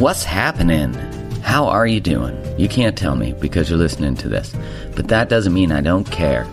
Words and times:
What's 0.00 0.24
happening? 0.24 0.94
How 1.42 1.66
are 1.66 1.86
you 1.86 2.00
doing? 2.00 2.34
You 2.58 2.70
can't 2.70 2.96
tell 2.96 3.16
me 3.16 3.34
because 3.34 3.68
you're 3.68 3.78
listening 3.78 4.16
to 4.16 4.30
this, 4.30 4.56
but 4.96 5.08
that 5.08 5.28
doesn't 5.28 5.52
mean 5.52 5.70
I 5.70 5.82
don't 5.82 6.10
care. 6.10 6.48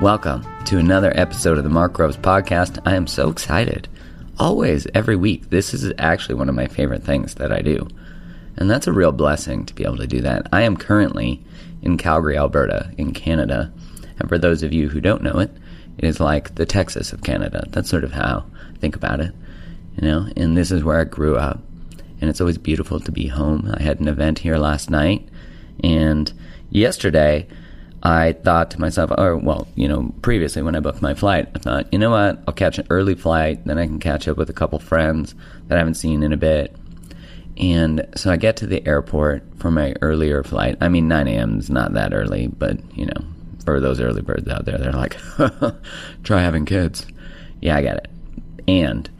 Welcome 0.00 0.46
to 0.66 0.78
another 0.78 1.12
episode 1.16 1.58
of 1.58 1.64
the 1.64 1.68
Mark 1.68 1.94
Groves 1.94 2.16
podcast. 2.16 2.78
I 2.86 2.94
am 2.94 3.08
so 3.08 3.28
excited. 3.28 3.88
Always, 4.38 4.86
every 4.94 5.16
week. 5.16 5.50
This 5.50 5.74
is 5.74 5.92
actually 5.98 6.36
one 6.36 6.48
of 6.48 6.54
my 6.54 6.68
favorite 6.68 7.02
things 7.02 7.34
that 7.34 7.50
I 7.50 7.60
do. 7.60 7.88
And 8.56 8.70
that's 8.70 8.86
a 8.86 8.92
real 8.92 9.10
blessing 9.10 9.66
to 9.66 9.74
be 9.74 9.82
able 9.82 9.96
to 9.96 10.06
do 10.06 10.20
that. 10.20 10.46
I 10.52 10.62
am 10.62 10.76
currently 10.76 11.42
in 11.82 11.98
Calgary, 11.98 12.38
Alberta, 12.38 12.92
in 12.98 13.12
Canada. 13.12 13.72
And 14.20 14.28
for 14.28 14.38
those 14.38 14.62
of 14.62 14.72
you 14.72 14.88
who 14.88 15.00
don't 15.00 15.24
know 15.24 15.40
it, 15.40 15.50
it 15.98 16.04
is 16.04 16.20
like 16.20 16.54
the 16.54 16.66
Texas 16.66 17.12
of 17.12 17.24
Canada. 17.24 17.66
That's 17.70 17.90
sort 17.90 18.04
of 18.04 18.12
how 18.12 18.44
I 18.72 18.78
think 18.78 18.94
about 18.94 19.18
it. 19.18 19.34
You 19.96 20.06
know, 20.06 20.28
and 20.36 20.56
this 20.56 20.70
is 20.70 20.84
where 20.84 21.00
I 21.00 21.04
grew 21.04 21.34
up 21.34 21.58
and 22.22 22.30
it's 22.30 22.40
always 22.40 22.56
beautiful 22.56 23.00
to 23.00 23.10
be 23.10 23.26
home. 23.26 23.74
I 23.76 23.82
had 23.82 23.98
an 23.98 24.06
event 24.06 24.38
here 24.38 24.56
last 24.56 24.88
night, 24.90 25.28
and 25.82 26.32
yesterday 26.70 27.48
I 28.00 28.34
thought 28.34 28.70
to 28.70 28.80
myself, 28.80 29.10
or 29.18 29.36
well, 29.36 29.66
you 29.74 29.88
know, 29.88 30.14
previously 30.22 30.62
when 30.62 30.76
I 30.76 30.80
booked 30.80 31.02
my 31.02 31.14
flight, 31.14 31.48
I 31.56 31.58
thought, 31.58 31.92
you 31.92 31.98
know 31.98 32.10
what, 32.10 32.40
I'll 32.46 32.54
catch 32.54 32.78
an 32.78 32.86
early 32.90 33.16
flight, 33.16 33.64
then 33.66 33.76
I 33.76 33.86
can 33.86 33.98
catch 33.98 34.28
up 34.28 34.36
with 34.36 34.48
a 34.48 34.52
couple 34.52 34.78
friends 34.78 35.34
that 35.66 35.74
I 35.74 35.78
haven't 35.78 35.94
seen 35.94 36.22
in 36.22 36.32
a 36.32 36.36
bit. 36.36 36.76
And 37.56 38.06
so 38.14 38.30
I 38.30 38.36
get 38.36 38.56
to 38.58 38.68
the 38.68 38.86
airport 38.86 39.42
for 39.58 39.72
my 39.72 39.94
earlier 40.00 40.44
flight. 40.44 40.78
I 40.80 40.88
mean, 40.88 41.08
9 41.08 41.26
a.m. 41.26 41.58
is 41.58 41.70
not 41.70 41.92
that 41.94 42.14
early, 42.14 42.46
but 42.46 42.78
you 42.96 43.06
know, 43.06 43.24
for 43.64 43.80
those 43.80 44.00
early 44.00 44.22
birds 44.22 44.48
out 44.48 44.64
there, 44.64 44.78
they're 44.78 44.92
like, 44.92 45.16
try 46.22 46.40
having 46.40 46.66
kids. 46.66 47.04
Yeah, 47.60 47.76
I 47.76 47.82
get 47.82 47.96
it. 47.96 48.08
And 48.68 49.10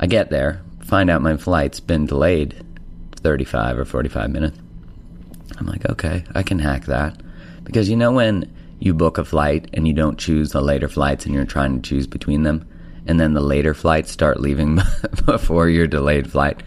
I 0.00 0.06
get 0.06 0.30
there, 0.30 0.63
find 0.84 1.10
out 1.10 1.22
my 1.22 1.36
flight's 1.36 1.80
been 1.80 2.06
delayed 2.06 2.64
35 3.16 3.78
or 3.78 3.84
45 3.84 4.30
minutes. 4.30 4.58
I'm 5.58 5.66
like, 5.66 5.88
okay, 5.88 6.24
I 6.34 6.42
can 6.42 6.58
hack 6.58 6.84
that. 6.86 7.20
Because 7.64 7.88
you 7.88 7.96
know 7.96 8.12
when 8.12 8.52
you 8.80 8.92
book 8.92 9.18
a 9.18 9.24
flight 9.24 9.68
and 9.72 9.88
you 9.88 9.94
don't 9.94 10.18
choose 10.18 10.52
the 10.52 10.60
later 10.60 10.88
flights 10.88 11.24
and 11.24 11.34
you're 11.34 11.44
trying 11.44 11.80
to 11.80 11.88
choose 11.88 12.06
between 12.06 12.42
them, 12.42 12.68
and 13.06 13.18
then 13.18 13.34
the 13.34 13.40
later 13.40 13.74
flights 13.74 14.10
start 14.10 14.40
leaving 14.40 14.80
before 15.26 15.68
your 15.68 15.86
delayed 15.86 16.30
flight? 16.30 16.62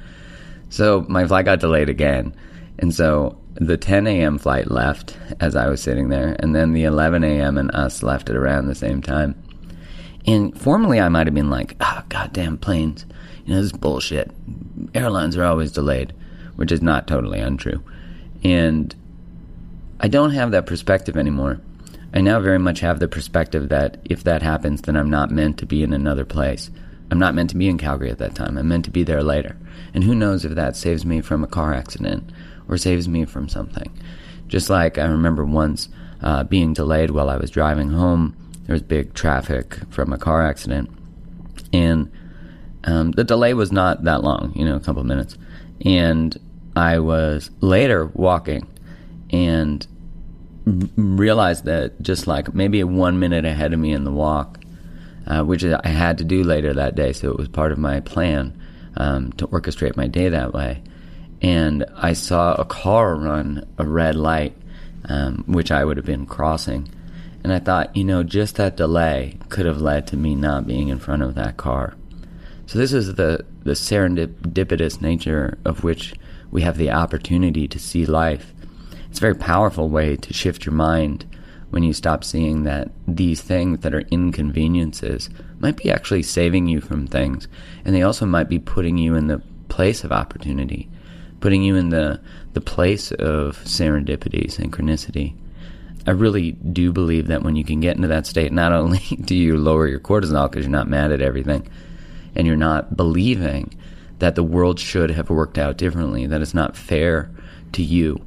So 0.69 1.05
my 1.07 1.27
flight 1.27 1.45
got 1.45 1.59
delayed 1.59 1.89
again. 1.89 2.35
And 2.79 2.93
so 2.93 3.37
the 3.55 3.77
10 3.77 4.07
a.m. 4.07 4.37
flight 4.37 4.69
left 4.69 5.17
as 5.39 5.55
I 5.55 5.67
was 5.67 5.81
sitting 5.81 6.09
there, 6.09 6.35
and 6.39 6.55
then 6.55 6.73
the 6.73 6.83
11 6.83 7.23
a.m. 7.23 7.57
and 7.57 7.71
us 7.71 8.03
left 8.03 8.29
at 8.29 8.35
around 8.35 8.67
the 8.67 8.75
same 8.75 9.01
time. 9.01 9.35
And 10.25 10.59
formally, 10.59 10.99
I 10.99 11.09
might 11.09 11.27
have 11.27 11.33
been 11.33 11.49
like, 11.49 11.75
ah, 11.79 12.01
oh, 12.01 12.05
goddamn 12.09 12.57
planes 12.57 13.05
you 13.47 13.53
know, 13.53 13.61
this 13.61 13.71
is 13.71 13.77
bullshit. 13.77 14.29
Airlines 14.93 15.37
are 15.37 15.45
always 15.45 15.71
delayed, 15.71 16.13
which 16.57 16.71
is 16.71 16.81
not 16.81 17.07
totally 17.07 17.39
untrue. 17.39 17.81
And 18.43 18.93
I 20.01 20.09
don't 20.09 20.31
have 20.31 20.51
that 20.51 20.65
perspective 20.65 21.15
anymore. 21.15 21.61
I 22.13 22.19
now 22.19 22.41
very 22.41 22.59
much 22.59 22.81
have 22.81 22.99
the 22.99 23.07
perspective 23.07 23.69
that 23.69 23.99
if 24.03 24.25
that 24.25 24.41
happens, 24.41 24.81
then 24.81 24.97
I'm 24.97 25.09
not 25.09 25.31
meant 25.31 25.57
to 25.59 25.65
be 25.65 25.81
in 25.81 25.93
another 25.93 26.25
place. 26.25 26.69
I'm 27.09 27.19
not 27.19 27.35
meant 27.35 27.49
to 27.51 27.57
be 27.57 27.69
in 27.69 27.77
Calgary 27.77 28.11
at 28.11 28.17
that 28.17 28.35
time. 28.35 28.57
I'm 28.57 28.67
meant 28.67 28.83
to 28.85 28.91
be 28.91 29.03
there 29.03 29.23
later. 29.23 29.55
And 29.93 30.03
who 30.03 30.13
knows 30.13 30.43
if 30.43 30.55
that 30.55 30.75
saves 30.75 31.05
me 31.05 31.21
from 31.21 31.43
a 31.43 31.47
car 31.47 31.73
accident 31.73 32.29
or 32.67 32.77
saves 32.77 33.07
me 33.07 33.23
from 33.23 33.47
something. 33.47 33.89
Just 34.49 34.69
like 34.69 34.97
I 34.97 35.05
remember 35.05 35.45
once 35.45 35.87
uh, 36.21 36.43
being 36.43 36.73
delayed 36.73 37.11
while 37.11 37.29
I 37.29 37.37
was 37.37 37.49
driving 37.49 37.91
home. 37.91 38.35
There 38.65 38.73
was 38.73 38.81
big 38.81 39.13
traffic 39.13 39.77
from 39.89 40.11
a 40.11 40.17
car 40.17 40.45
accident. 40.45 40.89
And 41.71 42.11
um, 42.87 43.11
the 43.11 43.25
delay 43.25 43.53
was 43.53 43.71
not 43.71 44.05
that 44.05 44.23
long, 44.23 44.53
you 44.55 44.63
know, 44.63 44.75
a 44.75 44.79
couple 44.79 45.01
of 45.01 45.07
minutes. 45.07 45.37
And 45.85 46.35
I 46.75 46.99
was 46.99 47.51
later 47.59 48.07
walking 48.07 48.65
and 49.29 49.85
realized 50.95 51.65
that 51.65 52.01
just 52.01 52.27
like 52.27 52.53
maybe 52.53 52.83
one 52.83 53.19
minute 53.19 53.43
ahead 53.43 53.73
of 53.73 53.79
me 53.79 53.91
in 53.91 54.05
the 54.05 54.11
walk, 54.11 54.59
uh, 55.27 55.43
which 55.43 55.65
I 55.65 55.87
had 55.87 56.17
to 56.19 56.23
do 56.23 56.43
later 56.43 56.73
that 56.73 56.95
day, 56.95 57.11
so 57.11 57.29
it 57.29 57.37
was 57.37 57.49
part 57.49 57.73
of 57.73 57.77
my 57.77 57.99
plan 57.99 58.57
um, 58.95 59.33
to 59.33 59.47
orchestrate 59.47 59.97
my 59.97 60.07
day 60.07 60.29
that 60.29 60.53
way. 60.53 60.81
And 61.41 61.85
I 61.95 62.13
saw 62.13 62.55
a 62.55 62.63
car 62.63 63.15
run 63.15 63.67
a 63.77 63.85
red 63.85 64.15
light, 64.15 64.55
um, 65.09 65.43
which 65.45 65.71
I 65.71 65.83
would 65.83 65.97
have 65.97 66.05
been 66.05 66.25
crossing. 66.25 66.87
And 67.43 67.51
I 67.51 67.59
thought, 67.59 67.97
you 67.97 68.05
know, 68.05 68.23
just 68.23 68.55
that 68.55 68.77
delay 68.77 69.37
could 69.49 69.65
have 69.65 69.81
led 69.81 70.07
to 70.07 70.17
me 70.17 70.35
not 70.35 70.65
being 70.65 70.87
in 70.87 70.99
front 70.99 71.21
of 71.21 71.35
that 71.35 71.57
car. 71.57 71.96
So 72.67 72.77
this 72.77 72.91
is 72.91 73.15
the, 73.15 73.45
the 73.63 73.71
serendipitous 73.71 75.01
nature 75.01 75.57
of 75.63 75.85
which 75.85 76.13
we 76.51 76.61
have 76.63 76.77
the 76.77 76.91
opportunity 76.91 77.65
to 77.65 77.79
see 77.79 78.05
life. 78.05 78.53
It's 79.09 79.19
a 79.19 79.21
very 79.21 79.35
powerful 79.35 79.87
way 79.87 80.17
to 80.17 80.33
shift 80.33 80.65
your 80.65 80.75
mind 80.75 81.25
when 81.69 81.83
you 81.83 81.93
stop 81.93 82.25
seeing 82.25 82.63
that 82.63 82.91
these 83.07 83.41
things 83.41 83.79
that 83.79 83.93
are 83.93 84.03
inconveniences 84.11 85.29
might 85.59 85.77
be 85.77 85.89
actually 85.89 86.23
saving 86.23 86.67
you 86.67 86.81
from 86.81 87.07
things. 87.07 87.47
And 87.85 87.95
they 87.95 88.01
also 88.01 88.25
might 88.25 88.49
be 88.49 88.59
putting 88.59 88.97
you 88.97 89.15
in 89.15 89.27
the 89.27 89.41
place 89.69 90.03
of 90.03 90.11
opportunity, 90.11 90.89
putting 91.39 91.63
you 91.63 91.77
in 91.77 91.87
the, 91.87 92.19
the 92.51 92.61
place 92.61 93.13
of 93.13 93.57
serendipity, 93.63 94.53
synchronicity. 94.53 95.35
I 96.05 96.11
really 96.11 96.51
do 96.51 96.91
believe 96.91 97.27
that 97.27 97.43
when 97.43 97.55
you 97.55 97.63
can 97.63 97.79
get 97.79 97.95
into 97.95 98.09
that 98.09 98.27
state, 98.27 98.51
not 98.51 98.73
only 98.73 98.99
do 99.21 99.35
you 99.35 99.55
lower 99.55 99.87
your 99.87 100.01
cortisol 100.01 100.49
because 100.49 100.65
you're 100.65 100.71
not 100.71 100.89
mad 100.89 101.13
at 101.13 101.21
everything, 101.21 101.69
and 102.37 102.47
you're 102.47 102.55
not 102.55 102.95
believing 102.95 103.73
that 104.19 104.35
the 104.35 104.43
world 104.43 104.79
should 104.79 105.09
have 105.09 105.29
worked 105.29 105.57
out 105.57 105.77
differently, 105.77 106.27
that 106.27 106.41
it's 106.41 106.53
not 106.53 106.77
fair 106.77 107.31
to 107.73 107.83
you. 107.83 108.23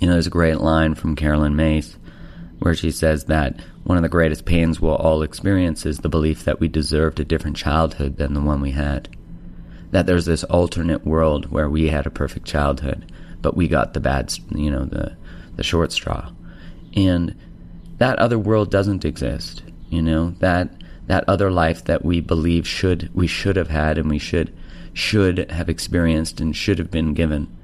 You 0.00 0.08
know, 0.08 0.14
there's 0.14 0.26
a 0.26 0.30
great 0.30 0.58
line 0.58 0.94
from 0.96 1.16
Caroline 1.16 1.56
Myss 1.56 1.96
where 2.58 2.74
she 2.74 2.90
says 2.90 3.24
that 3.24 3.60
one 3.84 3.96
of 3.96 4.02
the 4.02 4.08
greatest 4.08 4.44
pains 4.44 4.80
we'll 4.80 4.94
all 4.96 5.22
experience 5.22 5.86
is 5.86 5.98
the 5.98 6.08
belief 6.08 6.44
that 6.44 6.60
we 6.60 6.68
deserved 6.68 7.20
a 7.20 7.24
different 7.24 7.56
childhood 7.56 8.16
than 8.16 8.34
the 8.34 8.40
one 8.40 8.60
we 8.60 8.72
had. 8.72 9.08
That 9.92 10.06
there's 10.06 10.26
this 10.26 10.44
alternate 10.44 11.06
world 11.06 11.50
where 11.50 11.70
we 11.70 11.88
had 11.88 12.06
a 12.06 12.10
perfect 12.10 12.46
childhood, 12.46 13.12
but 13.40 13.56
we 13.56 13.68
got 13.68 13.94
the 13.94 14.00
bad, 14.00 14.34
you 14.54 14.70
know, 14.70 14.84
the, 14.84 15.16
the 15.56 15.62
short 15.62 15.92
straw. 15.92 16.30
And 16.94 17.36
that 17.98 18.18
other 18.18 18.38
world 18.38 18.70
doesn't 18.70 19.04
exist, 19.04 19.62
you 19.90 20.02
know, 20.02 20.30
that, 20.40 20.81
that 21.12 21.28
other 21.28 21.50
life 21.50 21.84
that 21.84 22.02
we 22.02 22.22
believe 22.22 22.66
should, 22.66 23.10
we 23.12 23.26
should 23.26 23.54
have 23.54 23.68
had 23.68 23.98
and 23.98 24.08
we 24.08 24.18
should, 24.18 24.50
should 24.94 25.50
have 25.50 25.68
experienced 25.68 26.40
and 26.40 26.56
should 26.56 26.78
have 26.78 26.90
been 26.90 27.12
given. 27.12 27.54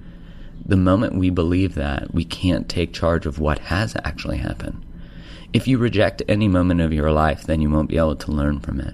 The 0.66 0.76
moment 0.76 1.14
we 1.14 1.30
believe 1.30 1.74
that, 1.74 2.12
we 2.12 2.26
can't 2.26 2.68
take 2.68 2.92
charge 2.92 3.24
of 3.24 3.38
what 3.38 3.58
has 3.60 3.96
actually 4.04 4.36
happened. 4.36 4.84
If 5.54 5.66
you 5.66 5.78
reject 5.78 6.20
any 6.28 6.46
moment 6.46 6.82
of 6.82 6.92
your 6.92 7.10
life, 7.10 7.44
then 7.44 7.62
you 7.62 7.70
won't 7.70 7.88
be 7.88 7.96
able 7.96 8.16
to 8.16 8.30
learn 8.30 8.60
from 8.60 8.80
it. 8.80 8.92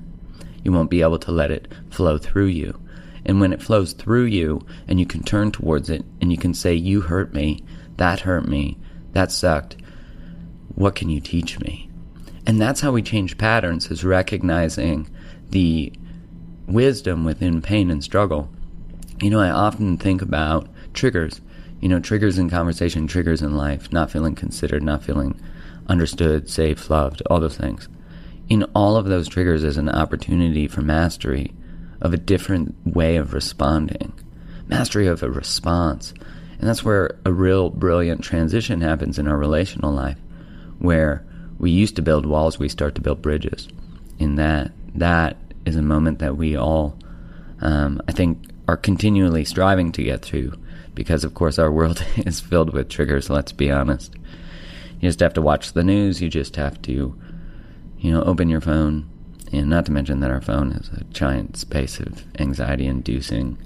You 0.62 0.70
won't 0.70 0.88
be 0.88 1.02
able 1.02 1.18
to 1.18 1.32
let 1.32 1.50
it 1.50 1.66
flow 1.90 2.16
through 2.16 2.46
you. 2.46 2.80
And 3.24 3.40
when 3.40 3.52
it 3.52 3.60
flows 3.60 3.92
through 3.92 4.26
you 4.26 4.64
and 4.86 5.00
you 5.00 5.06
can 5.06 5.24
turn 5.24 5.50
towards 5.50 5.90
it 5.90 6.04
and 6.20 6.30
you 6.30 6.38
can 6.38 6.54
say, 6.54 6.74
You 6.74 7.00
hurt 7.00 7.34
me, 7.34 7.64
that 7.96 8.20
hurt 8.20 8.46
me, 8.46 8.78
that 9.14 9.32
sucked, 9.32 9.78
what 10.76 10.94
can 10.94 11.10
you 11.10 11.20
teach 11.20 11.58
me? 11.58 11.83
And 12.46 12.60
that's 12.60 12.80
how 12.80 12.92
we 12.92 13.02
change 13.02 13.38
patterns, 13.38 13.90
is 13.90 14.04
recognizing 14.04 15.08
the 15.50 15.92
wisdom 16.66 17.24
within 17.24 17.62
pain 17.62 17.90
and 17.90 18.02
struggle. 18.02 18.50
You 19.20 19.30
know, 19.30 19.40
I 19.40 19.50
often 19.50 19.96
think 19.96 20.22
about 20.22 20.68
triggers, 20.92 21.40
you 21.80 21.88
know, 21.88 22.00
triggers 22.00 22.38
in 22.38 22.50
conversation, 22.50 23.06
triggers 23.06 23.42
in 23.42 23.56
life, 23.56 23.92
not 23.92 24.10
feeling 24.10 24.34
considered, 24.34 24.82
not 24.82 25.02
feeling 25.02 25.40
understood, 25.88 26.48
safe, 26.50 26.90
loved, 26.90 27.22
all 27.26 27.40
those 27.40 27.56
things. 27.56 27.88
In 28.48 28.64
all 28.74 28.96
of 28.96 29.06
those 29.06 29.28
triggers 29.28 29.64
is 29.64 29.76
an 29.76 29.88
opportunity 29.88 30.68
for 30.68 30.82
mastery 30.82 31.52
of 32.00 32.12
a 32.12 32.18
different 32.18 32.74
way 32.84 33.16
of 33.16 33.32
responding, 33.32 34.12
mastery 34.66 35.06
of 35.06 35.22
a 35.22 35.30
response. 35.30 36.12
And 36.58 36.68
that's 36.68 36.84
where 36.84 37.18
a 37.24 37.32
real 37.32 37.70
brilliant 37.70 38.22
transition 38.22 38.80
happens 38.80 39.18
in 39.18 39.28
our 39.28 39.36
relational 39.36 39.92
life, 39.92 40.18
where 40.78 41.24
we 41.58 41.70
used 41.70 41.96
to 41.96 42.02
build 42.02 42.26
walls, 42.26 42.58
we 42.58 42.68
start 42.68 42.94
to 42.96 43.00
build 43.00 43.22
bridges. 43.22 43.68
In 44.18 44.36
that, 44.36 44.72
that 44.94 45.36
is 45.66 45.76
a 45.76 45.82
moment 45.82 46.18
that 46.20 46.36
we 46.36 46.56
all, 46.56 46.98
um, 47.60 48.00
I 48.08 48.12
think, 48.12 48.38
are 48.68 48.76
continually 48.76 49.44
striving 49.44 49.92
to 49.92 50.02
get 50.02 50.22
through 50.22 50.52
because, 50.94 51.24
of 51.24 51.34
course, 51.34 51.58
our 51.58 51.70
world 51.72 52.04
is 52.16 52.40
filled 52.40 52.72
with 52.72 52.88
triggers, 52.88 53.30
let's 53.30 53.52
be 53.52 53.70
honest. 53.70 54.14
You 55.00 55.08
just 55.08 55.20
have 55.20 55.34
to 55.34 55.42
watch 55.42 55.72
the 55.72 55.84
news. 55.84 56.22
You 56.22 56.28
just 56.28 56.56
have 56.56 56.80
to, 56.82 57.14
you 57.98 58.10
know, 58.10 58.22
open 58.22 58.48
your 58.48 58.60
phone. 58.60 59.08
And 59.52 59.68
not 59.68 59.86
to 59.86 59.92
mention 59.92 60.20
that 60.20 60.30
our 60.30 60.40
phone 60.40 60.72
is 60.72 60.88
a 60.88 61.04
giant 61.04 61.56
space 61.56 62.00
of 62.00 62.24
anxiety 62.38 62.86
inducing 62.86 63.58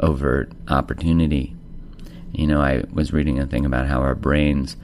overt 0.00 0.52
opportunity. 0.68 1.56
You 2.32 2.46
know, 2.46 2.60
I 2.60 2.84
was 2.92 3.12
reading 3.12 3.38
a 3.38 3.46
thing 3.46 3.64
about 3.64 3.86
how 3.86 4.00
our 4.00 4.14
brains, 4.14 4.76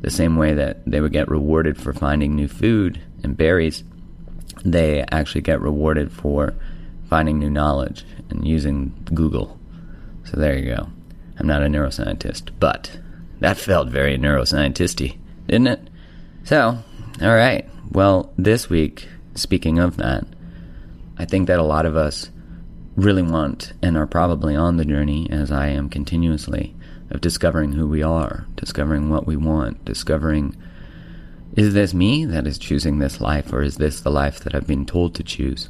the 0.00 0.10
same 0.10 0.36
way 0.36 0.54
that 0.54 0.84
they 0.86 1.00
would 1.00 1.12
get 1.12 1.28
rewarded 1.28 1.80
for 1.80 1.92
finding 1.92 2.34
new 2.34 2.48
food 2.48 3.00
and 3.22 3.36
berries, 3.36 3.84
they 4.64 5.04
actually 5.10 5.40
get 5.40 5.60
rewarded 5.60 6.12
for 6.12 6.54
finding 7.08 7.38
new 7.38 7.50
knowledge 7.50 8.04
and 8.30 8.46
using 8.46 8.94
Google. 9.14 9.58
So 10.24 10.38
there 10.38 10.56
you 10.56 10.74
go. 10.74 10.88
I'm 11.38 11.46
not 11.46 11.62
a 11.62 11.66
neuroscientist, 11.66 12.50
but 12.58 12.98
that 13.40 13.56
felt 13.56 13.88
very 13.88 14.18
neuroscientisty 14.18 15.18
didn't 15.48 15.66
it? 15.66 15.90
So, 16.44 16.78
all 17.20 17.34
right. 17.34 17.68
Well, 17.90 18.32
this 18.36 18.70
week, 18.70 19.08
speaking 19.34 19.78
of 19.78 19.96
that, 19.96 20.24
I 21.16 21.24
think 21.24 21.48
that 21.48 21.58
a 21.58 21.64
lot 21.64 21.86
of 21.86 21.96
us 21.96 22.30
really 22.96 23.22
want 23.22 23.72
and 23.82 23.96
are 23.96 24.06
probably 24.06 24.54
on 24.54 24.76
the 24.76 24.84
journey, 24.84 25.28
as 25.30 25.50
I 25.50 25.68
am 25.68 25.88
continuously, 25.88 26.76
of 27.10 27.20
discovering 27.20 27.72
who 27.72 27.86
we 27.86 28.02
are, 28.02 28.46
discovering 28.56 29.08
what 29.08 29.26
we 29.26 29.36
want, 29.36 29.84
discovering 29.84 30.56
is 31.56 31.74
this 31.74 31.94
me 31.94 32.24
that 32.24 32.46
is 32.46 32.58
choosing 32.58 32.98
this 32.98 33.20
life, 33.20 33.52
or 33.52 33.62
is 33.62 33.78
this 33.78 34.00
the 34.00 34.10
life 34.10 34.40
that 34.40 34.54
I've 34.54 34.66
been 34.66 34.86
told 34.86 35.14
to 35.14 35.24
choose? 35.24 35.68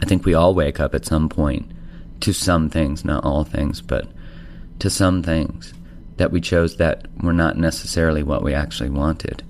I 0.00 0.06
think 0.06 0.24
we 0.24 0.34
all 0.34 0.54
wake 0.54 0.78
up 0.78 0.94
at 0.94 1.06
some 1.06 1.28
point 1.28 1.72
to 2.20 2.32
some 2.32 2.68
things, 2.70 3.04
not 3.04 3.24
all 3.24 3.42
things, 3.42 3.80
but 3.80 4.06
to 4.78 4.90
some 4.90 5.22
things 5.22 5.74
that 6.18 6.30
we 6.30 6.40
chose 6.40 6.76
that 6.76 7.06
were 7.20 7.32
not 7.32 7.56
necessarily 7.56 8.22
what 8.22 8.44
we 8.44 8.54
actually 8.54 8.90
wanted, 8.90 9.42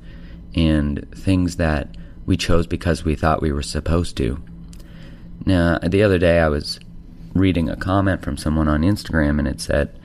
and 0.54 1.06
things 1.14 1.56
that 1.56 1.96
we 2.24 2.36
chose 2.36 2.66
because 2.66 3.04
we 3.04 3.14
thought 3.14 3.42
we 3.42 3.52
were 3.52 3.62
supposed 3.62 4.16
to. 4.16 4.42
Now, 5.44 5.78
the 5.78 6.02
other 6.02 6.18
day 6.18 6.38
I 6.38 6.48
was 6.48 6.78
reading 7.34 7.68
a 7.68 7.76
comment 7.76 8.22
from 8.22 8.36
someone 8.36 8.68
on 8.68 8.82
Instagram, 8.82 9.38
and 9.38 9.48
it 9.48 9.60
said, 9.60 9.98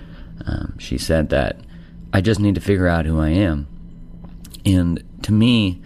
um, 0.45 0.77
she 0.77 0.97
said 0.97 1.29
that 1.29 1.59
I 2.13 2.21
just 2.21 2.39
need 2.39 2.55
to 2.55 2.61
figure 2.61 2.87
out 2.87 3.05
who 3.05 3.19
I 3.19 3.29
am. 3.29 3.67
And 4.65 5.03
to 5.23 5.31
me, 5.31 5.81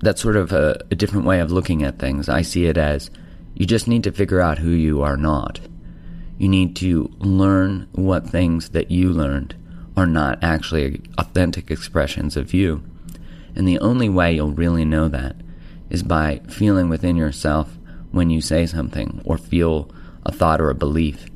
that's 0.00 0.20
sort 0.20 0.36
of 0.36 0.52
a, 0.52 0.84
a 0.90 0.94
different 0.94 1.26
way 1.26 1.40
of 1.40 1.52
looking 1.52 1.82
at 1.82 1.98
things. 1.98 2.28
I 2.28 2.42
see 2.42 2.66
it 2.66 2.76
as 2.76 3.10
you 3.54 3.66
just 3.66 3.88
need 3.88 4.04
to 4.04 4.12
figure 4.12 4.40
out 4.40 4.58
who 4.58 4.70
you 4.70 5.02
are 5.02 5.16
not. 5.16 5.60
You 6.38 6.48
need 6.48 6.74
to 6.76 7.12
learn 7.18 7.88
what 7.92 8.28
things 8.28 8.70
that 8.70 8.90
you 8.90 9.10
learned 9.10 9.54
are 9.96 10.06
not 10.06 10.42
actually 10.42 11.02
authentic 11.18 11.70
expressions 11.70 12.36
of 12.36 12.54
you. 12.54 12.82
And 13.54 13.68
the 13.68 13.78
only 13.78 14.08
way 14.08 14.34
you'll 14.34 14.52
really 14.52 14.84
know 14.84 15.08
that 15.08 15.36
is 15.90 16.02
by 16.02 16.40
feeling 16.48 16.88
within 16.88 17.16
yourself 17.16 17.76
when 18.10 18.30
you 18.30 18.40
say 18.40 18.66
something 18.66 19.20
or 19.24 19.36
feel 19.36 19.90
a 20.24 20.32
thought 20.32 20.60
or 20.60 20.70
a 20.70 20.74
belief 20.74 21.26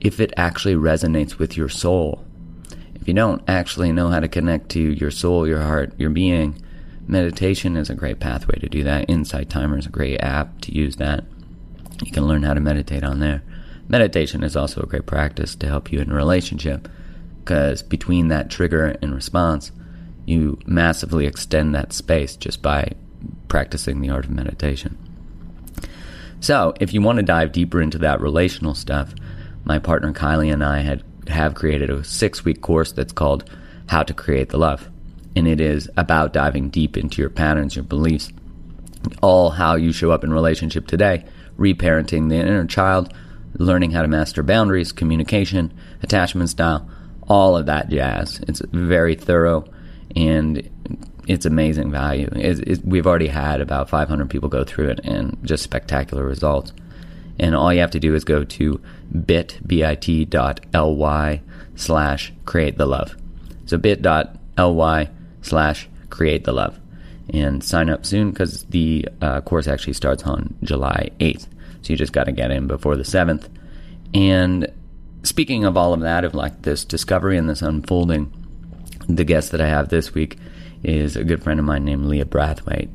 if 0.00 0.20
it 0.20 0.32
actually 0.36 0.74
resonates 0.74 1.38
with 1.38 1.56
your 1.56 1.68
soul. 1.68 2.24
If 2.94 3.08
you 3.08 3.14
don't 3.14 3.42
actually 3.48 3.92
know 3.92 4.08
how 4.08 4.20
to 4.20 4.28
connect 4.28 4.70
to 4.70 4.80
your 4.80 5.10
soul, 5.10 5.46
your 5.46 5.60
heart, 5.60 5.92
your 5.98 6.10
being, 6.10 6.60
meditation 7.06 7.76
is 7.76 7.90
a 7.90 7.94
great 7.94 8.20
pathway 8.20 8.58
to 8.58 8.68
do 8.68 8.84
that. 8.84 9.08
Insight 9.08 9.50
Timer 9.50 9.78
is 9.78 9.86
a 9.86 9.90
great 9.90 10.20
app 10.20 10.60
to 10.62 10.74
use 10.74 10.96
that. 10.96 11.24
You 12.04 12.12
can 12.12 12.26
learn 12.26 12.42
how 12.42 12.54
to 12.54 12.60
meditate 12.60 13.04
on 13.04 13.20
there. 13.20 13.42
Meditation 13.88 14.42
is 14.42 14.56
also 14.56 14.82
a 14.82 14.86
great 14.86 15.06
practice 15.06 15.54
to 15.56 15.66
help 15.66 15.90
you 15.92 16.00
in 16.00 16.10
a 16.10 16.14
relationship 16.14 16.88
because 17.40 17.82
between 17.82 18.28
that 18.28 18.50
trigger 18.50 18.96
and 19.02 19.14
response, 19.14 19.72
you 20.26 20.58
massively 20.66 21.26
extend 21.26 21.74
that 21.74 21.92
space 21.92 22.36
just 22.36 22.62
by 22.62 22.92
practicing 23.48 24.00
the 24.00 24.10
art 24.10 24.26
of 24.26 24.30
meditation. 24.30 24.96
So, 26.38 26.72
if 26.80 26.94
you 26.94 27.02
want 27.02 27.16
to 27.16 27.22
dive 27.22 27.52
deeper 27.52 27.82
into 27.82 27.98
that 27.98 28.20
relational 28.20 28.74
stuff, 28.74 29.14
my 29.64 29.78
partner 29.78 30.12
Kylie 30.12 30.52
and 30.52 30.64
I 30.64 30.80
had 30.80 31.02
have 31.28 31.54
created 31.54 31.90
a 31.90 32.04
six 32.04 32.44
week 32.44 32.60
course 32.60 32.92
that's 32.92 33.12
called 33.12 33.48
How 33.88 34.02
to 34.02 34.14
Create 34.14 34.48
the 34.48 34.58
Love. 34.58 34.88
And 35.36 35.46
it 35.46 35.60
is 35.60 35.88
about 35.96 36.32
diving 36.32 36.70
deep 36.70 36.96
into 36.96 37.22
your 37.22 37.30
patterns, 37.30 37.76
your 37.76 37.84
beliefs, 37.84 38.32
all 39.22 39.50
how 39.50 39.76
you 39.76 39.92
show 39.92 40.10
up 40.10 40.24
in 40.24 40.32
relationship 40.32 40.86
today, 40.86 41.24
reparenting 41.56 42.28
the 42.28 42.36
inner 42.36 42.66
child, 42.66 43.12
learning 43.54 43.92
how 43.92 44.02
to 44.02 44.08
master 44.08 44.42
boundaries, 44.42 44.92
communication, 44.92 45.72
attachment 46.02 46.50
style, 46.50 46.88
all 47.28 47.56
of 47.56 47.66
that 47.66 47.88
jazz. 47.88 48.40
It's 48.48 48.60
very 48.72 49.14
thorough 49.14 49.64
and 50.16 50.68
it's 51.28 51.46
amazing 51.46 51.90
value. 51.92 52.28
It's, 52.32 52.60
it's, 52.60 52.82
we've 52.82 53.06
already 53.06 53.28
had 53.28 53.60
about 53.60 53.88
500 53.88 54.28
people 54.28 54.48
go 54.48 54.64
through 54.64 54.88
it 54.88 55.00
and 55.04 55.38
just 55.44 55.62
spectacular 55.62 56.24
results. 56.24 56.72
And 57.40 57.56
all 57.56 57.72
you 57.72 57.80
have 57.80 57.90
to 57.92 57.98
do 57.98 58.14
is 58.14 58.22
go 58.22 58.44
to 58.44 58.80
bit, 59.24 59.58
B-I-T 59.66 60.26
dot 60.26 60.60
L-Y 60.74 61.40
slash 61.74 62.32
create 62.44 62.76
the 62.76 62.86
love. 62.86 63.16
So 63.64 63.78
bit.ly 63.78 65.08
slash 65.40 65.88
create 66.10 66.44
the 66.44 66.52
love. 66.52 66.78
And 67.32 67.64
sign 67.64 67.88
up 67.88 68.04
soon 68.04 68.30
because 68.30 68.64
the 68.64 69.08
uh, 69.22 69.40
course 69.40 69.68
actually 69.68 69.94
starts 69.94 70.24
on 70.24 70.54
July 70.62 71.10
8th. 71.18 71.46
So 71.82 71.92
you 71.92 71.96
just 71.96 72.12
got 72.12 72.24
to 72.24 72.32
get 72.32 72.50
in 72.50 72.66
before 72.66 72.96
the 72.96 73.04
7th. 73.04 73.48
And 74.12 74.70
speaking 75.22 75.64
of 75.64 75.78
all 75.78 75.94
of 75.94 76.00
that, 76.00 76.24
of 76.24 76.34
like 76.34 76.60
this 76.62 76.84
discovery 76.84 77.38
and 77.38 77.48
this 77.48 77.62
unfolding, 77.62 78.32
the 79.08 79.24
guest 79.24 79.52
that 79.52 79.62
I 79.62 79.68
have 79.68 79.88
this 79.88 80.12
week 80.12 80.36
is 80.82 81.16
a 81.16 81.24
good 81.24 81.42
friend 81.42 81.58
of 81.58 81.64
mine 81.64 81.86
named 81.86 82.04
Leah 82.04 82.26
Brathwaite. 82.26 82.90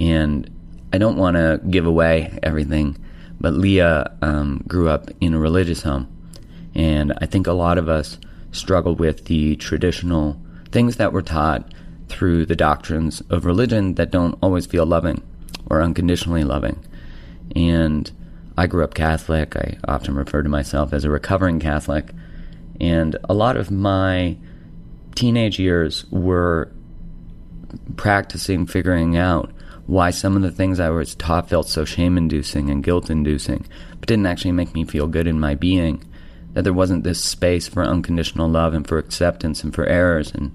And 0.00 0.48
I 0.94 0.98
don't 0.98 1.16
want 1.16 1.36
to 1.36 1.60
give 1.68 1.86
away 1.86 2.38
everything, 2.42 2.96
but 3.42 3.54
Leah 3.54 4.16
um, 4.22 4.62
grew 4.68 4.88
up 4.88 5.10
in 5.20 5.34
a 5.34 5.38
religious 5.38 5.82
home. 5.82 6.08
And 6.74 7.12
I 7.18 7.26
think 7.26 7.46
a 7.46 7.52
lot 7.52 7.76
of 7.76 7.88
us 7.88 8.16
struggle 8.52 8.94
with 8.94 9.26
the 9.26 9.56
traditional 9.56 10.40
things 10.70 10.96
that 10.96 11.12
were 11.12 11.22
taught 11.22 11.74
through 12.08 12.46
the 12.46 12.56
doctrines 12.56 13.20
of 13.30 13.44
religion 13.44 13.96
that 13.96 14.12
don't 14.12 14.38
always 14.40 14.64
feel 14.64 14.86
loving 14.86 15.22
or 15.66 15.82
unconditionally 15.82 16.44
loving. 16.44 16.82
And 17.56 18.10
I 18.56 18.68
grew 18.68 18.84
up 18.84 18.94
Catholic. 18.94 19.56
I 19.56 19.76
often 19.88 20.14
refer 20.14 20.42
to 20.42 20.48
myself 20.48 20.92
as 20.92 21.04
a 21.04 21.10
recovering 21.10 21.58
Catholic. 21.58 22.12
And 22.80 23.16
a 23.28 23.34
lot 23.34 23.56
of 23.56 23.72
my 23.72 24.36
teenage 25.16 25.58
years 25.58 26.06
were 26.10 26.70
practicing 27.96 28.66
figuring 28.66 29.16
out 29.16 29.50
why 29.86 30.10
some 30.10 30.36
of 30.36 30.42
the 30.42 30.50
things 30.50 30.80
I 30.80 30.90
was 30.90 31.14
taught 31.14 31.48
felt 31.48 31.68
so 31.68 31.84
shame 31.84 32.16
inducing 32.16 32.70
and 32.70 32.84
guilt 32.84 33.10
inducing, 33.10 33.66
but 33.98 34.08
didn't 34.08 34.26
actually 34.26 34.52
make 34.52 34.74
me 34.74 34.84
feel 34.84 35.06
good 35.06 35.26
in 35.26 35.40
my 35.40 35.54
being. 35.54 36.04
That 36.52 36.64
there 36.64 36.72
wasn't 36.72 37.04
this 37.04 37.22
space 37.22 37.66
for 37.66 37.82
unconditional 37.82 38.48
love 38.48 38.74
and 38.74 38.86
for 38.86 38.98
acceptance 38.98 39.64
and 39.64 39.74
for 39.74 39.86
errors. 39.86 40.32
And 40.32 40.52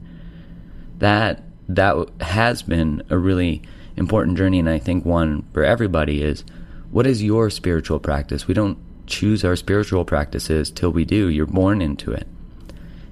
that 0.99 1.43
that 1.69 1.95
has 2.21 2.61
been 2.61 3.03
a 3.09 3.17
really 3.17 3.61
important 3.97 4.37
journey, 4.37 4.59
and 4.59 4.69
I 4.69 4.79
think 4.79 5.05
one 5.05 5.43
for 5.53 5.63
everybody 5.63 6.21
is 6.21 6.43
what 6.91 7.07
is 7.07 7.23
your 7.23 7.49
spiritual 7.49 7.99
practice? 7.99 8.47
We 8.47 8.53
don't 8.53 8.77
choose 9.07 9.43
our 9.43 9.55
spiritual 9.55 10.05
practices 10.05 10.71
till 10.71 10.91
we 10.91 11.03
do. 11.03 11.29
You're 11.29 11.45
born 11.45 11.81
into 11.81 12.11
it. 12.11 12.27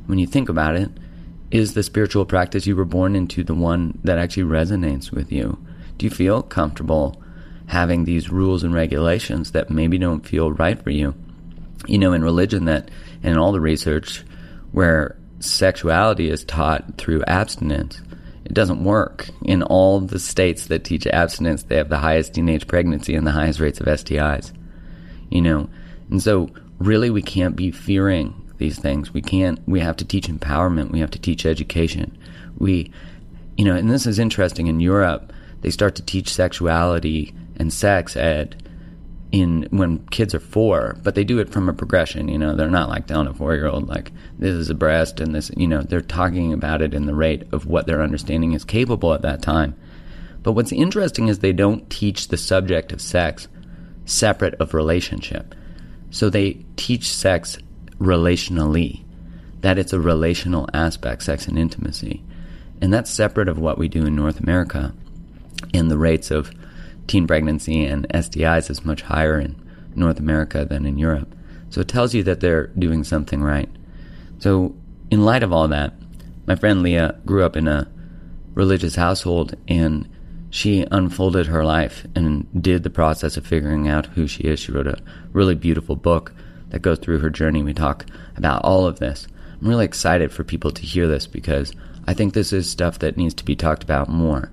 When 0.05 0.19
you 0.19 0.27
think 0.27 0.50
about 0.50 0.75
it, 0.75 0.89
is 1.51 1.74
the 1.74 1.84
spiritual 1.84 2.25
practice 2.25 2.67
you 2.67 2.75
were 2.75 2.86
born 2.86 3.15
into 3.15 3.43
the 3.43 3.53
one 3.53 4.00
that 4.03 4.17
actually 4.17 4.43
resonates 4.43 5.12
with 5.12 5.31
you? 5.31 5.57
Do 5.97 6.05
you 6.05 6.09
feel 6.09 6.41
comfortable 6.41 7.21
having 7.67 8.05
these 8.05 8.29
rules 8.29 8.63
and 8.63 8.73
regulations 8.73 9.51
that 9.51 9.69
maybe 9.69 9.97
don't 9.97 10.25
feel 10.25 10.51
right 10.51 10.81
for 10.81 10.89
you? 10.91 11.15
You 11.87 11.97
know, 11.97 12.13
in 12.13 12.23
religion, 12.23 12.65
that 12.65 12.89
in 13.23 13.37
all 13.37 13.51
the 13.51 13.59
research 13.59 14.23
where 14.71 15.17
sexuality 15.39 16.29
is 16.29 16.43
taught 16.43 16.97
through 16.97 17.23
abstinence, 17.25 18.01
it 18.45 18.53
doesn't 18.53 18.83
work. 18.83 19.27
In 19.43 19.63
all 19.63 19.99
the 19.99 20.19
states 20.19 20.67
that 20.67 20.83
teach 20.83 21.07
abstinence, 21.07 21.63
they 21.63 21.77
have 21.77 21.89
the 21.89 21.97
highest 21.97 22.33
teenage 22.33 22.67
pregnancy 22.67 23.15
and 23.15 23.25
the 23.25 23.31
highest 23.31 23.59
rates 23.59 23.79
of 23.79 23.87
STIs. 23.87 24.51
You 25.29 25.41
know, 25.41 25.69
and 26.09 26.21
so 26.21 26.49
really 26.79 27.09
we 27.09 27.21
can't 27.21 27.55
be 27.55 27.71
fearing 27.71 28.33
these 28.57 28.79
things. 28.79 29.13
We 29.13 29.21
can't, 29.21 29.59
we 29.67 29.79
have 29.79 29.97
to 29.97 30.05
teach 30.05 30.27
empowerment. 30.27 30.91
We 30.91 30.99
have 30.99 31.11
to 31.11 31.19
teach 31.19 31.45
education. 31.45 32.17
We, 32.57 32.91
you 33.57 33.65
know, 33.65 33.75
and 33.75 33.89
this 33.89 34.05
is 34.05 34.19
interesting 34.19 34.67
in 34.67 34.79
Europe, 34.79 35.33
they 35.65 35.72
start 35.72 35.95
to 35.95 36.03
teach 36.03 36.29
sexuality 36.29 37.34
and 37.55 37.74
sex 37.74 38.15
ed 38.15 38.69
in 39.31 39.67
when 39.72 39.98
kids 40.10 40.36
are 40.36 40.39
four, 40.39 40.95
but 41.01 41.15
they 41.15 41.24
do 41.24 41.39
it 41.39 41.50
from 41.50 41.67
a 41.67 41.74
progression. 41.74 42.27
You 42.27 42.38
know, 42.38 42.55
they're 42.55 42.69
not 42.69 42.88
like 42.88 43.07
telling 43.07 43.25
a 43.25 43.34
four 43.34 43.55
year 43.55 43.65
old 43.65 43.88
like 43.88 44.12
this 44.38 44.53
is 44.53 44.69
a 44.69 44.75
breast 44.75 45.19
and 45.19 45.34
this. 45.34 45.50
You 45.57 45.65
know, 45.65 45.81
they're 45.81 46.01
talking 46.01 46.53
about 46.53 46.84
it 46.84 46.93
in 46.93 47.07
the 47.07 47.15
rate 47.15 47.51
of 47.51 47.65
what 47.65 47.88
their 47.88 48.03
understanding 48.03 48.53
is 48.53 48.63
capable 48.63 49.12
at 49.15 49.24
that 49.24 49.41
time. 49.41 49.75
But 50.43 50.51
what's 50.51 50.72
interesting 50.72 51.29
is 51.29 51.39
they 51.39 51.51
don't 51.51 51.89
teach 51.89 52.27
the 52.27 52.38
subject 52.38 52.91
of 52.91 53.01
sex 53.01 53.48
separate 54.05 54.53
of 54.62 54.75
relationship. 54.75 55.55
So 56.12 56.29
they 56.29 56.63
teach 56.75 57.12
sex 57.12 57.57
relationally, 57.98 59.03
that 59.62 59.79
it's 59.79 59.93
a 59.93 60.00
relational 60.00 60.69
aspect, 60.75 61.24
sex 61.24 61.48
and 61.48 61.57
intimacy. 61.57 62.22
And 62.81 62.93
that's 62.93 63.10
separate 63.10 63.50
of 63.50 63.57
what 63.57 63.79
we 63.79 63.88
do 63.88 64.05
in 64.05 64.15
North 64.15 64.39
America. 64.39 64.93
And 65.74 65.89
the 65.89 65.98
rates 65.98 66.31
of 66.31 66.51
teen 67.07 67.27
pregnancy 67.27 67.86
and 67.86 68.07
STIs 68.10 68.69
is 68.69 68.86
much 68.86 69.01
higher 69.01 69.39
in 69.39 69.55
North 69.95 70.19
America 70.19 70.65
than 70.65 70.86
in 70.86 70.98
Europe. 70.98 71.34
So 71.69 71.81
it 71.81 71.88
tells 71.88 72.13
you 72.13 72.24
that 72.24 72.39
they're 72.39 72.67
doing 72.67 73.03
something 73.03 73.41
right. 73.41 73.69
So, 74.39 74.75
in 75.12 75.24
light 75.24 75.43
of 75.43 75.53
all 75.53 75.67
that, 75.67 75.93
my 76.48 76.55
friend 76.55 76.81
Leah 76.81 77.19
grew 77.25 77.43
up 77.43 77.55
in 77.55 77.67
a 77.67 77.88
religious 78.53 78.95
household 78.95 79.55
and 79.67 80.10
she 80.50 80.86
unfolded 80.89 81.48
her 81.48 81.65
life 81.65 82.05
and 82.15 82.48
did 82.62 82.84
the 82.84 82.89
process 82.89 83.36
of 83.36 83.45
figuring 83.45 83.88
out 83.88 84.05
who 84.07 84.27
she 84.27 84.43
is. 84.43 84.60
She 84.60 84.72
wrote 84.72 84.88
a 84.88 85.01
really 85.34 85.55
beautiful 85.55 85.95
book 85.95 86.34
that 86.69 86.81
goes 86.81 87.00
through 87.00 87.19
her 87.19 87.29
journey. 87.29 87.62
We 87.62 87.74
talk 87.74 88.05
about 88.38 88.63
all 88.63 88.86
of 88.86 89.00
this. 89.00 89.27
I'm 89.62 89.67
really 89.67 89.86
excited 89.86 90.31
for 90.31 90.43
people 90.43 90.72
to 90.72 90.81
hear 90.81 91.07
this 91.07 91.27
because 91.27 91.74
I 92.07 92.13
think 92.13 92.34
this 92.34 92.53
is 92.53 92.69
stuff 92.69 93.00
that 93.00 93.17
needs 93.17 93.34
to 93.36 93.45
be 93.45 93.55
talked 93.55 93.84
about 93.84 94.10
more. 94.10 94.51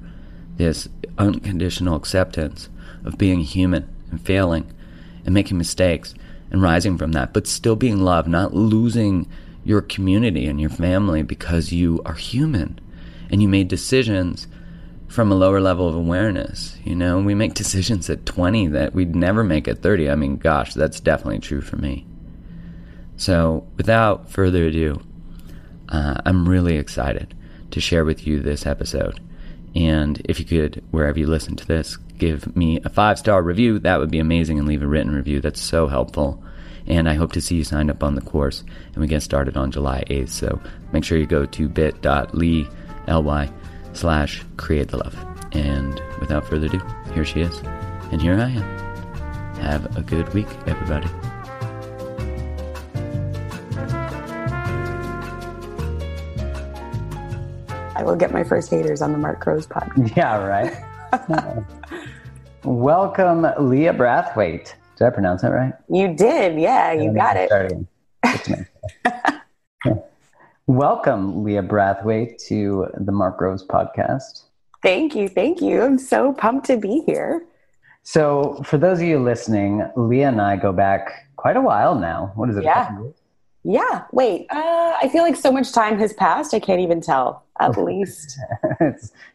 This 0.57 0.88
unconditional 1.19 1.97
acceptance 1.97 2.69
of 3.04 3.19
being 3.19 3.40
human 3.40 3.88
and 4.11 4.21
failing 4.21 4.73
and 5.25 5.35
making 5.35 5.59
mistakes 5.59 6.14
and 6.50 6.62
rising 6.62 6.99
from 6.99 7.12
that, 7.12 7.33
but 7.33 7.47
still 7.47 7.76
being 7.76 8.02
loved, 8.02 8.28
not 8.28 8.54
losing 8.54 9.28
your 9.64 9.81
community 9.81 10.47
and 10.47 10.61
your 10.61 10.71
family 10.71 11.23
because 11.23 11.73
you 11.73 12.02
are 12.04 12.14
human 12.14 12.78
and 13.31 13.42
you 13.42 13.49
made 13.49 13.69
decisions 13.69 14.47
from 15.09 15.31
a 15.31 15.35
lower 15.35 15.61
level 15.61 15.88
of 15.88 15.95
awareness. 15.95 16.76
You 16.85 16.95
know, 16.95 17.21
we 17.21 17.35
make 17.35 17.54
decisions 17.54 18.09
at 18.11 18.26
20 18.26 18.69
that 18.69 18.95
we'd 18.95 19.14
never 19.14 19.45
make 19.45 19.69
at 19.69 19.83
30. 19.83 20.11
I 20.11 20.14
mean, 20.14 20.37
gosh, 20.37 20.75
that's 20.75 21.00
definitely 21.00 21.38
true 21.38 21.61
for 21.61 21.76
me. 21.76 22.07
So, 23.16 23.66
without 23.76 24.31
further 24.31 24.64
ado, 24.64 25.00
uh, 25.88 26.21
I'm 26.25 26.49
really 26.49 26.76
excited 26.76 27.35
to 27.71 27.81
share 27.81 28.04
with 28.04 28.26
you 28.26 28.40
this 28.40 28.66
episode. 28.66 29.21
And 29.75 30.21
if 30.26 30.38
you 30.38 30.45
could, 30.45 30.83
wherever 30.91 31.19
you 31.19 31.26
listen 31.26 31.57
to 31.57 31.67
this, 31.67 31.97
give 32.19 32.55
me 32.55 32.81
a 32.85 32.88
five 32.88 33.19
star 33.19 33.43
review, 33.43 33.79
that 33.81 33.99
would 33.99 34.11
be 34.11 34.19
amazing, 34.19 34.59
and 34.59 34.69
leave 34.69 34.83
a 34.83 34.87
written 34.87 35.14
review. 35.14 35.41
That's 35.41 35.61
so 35.61 35.87
helpful. 35.87 36.43
And 36.87 37.09
I 37.09 37.14
hope 37.14 37.33
to 37.33 37.41
see 37.41 37.57
you 37.57 37.64
signed 37.64 37.91
up 37.91 38.02
on 38.02 38.14
the 38.14 38.21
course. 38.21 38.64
And 38.93 38.97
we 38.97 39.07
get 39.07 39.23
started 39.23 39.57
on 39.57 39.71
July 39.71 40.05
8th. 40.09 40.31
So 40.31 40.61
make 40.93 41.05
sure 41.05 41.19
you 41.19 41.26
go 41.26 41.47
to 41.47 41.69
bit.ly 41.69 42.69
slash 43.93 44.45
create 44.57 44.88
the 44.88 44.99
love. 44.99 45.17
And 45.52 46.00
without 46.21 46.47
further 46.47 46.67
ado, 46.67 46.81
here 47.14 47.25
she 47.25 47.41
is. 47.41 47.59
And 48.11 48.21
here 48.21 48.35
I 48.35 48.49
am. 48.50 48.83
Have 49.61 49.97
a 49.97 50.02
good 50.02 50.33
week, 50.35 50.49
everybody. 50.67 51.09
I 58.02 58.04
will 58.04 58.16
get 58.16 58.32
my 58.32 58.42
first 58.42 58.68
haters 58.68 59.00
on 59.00 59.12
the 59.12 59.18
Mark 59.18 59.38
Groves 59.38 59.68
podcast. 59.68 60.16
Yeah, 60.16 60.44
right. 60.44 61.64
Welcome, 62.64 63.47
Leah 63.61 63.94
Brathwaite. 63.94 64.75
Did 64.97 65.06
I 65.06 65.11
pronounce 65.11 65.42
that 65.42 65.52
right? 65.52 65.73
You 65.88 66.12
did. 66.12 66.59
Yeah, 66.59 66.90
you 66.94 67.14
got 67.14 67.37
it. 67.38 67.87
Welcome, 70.66 71.44
Leah 71.44 71.62
Brathwaite, 71.62 72.44
to 72.49 72.88
the 72.99 73.12
Mark 73.12 73.38
Groves 73.38 73.64
podcast. 73.64 74.47
Thank 74.82 75.14
you. 75.14 75.28
Thank 75.28 75.61
you. 75.61 75.82
I'm 75.82 75.97
so 75.97 76.32
pumped 76.32 76.66
to 76.66 76.76
be 76.78 77.04
here. 77.06 77.47
So, 78.02 78.61
for 78.64 78.78
those 78.78 78.99
of 78.99 79.04
you 79.04 79.21
listening, 79.21 79.88
Leah 79.94 80.26
and 80.26 80.40
I 80.40 80.56
go 80.56 80.73
back 80.73 81.28
quite 81.37 81.56
a 81.56 81.62
while 81.62 81.94
now. 81.94 82.32
What 82.35 82.50
is 82.50 82.56
it? 82.56 82.64
Yeah. 82.64 82.99
Yeah. 83.64 84.04
Wait, 84.12 84.47
uh, 84.50 84.95
I 85.00 85.09
feel 85.12 85.23
like 85.23 85.37
so 85.37 85.52
much 85.52 85.73
time 85.73 85.99
has 85.99 86.12
passed. 86.12 86.52
I 86.52 86.59
can't 86.59 86.81
even 86.81 87.00
tell. 87.00 87.45
At 87.61 87.76
least 87.83 88.38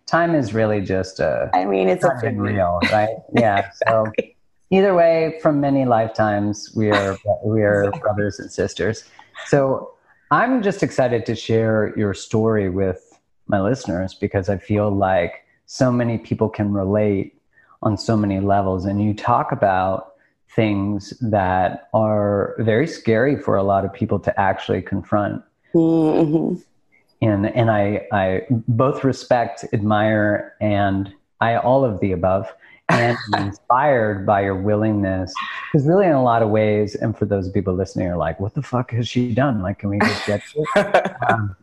time 0.05 0.35
is 0.35 0.53
really 0.53 0.81
just 0.81 1.19
a. 1.19 1.49
I 1.53 1.65
mean, 1.65 1.87
it's 1.87 2.03
a 2.03 2.13
real, 2.33 2.79
right? 2.91 3.15
Yeah. 3.33 3.69
So 3.87 4.11
either 4.69 4.93
way, 4.93 5.39
from 5.41 5.61
many 5.61 5.85
lifetimes, 5.85 6.73
we 6.75 6.91
are 6.91 7.17
we 7.45 7.61
are 7.61 7.91
brothers 8.01 8.39
and 8.39 8.51
sisters. 8.51 9.05
So 9.47 9.93
I'm 10.31 10.61
just 10.61 10.83
excited 10.83 11.25
to 11.27 11.35
share 11.35 11.93
your 11.97 12.13
story 12.13 12.69
with 12.69 13.19
my 13.47 13.61
listeners 13.61 14.13
because 14.13 14.49
I 14.49 14.57
feel 14.57 14.89
like 14.91 15.45
so 15.67 15.91
many 15.91 16.17
people 16.17 16.49
can 16.49 16.73
relate 16.73 17.39
on 17.81 17.97
so 17.97 18.17
many 18.17 18.39
levels, 18.39 18.85
and 18.85 19.01
you 19.01 19.13
talk 19.13 19.51
about 19.51 20.06
things 20.57 21.13
that 21.21 21.87
are 21.93 22.55
very 22.57 22.87
scary 22.87 23.39
for 23.39 23.55
a 23.55 23.63
lot 23.63 23.85
of 23.85 23.93
people 23.93 24.19
to 24.19 24.37
actually 24.37 24.81
confront. 24.81 25.41
Mm-hmm. 25.73 26.59
And 27.21 27.45
and 27.45 27.71
I 27.71 28.07
I 28.11 28.41
both 28.49 29.03
respect, 29.03 29.65
admire, 29.71 30.55
and 30.59 31.13
I 31.39 31.55
all 31.55 31.85
of 31.85 31.99
the 31.99 32.11
above, 32.11 32.51
and 32.89 33.17
inspired 33.37 34.25
by 34.25 34.41
your 34.41 34.55
willingness. 34.55 35.33
Because 35.71 35.87
really, 35.87 36.07
in 36.07 36.13
a 36.13 36.23
lot 36.23 36.41
of 36.41 36.49
ways, 36.49 36.95
and 36.95 37.17
for 37.17 37.25
those 37.25 37.49
people 37.51 37.73
listening, 37.73 38.07
are 38.07 38.17
like, 38.17 38.39
"What 38.39 38.53
the 38.55 38.61
fuck 38.61 38.91
has 38.91 39.07
she 39.07 39.33
done? 39.33 39.61
Like, 39.61 39.79
can 39.79 39.89
we 39.89 39.99
just 39.99 40.25
get 40.25 40.41
to 40.53 40.65
it?" 40.75 41.15
um, 41.29 41.55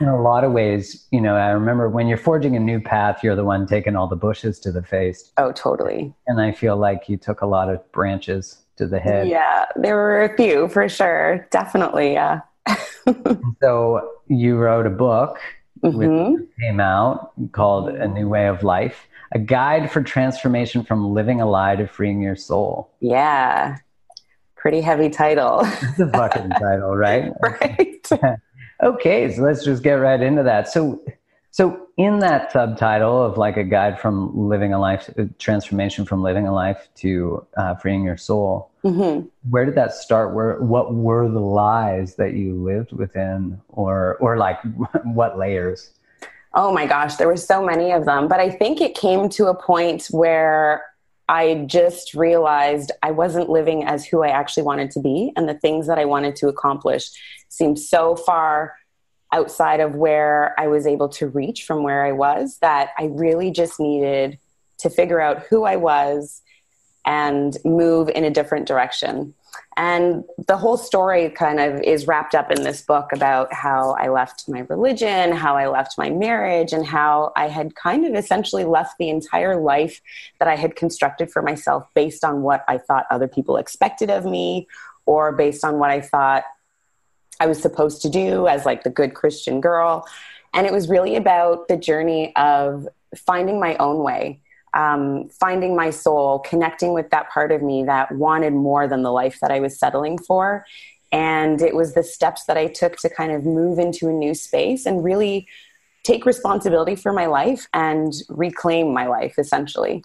in 0.00 0.08
a 0.08 0.20
lot 0.20 0.44
of 0.44 0.52
ways, 0.52 1.06
you 1.10 1.20
know, 1.20 1.36
I 1.36 1.50
remember 1.50 1.88
when 1.88 2.08
you're 2.08 2.18
forging 2.18 2.56
a 2.56 2.60
new 2.60 2.80
path, 2.80 3.22
you're 3.22 3.36
the 3.36 3.44
one 3.44 3.66
taking 3.66 3.96
all 3.96 4.06
the 4.06 4.16
bushes 4.16 4.58
to 4.60 4.72
the 4.72 4.82
face. 4.82 5.30
Oh, 5.36 5.52
totally. 5.52 6.14
And 6.26 6.40
I 6.40 6.52
feel 6.52 6.76
like 6.76 7.08
you 7.08 7.16
took 7.16 7.42
a 7.42 7.46
lot 7.46 7.68
of 7.68 7.92
branches 7.92 8.62
to 8.76 8.86
the 8.86 8.98
head. 8.98 9.28
Yeah, 9.28 9.66
there 9.76 9.94
were 9.94 10.24
a 10.24 10.36
few 10.36 10.68
for 10.68 10.88
sure. 10.88 11.46
Definitely, 11.50 12.14
yeah. 12.14 12.40
so 13.62 14.10
you 14.28 14.56
wrote 14.56 14.86
a 14.86 14.90
book 14.90 15.38
mm-hmm. 15.82 16.32
which 16.34 16.48
came 16.60 16.80
out 16.80 17.32
called 17.52 17.90
A 17.90 18.08
New 18.08 18.28
Way 18.28 18.48
of 18.48 18.62
Life, 18.62 19.06
a 19.32 19.38
guide 19.38 19.90
for 19.90 20.02
transformation 20.02 20.84
from 20.84 21.12
living 21.12 21.40
a 21.40 21.48
lie 21.48 21.76
to 21.76 21.86
freeing 21.86 22.22
your 22.22 22.36
soul. 22.36 22.90
Yeah. 23.00 23.76
Pretty 24.56 24.80
heavy 24.80 25.08
title. 25.08 25.60
It's 25.62 25.98
a 25.98 26.08
fucking 26.08 26.50
title, 26.60 26.96
right? 26.96 27.32
right. 27.42 28.08
okay, 28.82 29.32
so 29.32 29.42
let's 29.42 29.64
just 29.64 29.82
get 29.82 29.94
right 29.94 30.20
into 30.20 30.42
that. 30.42 30.68
So 30.68 31.00
So, 31.52 31.88
in 31.96 32.20
that 32.20 32.52
subtitle 32.52 33.22
of 33.22 33.36
like 33.36 33.56
a 33.56 33.64
guide 33.64 34.00
from 34.00 34.48
living 34.48 34.72
a 34.72 34.78
life, 34.78 35.10
uh, 35.18 35.24
transformation 35.38 36.04
from 36.04 36.22
living 36.22 36.46
a 36.46 36.54
life 36.54 36.88
to 36.96 37.44
uh, 37.56 37.74
freeing 37.74 38.04
your 38.04 38.16
soul, 38.16 38.70
mm-hmm. 38.84 39.26
where 39.50 39.64
did 39.64 39.74
that 39.74 39.92
start? 39.92 40.32
Where 40.32 40.60
what 40.60 40.94
were 40.94 41.28
the 41.28 41.40
lies 41.40 42.14
that 42.16 42.34
you 42.34 42.54
lived 42.54 42.92
within, 42.92 43.60
or 43.68 44.16
or 44.20 44.36
like 44.36 44.58
what 45.04 45.38
layers? 45.38 45.90
Oh 46.54 46.72
my 46.72 46.86
gosh, 46.86 47.16
there 47.16 47.28
were 47.28 47.36
so 47.36 47.64
many 47.64 47.90
of 47.90 48.04
them. 48.04 48.28
But 48.28 48.38
I 48.40 48.50
think 48.50 48.80
it 48.80 48.94
came 48.94 49.28
to 49.30 49.46
a 49.46 49.54
point 49.54 50.06
where 50.10 50.84
I 51.30 51.62
just 51.66 52.12
realized 52.14 52.90
I 53.04 53.12
wasn't 53.12 53.48
living 53.48 53.84
as 53.84 54.04
who 54.04 54.24
I 54.24 54.30
actually 54.30 54.64
wanted 54.64 54.90
to 54.90 55.00
be, 55.00 55.32
and 55.36 55.48
the 55.48 55.54
things 55.54 55.86
that 55.86 55.96
I 55.96 56.04
wanted 56.04 56.34
to 56.36 56.48
accomplish 56.48 57.08
seemed 57.48 57.78
so 57.78 58.16
far 58.16 58.74
outside 59.32 59.78
of 59.78 59.94
where 59.94 60.58
I 60.58 60.66
was 60.66 60.88
able 60.88 61.08
to 61.10 61.28
reach 61.28 61.62
from 61.62 61.84
where 61.84 62.04
I 62.04 62.10
was 62.10 62.58
that 62.62 62.90
I 62.98 63.04
really 63.04 63.52
just 63.52 63.78
needed 63.78 64.40
to 64.78 64.90
figure 64.90 65.20
out 65.20 65.44
who 65.48 65.62
I 65.62 65.76
was 65.76 66.42
and 67.06 67.56
move 67.64 68.08
in 68.08 68.24
a 68.24 68.30
different 68.30 68.66
direction. 68.66 69.32
And 69.76 70.24
the 70.46 70.56
whole 70.56 70.76
story 70.76 71.30
kind 71.30 71.58
of 71.58 71.80
is 71.82 72.06
wrapped 72.06 72.34
up 72.34 72.50
in 72.50 72.64
this 72.64 72.82
book 72.82 73.12
about 73.14 73.52
how 73.52 73.92
I 73.92 74.08
left 74.08 74.48
my 74.48 74.60
religion, 74.68 75.32
how 75.32 75.56
I 75.56 75.68
left 75.68 75.96
my 75.96 76.10
marriage, 76.10 76.72
and 76.72 76.84
how 76.84 77.32
I 77.36 77.48
had 77.48 77.74
kind 77.74 78.04
of 78.04 78.14
essentially 78.14 78.64
left 78.64 78.98
the 78.98 79.08
entire 79.08 79.58
life 79.60 80.02
that 80.38 80.48
I 80.48 80.56
had 80.56 80.76
constructed 80.76 81.32
for 81.32 81.40
myself 81.40 81.86
based 81.94 82.24
on 82.24 82.42
what 82.42 82.64
I 82.68 82.78
thought 82.78 83.06
other 83.10 83.28
people 83.28 83.56
expected 83.56 84.10
of 84.10 84.24
me 84.24 84.68
or 85.06 85.32
based 85.32 85.64
on 85.64 85.78
what 85.78 85.90
I 85.90 86.00
thought 86.00 86.44
I 87.40 87.46
was 87.46 87.60
supposed 87.60 88.02
to 88.02 88.10
do 88.10 88.46
as 88.46 88.66
like 88.66 88.84
the 88.84 88.90
good 88.90 89.14
Christian 89.14 89.60
girl. 89.60 90.06
And 90.52 90.66
it 90.66 90.72
was 90.72 90.88
really 90.88 91.16
about 91.16 91.68
the 91.68 91.76
journey 91.76 92.34
of 92.36 92.86
finding 93.16 93.58
my 93.58 93.76
own 93.76 94.02
way, 94.02 94.40
um, 94.74 95.28
finding 95.28 95.74
my 95.74 95.90
soul, 95.90 96.40
connecting 96.40 96.92
with 96.92 97.10
that 97.10 97.30
part 97.30 97.52
of 97.52 97.62
me 97.62 97.84
that 97.84 98.12
wanted 98.12 98.52
more 98.52 98.86
than 98.86 99.02
the 99.02 99.12
life 99.12 99.38
that 99.40 99.50
I 99.50 99.60
was 99.60 99.78
settling 99.78 100.18
for. 100.18 100.64
And 101.12 101.60
it 101.60 101.74
was 101.74 101.94
the 101.94 102.04
steps 102.04 102.44
that 102.44 102.56
I 102.56 102.68
took 102.68 102.96
to 102.98 103.10
kind 103.10 103.32
of 103.32 103.44
move 103.44 103.78
into 103.78 104.08
a 104.08 104.12
new 104.12 104.34
space 104.34 104.86
and 104.86 105.02
really 105.02 105.48
take 106.02 106.24
responsibility 106.24 106.94
for 106.94 107.12
my 107.12 107.26
life 107.26 107.66
and 107.74 108.12
reclaim 108.28 108.92
my 108.92 109.06
life 109.06 109.34
essentially. 109.38 110.04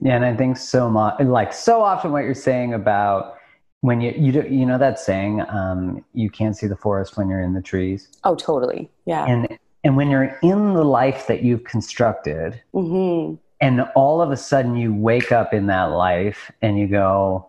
Yeah, 0.00 0.14
and 0.14 0.24
I 0.24 0.34
think 0.36 0.56
so 0.56 0.88
much, 0.88 1.20
like 1.20 1.52
so 1.52 1.82
often, 1.82 2.12
what 2.12 2.24
you're 2.24 2.34
saying 2.34 2.74
about 2.74 3.38
when 3.80 4.00
you 4.00 4.12
you 4.16 4.32
do, 4.32 4.46
you 4.48 4.66
know 4.66 4.78
that 4.78 4.98
saying, 4.98 5.44
um, 5.48 6.04
you 6.14 6.30
can't 6.30 6.56
see 6.56 6.66
the 6.66 6.76
forest 6.76 7.16
when 7.16 7.28
you're 7.28 7.40
in 7.40 7.54
the 7.54 7.62
trees. 7.62 8.08
Oh, 8.24 8.34
totally. 8.34 8.90
Yeah. 9.06 9.24
And 9.26 9.58
and 9.84 9.96
when 9.96 10.10
you're 10.10 10.36
in 10.42 10.74
the 10.74 10.84
life 10.84 11.26
that 11.26 11.42
you've 11.42 11.64
constructed, 11.64 12.60
mm-hmm. 12.74 13.34
and 13.60 13.80
all 13.94 14.20
of 14.20 14.30
a 14.30 14.36
sudden 14.36 14.76
you 14.76 14.94
wake 14.94 15.32
up 15.32 15.52
in 15.52 15.66
that 15.66 15.84
life 15.84 16.50
and 16.62 16.78
you 16.78 16.86
go, 16.86 17.48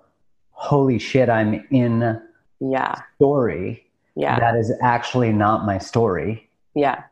"Holy 0.51 0.99
shit, 0.99 1.29
I'm 1.29 1.65
in 1.71 2.21
yeah 2.59 3.01
story." 3.15 3.85
Yeah. 4.15 4.39
That 4.39 4.55
is 4.55 4.71
actually 4.81 5.31
not 5.31 5.65
my 5.65 5.77
story. 5.77 6.49
Yeah. 6.75 7.03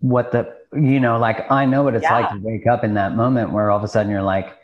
What 0.00 0.32
the 0.32 0.61
you 0.74 1.00
know, 1.00 1.18
like 1.18 1.50
I 1.50 1.64
know 1.66 1.82
what 1.82 1.94
it's 1.94 2.02
yeah. 2.02 2.20
like 2.20 2.30
to 2.30 2.38
wake 2.38 2.66
up 2.66 2.84
in 2.84 2.94
that 2.94 3.14
moment 3.14 3.52
where 3.52 3.70
all 3.70 3.78
of 3.78 3.84
a 3.84 3.88
sudden 3.88 4.10
you're 4.10 4.22
like, 4.22 4.58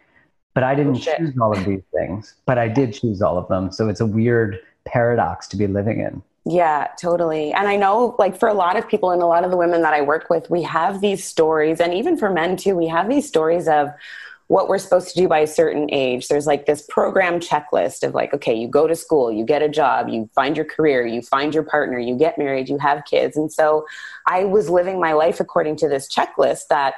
but 0.55 0.64
I 0.64 0.75
didn't 0.75 0.97
oh, 0.97 1.16
choose 1.16 1.35
all 1.40 1.57
of 1.57 1.64
these 1.64 1.83
things, 1.94 2.35
but 2.47 2.59
I 2.59 2.68
did 2.68 2.92
choose 2.92 3.23
all 3.23 3.38
of 3.38 3.49
them. 3.49 3.71
So 3.71 3.88
it's 3.88 4.01
a 4.01 4.07
weird 4.07 4.59
paradox 4.85 5.47
to 5.49 5.57
be 5.57 5.66
living 5.66 6.01
in. 6.01 6.23
Yeah, 6.44 6.88
totally. 6.99 7.53
And 7.53 7.68
I 7.68 7.77
know, 7.77 8.16
like, 8.18 8.38
for 8.38 8.49
a 8.49 8.55
lot 8.55 8.77
of 8.77 8.88
people 8.88 9.11
and 9.11 9.21
a 9.21 9.27
lot 9.27 9.44
of 9.44 9.51
the 9.51 9.57
women 9.57 9.83
that 9.83 9.92
I 9.92 10.01
work 10.01 10.31
with, 10.31 10.49
we 10.49 10.62
have 10.62 11.01
these 11.03 11.23
stories, 11.23 11.79
and 11.79 11.92
even 11.92 12.16
for 12.16 12.31
men 12.31 12.57
too, 12.57 12.75
we 12.75 12.87
have 12.87 13.09
these 13.09 13.29
stories 13.29 13.68
of, 13.68 13.90
what 14.49 14.69
we're 14.69 14.79
supposed 14.79 15.11
to 15.11 15.15
do 15.15 15.29
by 15.29 15.41
a 15.41 15.47
certain 15.47 15.89
age. 15.93 16.29
There's 16.29 16.47
like 16.47 16.65
this 16.65 16.83
program 16.83 17.39
checklist 17.39 18.03
of 18.03 18.15
like, 18.15 18.33
okay, 18.33 18.55
you 18.55 18.67
go 18.67 18.87
to 18.87 18.97
school, 18.97 19.31
you 19.31 19.45
get 19.45 19.63
a 19.63 19.69
job, 19.69 20.09
you 20.09 20.29
find 20.35 20.57
your 20.57 20.65
career, 20.65 21.07
you 21.07 21.21
find 21.21 21.55
your 21.55 21.63
partner, 21.63 21.99
you 21.99 22.17
get 22.17 22.39
married, 22.39 22.69
you 22.69 22.79
have 22.79 23.05
kids. 23.05 23.37
And 23.37 23.53
so 23.53 23.87
I 24.27 24.45
was 24.45 24.71
living 24.71 25.01
my 25.01 25.13
life 25.13 25.39
according 25.39 25.77
to 25.77 25.89
this 25.89 26.09
checklist 26.13 26.69
that 26.71 26.95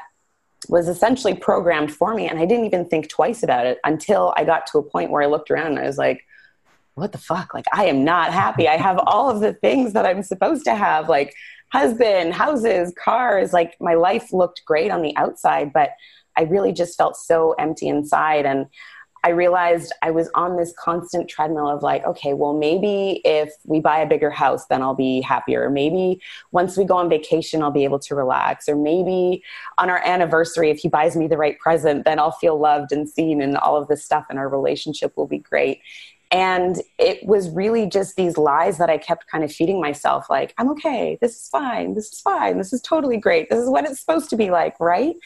was 0.69 0.89
essentially 0.89 1.35
programmed 1.35 1.93
for 1.93 2.15
me. 2.15 2.29
And 2.29 2.39
I 2.39 2.47
didn't 2.47 2.67
even 2.67 2.87
think 2.87 3.09
twice 3.09 3.43
about 3.43 3.67
it 3.67 3.79
until 3.83 4.33
I 4.37 4.45
got 4.45 4.69
to 4.69 4.79
a 4.79 4.83
point 4.83 5.11
where 5.11 5.23
I 5.23 5.27
looked 5.27 5.51
around 5.51 5.73
and 5.73 5.81
I 5.81 5.87
was 5.87 5.99
like, 5.99 6.25
what 6.95 7.11
the 7.11 7.19
fuck? 7.19 7.53
Like, 7.53 7.67
I 7.73 7.87
am 7.87 8.05
not 8.05 8.33
happy. 8.33 8.69
I 8.69 8.77
have 8.77 9.01
all 9.07 9.29
of 9.29 9.41
the 9.41 9.55
things 9.55 9.95
that 9.95 10.07
I'm 10.07 10.23
supposed 10.23 10.65
to 10.67 10.75
have, 10.75 11.09
like 11.09 11.35
husband, 11.73 12.35
houses, 12.35 12.93
cars. 13.03 13.53
Like, 13.53 13.77
my 13.81 13.95
life 13.95 14.33
looked 14.33 14.63
great 14.67 14.91
on 14.91 15.03
the 15.03 15.17
outside, 15.17 15.73
but 15.73 15.91
I 16.37 16.43
really 16.43 16.73
just 16.73 16.97
felt 16.97 17.17
so 17.17 17.53
empty 17.53 17.89
inside. 17.89 18.47
And 18.47 18.67
I 19.23 19.31
realized 19.31 19.93
I 20.01 20.11
was 20.13 20.31
on 20.35 20.57
this 20.57 20.73
constant 20.79 21.29
treadmill 21.29 21.69
of 21.69 21.83
like, 21.83 22.05
okay, 22.07 22.33
well, 22.33 22.55
maybe 22.55 23.21
if 23.25 23.53
we 23.67 23.79
buy 23.79 23.99
a 23.99 24.07
bigger 24.07 24.31
house, 24.31 24.65
then 24.67 24.81
I'll 24.81 24.95
be 24.95 25.21
happier. 25.21 25.69
Maybe 25.69 26.23
once 26.53 26.79
we 26.79 26.85
go 26.87 26.97
on 26.97 27.11
vacation, 27.11 27.63
I'll 27.63 27.71
be 27.71 27.85
able 27.85 27.99
to 27.99 28.15
relax. 28.15 28.67
Or 28.67 28.77
maybe 28.77 29.43
on 29.77 29.91
our 29.91 30.01
anniversary, 30.07 30.71
if 30.71 30.79
he 30.79 30.89
buys 30.89 31.17
me 31.17 31.27
the 31.27 31.37
right 31.37 31.59
present, 31.59 32.07
then 32.07 32.19
I'll 32.19 32.33
feel 32.33 32.59
loved 32.59 32.93
and 32.93 33.07
seen 33.07 33.43
and 33.43 33.59
all 33.59 33.77
of 33.77 33.89
this 33.89 34.03
stuff, 34.03 34.25
and 34.31 34.39
our 34.39 34.49
relationship 34.49 35.15
will 35.19 35.27
be 35.27 35.39
great. 35.39 35.83
And 36.33 36.81
it 36.97 37.27
was 37.27 37.51
really 37.51 37.87
just 37.87 38.15
these 38.15 38.39
lies 38.39 38.79
that 38.79 38.89
I 38.89 38.99
kept 38.99 39.27
kind 39.27 39.43
of 39.43 39.53
feeding 39.53 39.81
myself 39.81 40.31
like, 40.31 40.55
I'm 40.59 40.71
okay, 40.71 41.19
this 41.21 41.35
is 41.35 41.49
fine, 41.49 41.95
this 41.95 42.13
is 42.13 42.21
fine, 42.21 42.57
this 42.57 42.73
is 42.73 42.81
totally 42.81 43.17
great, 43.17 43.51
this 43.51 43.59
is 43.59 43.69
what 43.69 43.85
it's 43.85 43.99
supposed 43.99 44.31
to 44.31 44.37
be 44.37 44.51
like, 44.51 44.79
right? 44.79 45.17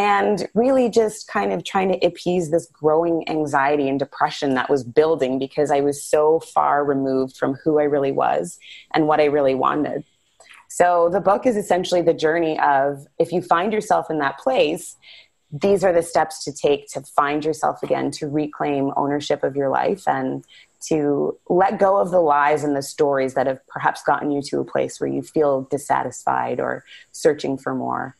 And 0.00 0.48
really 0.54 0.88
just 0.88 1.28
kind 1.28 1.52
of 1.52 1.62
trying 1.62 1.92
to 1.92 2.06
appease 2.06 2.50
this 2.50 2.66
growing 2.72 3.22
anxiety 3.28 3.86
and 3.86 3.98
depression 3.98 4.54
that 4.54 4.70
was 4.70 4.82
building 4.82 5.38
because 5.38 5.70
I 5.70 5.82
was 5.82 6.02
so 6.02 6.40
far 6.40 6.86
removed 6.86 7.36
from 7.36 7.58
who 7.62 7.78
I 7.78 7.82
really 7.82 8.10
was 8.10 8.58
and 8.94 9.06
what 9.06 9.20
I 9.20 9.26
really 9.26 9.54
wanted. 9.54 10.04
So 10.68 11.10
the 11.12 11.20
book 11.20 11.44
is 11.44 11.54
essentially 11.54 12.00
the 12.00 12.14
journey 12.14 12.58
of 12.60 13.06
if 13.18 13.30
you 13.30 13.42
find 13.42 13.74
yourself 13.74 14.10
in 14.10 14.20
that 14.20 14.38
place, 14.38 14.96
these 15.52 15.84
are 15.84 15.92
the 15.92 16.02
steps 16.02 16.44
to 16.44 16.52
take 16.52 16.88
to 16.92 17.02
find 17.02 17.44
yourself 17.44 17.82
again, 17.82 18.10
to 18.12 18.26
reclaim 18.26 18.94
ownership 18.96 19.42
of 19.42 19.54
your 19.54 19.68
life 19.68 20.08
and 20.08 20.46
to 20.88 21.38
let 21.50 21.78
go 21.78 21.98
of 21.98 22.10
the 22.10 22.20
lies 22.20 22.64
and 22.64 22.74
the 22.74 22.80
stories 22.80 23.34
that 23.34 23.46
have 23.46 23.60
perhaps 23.66 24.02
gotten 24.02 24.30
you 24.30 24.40
to 24.40 24.60
a 24.60 24.64
place 24.64 24.98
where 24.98 25.10
you 25.10 25.20
feel 25.20 25.68
dissatisfied 25.70 26.58
or 26.58 26.86
searching 27.12 27.58
for 27.58 27.74
more. 27.74 28.16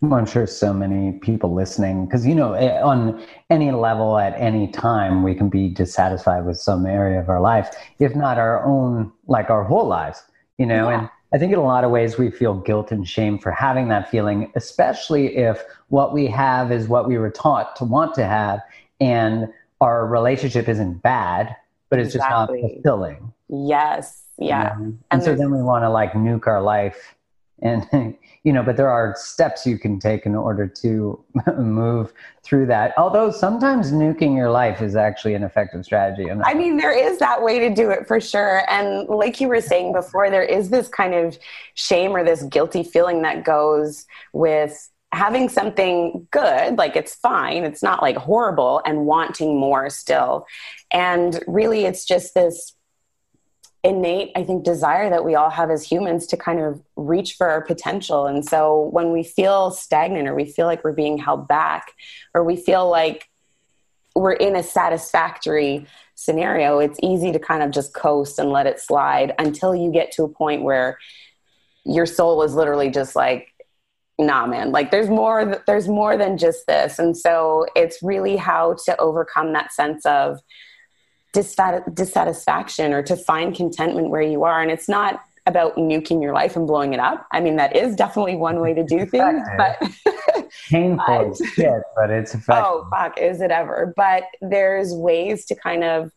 Well, 0.00 0.14
I'm 0.14 0.26
sure 0.26 0.46
so 0.46 0.72
many 0.72 1.18
people 1.18 1.52
listening, 1.52 2.06
because 2.06 2.24
you 2.24 2.34
know, 2.34 2.52
eh, 2.52 2.80
on 2.80 3.20
any 3.50 3.72
level 3.72 4.16
at 4.18 4.32
any 4.38 4.68
time, 4.68 5.24
we 5.24 5.34
can 5.34 5.48
be 5.48 5.68
dissatisfied 5.68 6.46
with 6.46 6.56
some 6.56 6.86
area 6.86 7.18
of 7.18 7.28
our 7.28 7.40
life, 7.40 7.74
if 7.98 8.14
not 8.14 8.38
our 8.38 8.64
own, 8.64 9.10
like 9.26 9.50
our 9.50 9.64
whole 9.64 9.88
lives, 9.88 10.22
you 10.56 10.66
know. 10.66 10.88
Yeah. 10.88 11.00
And 11.00 11.10
I 11.32 11.38
think 11.38 11.52
in 11.52 11.58
a 11.58 11.64
lot 11.64 11.82
of 11.82 11.90
ways, 11.90 12.16
we 12.16 12.30
feel 12.30 12.54
guilt 12.54 12.92
and 12.92 13.08
shame 13.08 13.40
for 13.40 13.50
having 13.50 13.88
that 13.88 14.08
feeling, 14.08 14.52
especially 14.54 15.36
if 15.36 15.64
what 15.88 16.12
we 16.12 16.28
have 16.28 16.70
is 16.70 16.86
what 16.86 17.08
we 17.08 17.18
were 17.18 17.30
taught 17.30 17.74
to 17.76 17.84
want 17.84 18.14
to 18.14 18.24
have, 18.24 18.60
and 19.00 19.48
our 19.80 20.06
relationship 20.06 20.68
isn't 20.68 21.02
bad, 21.02 21.56
but 21.90 21.98
it's 21.98 22.14
exactly. 22.14 22.60
just 22.60 22.62
not 22.62 22.72
fulfilling. 22.74 23.32
Yes. 23.48 24.22
Yeah. 24.38 24.74
You 24.74 24.78
know? 24.78 24.84
And, 24.84 24.98
and 25.10 25.22
so 25.24 25.34
then 25.34 25.50
we 25.50 25.62
want 25.62 25.82
to 25.82 25.90
like 25.90 26.12
nuke 26.12 26.46
our 26.46 26.62
life 26.62 27.16
and 27.62 28.16
you 28.44 28.52
know 28.52 28.62
but 28.62 28.76
there 28.76 28.90
are 28.90 29.14
steps 29.16 29.66
you 29.66 29.78
can 29.78 29.98
take 29.98 30.26
in 30.26 30.34
order 30.34 30.66
to 30.66 31.22
move 31.58 32.12
through 32.42 32.66
that. 32.66 32.94
Although 32.96 33.30
sometimes 33.30 33.92
nuking 33.92 34.36
your 34.36 34.50
life 34.50 34.80
is 34.80 34.96
actually 34.96 35.34
an 35.34 35.42
effective 35.42 35.84
strategy 35.84 36.30
i 36.30 36.54
mean 36.54 36.76
there 36.76 36.96
is 36.96 37.18
that 37.18 37.42
way 37.42 37.58
to 37.58 37.74
do 37.74 37.90
it 37.90 38.06
for 38.06 38.20
sure. 38.20 38.62
And 38.70 39.08
like 39.08 39.40
you 39.40 39.48
were 39.48 39.60
saying 39.60 39.92
before 39.92 40.30
there 40.30 40.42
is 40.42 40.70
this 40.70 40.88
kind 40.88 41.14
of 41.14 41.38
shame 41.74 42.12
or 42.12 42.24
this 42.24 42.42
guilty 42.44 42.82
feeling 42.82 43.22
that 43.22 43.44
goes 43.44 44.06
with 44.32 44.90
having 45.12 45.48
something 45.48 46.28
good 46.30 46.76
like 46.76 46.94
it's 46.94 47.14
fine 47.14 47.64
it's 47.64 47.82
not 47.82 48.02
like 48.02 48.16
horrible 48.16 48.82
and 48.84 49.06
wanting 49.06 49.58
more 49.58 49.90
still. 49.90 50.46
And 50.90 51.42
really 51.46 51.84
it's 51.84 52.04
just 52.04 52.34
this 52.34 52.74
innate, 53.84 54.32
I 54.34 54.42
think, 54.42 54.64
desire 54.64 55.08
that 55.08 55.24
we 55.24 55.34
all 55.34 55.50
have 55.50 55.70
as 55.70 55.84
humans 55.84 56.26
to 56.28 56.36
kind 56.36 56.60
of 56.60 56.82
reach 56.96 57.34
for 57.34 57.48
our 57.48 57.62
potential. 57.62 58.26
And 58.26 58.44
so 58.44 58.88
when 58.92 59.12
we 59.12 59.22
feel 59.22 59.70
stagnant 59.70 60.28
or 60.28 60.34
we 60.34 60.46
feel 60.46 60.66
like 60.66 60.82
we're 60.82 60.92
being 60.92 61.18
held 61.18 61.46
back 61.46 61.92
or 62.34 62.42
we 62.42 62.56
feel 62.56 62.88
like 62.90 63.28
we're 64.14 64.32
in 64.32 64.56
a 64.56 64.62
satisfactory 64.62 65.86
scenario, 66.16 66.80
it's 66.80 66.98
easy 67.02 67.30
to 67.30 67.38
kind 67.38 67.62
of 67.62 67.70
just 67.70 67.94
coast 67.94 68.38
and 68.40 68.50
let 68.50 68.66
it 68.66 68.80
slide 68.80 69.32
until 69.38 69.74
you 69.74 69.92
get 69.92 70.10
to 70.12 70.24
a 70.24 70.28
point 70.28 70.62
where 70.62 70.98
your 71.84 72.06
soul 72.06 72.42
is 72.42 72.54
literally 72.54 72.90
just 72.90 73.14
like, 73.14 73.54
nah, 74.18 74.44
man, 74.44 74.72
like 74.72 74.90
there's 74.90 75.08
more, 75.08 75.62
there's 75.68 75.86
more 75.86 76.16
than 76.16 76.36
just 76.36 76.66
this. 76.66 76.98
And 76.98 77.16
so 77.16 77.66
it's 77.76 78.02
really 78.02 78.36
how 78.36 78.74
to 78.86 78.96
overcome 79.00 79.52
that 79.52 79.72
sense 79.72 80.04
of, 80.04 80.40
dissatisfaction 81.32 82.92
or 82.92 83.02
to 83.02 83.16
find 83.16 83.54
contentment 83.54 84.10
where 84.10 84.22
you 84.22 84.44
are. 84.44 84.60
And 84.60 84.70
it's 84.70 84.88
not 84.88 85.20
about 85.46 85.76
nuking 85.76 86.22
your 86.22 86.34
life 86.34 86.56
and 86.56 86.66
blowing 86.66 86.92
it 86.92 87.00
up. 87.00 87.26
I 87.32 87.40
mean, 87.40 87.56
that 87.56 87.74
is 87.74 87.96
definitely 87.96 88.36
one 88.36 88.60
way 88.60 88.74
to 88.74 88.84
do 88.84 89.06
things, 89.06 89.42
but 89.56 89.78
painful 90.68 91.30
as 91.30 91.38
shit, 91.54 91.82
but 91.96 92.10
it's 92.10 92.34
effective. 92.34 92.64
Oh, 92.66 92.86
fuck, 92.90 93.18
is 93.18 93.40
it 93.40 93.50
ever? 93.50 93.92
But 93.96 94.24
there's 94.42 94.92
ways 94.92 95.46
to 95.46 95.54
kind 95.54 95.84
of 95.84 96.12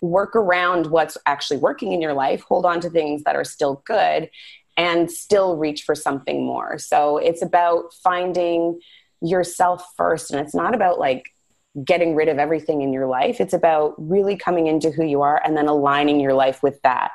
work 0.00 0.36
around 0.36 0.88
what's 0.88 1.16
actually 1.26 1.58
working 1.58 1.92
in 1.92 2.02
your 2.02 2.12
life, 2.12 2.42
hold 2.42 2.66
on 2.66 2.80
to 2.80 2.90
things 2.90 3.22
that 3.22 3.36
are 3.36 3.44
still 3.44 3.82
good, 3.86 4.28
and 4.76 5.10
still 5.10 5.56
reach 5.56 5.82
for 5.84 5.94
something 5.94 6.44
more. 6.44 6.78
So 6.78 7.16
it's 7.18 7.42
about 7.42 7.94
finding 8.02 8.80
yourself 9.22 9.86
first. 9.96 10.30
And 10.30 10.40
it's 10.44 10.54
not 10.54 10.74
about 10.74 10.98
like 10.98 11.33
getting 11.82 12.14
rid 12.14 12.28
of 12.28 12.38
everything 12.38 12.82
in 12.82 12.92
your 12.92 13.06
life. 13.06 13.40
It's 13.40 13.54
about 13.54 13.94
really 13.98 14.36
coming 14.36 14.66
into 14.66 14.90
who 14.90 15.04
you 15.04 15.22
are 15.22 15.40
and 15.44 15.56
then 15.56 15.66
aligning 15.66 16.20
your 16.20 16.34
life 16.34 16.62
with 16.62 16.80
that. 16.82 17.10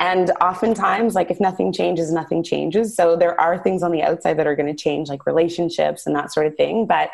And 0.00 0.30
oftentimes, 0.40 1.14
like 1.14 1.30
if 1.30 1.38
nothing 1.38 1.72
changes, 1.72 2.10
nothing 2.10 2.42
changes. 2.42 2.96
So 2.96 3.14
there 3.14 3.40
are 3.40 3.56
things 3.56 3.84
on 3.84 3.92
the 3.92 4.02
outside 4.02 4.38
that 4.38 4.48
are 4.48 4.56
going 4.56 4.74
to 4.74 4.82
change, 4.82 5.08
like 5.08 5.26
relationships 5.26 6.06
and 6.06 6.16
that 6.16 6.32
sort 6.32 6.46
of 6.46 6.56
thing. 6.56 6.86
But 6.86 7.10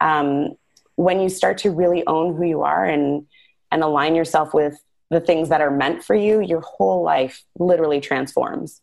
um, 0.00 0.56
when 0.94 1.20
you 1.20 1.28
start 1.28 1.58
to 1.58 1.70
really 1.70 2.06
own 2.06 2.36
who 2.36 2.44
you 2.44 2.62
are 2.62 2.84
and 2.84 3.26
and 3.70 3.82
align 3.82 4.14
yourself 4.14 4.54
with 4.54 4.82
the 5.10 5.20
things 5.20 5.48
that 5.48 5.60
are 5.60 5.70
meant 5.70 6.04
for 6.04 6.14
you, 6.14 6.40
your 6.40 6.60
whole 6.60 7.02
life 7.02 7.44
literally 7.58 8.00
transforms. 8.00 8.80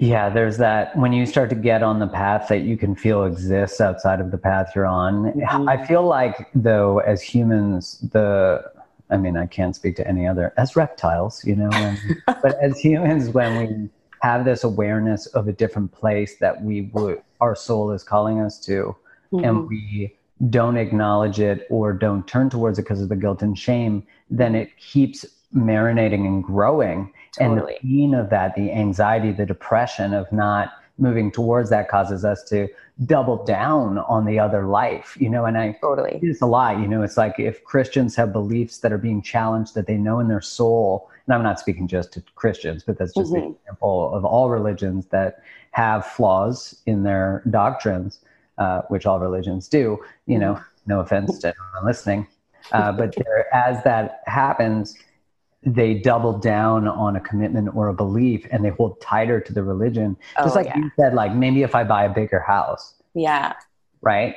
Yeah, 0.00 0.28
there's 0.28 0.58
that 0.58 0.96
when 0.96 1.12
you 1.12 1.26
start 1.26 1.50
to 1.50 1.56
get 1.56 1.82
on 1.82 1.98
the 1.98 2.06
path 2.06 2.46
that 2.48 2.60
you 2.60 2.76
can 2.76 2.94
feel 2.94 3.24
exists 3.24 3.80
outside 3.80 4.20
of 4.20 4.30
the 4.30 4.38
path 4.38 4.70
you're 4.74 4.86
on. 4.86 5.32
Mm-hmm. 5.32 5.68
I 5.68 5.84
feel 5.86 6.04
like 6.04 6.48
though 6.54 7.00
as 7.00 7.20
humans 7.20 7.98
the 8.12 8.64
I 9.10 9.16
mean 9.16 9.36
I 9.36 9.46
can't 9.46 9.74
speak 9.74 9.96
to 9.96 10.06
any 10.06 10.24
other 10.24 10.54
as 10.56 10.76
reptiles, 10.76 11.44
you 11.44 11.56
know, 11.56 11.68
and, 11.72 11.98
but 12.26 12.56
as 12.62 12.78
humans 12.78 13.30
when 13.30 13.58
we 13.58 13.88
have 14.22 14.44
this 14.44 14.62
awareness 14.62 15.26
of 15.26 15.48
a 15.48 15.52
different 15.52 15.90
place 15.90 16.36
that 16.38 16.62
we 16.62 16.82
would 16.92 17.20
our 17.40 17.56
soul 17.56 17.90
is 17.90 18.04
calling 18.04 18.40
us 18.40 18.60
to 18.66 18.94
mm-hmm. 19.32 19.44
and 19.44 19.68
we 19.68 20.14
don't 20.48 20.76
acknowledge 20.76 21.40
it 21.40 21.66
or 21.70 21.92
don't 21.92 22.28
turn 22.28 22.48
towards 22.48 22.78
it 22.78 22.82
because 22.82 23.02
of 23.02 23.08
the 23.08 23.16
guilt 23.16 23.42
and 23.42 23.58
shame, 23.58 24.06
then 24.30 24.54
it 24.54 24.76
keeps 24.76 25.26
marinating 25.52 26.24
and 26.24 26.44
growing 26.44 27.12
Totally. 27.38 27.74
And 27.80 27.90
the 27.90 27.96
pain 27.96 28.14
of 28.14 28.30
that, 28.30 28.54
the 28.54 28.72
anxiety, 28.72 29.32
the 29.32 29.46
depression 29.46 30.12
of 30.14 30.30
not 30.32 30.72
moving 30.98 31.30
towards 31.30 31.70
that 31.70 31.88
causes 31.88 32.24
us 32.24 32.42
to 32.44 32.68
double 33.06 33.44
down 33.44 33.98
on 33.98 34.24
the 34.24 34.38
other 34.38 34.66
life, 34.66 35.16
you 35.20 35.30
know, 35.30 35.44
and 35.44 35.56
I 35.56 35.78
totally 35.80 36.18
it's 36.20 36.42
a 36.42 36.46
lot, 36.46 36.80
you 36.80 36.88
know, 36.88 37.02
it's 37.02 37.16
like 37.16 37.38
if 37.38 37.62
Christians 37.64 38.16
have 38.16 38.32
beliefs 38.32 38.78
that 38.78 38.92
are 38.92 38.98
being 38.98 39.22
challenged 39.22 39.74
that 39.74 39.86
they 39.86 39.96
know 39.96 40.18
in 40.18 40.26
their 40.26 40.40
soul, 40.40 41.08
and 41.26 41.34
I'm 41.34 41.42
not 41.42 41.60
speaking 41.60 41.86
just 41.86 42.12
to 42.14 42.22
Christians, 42.34 42.82
but 42.82 42.98
that's 42.98 43.14
just 43.14 43.32
mm-hmm. 43.32 43.46
an 43.46 43.56
example 43.62 44.12
of 44.12 44.24
all 44.24 44.50
religions 44.50 45.06
that 45.06 45.42
have 45.70 46.04
flaws 46.04 46.80
in 46.86 47.04
their 47.04 47.42
doctrines, 47.50 48.20
uh, 48.58 48.82
which 48.88 49.06
all 49.06 49.20
religions 49.20 49.68
do, 49.68 49.98
you 50.26 50.38
know, 50.38 50.60
no 50.86 51.00
offense 51.00 51.38
to 51.38 51.48
anyone 51.48 51.86
listening. 51.86 52.26
Uh, 52.72 52.90
but 52.90 53.14
there, 53.14 53.54
as 53.54 53.82
that 53.84 54.22
happens, 54.26 54.96
they 55.64 55.94
double 55.94 56.38
down 56.38 56.86
on 56.86 57.16
a 57.16 57.20
commitment 57.20 57.74
or 57.74 57.88
a 57.88 57.94
belief 57.94 58.46
and 58.50 58.64
they 58.64 58.70
hold 58.70 59.00
tighter 59.00 59.40
to 59.40 59.52
the 59.52 59.62
religion. 59.62 60.16
Oh, 60.36 60.44
Just 60.44 60.56
like 60.56 60.66
yeah. 60.66 60.78
you 60.78 60.90
said, 60.96 61.14
like 61.14 61.34
maybe 61.34 61.62
if 61.62 61.74
I 61.74 61.84
buy 61.84 62.04
a 62.04 62.08
bigger 62.08 62.40
house. 62.40 62.94
Yeah. 63.14 63.54
Right. 64.00 64.36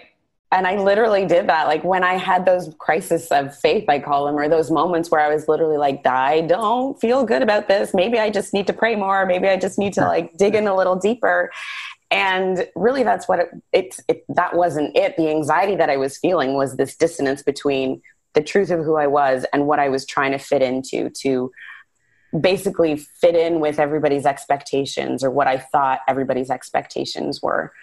And 0.54 0.68
I 0.68 0.76
literally 0.76 1.26
did 1.26 1.48
that. 1.48 1.68
Like 1.68 1.84
when 1.84 2.04
I 2.04 2.16
had 2.16 2.46
those 2.46 2.76
crises 2.78 3.28
of 3.30 3.58
faith, 3.58 3.86
I 3.88 4.00
call 4.00 4.26
them, 4.26 4.36
or 4.36 4.50
those 4.50 4.70
moments 4.70 5.10
where 5.10 5.22
I 5.22 5.34
was 5.34 5.48
literally 5.48 5.78
like, 5.78 6.06
I 6.06 6.42
don't 6.42 7.00
feel 7.00 7.24
good 7.24 7.42
about 7.42 7.70
this. 7.70 7.94
Maybe 7.94 8.20
I 8.20 8.30
just 8.30 8.54
need 8.54 8.68
to 8.68 8.74
pray 8.74 8.96
more. 8.96 9.26
Maybe 9.26 9.48
I 9.48 9.56
just 9.56 9.80
need 9.80 9.94
to 9.94 10.02
like 10.02 10.34
dig 10.38 10.56
in 10.56 10.68
a 10.68 10.76
little 10.76 10.98
deeper. 10.98 11.52
And 12.10 12.68
really, 12.76 13.04
that's 13.04 13.30
what 13.30 13.40
it, 13.40 13.50
it, 13.72 13.96
it 14.10 14.26
that 14.36 14.54
wasn't 14.54 14.98
it. 14.98 15.16
The 15.16 15.30
anxiety 15.30 15.76
that 15.78 15.90
I 15.90 15.96
was 15.96 16.18
feeling 16.18 16.56
was 16.56 16.76
this 16.76 16.98
dissonance 16.98 17.42
between 17.42 18.02
the 18.34 18.42
truth 18.42 18.72
of 18.72 18.84
who 18.84 18.96
I 18.96 19.08
was 19.08 19.46
and 19.54 19.68
what 19.68 19.80
I 19.80 19.90
was 19.90 20.06
trying 20.06 20.32
to 20.32 20.38
fit 20.38 20.62
into 20.62 21.10
to 21.22 21.52
basically 22.40 22.96
fit 22.96 23.36
in 23.36 23.60
with 23.60 23.80
everybody's 23.80 24.26
expectations 24.26 25.24
or 25.24 25.30
what 25.30 25.48
I 25.48 25.58
thought 25.58 26.00
everybody's 26.08 26.50
expectations 26.50 27.42
were. 27.42 27.74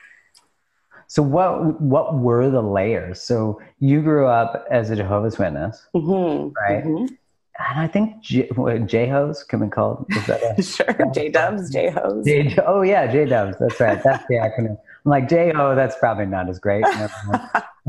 So 1.06 1.22
what 1.22 1.80
what 1.80 2.18
were 2.18 2.50
the 2.50 2.62
layers? 2.62 3.20
So 3.22 3.60
you 3.78 4.02
grew 4.02 4.26
up 4.26 4.66
as 4.70 4.90
a 4.90 4.96
Jehovah's 4.96 5.38
Witness, 5.38 5.86
mm-hmm. 5.94 6.50
right? 6.60 6.84
Mm-hmm. 6.84 7.14
And 7.58 7.80
I 7.80 7.88
think 7.88 8.20
J- 8.22 8.48
J-Hos 8.86 9.42
can 9.42 9.60
be 9.60 9.68
called. 9.68 10.06
Is 10.10 10.26
that 10.26 10.58
a, 10.58 10.62
sure, 10.62 11.10
J-Dubs, 11.12 11.70
J-Hos. 11.70 12.24
J- 12.24 12.58
oh 12.64 12.82
yeah, 12.82 13.10
J-Dubs. 13.10 13.56
That's 13.58 13.80
right. 13.80 14.02
That's 14.02 14.24
the 14.28 14.34
acronym. 14.34 14.78
I'm 15.08 15.22
like 15.22 15.28
J-O, 15.30 15.74
that's 15.74 15.96
probably 15.96 16.26
not 16.26 16.50
as 16.50 16.58
great. 16.58 16.84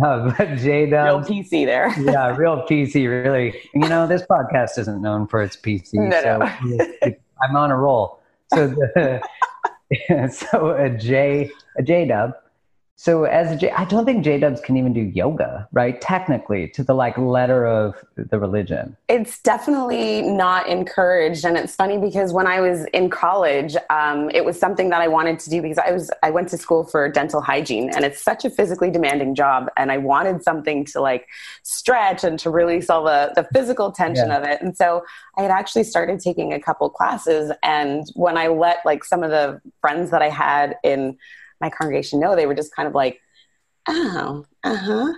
Uh, 0.01 0.34
but 0.38 0.55
J 0.55 0.89
Dub. 0.89 1.27
Real 1.27 1.29
PC 1.29 1.65
there. 1.65 1.93
yeah, 1.99 2.34
real 2.38 2.65
PC, 2.69 3.10
really. 3.10 3.53
You 3.73 3.89
know, 3.89 4.08
this 4.08 4.21
podcast 4.21 4.77
isn't 4.77 5.01
known 5.01 5.27
for 5.27 5.43
its 5.43 5.58
PC. 5.58 5.95
No, 5.95 6.21
so 6.21 6.38
no. 6.65 7.13
I'm 7.43 7.58
on 7.58 7.69
a 7.69 7.75
roll. 7.75 8.21
So 8.53 8.67
the, 8.67 9.21
so 10.32 10.69
a 10.69 10.89
J 10.89 11.51
a 11.77 11.84
J 11.84 12.08
Dub 12.08 12.32
so 13.01 13.23
as 13.23 13.49
a 13.49 13.55
J, 13.55 13.71
I 13.71 13.85
don't 13.85 14.03
think 14.03 14.25
J 14.25 14.39
Dubs 14.39 14.59
can 14.59 14.75
even 14.75 14.91
do 14.91 14.99
yoga, 14.99 15.69
right? 15.71 16.01
Technically, 16.01 16.67
to 16.71 16.83
the 16.83 16.93
like 16.93 17.17
letter 17.17 17.65
of 17.65 17.95
the 18.17 18.38
religion. 18.38 18.97
It's 19.07 19.41
definitely 19.41 20.21
not 20.21 20.67
encouraged, 20.67 21.45
and 21.45 21.55
it's 21.55 21.73
funny 21.73 21.97
because 21.97 22.33
when 22.33 22.45
I 22.45 22.59
was 22.59 22.83
in 22.88 23.09
college, 23.09 23.77
um, 23.89 24.29
it 24.31 24.43
was 24.43 24.59
something 24.59 24.89
that 24.89 24.99
I 24.99 25.07
wanted 25.07 25.39
to 25.39 25.49
do 25.49 25.62
because 25.62 25.77
I 25.77 25.91
was 25.93 26.12
I 26.23 26.29
went 26.29 26.49
to 26.49 26.57
school 26.57 26.83
for 26.83 27.07
dental 27.07 27.39
hygiene, 27.39 27.89
and 27.89 28.03
it's 28.03 28.21
such 28.21 28.43
a 28.43 28.49
physically 28.49 28.91
demanding 28.91 29.33
job, 29.33 29.69
and 29.77 29.93
I 29.93 29.97
wanted 29.97 30.43
something 30.43 30.83
to 30.88 30.99
like 30.99 31.25
stretch 31.63 32.25
and 32.25 32.38
to 32.39 32.49
release 32.49 32.89
all 32.89 33.05
the 33.05 33.31
the 33.33 33.47
physical 33.53 33.93
tension 33.93 34.27
yeah. 34.27 34.38
of 34.39 34.43
it, 34.43 34.62
and 34.62 34.75
so 34.75 35.05
I 35.38 35.43
had 35.43 35.51
actually 35.51 35.85
started 35.85 36.19
taking 36.19 36.51
a 36.51 36.59
couple 36.59 36.89
classes, 36.89 37.53
and 37.63 38.05
when 38.15 38.38
I 38.38 38.47
let 38.47 38.79
like 38.85 39.05
some 39.05 39.23
of 39.23 39.31
the 39.31 39.62
friends 39.79 40.12
that 40.12 40.21
I 40.21 40.27
had 40.27 40.75
in 40.83 41.17
my 41.61 41.69
congregation 41.69 42.19
know. 42.19 42.35
They 42.35 42.45
were 42.45 42.55
just 42.55 42.75
kind 42.75 42.87
of 42.87 42.95
like, 42.95 43.19
oh, 43.87 44.45
uh 44.63 44.75
huh. 44.75 45.13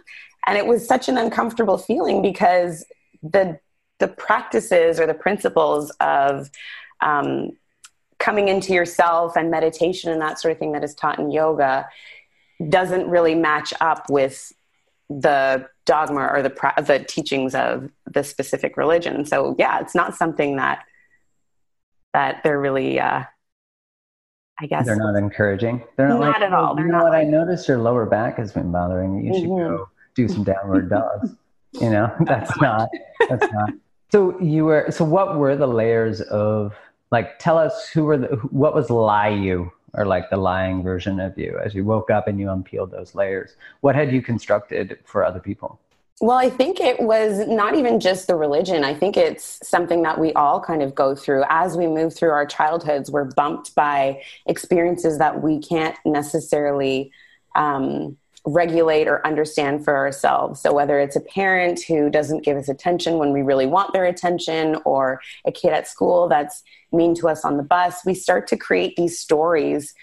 And 0.48 0.58
it 0.58 0.66
was 0.66 0.88
such 0.88 1.08
an 1.08 1.18
uncomfortable 1.18 1.78
feeling 1.78 2.22
because 2.22 2.86
the 3.22 3.60
the 4.00 4.08
practices 4.08 5.00
or 5.00 5.06
the 5.06 5.14
principles 5.14 5.92
of 6.00 6.50
um, 7.02 7.52
coming 8.18 8.48
into 8.48 8.74
yourself 8.74 9.38
and 9.38 9.52
meditation 9.52 10.12
and 10.12 10.22
that 10.22 10.40
sort 10.40 10.52
of 10.52 10.58
thing 10.58 10.72
that 10.72 10.84
is 10.84 10.96
taught 10.96 11.20
in 11.20 11.32
yoga 11.32 11.88
doesn't 12.70 13.08
really 13.08 13.36
match 13.36 13.74
up 13.80 14.10
with 14.10 14.52
the 15.10 15.68
dogma 15.86 16.28
or 16.28 16.42
the 16.42 16.50
the 16.86 17.04
teachings 17.08 17.54
of 17.54 17.90
the 18.06 18.24
specific 18.24 18.78
religion. 18.78 19.26
So 19.26 19.56
yeah, 19.58 19.80
it's 19.80 19.96
not 19.96 20.16
something 20.16 20.56
that 20.58 20.84
that 22.14 22.42
they're 22.44 22.60
really 22.60 23.00
uh, 23.00 23.24
I 24.62 24.68
guess 24.68 24.86
they're 24.86 24.96
not 24.96 25.16
encouraging. 25.16 25.84
They're 25.96 26.08
not, 26.08 26.20
not 26.20 26.34
like, 26.34 26.42
at 26.42 26.54
all. 26.54 26.76
They're 26.76 26.86
you 26.86 26.92
know 26.92 27.04
what? 27.04 27.14
Like... 27.14 27.26
I 27.26 27.30
noticed 27.30 27.68
your 27.68 27.80
lower 27.80 28.06
back 28.06 28.38
has 28.38 28.52
been 28.52 28.72
bothering 28.72 29.18
you. 29.18 29.34
You 29.34 29.40
should 29.40 29.50
mm-hmm. 29.50 29.76
go 29.76 29.90
do 30.14 30.28
some 30.28 30.44
downward 30.44 30.90
dogs. 30.92 31.32
You 31.74 31.90
know, 31.90 32.14
that's 32.26 32.56
not. 32.62 32.90
That's 33.28 33.52
not. 33.52 33.74
So 34.12 34.40
you 34.40 34.66
were. 34.66 34.88
So 34.92 35.04
what 35.04 35.40
were 35.40 35.56
the 35.56 35.68
layers 35.68 36.22
of 36.22 36.76
like? 37.10 37.40
Tell 37.40 37.58
us 37.58 37.90
who 37.90 38.06
were 38.06 38.18
the. 38.18 38.28
What 38.52 38.76
was 38.76 38.92
lie 38.92 39.30
you 39.30 39.72
or 39.94 40.06
like 40.06 40.30
the 40.30 40.38
lying 40.38 40.84
version 40.84 41.20
of 41.20 41.38
you 41.38 41.60
as 41.64 41.74
you 41.74 41.84
woke 41.84 42.12
up 42.12 42.28
and 42.28 42.40
you 42.40 42.50
unpeeled 42.50 42.92
those 42.92 43.16
layers? 43.16 43.56
What 43.80 43.96
had 43.96 44.12
you 44.12 44.22
constructed 44.22 45.00
for 45.06 45.26
other 45.26 45.40
people? 45.40 45.80
Well, 46.22 46.38
I 46.38 46.52
think 46.52 46.80
it 46.80 47.02
was 47.02 47.48
not 47.48 47.76
even 47.76 48.00
just 48.00 48.28
the 48.28 48.36
religion. 48.36 48.84
I 48.84 48.94
think 48.94 49.18
it's 49.18 49.60
something 49.68 50.04
that 50.04 50.20
we 50.20 50.32
all 50.34 50.62
kind 50.62 50.84
of 50.84 50.94
go 50.94 51.16
through 51.16 51.44
as 51.50 51.76
we 51.76 51.88
move 51.88 52.16
through 52.16 52.30
our 52.30 52.46
childhoods. 52.46 53.10
We're 53.10 53.26
bumped 53.26 53.74
by 53.74 54.22
experiences 54.46 55.18
that 55.18 55.42
we 55.42 55.60
can't 55.60 55.98
necessarily 56.06 57.12
um, 57.56 58.18
regulate 58.46 59.08
or 59.08 59.26
understand 59.26 59.84
for 59.84 59.98
ourselves. 59.98 60.62
So, 60.62 60.72
whether 60.72 61.00
it's 61.00 61.16
a 61.16 61.22
parent 61.22 61.82
who 61.82 62.12
doesn't 62.12 62.46
give 62.46 62.56
us 62.56 62.70
attention 62.70 63.18
when 63.18 63.34
we 63.34 63.42
really 63.42 63.66
want 63.66 63.92
their 63.92 64.06
attention, 64.06 64.78
or 64.86 65.22
a 65.46 65.52
kid 65.52 65.74
at 65.74 65.88
school 65.88 66.28
that's 66.28 66.62
mean 66.92 67.16
to 67.16 67.30
us 67.30 67.44
on 67.44 67.58
the 67.58 67.64
bus, 67.64 68.06
we 68.06 68.14
start 68.14 68.46
to 68.50 68.58
create 68.58 68.96
these 68.96 69.18
stories 69.18 69.96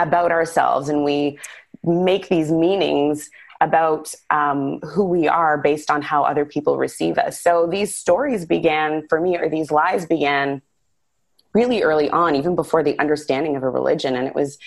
about 0.00 0.32
ourselves 0.32 0.88
and 0.88 1.04
we 1.04 1.38
make 1.84 2.28
these 2.28 2.50
meanings 2.50 3.30
about 3.60 4.14
um, 4.30 4.80
who 4.80 5.04
we 5.04 5.26
are 5.26 5.58
based 5.58 5.90
on 5.90 6.02
how 6.02 6.22
other 6.22 6.44
people 6.44 6.78
receive 6.78 7.18
us. 7.18 7.40
So, 7.40 7.66
these 7.66 7.94
stories 7.94 8.46
began 8.46 9.06
for 9.08 9.20
me, 9.20 9.36
or 9.36 9.48
these 9.48 9.70
lies 9.70 10.06
began 10.06 10.62
really 11.54 11.82
early 11.82 12.10
on, 12.10 12.36
even 12.36 12.54
before 12.54 12.82
the 12.82 12.98
understanding 12.98 13.56
of 13.56 13.62
a 13.62 13.70
religion. 13.70 14.16
And 14.16 14.26
it 14.26 14.34
was 14.34 14.58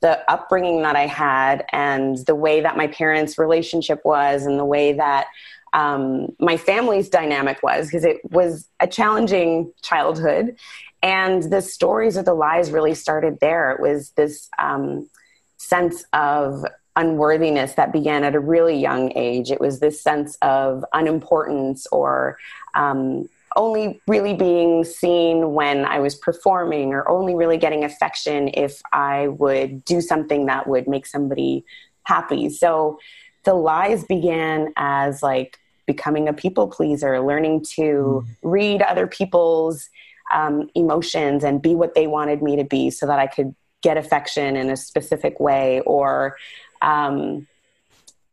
the 0.00 0.18
upbringing 0.30 0.82
that 0.82 0.96
I 0.96 1.06
had 1.06 1.64
and 1.72 2.18
the 2.26 2.34
way 2.34 2.60
that 2.62 2.76
my 2.76 2.86
parents' 2.86 3.38
relationship 3.38 4.00
was 4.04 4.46
and 4.46 4.58
the 4.58 4.64
way 4.64 4.94
that 4.94 5.26
um, 5.72 6.28
my 6.40 6.56
family's 6.56 7.08
dynamic 7.08 7.62
was 7.62 7.86
because 7.86 8.04
it 8.04 8.18
was 8.30 8.66
a 8.80 8.86
challenging 8.86 9.72
childhood. 9.82 10.56
And 11.02 11.42
the 11.44 11.62
stories 11.62 12.18
or 12.18 12.22
the 12.22 12.34
lies 12.34 12.72
really 12.72 12.94
started 12.94 13.38
there. 13.40 13.70
It 13.70 13.80
was 13.80 14.10
this 14.10 14.48
um, 14.58 15.08
sense 15.56 16.04
of 16.12 16.64
unworthiness 16.96 17.74
that 17.74 17.92
began 17.92 18.24
at 18.24 18.34
a 18.34 18.40
really 18.40 18.76
young 18.76 19.12
age. 19.16 19.50
It 19.50 19.60
was 19.60 19.80
this 19.80 20.00
sense 20.00 20.36
of 20.42 20.84
unimportance 20.92 21.86
or 21.92 22.38
um, 22.74 23.28
only 23.56 24.00
really 24.06 24.34
being 24.34 24.84
seen 24.84 25.52
when 25.52 25.84
I 25.84 25.98
was 25.98 26.14
performing 26.14 26.92
or 26.92 27.08
only 27.08 27.34
really 27.34 27.58
getting 27.58 27.84
affection 27.84 28.50
if 28.54 28.80
I 28.92 29.28
would 29.28 29.84
do 29.84 30.00
something 30.00 30.46
that 30.46 30.66
would 30.66 30.86
make 30.86 31.06
somebody 31.06 31.64
happy. 32.04 32.48
So 32.48 32.98
the 33.44 33.54
lies 33.54 34.04
began 34.04 34.72
as 34.76 35.22
like 35.22 35.58
becoming 35.86 36.28
a 36.28 36.32
people 36.32 36.68
pleaser, 36.68 37.20
learning 37.20 37.64
to 37.64 38.24
mm. 38.24 38.26
read 38.42 38.82
other 38.82 39.06
people's 39.06 39.88
um, 40.32 40.70
emotions 40.74 41.42
and 41.42 41.60
be 41.60 41.74
what 41.74 41.94
they 41.94 42.06
wanted 42.06 42.42
me 42.42 42.56
to 42.56 42.64
be 42.64 42.90
so 42.90 43.06
that 43.06 43.18
I 43.18 43.26
could 43.26 43.54
get 43.82 43.96
affection 43.96 44.56
in 44.56 44.70
a 44.70 44.76
specific 44.76 45.40
way 45.40 45.80
or 45.80 46.36
um, 46.82 47.46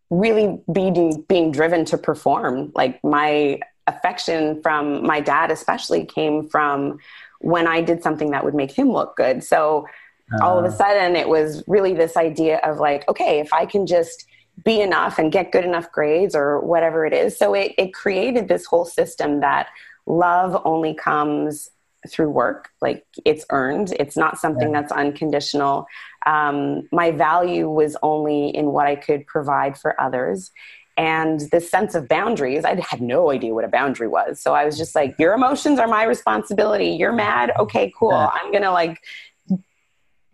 really 0.10 0.60
be 0.72 1.14
being 1.28 1.52
driven 1.52 1.86
to 1.86 1.98
perform. 1.98 2.72
Like 2.76 3.04
my 3.04 3.60
affection 3.88 4.62
from 4.62 5.06
my 5.06 5.20
dad, 5.20 5.52
especially, 5.52 6.06
came 6.06 6.48
from 6.48 7.00
when 7.40 7.68
I 7.68 7.82
did 7.82 8.04
something 8.04 8.32
that 8.32 8.44
would 8.44 8.56
make 8.56 8.72
him 8.72 8.92
look 8.92 9.16
good. 9.16 9.44
So 9.44 9.88
uh, 10.34 10.44
all 10.44 10.58
of 10.58 10.66
a 10.66 10.70
uh. 10.70 10.72
sudden, 10.72 11.16
it 11.16 11.30
was 11.30 11.64
really 11.68 11.94
this 11.94 12.18
idea 12.18 12.58
of 12.64 12.78
like, 12.78 13.08
okay, 13.08 13.40
if 13.40 13.54
I 13.54 13.66
can 13.66 13.86
just 13.86 14.26
be 14.64 14.82
enough 14.82 15.20
and 15.20 15.32
get 15.32 15.52
good 15.52 15.64
enough 15.64 15.92
grades 15.92 16.36
or 16.36 16.60
whatever 16.62 17.06
it 17.06 17.14
is. 17.14 17.38
So 17.38 17.54
it, 17.54 17.74
it 17.78 17.94
created 17.94 18.48
this 18.48 18.66
whole 18.66 18.86
system 18.86 19.42
that 19.42 19.68
love 20.06 20.60
only 20.66 20.94
comes 20.94 21.70
through 22.08 22.30
work 22.30 22.70
like 22.82 23.06
it's 23.26 23.46
earned. 23.52 23.94
It's 24.00 24.18
not 24.18 24.40
something 24.40 24.72
yeah. 24.72 24.82
that's 24.82 24.92
unconditional. 24.92 25.86
Um, 26.26 26.88
my 26.92 27.12
value 27.12 27.70
was 27.70 27.96
only 28.04 28.50
in 28.50 28.68
what 28.68 28.88
i 28.88 28.96
could 28.96 29.26
provide 29.28 29.78
for 29.78 30.00
others. 30.00 30.52
And 30.98 31.42
this 31.52 31.70
sense 31.70 31.94
of 31.96 32.08
boundaries 32.08 32.66
i 32.66 32.80
had 32.82 33.02
no 33.02 33.32
idea 33.32 33.54
what 33.54 33.64
a 33.64 33.70
boundary 33.70 34.08
was. 34.08 34.40
So 34.40 34.54
i 34.54 34.66
was 34.66 34.78
just 34.78 34.96
like 34.96 35.16
your 35.20 35.34
emotions 35.34 35.80
are 35.80 35.88
my 35.88 36.04
responsibility. 36.04 36.90
You're 36.90 37.14
mad? 37.14 37.52
Okay 37.60 37.94
cool. 37.98 38.12
Yeah. 38.12 38.30
i'm 38.34 38.52
gonna 38.52 38.72
like 38.72 39.02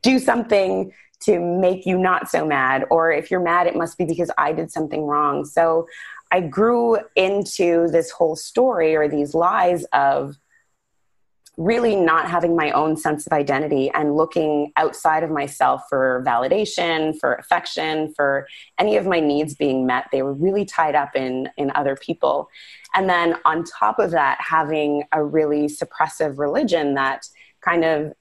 do 0.01 0.19
something 0.19 0.91
to 1.21 1.39
make 1.39 1.85
you 1.85 1.97
not 1.97 2.29
so 2.29 2.45
mad. 2.45 2.85
Or 2.89 3.11
if 3.11 3.31
you're 3.31 3.39
mad 3.39 3.67
it 3.67 3.75
must 3.75 3.97
be 3.97 4.05
because 4.05 4.31
i 4.37 4.51
did 4.53 4.71
something 4.71 5.03
wrong. 5.03 5.45
So 5.45 5.87
i 6.31 6.39
grew 6.39 6.97
into 7.15 7.87
this 7.89 8.09
whole 8.09 8.35
story 8.35 8.95
or 8.95 9.07
these 9.07 9.35
lies 9.35 9.83
of 9.93 10.37
really 11.57 11.95
not 11.95 12.29
having 12.29 12.55
my 12.55 12.71
own 12.71 12.97
sense 12.97 13.27
of 13.27 13.33
identity 13.33 13.91
and 13.93 14.15
looking 14.15 14.71
outside 14.75 15.23
of 15.23 15.29
myself 15.29 15.83
for 15.87 16.23
validation, 16.25 17.17
for 17.19 17.35
affection, 17.35 18.11
for 18.15 18.47
any 18.79 18.97
of 18.97 19.05
my 19.05 19.19
needs 19.19 19.53
being 19.53 19.85
met. 19.85 20.07
They 20.11 20.23
were 20.23 20.33
really 20.33 20.65
tied 20.65 20.95
up 20.95 21.15
in, 21.15 21.49
in 21.57 21.71
other 21.75 21.95
people. 21.95 22.49
And 22.95 23.07
then 23.07 23.35
on 23.45 23.63
top 23.63 23.99
of 23.99 24.11
that, 24.11 24.39
having 24.39 25.03
a 25.11 25.23
really 25.23 25.67
suppressive 25.67 26.39
religion 26.39 26.95
that 26.95 27.27
kind 27.61 27.85
of 27.85 28.13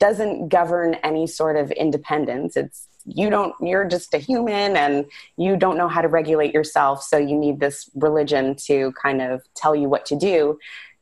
doesn't 0.00 0.48
govern 0.48 0.94
any 0.96 1.26
sort 1.26 1.56
of 1.56 1.70
independence. 1.70 2.56
It's 2.56 2.88
you 3.06 3.28
don't 3.28 3.54
you're 3.60 3.86
just 3.86 4.14
a 4.14 4.18
human 4.18 4.76
and 4.76 5.04
you 5.36 5.56
don't 5.56 5.76
know 5.76 5.88
how 5.88 6.00
to 6.00 6.08
regulate 6.08 6.54
yourself 6.54 7.02
so 7.02 7.18
you 7.18 7.36
need 7.36 7.60
this 7.60 7.90
religion 7.94 8.54
to 8.54 8.92
kind 8.92 9.20
of 9.20 9.42
tell 9.54 9.76
you 9.76 9.88
what 9.90 10.06
to 10.06 10.16
do 10.16 10.58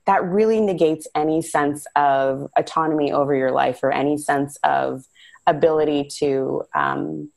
that 0.07 0.25
really 0.25 0.61
negates 0.61 1.07
any 1.15 1.43
sense 1.43 1.87
of 1.97 2.51
autonomy 2.57 3.13
over 3.13 3.35
your 3.35 3.53
life 3.53 3.81
or 3.83 3.93
any 3.93 4.19
sense 4.19 4.59
of 4.65 5.05
ability 5.47 6.09
to 6.19 6.63
um, 6.75 7.31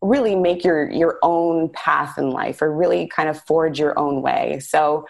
really 0.00 0.34
make 0.34 0.64
your 0.64 0.90
your 0.90 1.18
own 1.22 1.68
path 1.70 2.18
in 2.18 2.30
life 2.30 2.60
or 2.60 2.74
really 2.74 3.06
kind 3.06 3.28
of 3.28 3.40
forge 3.44 3.78
your 3.78 3.96
own 3.98 4.20
way. 4.20 4.58
So 4.60 5.06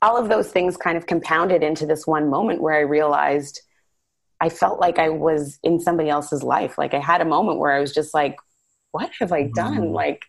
all 0.00 0.16
of 0.16 0.28
those 0.28 0.50
things 0.50 0.76
kind 0.76 0.96
of 0.96 1.06
compounded 1.06 1.62
into 1.62 1.86
this 1.86 2.06
one 2.06 2.28
moment 2.28 2.60
where 2.60 2.74
i 2.74 2.80
realized 2.80 3.60
i 4.40 4.48
felt 4.48 4.80
like 4.80 4.98
i 4.98 5.08
was 5.08 5.58
in 5.62 5.78
somebody 5.78 6.08
else's 6.08 6.42
life. 6.42 6.78
Like 6.78 6.94
i 6.94 6.98
had 6.98 7.20
a 7.20 7.26
moment 7.26 7.58
where 7.58 7.72
i 7.72 7.80
was 7.80 7.92
just 7.92 8.14
like 8.14 8.36
what 8.92 9.10
have 9.18 9.32
i 9.32 9.50
done? 9.54 9.82
Mm-hmm. 9.82 9.92
like 9.92 10.22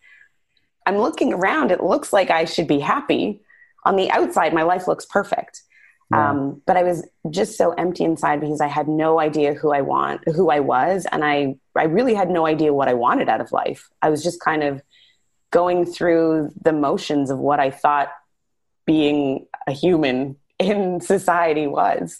i'm 0.85 0.97
looking 0.97 1.33
around. 1.33 1.71
It 1.71 1.81
looks 1.81 2.11
like 2.11 2.29
i 2.29 2.43
should 2.43 2.67
be 2.67 2.79
happy 2.79 3.41
on 3.85 3.95
the 3.95 4.09
outside, 4.11 4.53
my 4.53 4.63
life 4.63 4.87
looks 4.87 5.05
perfect. 5.05 5.61
Um, 6.13 6.61
but 6.67 6.77
I 6.77 6.83
was 6.83 7.07
just 7.31 7.57
so 7.57 7.71
empty 7.73 8.03
inside 8.03 8.39
because 8.39 8.61
I 8.61 8.67
had 8.67 8.87
no 8.87 9.19
idea 9.19 9.53
who 9.53 9.71
I 9.71 9.81
want, 9.81 10.21
who 10.27 10.49
I 10.49 10.59
was, 10.59 11.07
and 11.11 11.25
I 11.25 11.55
I 11.75 11.85
really 11.85 12.13
had 12.13 12.29
no 12.29 12.45
idea 12.45 12.73
what 12.73 12.87
I 12.87 12.93
wanted 12.93 13.27
out 13.27 13.41
of 13.41 13.51
life. 13.51 13.89
I 14.01 14.09
was 14.09 14.23
just 14.23 14.39
kind 14.39 14.63
of 14.63 14.81
going 15.51 15.85
through 15.85 16.51
the 16.61 16.73
motions 16.73 17.31
of 17.31 17.39
what 17.39 17.59
I 17.59 17.71
thought 17.71 18.09
being 18.85 19.47
a 19.67 19.71
human 19.71 20.37
in 20.59 21.01
society 21.01 21.67
was. 21.67 22.19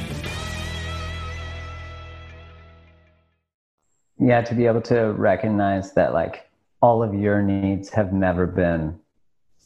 Yeah 4.21 4.41
to 4.41 4.53
be 4.53 4.65
able 4.67 4.81
to 4.81 5.13
recognize 5.13 5.93
that 5.93 6.13
like 6.13 6.49
all 6.81 7.03
of 7.03 7.13
your 7.13 7.41
needs 7.41 7.89
have 7.89 8.13
never 8.13 8.45
been 8.45 8.97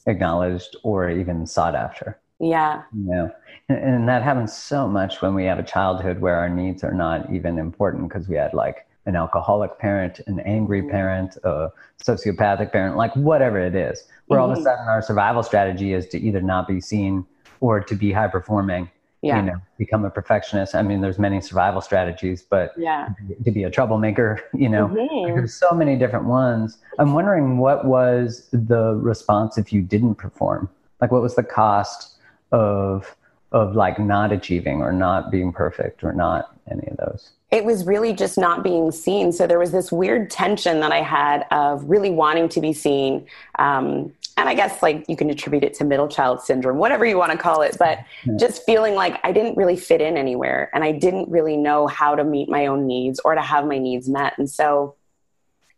acknowledged 0.08 0.76
or 0.84 1.10
even 1.10 1.46
sought 1.46 1.76
after 1.76 2.18
yeah 2.40 2.84
you 2.94 3.12
know 3.12 3.32
and, 3.70 3.78
and 3.78 4.10
that 4.10 4.24
happens 4.24 4.54
so 4.54 4.88
much 4.88 5.22
when 5.22 5.36
we 5.36 5.44
have 5.44 5.60
a 5.60 5.64
childhood 5.64 6.20
where 6.20 6.36
our 6.36 6.50
needs 6.50 6.84
are 6.84 6.94
not 6.94 7.32
even 7.32 7.60
important 7.60 8.08
because 8.08 8.28
we 8.28 8.36
had 8.36 8.54
like 8.54 8.88
an 9.06 9.16
alcoholic 9.16 9.78
parent 9.78 10.20
an 10.28 10.40
angry 10.42 10.82
mm-hmm. 10.82 10.92
parent 10.92 11.38
a 11.44 11.70
sociopathic 12.04 12.72
parent 12.72 12.96
like 12.98 13.16
whatever 13.16 13.60
it 13.60 13.76
is 13.76 14.08
where 14.28 14.40
mm-hmm. 14.40 14.44
all 14.44 14.52
of 14.52 14.58
a 14.58 14.60
mm-hmm. 14.60 14.64
sudden 14.64 14.88
our 14.88 15.02
survival 15.02 15.44
strategy 15.44 15.94
is 15.94 16.08
to 16.08 16.20
either 16.20 16.42
not 16.42 16.68
be 16.68 16.80
seen 16.80 17.26
or 17.60 17.80
to 17.80 17.96
be 17.96 18.12
high 18.12 18.28
performing 18.28 18.90
yeah. 19.26 19.38
you 19.38 19.42
know 19.42 19.62
become 19.78 20.06
a 20.06 20.10
perfectionist 20.10 20.76
i 20.76 20.82
mean 20.82 21.02
there's 21.02 21.18
many 21.18 21.42
survival 21.42 21.82
strategies 21.82 22.44
but 22.44 22.72
yeah 22.78 23.10
to 23.44 23.52
be 23.52 23.64
a 23.64 23.70
troublemaker 23.70 24.40
you 24.54 24.70
know 24.70 24.88
mm-hmm. 24.88 25.34
there's 25.34 25.54
so 25.54 25.72
many 25.72 25.98
different 25.98 26.26
ones 26.26 26.78
i'm 27.00 27.14
wondering 27.14 27.58
what 27.58 27.86
was 27.86 28.48
the 28.52 28.96
response 29.02 29.58
if 29.58 29.74
you 29.74 29.82
didn't 29.82 30.16
perform 30.16 30.70
like 31.02 31.12
what 31.12 31.22
was 31.22 31.36
the 31.36 31.44
cost 31.44 32.18
of 32.52 33.16
of 33.52 33.76
like 33.76 34.00
not 34.00 34.32
achieving 34.32 34.82
or 34.82 34.92
not 34.92 35.32
being 35.32 35.52
perfect 35.52 36.04
or 36.04 36.14
not 36.14 36.56
any 36.70 36.86
of 36.88 36.98
those 36.98 37.32
it 37.52 37.64
was 37.64 37.86
really 37.86 38.12
just 38.12 38.38
not 38.38 38.64
being 38.64 38.92
seen. 38.92 39.32
So 39.32 39.48
there 39.48 39.60
was 39.60 39.72
this 39.72 39.90
weird 39.90 40.30
tension 40.30 40.82
that 40.82 40.92
I 40.92 41.02
had 41.02 41.46
of 41.52 41.86
really 41.86 42.10
wanting 42.10 42.50
to 42.50 42.60
be 42.60 42.74
seen. 42.74 43.26
Um, 43.60 44.12
and 44.38 44.50
I 44.50 44.54
guess 44.54 44.82
like 44.82 45.06
you 45.08 45.16
can 45.16 45.30
attribute 45.30 45.64
it 45.64 45.74
to 45.76 45.86
middle 45.86 46.08
child 46.08 46.42
syndrome, 46.42 46.78
whatever 46.78 47.06
you 47.06 47.18
want 47.18 47.32
to 47.32 47.38
call 47.38 47.62
it, 47.62 47.78
but 47.80 48.00
yeah. 48.26 48.36
just 48.38 48.64
feeling 48.66 48.96
like 48.96 49.20
I 49.24 49.32
didn't 49.32 49.56
really 49.56 49.78
fit 49.78 50.02
in 50.02 50.18
anywhere 50.18 50.70
and 50.74 50.84
I 50.84 50.92
didn't 50.92 51.30
really 51.30 51.56
know 51.56 51.88
how 51.88 52.16
to 52.16 52.24
meet 52.24 52.50
my 52.50 52.68
own 52.68 52.86
needs 52.86 53.20
or 53.24 53.36
to 53.36 53.42
have 53.42 53.66
my 53.66 53.78
needs 53.78 54.10
met. 54.10 54.34
And 54.38 54.50
so 54.50 54.96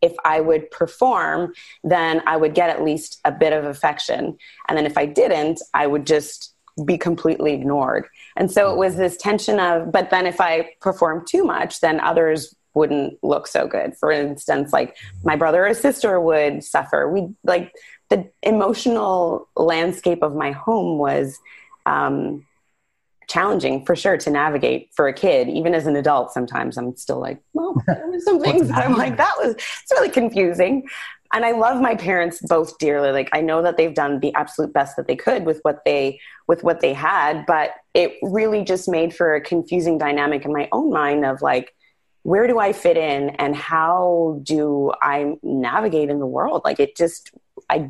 if 0.02 0.14
I 0.26 0.42
would 0.42 0.70
perform, 0.72 1.54
then 1.84 2.22
I 2.26 2.38
would 2.38 2.54
get 2.54 2.70
at 2.70 2.84
least 2.84 3.20
a 3.26 3.32
bit 3.32 3.54
of 3.54 3.66
affection. 3.66 4.38
And 4.68 4.78
then 4.78 4.86
if 4.86 4.98
I 4.98 5.06
didn't, 5.06 5.62
I 5.74 5.88
would 5.88 6.06
just 6.06 6.54
be 6.86 6.98
completely 6.98 7.54
ignored. 7.54 8.08
And 8.36 8.52
so 8.52 8.72
it 8.72 8.78
was 8.78 8.96
this 8.96 9.18
tension 9.18 9.60
of, 9.60 9.92
but 9.92 10.10
then 10.10 10.28
if 10.28 10.40
I 10.40 10.70
perform 10.82 11.26
too 11.28 11.44
much, 11.44 11.80
then 11.80 12.00
others 12.00 12.56
wouldn't 12.78 13.18
look 13.24 13.48
so 13.48 13.68
good. 13.68 13.98
For 13.98 14.12
instance, 14.12 14.72
like 14.72 14.96
my 15.24 15.36
brother 15.36 15.66
or 15.66 15.74
sister 15.74 16.22
would 16.22 16.64
suffer. 16.64 17.10
We 17.10 17.30
like 17.44 17.74
the 18.10 18.30
emotional 18.44 19.50
landscape 19.56 20.22
of 20.22 20.36
my 20.36 20.52
home 20.52 20.98
was 20.98 21.38
um, 21.86 22.46
challenging 23.28 23.86
for 23.86 23.96
sure 23.96 24.18
to 24.18 24.30
navigate 24.30 24.90
for 24.96 25.08
a 25.08 25.14
kid. 25.14 25.50
Even 25.50 25.74
as 25.74 25.88
an 25.88 25.96
adult, 25.96 26.32
sometimes 26.32 26.78
I'm 26.78 26.96
still 26.96 27.20
like, 27.20 27.42
well, 27.54 27.76
there 27.88 28.08
were 28.08 28.20
some 28.20 28.40
things 28.40 28.70
that 28.70 28.86
I'm 28.86 28.96
like, 28.96 29.18
that 29.18 29.36
was 29.38 29.56
it's 29.56 29.92
really 29.92 30.10
confusing. 30.10 30.88
And 31.34 31.44
I 31.44 31.52
love 31.52 31.82
my 31.82 31.96
parents 31.96 32.40
both 32.42 32.78
dearly. 32.78 33.12
Like 33.12 33.30
I 33.34 33.42
know 33.42 33.62
that 33.62 33.76
they've 33.76 33.94
done 33.94 34.22
the 34.22 34.34
absolute 34.36 34.72
best 34.72 34.96
that 34.96 35.08
they 35.08 35.16
could 35.18 35.46
with 35.46 35.60
what 35.64 35.84
they 35.84 36.20
with 36.48 36.64
what 36.64 36.80
they 36.80 36.94
had, 36.94 37.46
but 37.46 37.72
it 37.94 38.14
really 38.22 38.64
just 38.64 38.88
made 38.88 39.14
for 39.14 39.36
a 39.36 39.42
confusing 39.42 39.98
dynamic 39.98 40.46
in 40.46 40.54
my 40.54 40.70
own 40.72 40.90
mind 40.90 41.26
of 41.26 41.42
like, 41.42 41.74
where 42.28 42.46
do 42.46 42.60
I 42.60 42.74
fit 42.74 42.98
in 42.98 43.30
and 43.40 43.56
how 43.56 44.42
do 44.44 44.92
I 45.02 45.38
navigate 45.44 46.10
in 46.10 46.20
the 46.20 46.26
world? 46.26 46.62
Like 46.66 46.78
it 46.78 46.98
just 46.98 47.32
I 47.70 47.90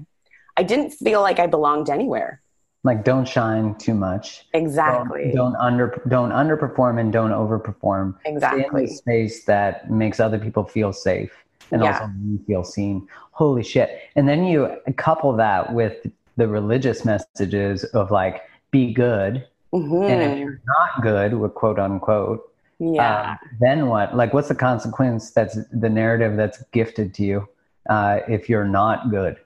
I 0.55 0.61
didn't 0.61 0.91
feel 0.91 1.21
like 1.21 1.39
I 1.39 1.47
belonged 1.47 1.89
anywhere. 1.89 2.43
Like 2.83 3.03
don't 3.03 3.27
shine 3.27 3.73
too 3.79 3.95
much. 3.95 4.45
Exactly. 4.53 5.31
Don't, 5.33 5.53
don't 5.53 5.55
under 5.55 6.03
don't 6.07 6.29
underperform 6.29 6.99
and 6.99 7.11
don't 7.11 7.31
overperform. 7.31 8.13
Exactly 8.25 8.61
Stay 8.61 8.77
in 8.77 8.85
the 8.85 8.87
space 8.93 9.43
that 9.45 9.89
makes 9.89 10.19
other 10.19 10.37
people 10.37 10.63
feel 10.63 10.93
safe 10.93 11.33
and 11.71 11.81
yeah. 11.81 11.99
also 11.99 12.13
you 12.23 12.39
feel 12.45 12.63
seen. 12.63 13.07
Holy 13.31 13.63
shit. 13.63 14.01
And 14.15 14.29
then 14.29 14.43
you 14.43 14.69
couple 14.97 15.35
that 15.37 15.73
with 15.73 16.05
the 16.35 16.47
religious 16.47 17.03
messages 17.03 17.85
of 17.85 18.11
like 18.11 18.43
be 18.69 18.93
good. 18.93 19.47
Mm-hmm. 19.73 20.03
and 20.03 20.31
if 20.31 20.39
you're 20.39 20.61
not 20.65 21.01
good 21.01 21.33
with 21.33 21.53
quote 21.53 21.77
unquote 21.77 22.53
yeah. 22.79 23.31
Um, 23.31 23.37
then 23.59 23.87
what 23.87 24.15
like 24.15 24.33
what's 24.33 24.49
the 24.49 24.55
consequence 24.55 25.31
that's 25.31 25.57
the 25.71 25.89
narrative 25.89 26.37
that's 26.37 26.63
gifted 26.71 27.13
to 27.15 27.23
you 27.23 27.49
uh, 27.89 28.19
if 28.27 28.49
you're 28.49 28.65
not 28.65 29.09
good? 29.09 29.37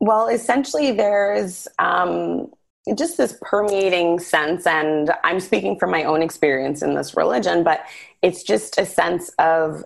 Well 0.00 0.28
essentially 0.28 0.92
there's 0.92 1.66
um, 1.78 2.50
just 2.96 3.16
this 3.16 3.36
permeating 3.42 4.18
sense 4.18 4.66
and 4.66 5.10
i'm 5.22 5.40
speaking 5.40 5.78
from 5.78 5.90
my 5.90 6.04
own 6.04 6.22
experience 6.22 6.80
in 6.80 6.94
this 6.94 7.14
religion 7.14 7.62
but 7.62 7.84
it's 8.22 8.42
just 8.42 8.78
a 8.78 8.86
sense 8.86 9.28
of 9.38 9.84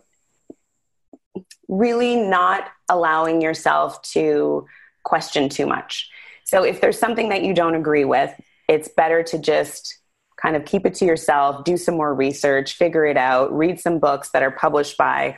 really 1.72 2.16
not 2.16 2.68
allowing 2.88 3.40
yourself 3.40 4.02
to 4.02 4.66
question 5.04 5.48
too 5.48 5.66
much. 5.66 6.10
So 6.44 6.62
if 6.62 6.80
there's 6.80 6.98
something 6.98 7.30
that 7.30 7.42
you 7.42 7.54
don't 7.54 7.74
agree 7.74 8.04
with 8.04 8.32
it's 8.68 8.88
better 8.88 9.22
to 9.24 9.38
just 9.38 9.98
kind 10.42 10.56
of 10.56 10.64
keep 10.64 10.84
it 10.84 10.94
to 10.94 11.04
yourself 11.04 11.64
do 11.64 11.76
some 11.76 11.96
more 11.96 12.12
research 12.14 12.74
figure 12.74 13.06
it 13.06 13.16
out 13.16 13.56
read 13.56 13.80
some 13.80 13.98
books 13.98 14.30
that 14.30 14.42
are 14.42 14.50
published 14.50 14.98
by 14.98 15.36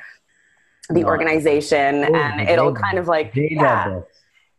the 0.90 1.04
organization 1.04 2.04
Ooh, 2.04 2.14
and 2.14 2.48
it'll 2.48 2.74
kind 2.74 2.98
of 2.98 3.06
like 3.06 3.32
yeah, 3.34 4.00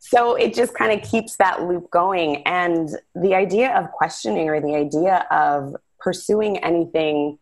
so 0.08 0.36
it 0.36 0.53
just 0.53 0.75
kind 0.75 0.91
of 0.91 1.10
keeps 1.10 1.38
that 1.38 1.63
loop 1.63 1.89
going. 1.89 2.43
And 2.43 2.89
the 3.15 3.34
idea 3.34 3.75
of 3.75 3.91
questioning 3.91 4.49
or 4.49 4.62
the 4.62 4.75
idea 4.75 5.25
of 5.31 5.75
pursuing 5.99 6.60
anything 6.60 7.39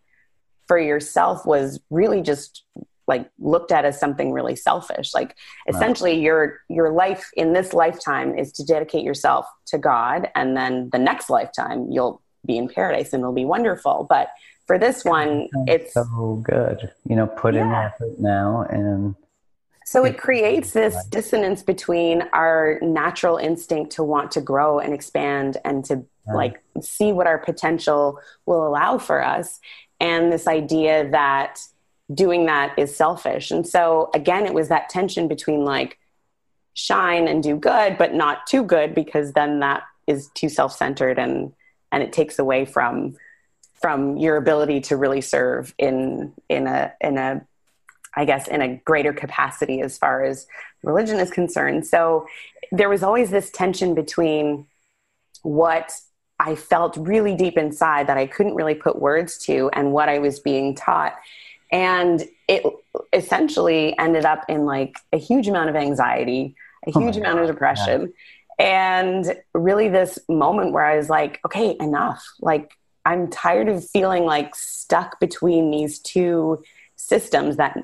for 0.68 0.80
yourself 0.80 1.46
was 1.46 1.82
really 1.90 2.22
just 2.22 2.64
like 3.06 3.30
looked 3.38 3.74
at 3.74 3.84
as 3.84 4.00
something 4.00 4.32
really 4.32 4.56
selfish. 4.56 5.14
Like 5.14 5.36
essentially 5.68 6.22
your 6.22 6.62
your 6.70 6.90
life 6.90 7.30
in 7.36 7.52
this 7.52 7.74
lifetime 7.74 8.34
is 8.34 8.54
to 8.54 8.64
dedicate 8.64 9.04
yourself 9.04 9.46
to 9.68 9.78
god 9.78 10.30
and 10.34 10.56
then 10.56 10.90
the 10.94 11.00
next 11.00 11.30
lifetime 11.30 11.88
you'll 11.92 12.22
be 12.46 12.58
in 12.58 12.68
paradise 12.68 13.14
and 13.14 13.22
it'll 13.22 13.34
be 13.34 13.46
wonderful 13.46 14.06
but 14.10 14.30
for 14.68 14.78
this 14.78 15.04
one 15.04 15.48
it's 15.68 15.94
so 15.94 16.42
good 16.44 16.92
you 17.08 17.16
know 17.16 17.28
put 17.28 17.54
yeah. 17.54 17.66
in 17.66 17.72
effort 17.74 18.20
now 18.20 18.62
and 18.70 19.16
so 19.86 20.06
it 20.06 20.18
creates 20.18 20.72
this 20.72 20.96
dissonance 21.08 21.62
between 21.62 22.24
our 22.34 22.80
natural 22.82 23.38
instinct 23.38 23.92
to 23.94 24.04
want 24.04 24.32
to 24.32 24.42
grow 24.42 24.80
and 24.80 24.94
expand 24.94 25.58
and 25.66 25.84
to 25.86 26.06
like 26.34 26.64
see 26.82 27.12
what 27.12 27.28
our 27.28 27.38
potential 27.38 28.20
will 28.46 28.66
allow 28.66 28.98
for 28.98 29.24
us 29.24 29.60
and 30.00 30.32
this 30.32 30.48
idea 30.48 31.10
that 31.12 31.60
doing 32.14 32.46
that 32.46 32.78
is 32.78 32.96
selfish. 32.96 33.52
And 33.52 33.68
so 33.68 34.10
again 34.14 34.46
it 34.46 34.54
was 34.54 34.70
that 34.70 34.90
tension 34.90 35.28
between 35.28 35.66
like 35.66 36.00
shine 36.74 37.28
and 37.28 37.44
do 37.44 37.56
good 37.56 37.98
but 37.98 38.14
not 38.14 38.48
too 38.48 38.64
good 38.64 38.96
because 38.96 39.34
then 39.34 39.60
that 39.60 39.84
is 40.08 40.30
too 40.34 40.50
self-centered 40.50 41.20
and 41.20 41.54
and 41.94 42.04
it 42.04 42.12
takes 42.12 42.40
away 42.40 42.66
from 42.66 43.16
from 43.82 44.18
your 44.18 44.36
ability 44.38 44.82
to 44.82 44.98
really 44.98 45.22
serve 45.22 45.74
in 45.78 46.34
in 46.50 46.68
a 46.68 46.94
in 47.00 47.18
a 47.18 47.46
I 48.16 48.26
guess, 48.26 48.48
in 48.48 48.62
a 48.62 48.76
greater 48.86 49.14
capacity 49.14 49.82
as 49.82 49.98
far 49.98 50.24
as 50.24 50.46
religion 50.84 51.20
is 51.20 51.32
concerned. 51.32 51.86
So 51.86 52.28
there 52.72 52.90
was 52.90 53.04
always 53.04 53.32
this 53.32 53.50
tension 53.50 53.96
between 53.96 54.68
what 55.42 55.92
I 56.40 56.56
felt 56.56 56.98
really 56.98 57.36
deep 57.36 57.58
inside 57.58 58.08
that 58.08 58.18
I 58.18 58.28
couldn't 58.28 58.56
really 58.56 58.76
put 58.76 59.00
words 59.02 59.38
to 59.40 59.70
and 59.74 59.92
what 59.92 60.10
I 60.10 60.20
was 60.20 60.40
being 60.40 60.76
taught. 60.76 61.16
And 61.72 62.24
it 62.48 62.64
essentially 63.14 63.98
ended 63.98 64.26
up 64.26 64.46
in 64.48 64.66
like 64.66 64.98
a 65.12 65.18
huge 65.18 65.48
amount 65.48 65.70
of 65.70 65.76
anxiety, 65.76 66.56
a 66.86 66.92
oh 66.94 67.00
huge 67.00 67.18
oh 67.18 67.20
amount 67.20 67.38
God. 67.38 67.44
of 67.44 67.48
depression. 67.48 68.02
Yeah. 68.02 68.08
And 68.60 69.36
really, 69.54 69.90
this 69.90 70.20
moment 70.30 70.74
where 70.74 70.86
I 70.86 70.98
was 70.98 71.10
like, 71.10 71.40
okay, 71.46 71.76
enough. 71.80 72.24
Like, 72.40 72.72
I'm 73.06 73.30
tired 73.30 73.68
of 73.68 73.88
feeling 73.88 74.24
like 74.24 74.56
stuck 74.56 75.20
between 75.20 75.72
these 75.72 76.00
two 76.00 76.64
systems 76.96 77.58
that 77.58 77.78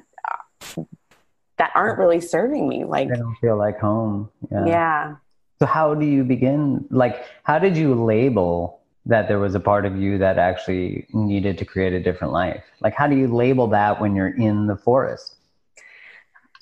that 1.58 1.72
aren't 1.76 2.00
really 2.00 2.22
serving 2.22 2.68
me. 2.68 2.86
Like 2.86 3.10
they 3.10 3.16
don't 3.16 3.36
feel 3.36 3.58
like 3.58 3.80
home. 3.80 4.30
Yeah. 4.52 4.66
yeah. 4.66 5.16
So 5.60 5.66
how 5.66 5.94
do 5.94 6.06
you 6.06 6.24
begin? 6.24 6.86
Like, 6.90 7.26
how 7.44 7.60
did 7.60 7.76
you 7.76 7.94
label 7.94 8.80
that 9.06 9.28
there 9.28 9.40
was 9.40 9.56
a 9.56 9.60
part 9.60 9.86
of 9.86 9.98
you 9.98 10.18
that 10.18 10.38
actually 10.38 11.06
needed 11.14 11.58
to 11.58 11.66
create 11.66 11.94
a 11.94 12.00
different 12.00 12.32
life? 12.32 12.64
Like, 12.80 12.94
how 12.96 13.08
do 13.08 13.16
you 13.16 13.28
label 13.28 13.68
that 13.68 14.00
when 14.00 14.16
you're 14.16 14.34
in 14.34 14.68
the 14.68 14.78
forest? 14.78 15.36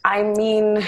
I 0.03 0.23
mean, 0.23 0.83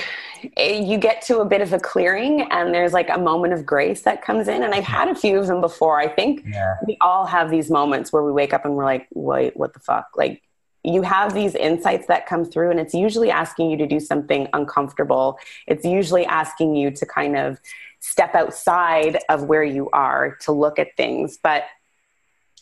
you 0.58 0.98
get 0.98 1.22
to 1.24 1.40
a 1.40 1.46
bit 1.46 1.62
of 1.62 1.74
a 1.74 1.80
clearing 1.80 2.42
and 2.52 2.74
there's 2.74 2.94
like 2.94 3.10
a 3.10 3.18
moment 3.18 3.54
of 3.54 3.66
grace 3.66 4.02
that 4.02 4.22
comes 4.22 4.48
in. 4.48 4.64
And 4.64 4.74
I've 4.74 4.84
had 4.84 5.08
a 5.08 5.16
few 5.16 5.38
of 5.38 5.48
them 5.48 5.62
before. 5.62 6.00
I 6.00 6.08
think 6.08 6.44
yeah. 6.48 6.76
we 6.86 6.98
all 7.02 7.26
have 7.26 7.50
these 7.50 7.70
moments 7.70 8.12
where 8.14 8.24
we 8.24 8.32
wake 8.32 8.54
up 8.54 8.66
and 8.66 8.76
we're 8.76 8.86
like, 8.86 9.08
wait, 9.14 9.56
what 9.58 9.74
the 9.74 9.80
fuck? 9.80 10.10
Like, 10.16 10.42
you 10.84 11.02
have 11.02 11.34
these 11.34 11.56
insights 11.56 12.08
that 12.08 12.26
come 12.26 12.46
through 12.46 12.72
and 12.72 12.80
it's 12.80 12.94
usually 12.94 13.30
asking 13.30 13.70
you 13.70 13.78
to 13.78 13.88
do 13.88 14.00
something 14.00 14.48
uncomfortable 14.54 15.38
it's 15.68 15.86
usually 15.86 16.26
asking 16.26 16.76
you 16.76 16.90
to 16.90 17.06
kind 17.06 17.36
of 17.36 17.60
step 18.00 18.34
outside 18.34 19.20
of 19.28 19.44
where 19.44 19.64
you 19.64 19.90
are 19.92 20.38
to 20.38 20.52
look 20.52 20.80
at 20.80 20.96
things 20.96 21.38
but 21.42 21.66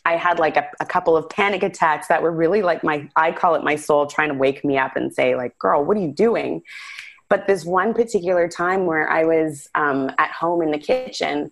i 0.04 0.16
had 0.16 0.38
like 0.38 0.56
a, 0.56 0.68
a, 0.80 0.86
couple 0.86 1.16
of 1.16 1.28
panic 1.30 1.62
attacks 1.62 2.08
that 2.08 2.22
were 2.22 2.32
really 2.32 2.60
like 2.60 2.82
my 2.82 3.08
i 3.14 3.30
call 3.30 3.54
it 3.54 3.62
my 3.62 3.76
soul 3.76 4.06
trying 4.06 4.28
to 4.28 4.34
wake 4.34 4.64
me 4.64 4.76
up 4.76 4.96
and 4.96 5.14
say 5.14 5.36
like 5.36 5.56
girl 5.58 5.84
what 5.84 5.96
are 5.96 6.00
you 6.00 6.12
doing 6.12 6.60
but 7.28 7.46
this 7.46 7.64
one 7.64 7.94
particular 7.94 8.48
time 8.48 8.86
where 8.86 9.08
i 9.10 9.24
was 9.24 9.68
um, 9.74 10.10
at 10.18 10.30
home 10.30 10.62
in 10.62 10.70
the 10.70 10.78
kitchen 10.78 11.50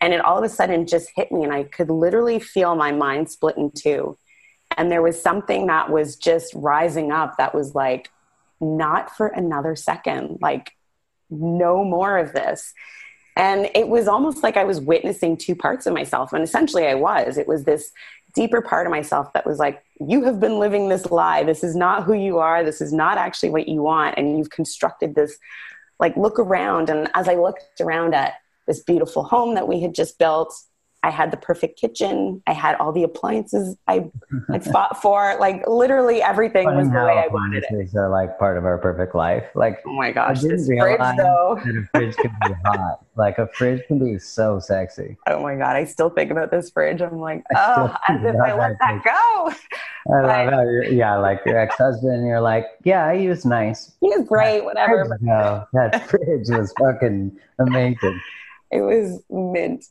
and 0.00 0.12
it 0.12 0.20
all 0.20 0.38
of 0.38 0.44
a 0.44 0.48
sudden 0.48 0.86
just 0.86 1.10
hit 1.14 1.30
me 1.32 1.44
and 1.44 1.52
i 1.52 1.62
could 1.62 1.90
literally 1.90 2.38
feel 2.38 2.74
my 2.74 2.92
mind 2.92 3.30
split 3.30 3.56
in 3.56 3.70
two 3.70 4.16
and 4.76 4.90
there 4.90 5.02
was 5.02 5.20
something 5.20 5.66
that 5.66 5.90
was 5.90 6.16
just 6.16 6.52
rising 6.54 7.12
up 7.12 7.36
that 7.38 7.54
was 7.54 7.74
like, 7.74 8.10
not 8.60 9.14
for 9.16 9.26
another 9.28 9.76
second, 9.76 10.38
like, 10.40 10.72
no 11.30 11.84
more 11.84 12.18
of 12.18 12.32
this. 12.32 12.72
And 13.36 13.68
it 13.74 13.88
was 13.88 14.06
almost 14.06 14.42
like 14.42 14.56
I 14.56 14.64
was 14.64 14.80
witnessing 14.80 15.36
two 15.36 15.56
parts 15.56 15.86
of 15.86 15.94
myself. 15.94 16.32
And 16.32 16.42
essentially, 16.42 16.86
I 16.86 16.94
was. 16.94 17.36
It 17.36 17.48
was 17.48 17.64
this 17.64 17.90
deeper 18.34 18.60
part 18.60 18.86
of 18.86 18.90
myself 18.90 19.32
that 19.32 19.46
was 19.46 19.58
like, 19.58 19.82
you 20.00 20.24
have 20.24 20.40
been 20.40 20.58
living 20.58 20.88
this 20.88 21.10
lie. 21.10 21.44
This 21.44 21.62
is 21.62 21.76
not 21.76 22.04
who 22.04 22.14
you 22.14 22.38
are. 22.38 22.64
This 22.64 22.80
is 22.80 22.92
not 22.92 23.16
actually 23.16 23.50
what 23.50 23.68
you 23.68 23.82
want. 23.82 24.18
And 24.18 24.36
you've 24.36 24.50
constructed 24.50 25.14
this, 25.14 25.38
like, 26.00 26.16
look 26.16 26.38
around. 26.38 26.90
And 26.90 27.08
as 27.14 27.28
I 27.28 27.34
looked 27.34 27.80
around 27.80 28.14
at 28.14 28.34
this 28.66 28.82
beautiful 28.82 29.24
home 29.24 29.54
that 29.54 29.68
we 29.68 29.80
had 29.80 29.94
just 29.94 30.18
built, 30.18 30.52
I 31.04 31.10
had 31.10 31.30
the 31.30 31.36
perfect 31.36 31.78
kitchen. 31.78 32.42
I 32.46 32.52
had 32.54 32.76
all 32.76 32.90
the 32.90 33.02
appliances 33.02 33.76
I 33.86 34.10
I 34.50 34.58
fought 34.58 35.02
for. 35.02 35.36
Like 35.38 35.62
literally 35.68 36.22
everything 36.22 36.64
was 36.74 36.88
the 36.88 36.94
way 36.94 37.18
I 37.18 37.26
wanted 37.28 37.58
it. 37.58 37.66
appliances 37.66 37.94
are 37.94 38.08
like 38.08 38.38
part 38.38 38.56
of 38.56 38.64
our 38.64 38.78
perfect 38.78 39.14
life. 39.14 39.44
Like 39.54 39.82
Oh 39.86 39.92
my 39.92 40.12
gosh, 40.12 40.40
this 40.40 40.66
fridge 40.66 40.98
though. 41.18 41.60
that 41.62 41.76
a 41.76 41.98
fridge 41.98 42.16
can 42.16 42.34
be 42.48 42.54
hot. 42.64 43.04
Like 43.16 43.36
a 43.38 43.46
fridge 43.48 43.86
can 43.86 43.98
be 43.98 44.18
so 44.18 44.58
sexy. 44.58 45.18
Oh 45.28 45.42
my 45.42 45.56
god, 45.56 45.76
I 45.76 45.84
still 45.84 46.08
think 46.08 46.30
about 46.30 46.50
this 46.50 46.70
fridge. 46.70 47.02
I'm 47.02 47.20
like, 47.20 47.44
oh, 47.54 47.94
as 48.08 48.24
if 48.24 48.34
I 48.40 48.54
let 48.54 48.78
that 48.80 49.02
that 49.04 49.04
go. 49.04 49.52
I 50.14 50.20
love 50.20 50.52
how 50.52 50.60
you're, 50.62 50.84
yeah, 50.84 51.16
like 51.18 51.40
your 51.44 51.58
ex-husband, 51.58 52.26
you're 52.26 52.40
like, 52.40 52.66
yeah, 52.82 53.14
he 53.14 53.28
was 53.28 53.44
nice. 53.44 53.92
He 54.00 54.08
was 54.08 54.26
great, 54.26 54.64
whatever. 54.64 55.06
But 55.08 55.20
No, 55.22 55.64
that 55.74 56.08
fridge 56.08 56.48
was 56.48 56.72
fucking 56.78 57.38
amazing. 57.58 58.20
it 58.70 58.80
was 58.80 59.22
mint. 59.30 59.84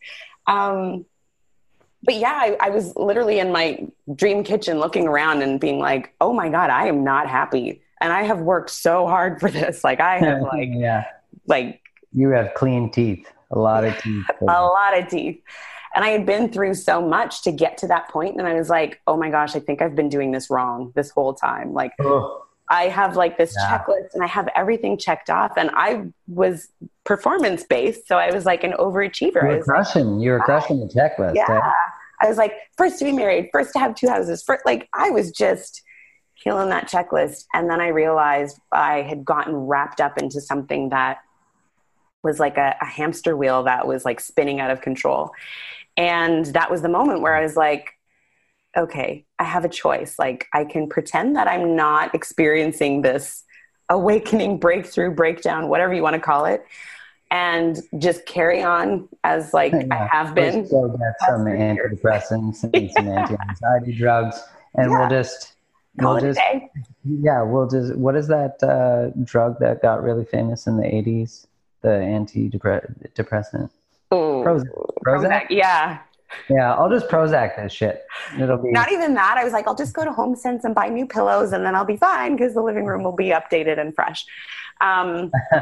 Um, 0.48 1.06
but 2.04 2.16
yeah, 2.16 2.34
I, 2.34 2.58
I 2.60 2.70
was 2.70 2.96
literally 2.96 3.40
in 3.40 3.52
my 3.52 3.88
dream 4.14 4.44
kitchen 4.44 4.80
looking 4.80 5.08
around 5.08 5.42
and 5.42 5.60
being 5.60 5.80
like, 5.80 6.14
oh 6.20 6.34
my 6.34 6.50
God, 6.50 6.70
I 6.70 6.88
am 6.88 7.04
not 7.04 7.30
happy. 7.30 7.82
And 8.02 8.12
I 8.12 8.24
have 8.24 8.40
worked 8.40 8.70
so 8.70 9.08
hard 9.08 9.40
for 9.40 9.50
this. 9.50 9.84
Like 9.84 10.02
I 10.02 10.20
have 10.20 10.42
like 10.54 10.70
yeah, 10.72 11.06
like 11.48 11.82
you 12.12 12.30
have 12.30 12.54
clean 12.56 12.92
teeth, 12.92 13.26
a 13.52 13.60
lot 13.60 13.86
of 13.86 13.98
teeth. 14.02 14.26
a 14.42 14.46
lot 14.46 14.98
of 14.98 15.08
teeth. 15.08 15.42
And 15.96 16.04
I 16.04 16.10
had 16.10 16.26
been 16.26 16.52
through 16.52 16.74
so 16.74 17.08
much 17.08 17.44
to 17.44 17.52
get 17.52 17.78
to 17.80 17.88
that 17.88 18.10
point. 18.10 18.38
And 18.38 18.48
I 18.48 18.56
was 18.56 18.70
like, 18.70 19.00
oh 19.06 19.16
my 19.16 19.30
gosh, 19.30 19.56
I 19.56 19.60
think 19.60 19.82
I've 19.82 19.96
been 19.96 20.10
doing 20.10 20.32
this 20.32 20.50
wrong 20.50 20.92
this 20.96 21.12
whole 21.12 21.34
time. 21.34 21.74
Like. 21.74 21.92
I 22.70 22.84
have 22.88 23.16
like 23.16 23.38
this 23.38 23.56
Yeah. 23.58 23.78
checklist 23.78 24.14
and 24.14 24.24
I 24.24 24.28
have 24.28 24.48
everything 24.56 24.98
checked 24.98 25.30
off. 25.30 25.54
And 25.58 25.70
I 25.74 26.06
was 26.28 26.70
performance 27.04 27.64
based. 27.64 28.08
So 28.08 28.18
I 28.18 28.32
was 28.34 28.46
like 28.46 28.64
an 28.64 28.74
overachiever. 28.80 29.36
You 29.36 29.42
I 29.42 29.44
were 29.44 29.58
was 29.58 29.68
like, 29.68 29.76
crushing. 29.76 30.20
You 30.20 30.32
were 30.32 30.40
crushing 30.40 30.80
the 30.80 30.88
checklist. 30.88 31.36
yeah. 31.36 31.46
eh? 31.50 31.72
I 32.22 32.28
was 32.28 32.38
like, 32.38 32.54
first 32.78 33.00
to 33.00 33.06
be 33.06 33.12
married, 33.12 33.50
first 33.52 33.74
to 33.74 33.80
have 33.80 33.96
two 33.96 34.08
houses. 34.08 34.44
First, 34.44 34.66
like 34.66 34.88
I 34.94 35.10
was 35.10 35.32
just 35.32 35.82
killing 36.42 36.70
that 36.70 36.90
checklist. 36.90 37.46
And 37.54 37.70
then 37.70 37.82
I 37.82 37.88
realized 37.90 38.60
I 38.72 39.02
had 39.02 39.26
gotten 39.26 39.54
wrapped 39.56 40.00
up 40.00 40.18
into 40.18 40.40
something 40.40 40.90
that 40.90 41.20
was 42.24 42.40
like 42.40 42.58
a, 42.58 42.76
a 42.82 42.86
hamster 42.86 43.36
wheel 43.36 43.64
that 43.64 43.86
was 43.88 44.06
like 44.06 44.22
spinning 44.22 44.62
out 44.62 44.72
of 44.72 44.80
control. 44.82 45.32
And 45.98 46.46
that 46.48 46.72
was 46.72 46.82
the 46.82 46.90
moment 46.90 47.22
where 47.22 47.36
I 47.36 47.44
was 47.44 47.58
like, 47.58 47.90
okay, 48.76 49.26
I 49.40 49.44
have 49.44 49.66
a 49.66 49.70
choice. 49.70 50.18
Like 50.18 50.48
I 50.54 50.66
can 50.66 50.88
pretend 50.88 51.36
that 51.36 51.48
I'm 51.48 51.76
not 51.76 52.14
experiencing 52.16 53.02
this 53.02 53.44
awakening, 53.90 54.58
breakthrough, 54.66 55.12
breakdown, 55.12 55.68
whatever 55.68 55.94
you 55.94 56.02
want 56.04 56.16
to 56.16 56.20
call 56.22 56.46
it, 56.46 56.66
and 57.32 57.80
just 58.00 58.26
carry 58.26 58.62
on 58.64 59.08
as 59.24 59.54
like 59.54 59.74
I 59.74 59.86
Yeah. 59.90 60.08
have 60.12 60.36
been. 60.36 60.68
Go 60.68 60.90
get 60.90 61.14
some 61.28 61.46
antidepressants 61.46 62.64
and 62.64 62.92
some 62.96 63.08
anti-anxiety 63.08 63.94
drugs, 63.94 64.42
and 64.76 64.92
Yeah. 64.92 65.00
we'll 65.00 65.10
just 65.10 65.50
Call 66.02 66.14
we'll 66.14 66.22
just 66.22 66.40
yeah, 67.06 67.44
we'll 67.44 67.68
just 67.68 67.96
what 67.96 68.16
is 68.16 68.28
that 68.28 68.64
uh, 68.64 69.10
drug 69.24 69.60
that 69.60 69.82
got 69.84 70.02
really 70.02 70.26
famous 70.26 70.66
in 70.66 70.78
the 70.78 70.84
'80s? 70.84 71.46
The 71.82 71.90
antidepressant. 71.90 73.70
Ooh. 74.14 74.44
Prozac. 74.44 74.66
Prozac? 75.06 75.46
Yeah. 75.50 76.00
Yeah, 76.50 76.74
I'll 76.74 76.90
just 76.90 77.08
Prozac 77.08 77.56
this 77.56 77.72
shit. 77.74 78.06
It'll 78.40 78.58
be 78.58 78.72
Not 78.72 78.92
even 78.92 79.14
that. 79.16 79.38
I 79.38 79.44
was 79.44 79.54
like, 79.54 79.68
I'll 79.68 79.76
just 79.76 79.94
go 79.94 80.04
to 80.06 80.12
HomeSense 80.12 80.64
and 80.64 80.74
buy 80.76 80.90
new 80.90 81.06
pillows 81.06 81.54
and 81.54 81.66
then 81.66 81.76
I'll 81.76 81.86
be 81.86 81.98
fine 81.98 82.36
because 82.36 82.54
the 82.54 82.62
living 82.62 82.86
room 82.86 83.04
will 83.04 83.16
be 83.16 83.28
updated 83.28 83.80
and 83.80 83.94
fresh. 83.96 84.26
Um, 84.82 85.32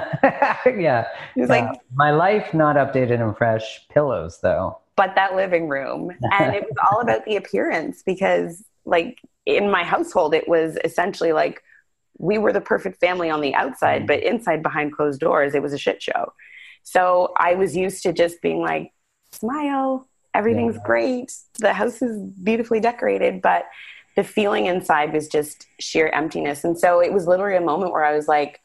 yeah. 0.65 1.07
he 1.35 1.41
was 1.41 1.49
Yeah. 1.49 1.69
like, 1.69 1.81
my 1.93 2.11
life 2.11 2.53
not 2.53 2.75
updated 2.75 3.21
and 3.21 3.37
fresh 3.37 3.87
pillows 3.89 4.39
though. 4.41 4.77
but 4.95 5.15
that 5.15 5.35
living 5.35 5.67
room. 5.67 6.11
And 6.31 6.53
it 6.55 6.63
was 6.63 6.75
all 6.91 7.01
about 7.01 7.25
the 7.25 7.35
appearance 7.35 8.03
because, 8.03 8.63
like, 8.85 9.19
in 9.45 9.71
my 9.71 9.83
household, 9.83 10.33
it 10.35 10.47
was 10.47 10.77
essentially 10.83 11.33
like 11.33 11.61
we 12.19 12.37
were 12.37 12.53
the 12.53 12.61
perfect 12.61 12.99
family 12.99 13.29
on 13.29 13.41
the 13.41 13.53
outside, 13.55 14.05
but 14.05 14.21
inside 14.21 14.61
behind 14.61 14.93
closed 14.93 15.19
doors, 15.19 15.55
it 15.55 15.61
was 15.61 15.73
a 15.73 15.77
shit 15.77 16.03
show. 16.03 16.33
So 16.83 17.33
I 17.37 17.55
was 17.55 17.75
used 17.75 18.03
to 18.03 18.13
just 18.13 18.41
being 18.41 18.59
like, 18.61 18.91
smile, 19.31 20.07
everything's 20.33 20.75
Yeah. 20.75 20.81
great, 20.85 21.33
the 21.59 21.73
house 21.73 22.01
is 22.01 22.17
beautifully 22.43 22.79
decorated, 22.79 23.41
but 23.41 23.65
the 24.15 24.23
feeling 24.23 24.65
inside 24.65 25.13
was 25.13 25.27
just 25.27 25.67
sheer 25.79 26.09
emptiness. 26.09 26.63
And 26.63 26.77
so 26.77 26.99
it 27.01 27.13
was 27.13 27.27
literally 27.27 27.55
a 27.55 27.61
moment 27.61 27.91
where 27.93 28.03
I 28.05 28.13
was 28.13 28.27
like, 28.27 28.59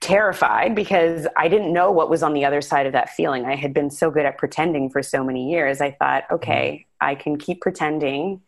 terrified 0.00 0.74
because 0.74 1.28
I 1.36 1.46
didn't 1.46 1.72
know 1.72 1.92
what 1.92 2.10
was 2.10 2.24
on 2.24 2.34
the 2.34 2.44
other 2.44 2.60
side 2.60 2.86
of 2.86 2.92
that 2.92 3.10
feeling. 3.10 3.44
I 3.44 3.54
had 3.54 3.72
been 3.72 3.88
so 3.88 4.10
good 4.10 4.26
at 4.26 4.36
pretending 4.36 4.90
for 4.90 5.00
so 5.00 5.22
many 5.22 5.48
years. 5.50 5.80
I 5.80 5.92
thought, 5.92 6.24
mm-hmm. 6.24 6.34
okay, 6.34 6.86
I 7.00 7.14
can 7.14 7.38
keep 7.38 7.60
pretending, 7.60 8.40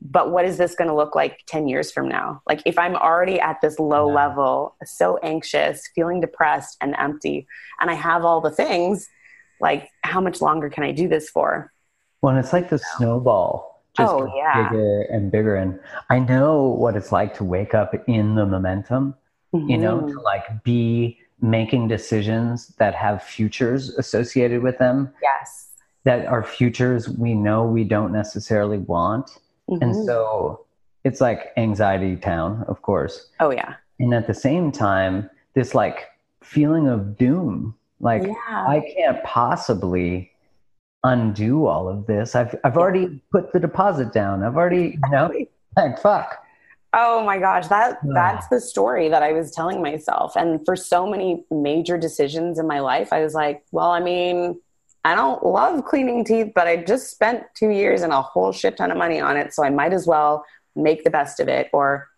but 0.00 0.30
what 0.30 0.44
is 0.44 0.56
this 0.56 0.76
going 0.76 0.86
to 0.88 0.94
look 0.94 1.16
like 1.16 1.40
10 1.46 1.66
years 1.66 1.90
from 1.90 2.08
now? 2.08 2.42
Like 2.48 2.62
if 2.64 2.78
I'm 2.78 2.94
already 2.94 3.40
at 3.40 3.60
this 3.60 3.78
low 3.80 4.08
Yeah. 4.08 4.14
level, 4.14 4.76
so 4.84 5.18
anxious, 5.22 5.88
feeling 5.96 6.20
depressed 6.20 6.76
and 6.80 6.94
empty, 6.96 7.46
and 7.80 7.90
I 7.90 7.94
have 7.94 8.24
all 8.24 8.40
the 8.40 8.50
things, 8.52 9.08
like 9.60 9.88
how 10.02 10.20
much 10.20 10.40
longer 10.40 10.68
can 10.70 10.82
I 10.84 10.92
do 10.92 11.08
this 11.08 11.28
for? 11.30 11.72
Well, 12.22 12.34
and 12.34 12.44
it's 12.44 12.52
like 12.52 12.68
the 12.68 12.78
snowball 12.96 13.82
just 13.96 14.12
Oh, 14.14 14.32
yeah. 14.36 14.68
bigger 14.70 15.02
and 15.10 15.32
bigger. 15.32 15.56
And 15.56 15.78
I 16.10 16.18
know 16.20 16.62
what 16.68 16.96
it's 16.96 17.10
like 17.12 17.34
to 17.38 17.44
wake 17.44 17.74
up 17.74 17.92
in 18.06 18.34
the 18.36 18.46
momentum, 18.46 19.14
you 19.52 19.76
know, 19.76 20.00
to 20.06 20.20
like 20.20 20.62
be 20.62 21.18
making 21.40 21.88
decisions 21.88 22.68
that 22.78 22.94
have 22.94 23.22
futures 23.22 23.90
associated 23.96 24.62
with 24.62 24.78
them, 24.78 25.12
Yes. 25.22 25.70
that 26.04 26.26
are 26.26 26.42
futures 26.42 27.08
we 27.08 27.34
know 27.34 27.64
we 27.64 27.82
don't 27.84 28.12
necessarily 28.12 28.78
want. 28.78 29.38
And 29.68 29.82
Mhm. 29.94 30.04
so 30.06 30.66
it's 31.04 31.20
like 31.20 31.52
anxiety 31.56 32.16
town, 32.16 32.64
of 32.68 32.82
course. 32.82 33.30
oh, 33.40 33.50
yeah. 33.50 33.74
And 33.98 34.14
at 34.14 34.26
the 34.26 34.34
same 34.34 34.70
time, 34.70 35.28
this 35.54 35.74
like 35.74 36.08
feeling 36.42 36.86
of 36.88 37.16
doom, 37.16 37.74
like 38.00 38.22
Yeah. 38.22 38.34
I 38.48 38.92
can't 38.96 39.22
possibly 39.24 40.32
undo 41.04 41.66
all 41.66 41.88
of 41.88 42.06
this. 42.06 42.34
I've 42.34 42.54
I've 42.64 42.76
already 42.76 43.22
put 43.30 43.52
the 43.52 43.60
deposit 43.60 44.12
down. 44.12 44.42
I've 44.42 44.56
already, 44.56 44.98
you 45.02 45.10
know, 45.10 45.32
like 45.76 46.00
fuck. 46.00 46.38
Oh 46.92 47.24
my 47.24 47.38
gosh, 47.38 47.68
that 47.68 47.98
that's 48.14 48.48
the 48.48 48.60
story 48.60 49.08
that 49.08 49.22
I 49.22 49.32
was 49.32 49.52
telling 49.52 49.80
myself. 49.80 50.34
And 50.34 50.60
for 50.64 50.74
so 50.74 51.06
many 51.06 51.44
major 51.50 51.96
decisions 51.96 52.58
in 52.58 52.66
my 52.66 52.80
life, 52.80 53.12
I 53.12 53.22
was 53.22 53.32
like, 53.32 53.62
well, 53.70 53.92
I 53.92 54.00
mean, 54.00 54.60
I 55.04 55.14
don't 55.14 55.44
love 55.46 55.84
cleaning 55.84 56.24
teeth, 56.24 56.50
but 56.52 56.66
I 56.66 56.78
just 56.78 57.10
spent 57.10 57.44
2 57.54 57.70
years 57.70 58.02
and 58.02 58.12
a 58.12 58.20
whole 58.20 58.50
shit 58.50 58.76
ton 58.76 58.90
of 58.90 58.98
money 58.98 59.20
on 59.20 59.36
it, 59.36 59.54
so 59.54 59.62
I 59.62 59.70
might 59.70 59.92
as 59.92 60.06
well 60.06 60.44
make 60.74 61.04
the 61.04 61.10
best 61.10 61.38
of 61.38 61.48
it 61.48 61.68
or 61.72 62.08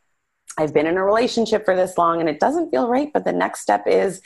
I've 0.58 0.74
been 0.74 0.86
in 0.86 0.96
a 0.96 1.04
relationship 1.04 1.64
for 1.64 1.74
this 1.74 1.96
long 1.96 2.20
and 2.20 2.28
it 2.28 2.40
doesn't 2.40 2.70
feel 2.70 2.88
right, 2.88 3.10
but 3.12 3.24
the 3.24 3.32
next 3.32 3.60
step 3.60 3.84
is 3.86 4.20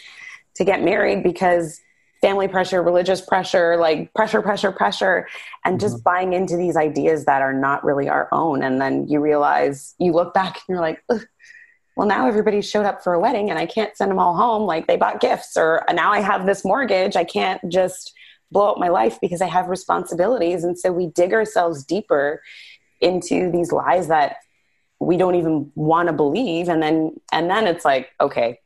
to 0.57 0.65
get 0.65 0.83
married 0.83 1.23
because 1.23 1.81
family 2.21 2.49
pressure, 2.49 2.83
religious 2.83 3.21
pressure, 3.21 3.77
like 3.77 4.13
pressure, 4.15 4.43
pressure, 4.43 4.73
pressure, 4.73 5.29
and 5.65 5.79
just 5.79 5.97
mm-hmm. 5.97 6.03
buying 6.03 6.33
into 6.33 6.57
these 6.57 6.77
ideas 6.77 7.27
that 7.27 7.43
are 7.43 7.53
not 7.53 7.85
really 7.85 8.09
our 8.09 8.29
own. 8.33 8.63
And 8.63 8.81
then 8.81 9.07
you 9.07 9.21
realize, 9.21 9.95
you 9.99 10.13
look 10.13 10.33
back 10.33 10.57
and 10.57 10.75
you're 10.75 10.81
like, 10.81 11.03
well, 11.97 12.07
now 12.07 12.27
everybody 12.27 12.63
showed 12.63 12.87
up 12.87 13.03
for 13.03 13.15
a 13.15 13.21
wedding 13.21 13.51
and 13.51 13.59
I 13.59 13.67
can't 13.67 13.97
send 13.97 14.11
them 14.11 14.19
all 14.19 14.35
home. 14.35 14.63
Like 14.63 14.87
they 14.87 14.97
bought 14.97 15.21
gifts, 15.21 15.57
or 15.57 15.85
now 15.93 16.13
I 16.13 16.21
have 16.21 16.47
this 16.47 16.65
mortgage. 16.65 17.17
I 17.17 17.25
can't 17.25 17.61
just 17.71 18.13
blow 18.51 18.71
up 18.71 18.79
my 18.79 18.89
life 18.89 19.19
because 19.21 19.43
I 19.43 19.47
have 19.47 19.69
responsibilities. 19.69 20.65
And 20.65 20.79
so 20.79 20.93
we 20.93 21.09
dig 21.09 21.33
ourselves 21.33 21.85
deeper 21.85 22.43
into 23.01 23.51
these 23.51 23.73
lies 23.73 24.09
that 24.09 24.37
we 25.01 25.17
don't 25.17 25.35
even 25.35 25.71
want 25.75 26.09
to 26.09 26.13
believe. 26.13 26.69
And 26.69 26.83
then, 26.83 27.17
and 27.33 27.51
then 27.51 27.67
it's 27.67 27.85
like, 27.85 28.11
okay, 28.21 28.61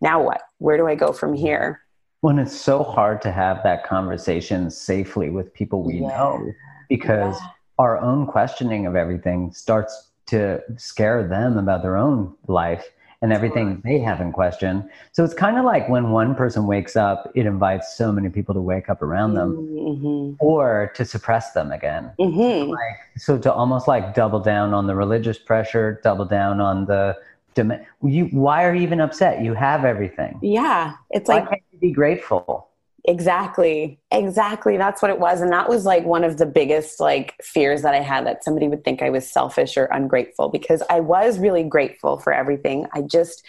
now 0.00 0.22
what? 0.22 0.42
Where 0.62 0.76
do 0.76 0.86
I 0.86 0.94
go 0.94 1.12
from 1.12 1.34
here? 1.34 1.80
When 2.20 2.38
it's 2.38 2.54
so 2.58 2.84
hard 2.84 3.20
to 3.22 3.32
have 3.32 3.64
that 3.64 3.84
conversation 3.84 4.70
safely 4.70 5.28
with 5.28 5.52
people 5.52 5.82
we 5.82 5.94
Yeah. 5.94 6.08
know 6.08 6.52
because 6.88 7.36
Yeah. 7.40 7.46
our 7.80 7.98
own 7.98 8.26
questioning 8.28 8.86
of 8.86 8.94
everything 8.94 9.50
starts 9.52 10.10
to 10.26 10.62
scare 10.76 11.26
them 11.26 11.58
about 11.58 11.82
their 11.82 11.96
own 11.96 12.32
life 12.46 12.84
and 13.22 13.32
everything 13.32 13.80
they 13.84 13.98
have 13.98 14.20
in 14.20 14.30
question. 14.32 14.88
So 15.12 15.24
it's 15.24 15.34
kind 15.34 15.58
of 15.58 15.64
like 15.64 15.88
when 15.88 16.10
one 16.12 16.34
person 16.36 16.66
wakes 16.68 16.94
up, 16.96 17.30
it 17.34 17.44
invites 17.44 17.96
so 17.96 18.12
many 18.12 18.28
people 18.28 18.54
to 18.54 18.60
wake 18.60 18.88
up 18.88 19.02
around 19.02 19.34
them 19.34 19.50
Mm-hmm. 19.56 20.34
or 20.38 20.92
to 20.94 21.04
suppress 21.04 21.52
them 21.52 21.72
again. 21.72 22.12
Mm-hmm. 22.20 22.70
like 22.70 22.98
so 23.16 23.36
to 23.36 23.52
almost 23.52 23.88
like 23.88 24.14
double 24.14 24.38
down 24.40 24.72
on 24.74 24.86
the 24.86 24.94
religious 24.94 25.38
pressure 25.38 26.00
double 26.04 26.24
down 26.24 26.60
on 26.60 26.86
the 26.86 27.16
dem- 27.54 27.80
you 28.02 28.26
why 28.26 28.64
are 28.64 28.74
you 28.74 28.82
even 28.82 29.00
upset 29.00 29.42
you 29.42 29.54
have 29.54 29.84
everything 29.84 30.38
Yeah. 30.42 30.94
It's 31.10 31.28
why 31.28 31.36
like, 31.40 31.48
can't 31.50 31.62
you 31.72 31.78
be 31.78 31.92
grateful 31.92 32.68
Exactly. 33.04 33.98
Exactly. 34.12 34.76
That's 34.76 35.02
what 35.02 35.10
it 35.10 35.18
was. 35.18 35.40
And 35.40 35.50
that 35.52 35.68
was 35.68 35.84
like 35.84 36.04
one 36.04 36.22
of 36.22 36.36
the 36.36 36.46
biggest 36.46 37.00
like 37.00 37.34
fears 37.42 37.82
that 37.82 37.94
I 37.94 38.00
had 38.00 38.24
that 38.26 38.44
somebody 38.44 38.68
would 38.68 38.84
think 38.84 39.02
I 39.02 39.10
was 39.10 39.28
selfish 39.28 39.76
or 39.76 39.86
ungrateful 39.86 40.48
because 40.50 40.84
I 40.88 41.00
was 41.00 41.40
really 41.40 41.64
grateful 41.64 42.18
for 42.18 42.32
everything. 42.32 42.86
I 42.92 43.02
just 43.02 43.44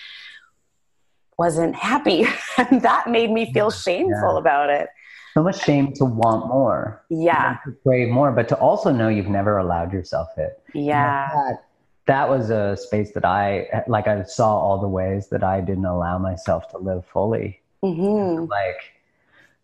wasn't 1.37 1.75
happy. 1.75 2.25
and 2.57 2.81
that 2.81 3.07
made 3.07 3.29
me 3.31 3.53
feel 3.53 3.69
shameful 3.69 4.33
Yeah. 4.33 4.39
about 4.39 4.69
it. 4.71 4.89
so 5.35 5.43
much 5.43 5.63
shame 5.63 5.93
to 5.93 6.05
want 6.05 6.47
more. 6.47 7.03
Yeah. 7.11 7.57
To 7.65 7.73
crave 7.83 8.09
more, 8.09 8.31
but 8.31 8.47
to 8.49 8.55
also 8.57 8.91
know 8.91 9.07
you've 9.07 9.27
never 9.29 9.57
allowed 9.59 9.93
yourself 9.93 10.29
it. 10.37 10.61
Yeah. 10.73 11.29
That, 11.31 11.63
that 12.05 12.29
was 12.29 12.49
a 12.49 12.75
space 12.75 13.11
that 13.13 13.25
I 13.25 13.83
like. 13.87 14.07
I 14.07 14.23
saw 14.23 14.57
all 14.57 14.79
the 14.79 14.87
ways 14.87 15.29
that 15.29 15.43
I 15.43 15.61
didn't 15.61 15.85
allow 15.85 16.17
myself 16.17 16.69
to 16.71 16.77
live 16.77 17.05
fully. 17.05 17.61
hmm 17.81 18.45
Like, 18.49 18.93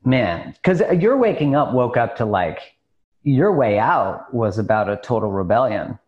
man, 0.06 0.54
because 0.54 0.82
you're 1.02 1.18
waking 1.18 1.56
up, 1.56 1.74
woke 1.74 1.98
up 1.98 2.16
to 2.18 2.26
like 2.26 2.76
your 3.24 3.54
way 3.54 3.78
out 3.78 4.34
was 4.34 4.58
about 4.58 4.90
a 4.90 4.98
total 4.98 5.32
rebellion. 5.32 6.00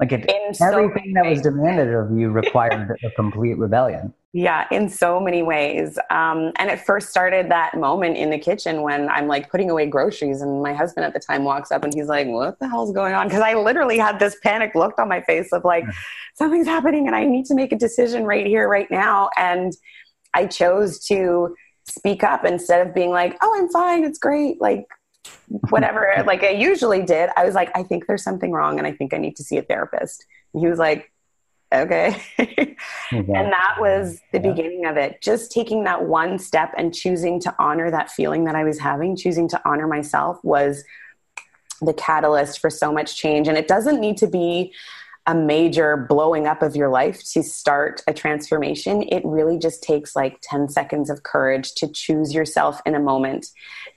Like 0.00 0.12
it, 0.12 0.30
In 0.30 0.54
so 0.54 0.66
everything 0.66 1.12
many 1.12 1.14
that 1.14 1.30
was 1.30 1.42
demanded 1.42 1.92
of 1.92 2.16
you 2.16 2.30
required 2.30 2.96
a 3.04 3.10
complete 3.12 3.58
rebellion. 3.58 4.14
Yeah, 4.32 4.66
in 4.70 4.88
so 4.88 5.18
many 5.18 5.42
ways. 5.42 5.98
Um, 6.10 6.52
and 6.56 6.70
it 6.70 6.80
first 6.80 7.08
started 7.08 7.50
that 7.50 7.74
moment 7.76 8.16
in 8.16 8.30
the 8.30 8.38
kitchen 8.38 8.82
when 8.82 9.08
I'm 9.08 9.26
like 9.26 9.50
putting 9.50 9.70
away 9.70 9.86
groceries, 9.86 10.40
and 10.40 10.62
my 10.62 10.72
husband 10.72 11.04
at 11.04 11.14
the 11.14 11.18
time 11.18 11.42
walks 11.42 11.72
up 11.72 11.82
and 11.82 11.92
he's 11.92 12.06
like, 12.06 12.28
What 12.28 12.58
the 12.60 12.68
hell's 12.68 12.92
going 12.92 13.14
on? 13.14 13.26
Because 13.26 13.42
I 13.42 13.54
literally 13.54 13.98
had 13.98 14.20
this 14.20 14.36
panic 14.42 14.74
look 14.76 14.98
on 14.98 15.08
my 15.08 15.20
face 15.22 15.52
of 15.52 15.64
like, 15.64 15.84
something's 16.34 16.66
happening 16.68 17.06
and 17.08 17.16
I 17.16 17.24
need 17.24 17.46
to 17.46 17.54
make 17.54 17.72
a 17.72 17.76
decision 17.76 18.24
right 18.24 18.46
here, 18.46 18.68
right 18.68 18.90
now. 18.90 19.30
And 19.36 19.72
I 20.34 20.46
chose 20.46 21.00
to 21.06 21.56
speak 21.88 22.22
up 22.22 22.44
instead 22.44 22.86
of 22.86 22.94
being 22.94 23.10
like, 23.10 23.36
Oh, 23.40 23.52
I'm 23.58 23.68
fine, 23.70 24.04
it's 24.04 24.18
great. 24.18 24.60
Like, 24.60 24.86
whatever, 25.70 26.12
like 26.26 26.42
I 26.42 26.50
usually 26.50 27.02
did. 27.02 27.30
I 27.36 27.44
was 27.44 27.54
like, 27.54 27.70
I 27.74 27.82
think 27.82 28.06
there's 28.06 28.22
something 28.24 28.50
wrong 28.52 28.78
and 28.78 28.86
I 28.86 28.92
think 28.92 29.14
I 29.14 29.18
need 29.18 29.36
to 29.36 29.42
see 29.44 29.56
a 29.58 29.62
therapist. 29.62 30.24
And 30.52 30.62
he 30.62 30.68
was 30.68 30.78
like, 30.78 31.12
Okay. 31.72 32.16
And 33.12 33.26
that 33.52 33.76
was 33.78 34.20
the 34.32 34.40
Yeah. 34.40 34.50
beginning 34.52 34.86
of 34.86 34.96
it. 34.96 35.20
Just 35.20 35.52
taking 35.52 35.84
that 35.84 36.04
one 36.06 36.38
step 36.38 36.72
and 36.78 36.94
choosing 36.94 37.38
to 37.40 37.54
honor 37.58 37.90
that 37.90 38.10
feeling 38.10 38.44
that 38.44 38.54
I 38.54 38.64
was 38.64 38.78
having, 38.78 39.16
choosing 39.16 39.48
to 39.50 39.60
honor 39.66 39.86
myself 39.86 40.38
was 40.42 40.82
the 41.82 41.92
catalyst 41.92 42.60
for 42.60 42.70
so 42.70 42.90
much 42.92 43.16
change. 43.16 43.48
And 43.48 43.58
it 43.58 43.68
doesn't 43.68 44.00
need 44.00 44.16
to 44.18 44.26
be 44.26 44.72
a 45.26 45.34
major 45.34 46.06
blowing 46.08 46.46
up 46.46 46.62
of 46.62 46.74
your 46.74 46.88
life 46.88 47.22
to 47.32 47.42
start 47.42 48.02
a 48.06 48.14
transformation. 48.14 49.02
It 49.02 49.22
really 49.26 49.58
just 49.58 49.82
takes 49.82 50.16
like 50.16 50.38
10 50.42 50.70
seconds 50.70 51.10
of 51.10 51.22
courage 51.22 51.74
to 51.74 51.86
choose 51.86 52.32
yourself 52.32 52.80
in 52.86 52.94
a 52.94 53.00
moment, 53.00 53.46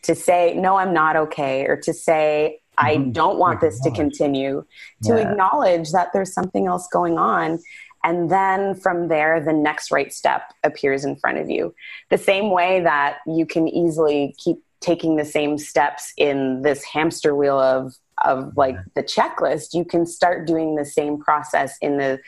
to 0.04 0.16
say, 0.16 0.54
no, 0.56 0.78
I'm 0.78 0.94
not 0.94 1.16
okay, 1.16 1.66
or 1.66 1.78
to 1.78 1.94
say, 1.94 2.60
I 2.78 2.96
Mhm. 2.96 3.14
don't 3.14 3.38
want 3.38 3.62
this 3.62 3.80
to 3.82 3.92
continue, 3.92 4.66
to 5.04 5.18
Yeah. 5.18 5.30
acknowledge 5.30 5.92
that 5.92 6.14
there's 6.14 6.34
something 6.34 6.68
else 6.68 6.88
going 6.88 7.18
on. 7.18 7.60
And 8.04 8.32
then 8.32 8.74
from 8.76 9.10
there, 9.10 9.40
the 9.40 9.54
next 9.54 9.92
right 9.92 10.12
step 10.12 10.42
appears 10.64 11.06
in 11.06 11.16
front 11.18 11.38
of 11.38 11.50
you. 11.50 11.76
The 12.10 12.18
same 12.18 12.50
way 12.50 12.80
that 12.80 13.18
you 13.28 13.46
can 13.46 13.68
easily 13.68 14.34
keep 14.40 14.58
taking 14.80 15.16
the 15.16 15.26
same 15.26 15.60
steps 15.60 16.12
in 16.18 16.64
this 16.64 16.84
hamster 16.84 17.36
wheel 17.36 17.60
of, 17.60 17.94
of 18.26 18.58
like 18.58 18.78
the 18.96 19.04
checklist, 19.04 19.74
you 19.74 19.86
can 19.86 20.08
start 20.08 20.48
doing 20.48 20.76
the 20.76 20.86
same 20.86 21.20
process 21.20 21.78
in 21.82 21.98
the 21.98 22.20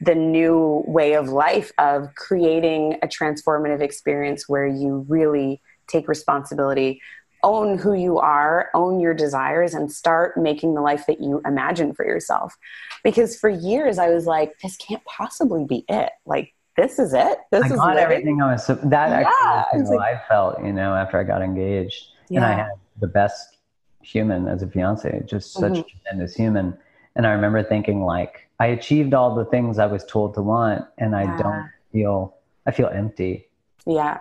the 0.00 0.14
new 0.14 0.84
way 0.86 1.14
of 1.14 1.28
life 1.28 1.72
of 1.78 2.14
creating 2.14 2.96
a 3.02 3.08
transformative 3.08 3.80
experience 3.80 4.48
where 4.48 4.64
you 4.64 5.04
really 5.08 5.60
take 5.88 6.06
responsibility 6.06 7.00
own 7.42 7.78
who 7.78 7.94
you 7.94 8.18
are, 8.18 8.70
own 8.74 9.00
your 9.00 9.14
desires, 9.14 9.74
and 9.74 9.90
start 9.90 10.36
making 10.36 10.74
the 10.74 10.80
life 10.80 11.06
that 11.06 11.20
you 11.20 11.40
imagine 11.46 11.94
for 11.94 12.04
yourself. 12.04 12.56
Because 13.04 13.38
for 13.38 13.48
years 13.48 13.98
I 13.98 14.10
was 14.10 14.26
like, 14.26 14.58
this 14.60 14.76
can't 14.76 15.04
possibly 15.04 15.64
be 15.64 15.84
it. 15.88 16.10
Like, 16.26 16.54
this 16.76 16.98
is 16.98 17.12
it. 17.14 17.38
This 17.50 17.64
I 17.64 17.66
is 17.66 17.72
got 17.72 17.86
living? 17.88 18.02
everything 18.02 18.42
I 18.42 18.52
was. 18.52 18.64
So, 18.66 18.74
that 18.76 19.08
Yeah, 19.22 19.30
actually 19.64 19.80
was 19.80 19.90
like- 19.90 20.00
I 20.00 20.20
felt, 20.28 20.62
you 20.62 20.72
know, 20.72 20.94
after 20.94 21.18
I 21.18 21.24
got 21.24 21.42
engaged, 21.42 22.08
and 22.30 22.44
I 22.44 22.52
had 22.52 22.72
the 23.00 23.06
best 23.08 23.56
human 24.02 24.46
as 24.48 24.62
a 24.62 24.68
fiance, 24.68 25.22
just 25.26 25.52
such 25.52 25.72
Mhm. 25.72 25.80
a 25.80 25.84
tremendous 25.84 26.34
human. 26.34 26.78
And 27.16 27.26
I 27.26 27.32
remember 27.32 27.62
thinking, 27.62 28.04
like, 28.04 28.48
I 28.60 28.66
achieved 28.66 29.12
all 29.14 29.34
the 29.34 29.44
things 29.46 29.78
I 29.78 29.86
was 29.86 30.04
told 30.04 30.34
to 30.34 30.42
want, 30.42 30.84
and 30.98 31.14
I 31.16 31.22
Yeah. 31.22 31.36
don't 31.38 31.68
feel. 31.92 32.34
I 32.66 32.70
feel 32.70 32.88
empty. 32.88 33.48
Yeah. 33.86 34.18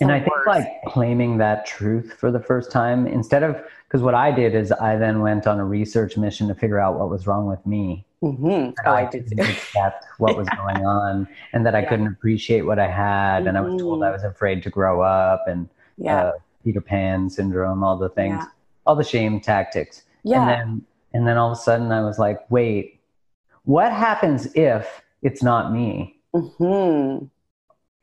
And 0.00 0.08
So 0.08 0.14
I 0.14 0.18
think 0.20 0.30
worse. 0.36 0.46
like 0.46 0.68
claiming 0.86 1.38
that 1.38 1.66
truth 1.66 2.14
for 2.18 2.30
the 2.30 2.40
first 2.40 2.70
time 2.70 3.06
instead 3.06 3.42
of 3.42 3.56
because 3.88 4.02
what 4.02 4.14
I 4.14 4.32
did 4.32 4.54
is 4.54 4.72
I 4.72 4.96
then 4.96 5.20
went 5.20 5.46
on 5.46 5.58
a 5.60 5.64
research 5.64 6.16
mission 6.16 6.48
to 6.48 6.54
figure 6.54 6.80
out 6.80 6.98
what 6.98 7.08
was 7.08 7.26
wrong 7.26 7.46
with 7.46 7.64
me. 7.66 8.04
Mhm. 8.22 8.74
Oh, 8.84 8.90
I 8.92 9.04
did 9.08 9.28
couldn't 9.28 9.44
too. 9.44 9.52
accept 9.52 10.04
what 10.18 10.36
was 10.36 10.48
going 10.50 10.84
on 11.00 11.28
and 11.52 11.64
that 11.64 11.74
I 11.74 11.80
Yeah. 11.82 11.88
couldn't 11.88 12.08
appreciate 12.08 12.62
what 12.62 12.78
I 12.78 12.88
had 12.88 13.46
and 13.46 13.56
I 13.56 13.60
was 13.60 13.80
told. 13.80 14.02
I 14.02 14.10
was 14.10 14.24
afraid 14.24 14.62
to 14.64 14.70
grow 14.70 15.02
up 15.02 15.44
and 15.46 15.68
Yeah. 15.98 16.16
uh, 16.20 16.32
Peter 16.64 16.80
Pan 16.80 17.30
syndrome, 17.30 17.84
all 17.84 17.96
the 17.96 18.08
things, 18.08 18.40
Yeah. 18.42 18.48
all 18.86 18.96
the 18.96 19.04
shame 19.04 19.40
tactics. 19.40 20.02
yeah. 20.24 20.40
And 20.40 20.48
then 20.50 20.82
and 21.14 21.26
then 21.28 21.36
all 21.38 21.52
of 21.52 21.56
a 21.56 21.60
sudden 21.60 21.92
I 21.92 22.02
was 22.04 22.18
like, 22.18 22.40
wait, 22.50 23.00
what 23.64 23.92
happens 23.92 24.52
if 24.54 25.02
it's 25.22 25.42
not 25.42 25.72
me? 25.72 26.18
hmm 26.34 27.18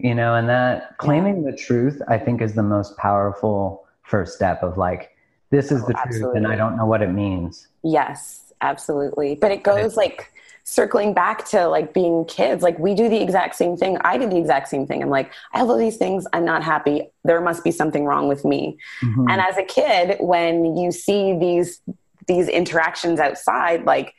You 0.04 0.14
know, 0.14 0.36
and 0.36 0.50
that 0.50 0.98
claiming 0.98 1.44
the 1.44 1.56
truth 1.56 2.02
I 2.10 2.18
think 2.18 2.42
is 2.42 2.54
the 2.54 2.62
most 2.62 2.98
powerful 2.98 3.88
first 4.04 4.36
step 4.36 4.62
of 4.62 4.78
like 4.78 5.12
this 5.50 5.72
is 5.72 5.82
Oh, 5.82 5.88
the 5.88 5.94
truth 5.94 6.36
and. 6.36 6.46
I 6.46 6.58
don't 6.58 6.76
know 6.76 6.86
what 6.86 7.02
it 7.02 7.12
means. 7.12 7.70
Yes, 7.84 8.54
absolutely. 8.60 9.36
But 9.36 9.52
it 9.52 9.64
goes 9.64 9.96
like 9.96 10.30
circling 10.66 11.14
back 11.14 11.46
to 11.50 11.68
like 11.68 11.94
being 11.94 12.26
kids. 12.26 12.64
Like 12.64 12.78
we 12.80 12.94
do 12.96 13.08
the 13.08 13.22
exact 13.22 13.56
same 13.56 13.78
thing. 13.78 13.98
I 14.02 14.18
did 14.18 14.30
the 14.30 14.38
exact 14.38 14.68
same 14.68 14.86
thing. 14.88 15.02
I'm 15.02 15.10
like, 15.10 15.32
I 15.54 15.60
have 15.60 15.70
all 15.70 15.78
these 15.78 15.98
things. 15.98 16.26
I'm 16.34 16.44
not 16.46 16.64
happy. 16.64 17.10
There 17.24 17.40
must 17.40 17.64
be 17.64 17.72
something 17.72 18.04
wrong 18.06 18.28
with 18.28 18.44
me. 18.44 18.78
Mhm. 19.02 19.32
And 19.32 19.40
as 19.40 19.58
a 19.58 19.64
kid, 19.64 20.18
when 20.20 20.76
you 20.76 20.92
see 20.92 21.38
these 21.38 21.80
these 22.28 22.50
interactions 22.50 23.20
outside, 23.22 23.86
like 23.86 24.14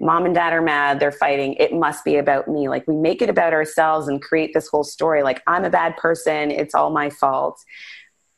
mom 0.00 0.24
and 0.24 0.34
dad 0.34 0.52
are 0.52 0.62
mad, 0.62 0.98
they're 0.98 1.12
fighting, 1.12 1.54
it 1.54 1.72
must 1.72 2.04
be 2.04 2.16
about 2.16 2.48
me. 2.48 2.68
Like 2.68 2.86
we 2.88 2.96
make 2.96 3.22
it 3.22 3.28
about 3.28 3.52
ourselves 3.52 4.08
and 4.08 4.20
create 4.20 4.52
this 4.54 4.68
whole 4.68 4.84
story 4.84 5.22
like 5.22 5.42
I'm 5.46 5.64
a 5.64 5.70
bad 5.70 5.96
person, 5.96 6.50
it's 6.50 6.74
all 6.74 6.90
my 6.90 7.10
fault. 7.10 7.62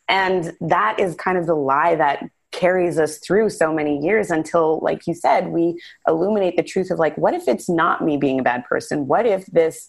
And 0.08 0.52
that 0.60 0.98
is 0.98 1.14
kind 1.14 1.38
of 1.38 1.46
the 1.46 1.54
lie 1.54 1.94
that 1.94 2.24
carries 2.50 2.98
us 2.98 3.18
through 3.18 3.48
so 3.48 3.72
many 3.72 3.98
years 3.98 4.30
until 4.30 4.78
like 4.80 5.06
you 5.06 5.14
said 5.14 5.48
we 5.48 5.80
illuminate 6.06 6.54
the 6.54 6.62
truth 6.62 6.90
of 6.90 6.98
like 6.98 7.16
what 7.16 7.32
if 7.32 7.48
it's 7.48 7.66
not 7.66 8.04
me 8.04 8.18
being 8.18 8.38
a 8.38 8.42
bad 8.42 8.62
person 8.66 9.06
what 9.06 9.24
if 9.24 9.46
this 9.46 9.88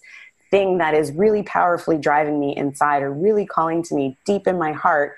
thing 0.50 0.78
that 0.78 0.94
is 0.94 1.12
really 1.12 1.42
powerfully 1.42 1.98
driving 1.98 2.40
me 2.40 2.56
inside 2.56 3.02
or 3.02 3.12
really 3.12 3.44
calling 3.44 3.82
to 3.82 3.94
me 3.94 4.16
deep 4.24 4.46
in 4.46 4.58
my 4.58 4.72
heart 4.72 5.14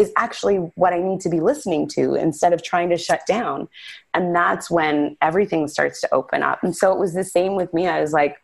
is 0.00 0.10
actually 0.16 0.56
what 0.76 0.94
I 0.94 0.98
need 0.98 1.20
to 1.20 1.28
be 1.28 1.40
listening 1.40 1.86
to 1.88 2.14
instead 2.14 2.54
of 2.54 2.62
trying 2.62 2.88
to 2.88 2.96
shut 2.96 3.20
down. 3.26 3.68
And 4.14 4.34
that's 4.34 4.70
when 4.70 5.18
everything 5.20 5.68
starts 5.68 6.00
to 6.00 6.14
open 6.14 6.42
up. 6.42 6.62
And 6.62 6.74
so 6.74 6.90
it 6.90 6.98
was 6.98 7.12
the 7.12 7.22
same 7.22 7.54
with 7.54 7.74
me. 7.74 7.86
I 7.86 8.00
was 8.00 8.14
like, 8.14 8.38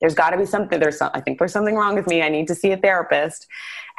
there's 0.00 0.14
got 0.14 0.30
to 0.30 0.38
be 0.38 0.46
something. 0.46 0.80
There's 0.80 0.96
some, 0.96 1.10
I 1.12 1.20
think 1.20 1.38
there's 1.38 1.52
something 1.52 1.74
wrong 1.74 1.94
with 1.94 2.06
me. 2.06 2.22
I 2.22 2.30
need 2.30 2.48
to 2.48 2.54
see 2.54 2.72
a 2.72 2.76
therapist. 2.78 3.46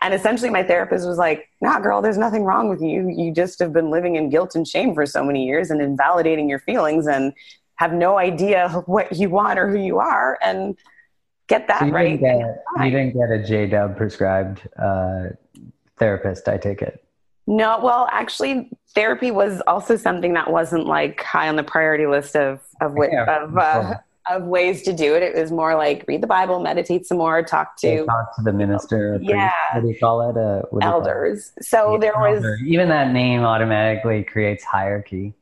And 0.01 0.15
essentially, 0.15 0.49
my 0.49 0.63
therapist 0.63 1.07
was 1.07 1.17
like, 1.17 1.47
"Nah, 1.61 1.79
girl, 1.79 2.01
there's 2.01 2.17
nothing 2.17 2.43
wrong 2.43 2.67
with 2.67 2.81
you. 2.81 3.07
You 3.07 3.31
just 3.31 3.59
have 3.59 3.71
been 3.71 3.89
living 3.89 4.15
in 4.15 4.29
guilt 4.29 4.55
and 4.55 4.67
shame 4.67 4.95
for 4.95 5.05
so 5.05 5.23
many 5.23 5.45
years 5.45 5.69
and 5.69 5.79
invalidating 5.79 6.49
your 6.49 6.59
feelings 6.59 7.07
and 7.07 7.33
have 7.75 7.93
no 7.93 8.17
idea 8.17 8.69
what 8.85 9.15
you 9.15 9.29
want 9.29 9.59
or 9.59 9.69
who 9.69 9.79
you 9.79 9.99
are. 9.99 10.37
And 10.43 10.75
get 11.47 11.67
that 11.67 11.79
So 11.79 11.85
you, 11.85 11.93
right. 11.93 12.19
didn't 12.19 12.39
get, 12.39 12.63
you 12.83 12.91
didn't 12.91 13.13
get 13.13 13.31
a 13.31 13.43
J 13.43 13.67
Dub 13.67 13.95
prescribed 13.95 14.67
uh, 14.77 15.29
therapist, 16.03 16.47
I 16.47 16.57
take 16.57 16.81
it. 16.81 17.03
No, 17.47 17.79
well, 17.81 18.07
actually, 18.11 18.69
therapy 18.95 19.31
was 19.31 19.61
also 19.67 19.95
something 19.97 20.33
that 20.33 20.51
wasn't 20.51 20.85
like 20.85 21.21
high 21.23 21.49
on 21.49 21.55
the 21.55 21.63
priority 21.63 22.07
list 22.07 22.35
of 22.35 22.61
of 22.81 22.95
Yeah, 22.97 23.43
of 23.43 23.57
uh, 23.57 23.95
of 24.29 24.43
ways 24.43 24.83
to 24.83 24.93
do 24.93 25.15
it. 25.15 25.23
It 25.23 25.35
was 25.35 25.51
more 25.51 25.75
like 25.75 26.05
read 26.07 26.21
the 26.21 26.27
Bible, 26.27 26.59
meditate 26.61 27.05
some 27.05 27.17
more, 27.17 27.43
talk 27.43 27.75
to 27.77 28.05
talk 28.05 28.35
to 28.37 28.43
the 28.43 28.53
minister. 28.53 29.17
priest. 29.17 29.29
Yeah. 29.29 29.51
What 29.73 29.81
do 29.81 29.89
you 29.89 29.99
call 29.99 30.29
it? 30.29 30.37
Uh, 30.37 30.61
you 30.71 30.79
call 30.79 30.79
it? 30.79 30.83
elders. 30.83 31.51
So 31.61 31.97
there 31.99 32.13
was 32.15 32.43
even 32.65 32.87
that 32.89 33.11
name 33.11 33.41
automatically 33.41 34.23
creates 34.23 34.63
hierarchy. 34.63 35.33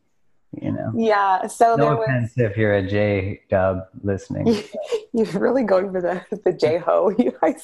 You 0.60 0.74
know, 0.74 0.92
yeah. 0.94 1.48
So 1.48 1.78
there 1.78 1.92
no 1.92 1.96
was 1.96 2.08
offense 2.10 2.34
if 2.36 2.58
you're 2.58 2.76
a 2.76 2.86
J 2.86 3.42
Dub 3.50 3.88
listening. 4.04 4.62
you're 5.14 5.26
really 5.40 5.64
going 5.64 5.92
for 5.94 6.02
the 6.02 6.22
the 6.44 6.52
J 6.52 6.78
ho. 6.78 7.16
I 7.42 7.56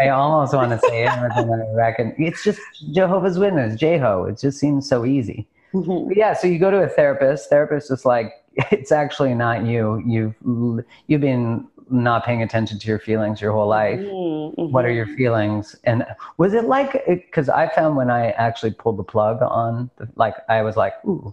I 0.00 0.08
almost 0.08 0.52
want 0.52 0.72
to 0.72 0.78
say 0.88 1.04
it, 1.04 1.08
I 1.08 1.74
reckon 1.74 2.14
it's 2.18 2.42
just 2.42 2.60
Jehovah's 2.92 3.38
Witness, 3.38 3.78
J-Ho. 3.78 4.24
It 4.24 4.38
just 4.38 4.58
seems 4.58 4.88
so 4.88 5.04
easy. 5.04 5.46
Mhm. 5.72 6.16
Yeah, 6.16 6.32
so 6.32 6.48
you 6.48 6.58
go 6.58 6.70
to 6.70 6.82
a 6.82 6.88
therapist. 6.88 7.48
Therapist 7.48 7.92
is 7.92 8.04
like, 8.04 8.32
it's 8.72 8.90
actually 8.90 9.34
not 9.34 9.64
you. 9.64 10.02
You've 10.04 10.84
you've 11.06 11.20
been 11.20 11.68
not 11.88 12.24
paying 12.24 12.42
attention 12.42 12.80
to 12.80 12.88
your 12.88 12.98
feelings 12.98 13.40
your 13.40 13.52
whole 13.52 13.68
life. 13.68 14.00
Mhm. 14.00 14.72
What 14.72 14.84
are 14.84 14.90
your 14.90 15.06
feelings? 15.06 15.76
And 15.84 16.04
was 16.38 16.54
it 16.54 16.64
like? 16.64 17.04
Because 17.06 17.48
I 17.48 17.68
found 17.68 17.94
when 17.96 18.10
I 18.10 18.30
actually 18.30 18.72
pulled 18.72 18.96
the 18.96 19.04
plug 19.04 19.38
on, 19.42 19.90
the, 19.96 20.08
like 20.16 20.34
I 20.48 20.62
was 20.62 20.76
like, 20.76 20.94
ooh. 21.04 21.32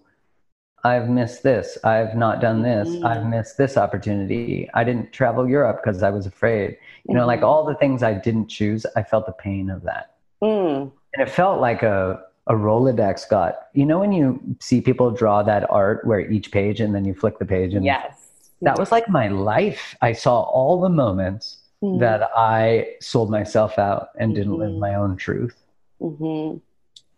I've 0.85 1.09
missed 1.09 1.43
this. 1.43 1.77
I've 1.83 2.15
not 2.15 2.41
done 2.41 2.61
this. 2.61 2.89
Mhm. 2.89 3.05
I've 3.05 3.25
missed 3.25 3.57
this 3.57 3.77
opportunity. 3.77 4.69
I 4.73 4.83
didn't 4.83 5.13
travel 5.13 5.47
Europe 5.47 5.79
because 5.81 6.03
I 6.03 6.09
was 6.09 6.25
afraid. 6.25 6.77
You 7.07 7.15
know, 7.15 7.25
like 7.25 7.39
Mhm. 7.39 7.47
all 7.47 7.63
the 7.63 7.75
things 7.75 8.03
I 8.03 8.13
didn't 8.13 8.47
choose, 8.47 8.85
I 8.95 9.03
felt 9.03 9.25
the 9.25 9.31
pain 9.31 9.69
of 9.69 9.83
that. 9.83 10.11
Mm. 10.41 10.91
And 11.13 11.21
it 11.27 11.29
felt 11.29 11.59
like 11.61 11.83
a 11.83 12.21
a 12.47 12.53
Rolodex 12.53 13.29
got. 13.29 13.67
You 13.73 13.85
know 13.85 13.99
when 13.99 14.11
you 14.11 14.37
see 14.59 14.81
people 14.81 15.09
draw 15.11 15.43
that 15.43 15.65
art 15.71 16.05
where 16.05 16.19
each 16.19 16.51
page 16.51 16.81
and 16.81 16.93
then 16.93 17.05
you 17.05 17.13
flick 17.13 17.39
the 17.39 17.45
page 17.45 17.73
and 17.73 17.85
Yes. 17.85 18.51
that 18.61 18.77
was 18.77 18.91
like 18.91 19.07
my 19.07 19.29
life. 19.29 19.95
I 20.01 20.11
saw 20.11 20.41
all 20.41 20.81
the 20.81 20.89
moments 20.89 21.59
Mhm. 21.81 21.99
that 21.99 22.29
I 22.35 22.95
sold 22.99 23.29
myself 23.31 23.79
out 23.79 24.09
and 24.19 24.35
didn't 24.35 24.57
live 24.57 24.71
Mhm. 24.73 24.79
my 24.79 24.95
own 24.95 25.15
truth. 25.15 25.55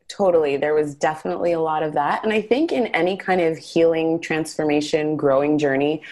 Totally. 0.08 0.58
There 0.58 0.76
was 0.76 0.94
definitely 0.96 1.52
a 1.52 1.60
lot 1.60 1.82
of 1.82 1.94
that. 1.94 2.24
And 2.24 2.32
I 2.32 2.42
think 2.42 2.72
in 2.72 2.88
any 2.88 3.18
kind 3.18 3.42
of 3.42 3.58
healing, 3.58 4.20
transformation, 4.22 5.16
growing 5.16 5.58
journey, 5.58 6.04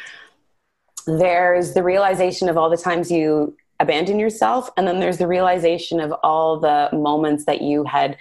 there's 1.05 1.73
the 1.73 1.83
realization 1.83 2.49
of 2.49 2.57
all 2.57 2.69
the 2.69 2.77
times 2.77 3.11
you 3.11 3.55
abandon 3.79 4.19
yourself. 4.19 4.69
And 4.77 4.87
then 4.87 4.99
there's 4.99 5.19
the 5.19 5.27
realization 5.27 5.99
of 5.99 6.11
all 6.23 6.59
the 6.59 6.89
moments 6.91 7.45
that 7.45 7.61
you 7.61 7.83
had, 7.83 8.17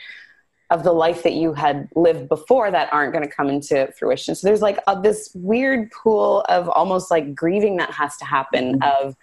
of 0.69 0.85
the 0.85 0.93
life 0.93 1.23
that 1.23 1.35
you 1.35 1.55
had 1.55 1.89
lived 1.95 2.29
before 2.29 2.71
that 2.71 2.93
aren't 2.93 3.13
going 3.13 3.25
to 3.25 3.35
come 3.35 3.49
into 3.49 3.91
fruition. 3.99 4.35
So 4.35 4.47
there's 4.47 4.63
like 4.63 4.79
a, 4.87 5.01
this 5.01 5.31
weird 5.35 5.91
pool 5.91 6.45
of 6.49 6.69
almost 6.69 7.11
like 7.11 7.35
grieving 7.35 7.77
that 7.77 7.91
has 7.93 8.17
to 8.19 8.27
happen 8.27 8.79
mm-hmm. 8.79 9.07
of 9.07 9.17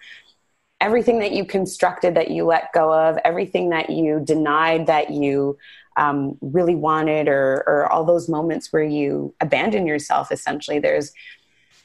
everything 0.80 1.20
that 1.20 1.32
you 1.32 1.44
constructed 1.44 2.14
that 2.14 2.30
you 2.30 2.44
let 2.44 2.72
go 2.72 2.92
of, 2.92 3.18
everything 3.24 3.68
that 3.68 3.90
you 3.90 4.20
denied 4.24 4.86
that 4.86 5.10
you 5.10 5.58
um, 5.96 6.38
really 6.40 6.74
wanted, 6.74 7.28
or, 7.28 7.64
or 7.66 7.92
all 7.92 8.04
those 8.04 8.28
moments 8.28 8.72
where 8.72 8.82
you 8.82 9.34
abandon 9.40 9.86
yourself. 9.86 10.32
Essentially, 10.32 10.78
there's 10.78 11.12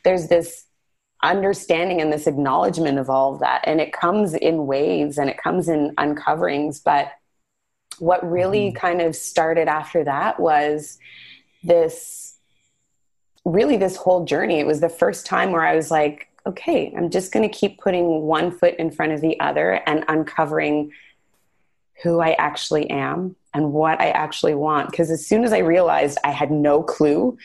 there's 0.04 0.28
this 0.28 0.66
understanding 1.24 2.02
and 2.02 2.14
this 2.14 2.28
acknowledgement 2.28 3.00
of 3.00 3.10
all 3.10 3.34
of 3.34 3.40
that, 3.40 3.62
and 3.66 3.82
it 3.82 3.94
comes 3.94 4.34
in 4.34 4.68
waves 4.68 5.18
and 5.18 5.30
it 5.30 5.38
comes 5.38 5.68
in 5.68 5.94
uncoverings. 5.98 6.80
But 6.80 7.12
what 8.00 8.30
really 8.30 8.72
kind 8.72 9.02
of 9.02 9.16
started 9.16 9.68
after 9.68 10.04
that 10.04 10.40
was 10.40 10.98
this 11.64 12.38
really 13.46 13.78
this 13.78 13.96
whole 13.96 14.26
journey. 14.26 14.60
It 14.60 14.68
was 14.68 14.82
the 14.82 14.90
first 14.90 15.26
time 15.26 15.52
where 15.52 15.66
I 15.66 15.76
was 15.76 15.92
like, 15.92 16.28
okay, 16.48 16.94
I'm 16.96 17.10
just 17.10 17.32
going 17.32 17.48
to 17.48 17.58
keep 17.58 17.80
putting 17.80 18.22
one 18.22 18.52
foot 18.52 18.76
in 18.76 18.92
front 18.92 19.14
of 19.14 19.22
the 19.22 19.40
other 19.40 19.82
and 19.88 20.04
uncovering 20.08 20.92
who 22.04 22.20
I 22.20 22.34
actually 22.34 22.90
am 22.90 23.36
and 23.56 23.72
what 23.72 24.02
I 24.02 24.10
actually 24.10 24.54
want. 24.54 24.92
Because 24.92 25.10
as 25.10 25.26
soon 25.26 25.46
as 25.46 25.54
I 25.54 25.60
realized 25.60 26.18
I 26.26 26.32
had 26.32 26.52
no 26.52 26.84
clue, 26.84 27.38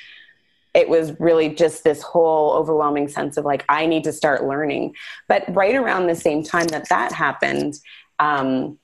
it 0.75 0.89
was 0.89 1.19
really 1.21 1.49
just 1.49 1.85
this 1.85 2.03
whole 2.03 2.53
overwhelming 2.55 3.09
sense 3.09 3.37
of 3.37 3.45
like, 3.45 3.65
I 3.69 3.87
need 3.87 4.05
to 4.05 4.13
start 4.13 4.45
learning. 4.45 4.97
But 5.29 5.45
right 5.55 5.75
around 5.75 6.09
the 6.09 6.17
same 6.17 6.43
time 6.43 6.67
that 6.67 6.89
that 6.89 7.13
happened, 7.13 7.79
um, 8.19 8.79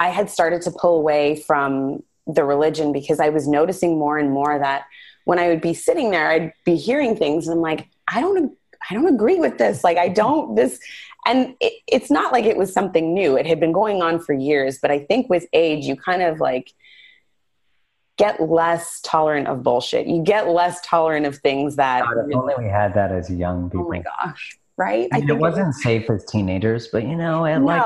I 0.00 0.08
had 0.08 0.30
started 0.30 0.62
to 0.62 0.72
pull 0.72 0.96
away 0.98 1.36
from 1.36 2.02
the 2.26 2.44
religion 2.44 2.92
because 2.92 3.20
I 3.20 3.28
was 3.28 3.46
noticing 3.46 3.96
more 3.96 4.18
and 4.18 4.30
more 4.30 4.58
that 4.58 4.86
when 5.24 5.38
I 5.38 5.48
would 5.48 5.60
be 5.60 5.74
sitting 5.74 6.10
there, 6.10 6.28
I'd 6.28 6.52
be 6.64 6.74
hearing 6.74 7.16
things 7.16 7.46
and 7.46 7.56
I'm 7.56 7.62
like, 7.62 7.88
I 8.08 8.20
don't, 8.20 8.52
I 8.90 8.94
don't 8.94 9.06
agree 9.06 9.38
with 9.38 9.58
this. 9.58 9.84
Like, 9.84 9.96
I 9.96 10.08
don't, 10.08 10.56
this, 10.56 10.80
and 11.28 11.54
it, 11.60 11.74
it's 11.86 12.10
not 12.10 12.32
like 12.32 12.46
it 12.46 12.56
was 12.56 12.72
something 12.72 13.12
new. 13.12 13.36
It 13.36 13.46
had 13.46 13.60
been 13.60 13.72
going 13.72 14.02
on 14.02 14.18
for 14.18 14.32
years, 14.32 14.78
but 14.80 14.90
I 14.90 15.00
think 15.00 15.28
with 15.28 15.46
age, 15.52 15.84
you 15.84 15.94
kind 15.94 16.22
of 16.22 16.40
like 16.40 16.72
get 18.16 18.40
less 18.40 19.00
tolerant 19.02 19.46
of 19.46 19.62
bullshit. 19.62 20.06
You 20.06 20.22
get 20.22 20.48
less 20.48 20.80
tolerant 20.84 21.26
of 21.26 21.36
things 21.36 21.76
that, 21.76 22.02
God, 22.02 22.14
if 22.28 22.34
only 22.34 22.54
we 22.58 22.64
had 22.64 22.94
that 22.94 23.12
as 23.12 23.30
young 23.30 23.70
people. 23.70 23.86
oh 23.86 23.90
my 23.90 24.02
gosh, 24.02 24.58
right? 24.78 25.08
I 25.12 25.20
mean, 25.20 25.28
it 25.28 25.38
wasn't 25.38 25.74
safe 25.74 26.08
as 26.08 26.24
teenagers, 26.24 26.88
but 26.88 27.04
you 27.04 27.14
know, 27.14 27.44
at 27.44 27.62
like 27.62 27.84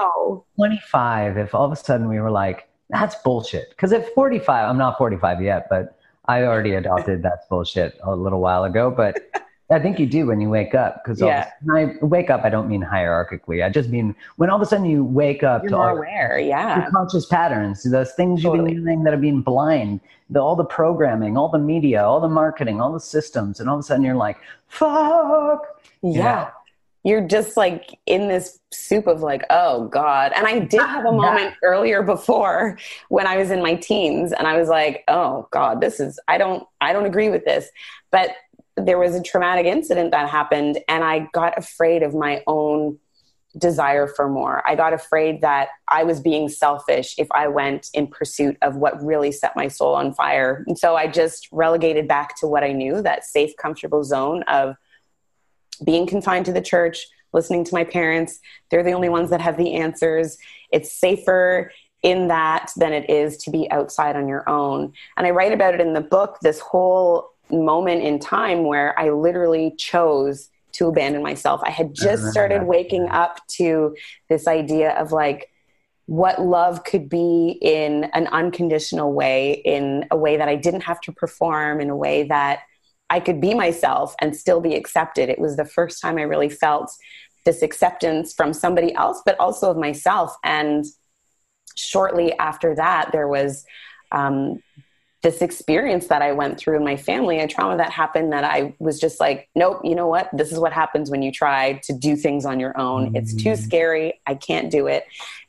25, 0.56 1.36
if 1.36 1.54
all 1.54 1.66
of 1.66 1.72
a 1.72 1.76
sudden 1.76 2.08
we 2.08 2.20
were 2.20 2.30
like, 2.30 2.68
that's 2.90 3.16
bullshit. 3.16 3.70
Because 3.70 3.92
at 3.92 4.14
45, 4.14 4.68
I'm 4.70 4.78
not 4.78 4.98
45 4.98 5.42
yet, 5.42 5.66
but 5.68 5.98
I 6.26 6.44
already 6.44 6.74
adopted 6.74 7.22
that's 7.22 7.44
bullshit 7.46 7.98
a 8.04 8.14
little 8.14 8.40
while 8.40 8.62
ago. 8.64 8.90
But 8.90 9.18
I 9.72 9.80
think 9.80 9.98
you 9.98 10.06
do 10.06 10.26
when 10.26 10.40
you 10.40 10.48
wake 10.50 10.74
up. 10.74 11.02
Because 11.02 11.20
Yeah. 11.20 11.50
I 11.72 11.94
wake 12.02 12.30
up, 12.30 12.44
I 12.44 12.50
don't 12.50 12.68
mean 12.68 12.82
hierarchically. 12.82 13.64
I 13.64 13.70
just 13.70 13.88
mean 13.88 14.14
when 14.36 14.50
all 14.50 14.56
of 14.56 14.62
a 14.62 14.66
sudden 14.66 14.84
you 14.86 15.04
wake 15.04 15.42
up 15.42 15.62
You're 15.62 15.70
to 15.70 15.76
more 15.76 15.90
all 15.90 15.96
aware, 15.96 16.38
yeah. 16.38 16.88
conscious 16.90 17.26
patterns, 17.26 17.82
those 17.82 18.12
things 18.12 18.42
you've 18.42 18.52
been 18.52 18.84
doing 18.84 19.02
that 19.04 19.12
have 19.12 19.20
been 19.22 19.40
blind, 19.42 20.00
the, 20.30 20.40
all 20.40 20.56
the 20.56 20.64
programming, 20.64 21.36
all 21.36 21.48
the 21.48 21.58
media, 21.58 22.04
all 22.04 22.20
the 22.20 22.28
marketing, 22.28 22.80
all 22.80 22.92
the 22.92 23.00
systems, 23.00 23.60
and 23.60 23.68
all 23.68 23.76
of 23.76 23.80
a 23.80 23.82
sudden 23.82 24.04
you're 24.04 24.14
like, 24.14 24.36
fuck. 24.68 25.62
yeah. 26.02 26.50
You're 27.04 27.26
just 27.26 27.56
like 27.56 27.98
in 28.06 28.28
this 28.28 28.60
soup 28.72 29.08
of 29.08 29.22
like, 29.22 29.42
oh 29.50 29.88
God. 29.88 30.30
And 30.36 30.46
I 30.46 30.60
did 30.60 30.80
have 30.80 31.04
a 31.04 31.10
moment 31.26 31.54
earlier 31.64 32.02
before 32.04 32.78
when 33.08 33.26
I 33.26 33.36
was 33.36 33.50
in 33.50 33.60
my 33.60 33.74
teens 33.74 34.32
and 34.32 34.46
I 34.46 34.56
was 34.56 34.68
like, 34.68 35.02
oh 35.08 35.48
God, 35.50 35.80
this 35.80 35.98
is, 35.98 36.20
I 36.28 36.38
don't, 36.38 36.64
I 36.80 36.92
don't 36.92 37.06
agree 37.06 37.28
with 37.28 37.44
this. 37.44 37.68
But 38.12 38.30
there 38.76 38.98
was 38.98 39.14
a 39.14 39.22
traumatic 39.22 39.66
incident 39.66 40.12
that 40.12 40.28
happened 40.28 40.78
and 40.88 41.04
I 41.04 41.28
got 41.32 41.58
afraid 41.58 42.02
of 42.02 42.14
my 42.14 42.42
own 42.46 42.98
desire 43.58 44.06
for 44.06 44.28
more. 44.28 44.66
I 44.66 44.74
got 44.74 44.94
afraid 44.94 45.42
that 45.42 45.68
I 45.88 46.04
was 46.04 46.20
being 46.20 46.48
selfish 46.48 47.14
if 47.18 47.28
I 47.32 47.48
went 47.48 47.88
in 47.92 48.06
pursuit 48.06 48.56
of 48.62 48.76
what 48.76 49.02
really 49.02 49.30
set 49.30 49.56
my 49.56 49.68
soul 49.68 49.94
on 49.94 50.14
fire. 50.14 50.64
And 50.66 50.78
so 50.78 50.96
I 50.96 51.06
just 51.06 51.48
relegated 51.52 52.08
back 52.08 52.38
to 52.40 52.46
what 52.46 52.64
I 52.64 52.72
knew 52.72 53.02
that 53.02 53.24
safe, 53.24 53.52
comfortable 53.60 54.04
zone 54.04 54.42
of 54.44 54.76
being 55.84 56.06
confined 56.06 56.46
to 56.46 56.52
the 56.52 56.62
church, 56.62 57.06
listening 57.34 57.64
to 57.64 57.74
my 57.74 57.84
parents. 57.84 58.40
They're 58.70 58.82
the 58.82 58.92
only 58.92 59.10
ones 59.10 59.30
that 59.30 59.40
have 59.40 59.58
the 59.58 59.74
answers. 59.74 60.38
It's 60.70 60.92
safer 60.92 61.70
in 62.02 62.28
that 62.28 62.72
than 62.76 62.92
it 62.92 63.08
is 63.08 63.36
to 63.38 63.50
be 63.50 63.70
outside 63.70 64.16
on 64.16 64.28
your 64.28 64.48
own. 64.48 64.92
And 65.16 65.26
I 65.26 65.30
write 65.30 65.52
about 65.52 65.74
it 65.74 65.80
in 65.80 65.92
the 65.92 66.00
book 66.00 66.38
this 66.42 66.58
whole 66.58 67.31
moment 67.52 68.02
in 68.02 68.18
time 68.18 68.64
where 68.64 68.98
I 68.98 69.10
literally 69.10 69.74
chose 69.76 70.48
to 70.72 70.88
abandon 70.88 71.22
myself. 71.22 71.60
I 71.64 71.70
had 71.70 71.94
just 71.94 72.26
started 72.28 72.64
waking 72.64 73.08
up 73.08 73.46
to 73.56 73.94
this 74.28 74.46
idea 74.46 74.92
of 74.92 75.12
like, 75.12 75.50
what 76.06 76.40
love 76.40 76.84
could 76.84 77.08
be 77.08 77.58
in 77.62 78.04
an 78.12 78.26
unconditional 78.26 79.12
way, 79.12 79.62
in 79.64 80.04
a 80.10 80.16
way 80.16 80.36
that 80.36 80.48
I 80.48 80.56
didn't 80.56 80.82
have 80.82 81.00
to 81.02 81.12
perform, 81.12 81.80
in 81.80 81.90
a 81.90 81.96
way 81.96 82.24
that 82.24 82.60
I 83.08 83.20
could 83.20 83.40
be 83.40 83.54
myself 83.54 84.14
and 84.18 84.36
still 84.36 84.60
be 84.60 84.74
accepted. 84.74 85.28
It 85.28 85.38
was 85.38 85.56
the 85.56 85.64
first 85.64 86.00
time 86.02 86.18
I 86.18 86.22
really 86.22 86.48
felt 86.48 86.90
this 87.44 87.62
acceptance 87.62 88.34
from 88.34 88.52
somebody 88.52 88.94
else, 88.94 89.22
but 89.24 89.38
also 89.38 89.70
of 89.70 89.76
myself. 89.76 90.34
And 90.42 90.84
shortly 91.76 92.36
after 92.38 92.74
that, 92.74 93.10
there 93.12 93.28
was 93.28 93.64
um, 94.10 94.62
this 95.22 95.40
experience 95.40 96.08
that 96.08 96.20
I 96.20 96.32
went 96.32 96.58
through 96.58 96.76
in 96.76 96.84
my 96.84 96.96
family, 96.96 97.38
a 97.38 97.46
trauma 97.46 97.76
that 97.76 97.90
happened 97.90 98.32
that 98.32 98.44
I 98.44 98.74
was 98.80 98.98
just 98.98 99.20
like, 99.20 99.48
nope, 99.54 99.80
you 99.84 99.94
know 99.94 100.08
what? 100.08 100.28
This 100.32 100.50
is 100.50 100.58
what 100.58 100.72
happens 100.72 101.10
when 101.10 101.22
you 101.22 101.30
try 101.30 101.74
to 101.84 101.92
do 101.92 102.16
things 102.16 102.44
on 102.44 102.58
your 102.58 102.78
own. 102.78 103.14
It's 103.14 103.32
too 103.34 103.54
scary. 103.54 104.20
I 104.26 104.34
can't 104.34 104.70
do 104.70 104.88
it. 104.88 105.04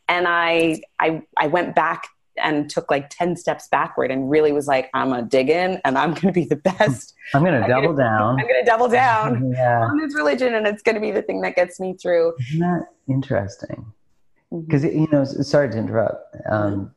And 0.07 0.27
I, 0.27 0.81
I, 0.99 1.23
I 1.37 1.47
went 1.47 1.73
back 1.73 2.07
and 2.37 2.69
took 2.69 2.89
like 2.91 3.09
10 3.09 3.35
steps 3.35 3.67
backward 3.67 4.11
and 4.11 4.29
really 4.29 4.51
was 4.51 4.67
like, 4.67 4.89
I'm 4.93 5.09
going 5.09 5.23
to 5.23 5.29
dig 5.29 5.49
in 5.49 5.81
and 5.85 5.97
I'm 5.97 6.11
going 6.11 6.27
to 6.27 6.31
be 6.31 6.45
the 6.45 6.55
best. 6.55 7.15
I'm 7.33 7.43
going 7.43 7.59
to 7.59 7.67
double 7.67 7.93
gonna- 7.93 7.97
down. 7.97 8.39
I'm 8.39 8.47
going 8.47 8.63
to 8.63 8.65
double 8.65 8.89
down 8.89 9.51
yeah. 9.55 9.81
on 9.81 9.97
this 9.97 10.13
religion 10.15 10.53
and 10.53 10.67
it's 10.67 10.83
going 10.83 10.95
to 10.95 11.01
be 11.01 11.11
the 11.11 11.21
thing 11.23 11.41
that 11.41 11.55
gets 11.55 11.79
me 11.79 11.95
through. 11.99 12.33
Isn't 12.39 12.59
that 12.59 12.87
interesting? 13.07 13.85
Because 14.51 14.83
you 14.83 15.07
know, 15.11 15.23
sorry 15.25 15.71
to 15.71 15.77
interrupt. 15.77 16.35
Um, 16.47 16.93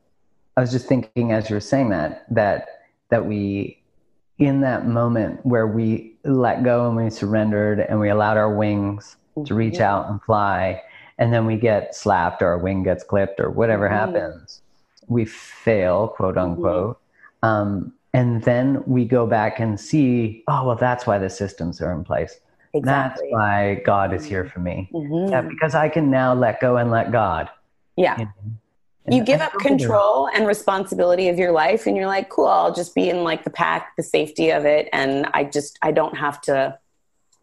I 0.57 0.61
was 0.63 0.71
just 0.73 0.87
thinking 0.87 1.33
as 1.33 1.51
you 1.51 1.57
were 1.57 1.61
saying 1.61 1.91
that 1.91 2.25
that 2.31 2.69
that 3.11 3.27
we, 3.27 3.79
in 4.39 4.63
that 4.63 4.87
moment 4.87 5.45
where 5.45 5.67
we 5.67 6.17
let 6.25 6.65
go 6.65 6.89
and 6.89 6.97
we 6.97 7.09
surrendered 7.11 7.79
and 7.81 8.01
we 8.01 8.09
allowed 8.09 8.37
our 8.37 8.53
wings 8.53 9.17
to 9.45 9.55
reach 9.55 9.81
out 9.81 10.09
and 10.11 10.21
fly, 10.23 10.83
and 11.19 11.33
then 11.33 11.47
we 11.47 11.57
get 11.57 11.95
slapped 11.95 12.43
or 12.43 12.49
our 12.49 12.59
wing 12.59 12.83
gets 12.83 13.05
clipped 13.05 13.39
or 13.39 13.51
whatever 13.51 13.87
Mhm. 13.89 13.93
happens, 13.93 14.63
we 15.09 15.25
fail, 15.27 16.09
quote 16.09 16.37
unquote. 16.39 16.99
Um, 17.43 17.93
and 18.15 18.43
then 18.43 18.83
we 18.87 19.05
go 19.05 19.27
back 19.27 19.61
and 19.61 19.79
see, 19.79 20.43
oh 20.49 20.67
well, 20.67 20.77
that's 20.77 21.07
why 21.07 21.19
the 21.19 21.29
systems 21.31 21.81
are 21.83 21.93
in 21.93 22.03
place. 22.03 22.41
Exactly. 22.73 23.29
That's 23.31 23.33
why 23.33 23.83
God 23.85 24.13
is 24.15 24.25
here 24.25 24.47
for 24.47 24.61
me. 24.61 24.89
Mhm. 24.93 25.31
Yeah, 25.31 25.43
because 25.43 25.75
I 25.75 25.89
can 25.91 26.11
now 26.11 26.33
let 26.35 26.61
go 26.61 26.77
and 26.79 26.91
let 26.91 27.13
God. 27.13 27.51
Yeah. 27.97 28.19
you 28.19 28.25
know? 28.25 28.31
You 29.15 29.23
give 29.25 29.41
up 29.41 29.53
don't 29.53 29.63
think 29.63 29.79
there's- 29.81 29.91
control 29.91 30.29
and 30.35 30.47
responsibility 30.47 31.29
of 31.29 31.39
your 31.39 31.53
life 31.53 31.87
and 31.87 31.97
you're 31.97 32.07
like 32.07 32.29
cool 32.29 32.47
i'll 32.47 32.75
just 32.75 32.95
be 32.95 33.09
in 33.09 33.23
like 33.25 33.45
the 33.45 33.51
pack 33.51 33.95
the 33.97 34.03
safety 34.03 34.51
of 34.51 34.65
it. 34.65 34.89
And 34.93 35.27
i 35.35 35.45
just 35.45 35.79
i 35.83 35.93
don't 35.93 36.17
have 36.17 36.41
to 36.43 36.79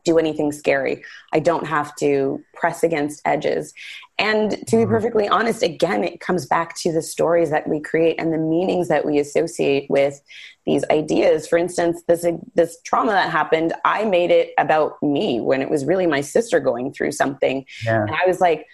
do 0.05 0.17
anything 0.19 0.51
scary. 0.51 1.01
I 1.31 1.39
don't 1.39 1.65
have 1.65 1.95
to 1.95 2.43
press 2.55 2.83
against 2.83 3.21
edges. 3.23 3.73
And 4.19 4.51
to 4.51 4.57
Mm-hmm. 4.57 4.79
be 4.79 4.85
perfectly 4.85 5.27
honest 5.29 5.63
again 5.63 6.03
it 6.03 6.19
comes 6.19 6.45
back 6.45 6.75
to 6.81 6.91
the 6.91 7.01
stories 7.01 7.49
that 7.51 7.69
we 7.69 7.79
create 7.79 8.19
and 8.19 8.33
the 8.33 8.37
meanings 8.37 8.89
that 8.89 9.05
we 9.05 9.17
associate 9.17 9.89
with 9.89 10.21
these 10.65 10.83
ideas. 10.91 11.47
For 11.47 11.57
instance 11.57 12.01
this 12.09 12.25
this 12.53 12.81
trauma 12.83 13.11
that 13.13 13.29
happened 13.31 13.71
i 13.85 14.03
made 14.03 14.29
it 14.29 14.51
about 14.57 15.01
me 15.01 15.39
when 15.39 15.61
it 15.61 15.69
was 15.69 15.85
really 15.85 16.05
my 16.07 16.19
sister 16.19 16.59
going 16.59 16.91
through 16.91 17.13
something. 17.13 17.65
Yeah. 17.85 18.01
and 18.01 18.11
I 18.11 18.27
was 18.27 18.41
like, 18.41 18.67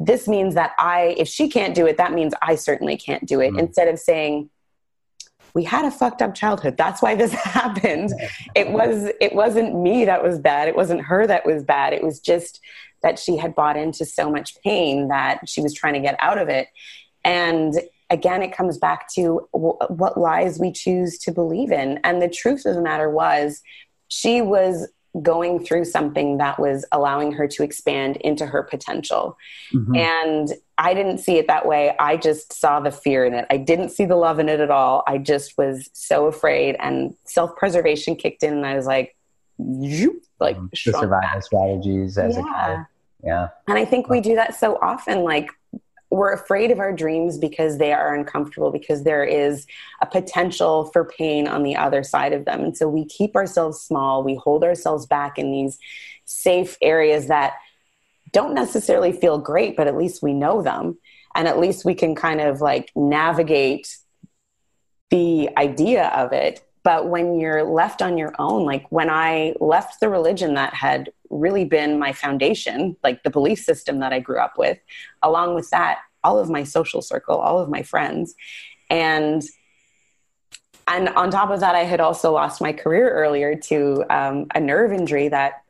this 0.00 0.26
means 0.26 0.54
that 0.54 0.72
I, 0.78 1.14
if 1.18 1.28
she 1.28 1.48
can't 1.48 1.74
do 1.74 1.86
it, 1.86 1.98
that 1.98 2.12
means 2.12 2.32
I 2.40 2.54
certainly 2.54 2.96
can't 2.96 3.24
do 3.26 3.40
it. 3.40 3.52
Mm. 3.52 3.60
Instead 3.60 3.86
of 3.86 3.98
saying, 3.98 4.48
we 5.52 5.64
had 5.64 5.84
a 5.84 5.90
fucked 5.90 6.22
up 6.22 6.34
childhood. 6.34 6.76
That's 6.76 7.02
why 7.02 7.14
this 7.14 7.32
happened. 7.44 8.12
It 8.54 8.70
was 8.70 9.10
it 9.20 9.34
wasn't 9.34 9.78
me 9.80 10.04
that 10.06 10.22
was 10.22 10.38
bad. 10.38 10.68
It 10.68 10.76
wasn't 10.76 11.02
her 11.02 11.26
that 11.26 11.44
was 11.44 11.62
bad. 11.64 11.92
It 11.92 12.02
was 12.02 12.18
just 12.18 12.60
that 13.02 13.18
she 13.18 13.36
had 13.36 13.54
bought 13.54 13.76
into 13.76 14.04
so 14.04 14.30
much 14.30 14.60
pain 14.62 15.08
that 15.08 15.48
she 15.48 15.60
was 15.60 15.74
trying 15.74 15.94
to 15.94 16.00
get 16.00 16.16
out 16.20 16.38
of 16.38 16.48
it. 16.48 16.68
And 17.24 17.74
again, 18.10 18.42
it 18.42 18.52
comes 18.52 18.78
back 18.78 19.08
to 19.14 19.48
w- 19.52 19.78
what 19.88 20.18
lies 20.18 20.58
we 20.58 20.70
choose 20.70 21.18
to 21.18 21.32
believe 21.32 21.72
in. 21.72 21.98
And 22.04 22.20
the 22.20 22.28
truth 22.28 22.66
of 22.66 22.74
the 22.74 22.82
matter 22.82 23.08
was, 23.08 23.62
she 24.08 24.42
was 24.42 24.88
going 25.22 25.64
through 25.64 25.84
something 25.84 26.38
that 26.38 26.58
was 26.58 26.84
allowing 26.92 27.32
her 27.32 27.48
to 27.48 27.62
expand 27.62 28.16
into 28.18 28.46
her 28.46 28.62
potential. 28.62 29.36
Mm-hmm. 29.72 29.96
And 29.96 30.52
I 30.78 30.94
didn't 30.94 31.18
see 31.18 31.36
it 31.36 31.48
that 31.48 31.66
way. 31.66 31.94
I 31.98 32.16
just 32.16 32.52
saw 32.52 32.80
the 32.80 32.92
fear 32.92 33.24
in 33.24 33.34
it. 33.34 33.46
I 33.50 33.56
didn't 33.56 33.90
see 33.90 34.04
the 34.04 34.16
love 34.16 34.38
in 34.38 34.48
it 34.48 34.60
at 34.60 34.70
all. 34.70 35.02
I 35.06 35.18
just 35.18 35.58
was 35.58 35.90
so 35.92 36.26
afraid 36.26 36.76
and 36.78 37.14
self 37.24 37.56
preservation 37.56 38.14
kicked 38.14 38.42
in 38.42 38.54
and 38.54 38.66
I 38.66 38.76
was 38.76 38.86
like, 38.86 39.16
you 39.58 40.22
like 40.38 40.56
um, 40.56 40.70
the 40.70 40.76
survival 40.76 41.40
strategies 41.42 42.16
as 42.16 42.36
yeah. 42.36 42.42
a 42.42 42.76
kid. 42.76 42.86
Yeah. 43.22 43.48
And 43.68 43.78
I 43.78 43.84
think 43.84 44.08
we 44.08 44.20
do 44.20 44.36
that 44.36 44.54
so 44.54 44.78
often. 44.80 45.22
Like 45.22 45.50
we're 46.10 46.32
afraid 46.32 46.72
of 46.72 46.80
our 46.80 46.92
dreams 46.92 47.38
because 47.38 47.78
they 47.78 47.92
are 47.92 48.14
uncomfortable 48.14 48.72
because 48.72 49.04
there 49.04 49.24
is 49.24 49.66
a 50.02 50.06
potential 50.06 50.86
for 50.92 51.04
pain 51.04 51.46
on 51.46 51.62
the 51.62 51.76
other 51.76 52.02
side 52.02 52.32
of 52.32 52.44
them. 52.44 52.64
And 52.64 52.76
so 52.76 52.88
we 52.88 53.04
keep 53.04 53.36
ourselves 53.36 53.80
small. 53.80 54.24
We 54.24 54.34
hold 54.34 54.64
ourselves 54.64 55.06
back 55.06 55.38
in 55.38 55.52
these 55.52 55.78
safe 56.24 56.76
areas 56.82 57.28
that 57.28 57.54
don't 58.32 58.54
necessarily 58.54 59.10
feel 59.10 59.38
great 59.38 59.76
but 59.76 59.88
at 59.88 59.96
least 59.96 60.22
we 60.22 60.34
know 60.34 60.62
them. 60.62 60.98
And 61.34 61.46
at 61.46 61.60
least 61.60 61.84
we 61.84 61.94
can 61.94 62.16
kind 62.16 62.40
of 62.40 62.60
like 62.60 62.90
navigate 62.96 63.96
the 65.10 65.50
idea 65.56 66.08
of 66.08 66.32
it 66.32 66.64
but 66.82 67.08
when 67.08 67.38
you're 67.38 67.62
left 67.62 68.02
on 68.02 68.16
your 68.18 68.34
own 68.38 68.64
like 68.64 68.90
when 68.90 69.10
i 69.10 69.54
left 69.60 70.00
the 70.00 70.08
religion 70.08 70.54
that 70.54 70.74
had 70.74 71.10
really 71.28 71.64
been 71.64 71.98
my 71.98 72.12
foundation 72.12 72.96
like 73.04 73.22
the 73.22 73.30
belief 73.30 73.58
system 73.60 74.00
that 74.00 74.12
i 74.12 74.18
grew 74.18 74.38
up 74.38 74.58
with 74.58 74.78
along 75.22 75.54
with 75.54 75.68
that 75.70 76.00
all 76.22 76.38
of 76.38 76.50
my 76.50 76.64
social 76.64 77.02
circle 77.02 77.36
all 77.36 77.58
of 77.58 77.68
my 77.68 77.82
friends. 77.82 78.34
And 78.88 79.42
and 80.88 81.08
on 81.10 81.30
top 81.30 81.50
of 81.50 81.60
that 81.60 81.74
i 81.74 81.84
had 81.84 82.00
also 82.00 82.32
lost 82.32 82.60
my 82.60 82.72
career 82.72 83.10
earlier 83.10 83.54
to 83.54 84.04
um, 84.10 84.46
a 84.54 84.60
nerve 84.60 84.92
injury 84.92 85.28
that 85.28 85.62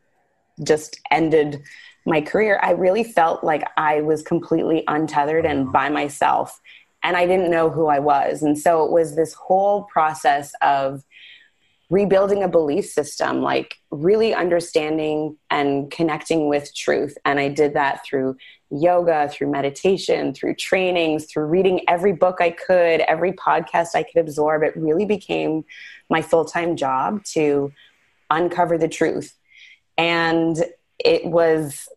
just 0.63 1.01
ended 1.11 1.63
my 2.07 2.21
career. 2.21 2.59
I 2.63 2.73
really 2.73 3.05
felt 3.05 3.45
like 3.45 3.63
i 3.77 4.01
was 4.01 4.23
completely 4.23 4.85
untethered 4.89 5.45
and 5.45 5.71
by 5.73 5.89
myself 5.91 6.61
and 7.03 7.17
I 7.17 7.27
didn't 7.27 7.51
know 7.51 7.71
who 7.71 7.87
I 7.87 7.99
was. 7.99 8.43
And 8.43 8.59
so 8.59 8.85
it 8.85 8.91
was 8.91 9.17
this 9.17 9.35
whole 9.35 9.85
process 9.85 10.53
of 10.61 11.05
rebuilding 11.91 12.43
a 12.43 12.49
belief 12.49 12.87
system, 12.87 13.43
like 13.43 13.77
really 13.91 14.33
understanding 14.33 15.37
and 15.51 15.91
connecting 15.91 16.49
with 16.49 16.75
truth. 16.75 17.19
And 17.25 17.41
I 17.41 17.49
did 17.49 17.75
that 17.75 18.05
through 18.07 18.37
yoga, 18.71 19.29
through 19.29 19.51
meditation, 19.51 20.33
through 20.33 20.55
trainings, 20.55 21.27
through 21.27 21.47
reading 21.47 21.81
every 21.89 22.13
book 22.13 22.37
I 22.41 22.51
could, 22.51 23.01
every 23.01 23.33
podcast 23.33 23.89
I 23.95 24.05
could 24.05 24.21
absorb. 24.21 24.63
It 24.63 24.77
really 24.77 25.05
became 25.05 25.65
my 26.09 26.23
full 26.23 26.45
time 26.45 26.77
job 26.77 27.25
to 27.33 27.73
uncover 28.31 28.79
the 28.79 28.89
truth. 28.89 29.37
And 29.99 30.57
it 30.99 31.27
was 31.27 31.89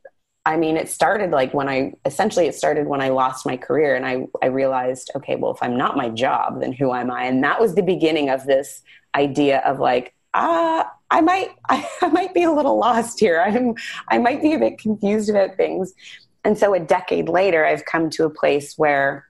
I 0.45 0.57
mean, 0.57 0.75
it 0.75 0.89
started 0.89 1.31
like 1.31 1.53
when 1.53 1.69
I 1.69 1.93
essentially 2.05 2.47
it 2.47 2.55
started 2.55 2.87
when 2.87 3.01
I 3.01 3.09
lost 3.09 3.45
my 3.45 3.55
career 3.55 3.95
and 3.95 4.05
I, 4.05 4.27
I 4.41 4.47
realized, 4.47 5.09
okay, 5.15 5.35
well, 5.35 5.51
if 5.51 5.63
I'm 5.63 5.77
not 5.77 5.95
my 5.95 6.09
job, 6.09 6.59
then 6.59 6.73
who 6.73 6.93
am 6.93 7.11
I? 7.11 7.25
And 7.25 7.43
that 7.43 7.61
was 7.61 7.75
the 7.75 7.81
beginning 7.81 8.29
of 8.29 8.45
this 8.45 8.81
idea 9.15 9.59
of 9.59 9.79
like, 9.79 10.13
ah, 10.33 10.91
I 11.09 11.21
might, 11.21 11.51
I, 11.69 11.87
I 12.01 12.07
might 12.07 12.33
be 12.33 12.43
a 12.43 12.51
little 12.51 12.77
lost 12.77 13.19
here. 13.19 13.41
I'm, 13.41 13.75
I 14.09 14.17
might 14.17 14.41
be 14.41 14.53
a 14.53 14.59
bit 14.59 14.79
confused 14.79 15.29
about 15.29 15.55
things. 15.55 15.93
And 16.43 16.57
so 16.57 16.73
a 16.73 16.79
decade 16.79 17.29
later, 17.29 17.65
I've 17.65 17.85
come 17.85 18.09
to 18.11 18.25
a 18.25 18.29
place 18.29 18.77
where 18.77 19.25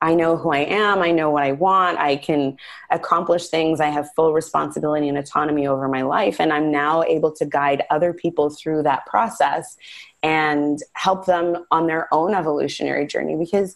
I 0.00 0.14
know 0.14 0.36
who 0.36 0.50
I 0.50 0.60
am. 0.60 1.00
I 1.00 1.12
know 1.12 1.30
what 1.30 1.44
I 1.44 1.52
want. 1.52 1.98
I 1.98 2.16
can 2.16 2.56
accomplish 2.90 3.48
things. 3.48 3.80
I 3.80 3.86
have 3.86 4.08
full 4.16 4.32
responsibility 4.32 5.08
and 5.08 5.16
autonomy 5.16 5.66
over 5.66 5.86
my 5.88 6.02
life. 6.02 6.40
And 6.40 6.52
I'm 6.52 6.72
now 6.72 7.04
able 7.04 7.30
to 7.32 7.46
guide 7.46 7.84
other 7.88 8.12
people 8.12 8.50
through 8.50 8.82
that 8.82 9.06
process 9.06 9.76
and 10.22 10.78
help 10.94 11.26
them 11.26 11.64
on 11.70 11.86
their 11.86 12.12
own 12.12 12.34
evolutionary 12.34 13.06
journey. 13.06 13.36
Because 13.36 13.74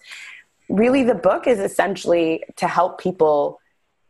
really, 0.68 1.03
the 1.03 1.14
book 1.14 1.47
is 1.47 1.59
essentially 1.59 2.42
to 2.57 2.68
help 2.68 3.01
people 3.01 3.61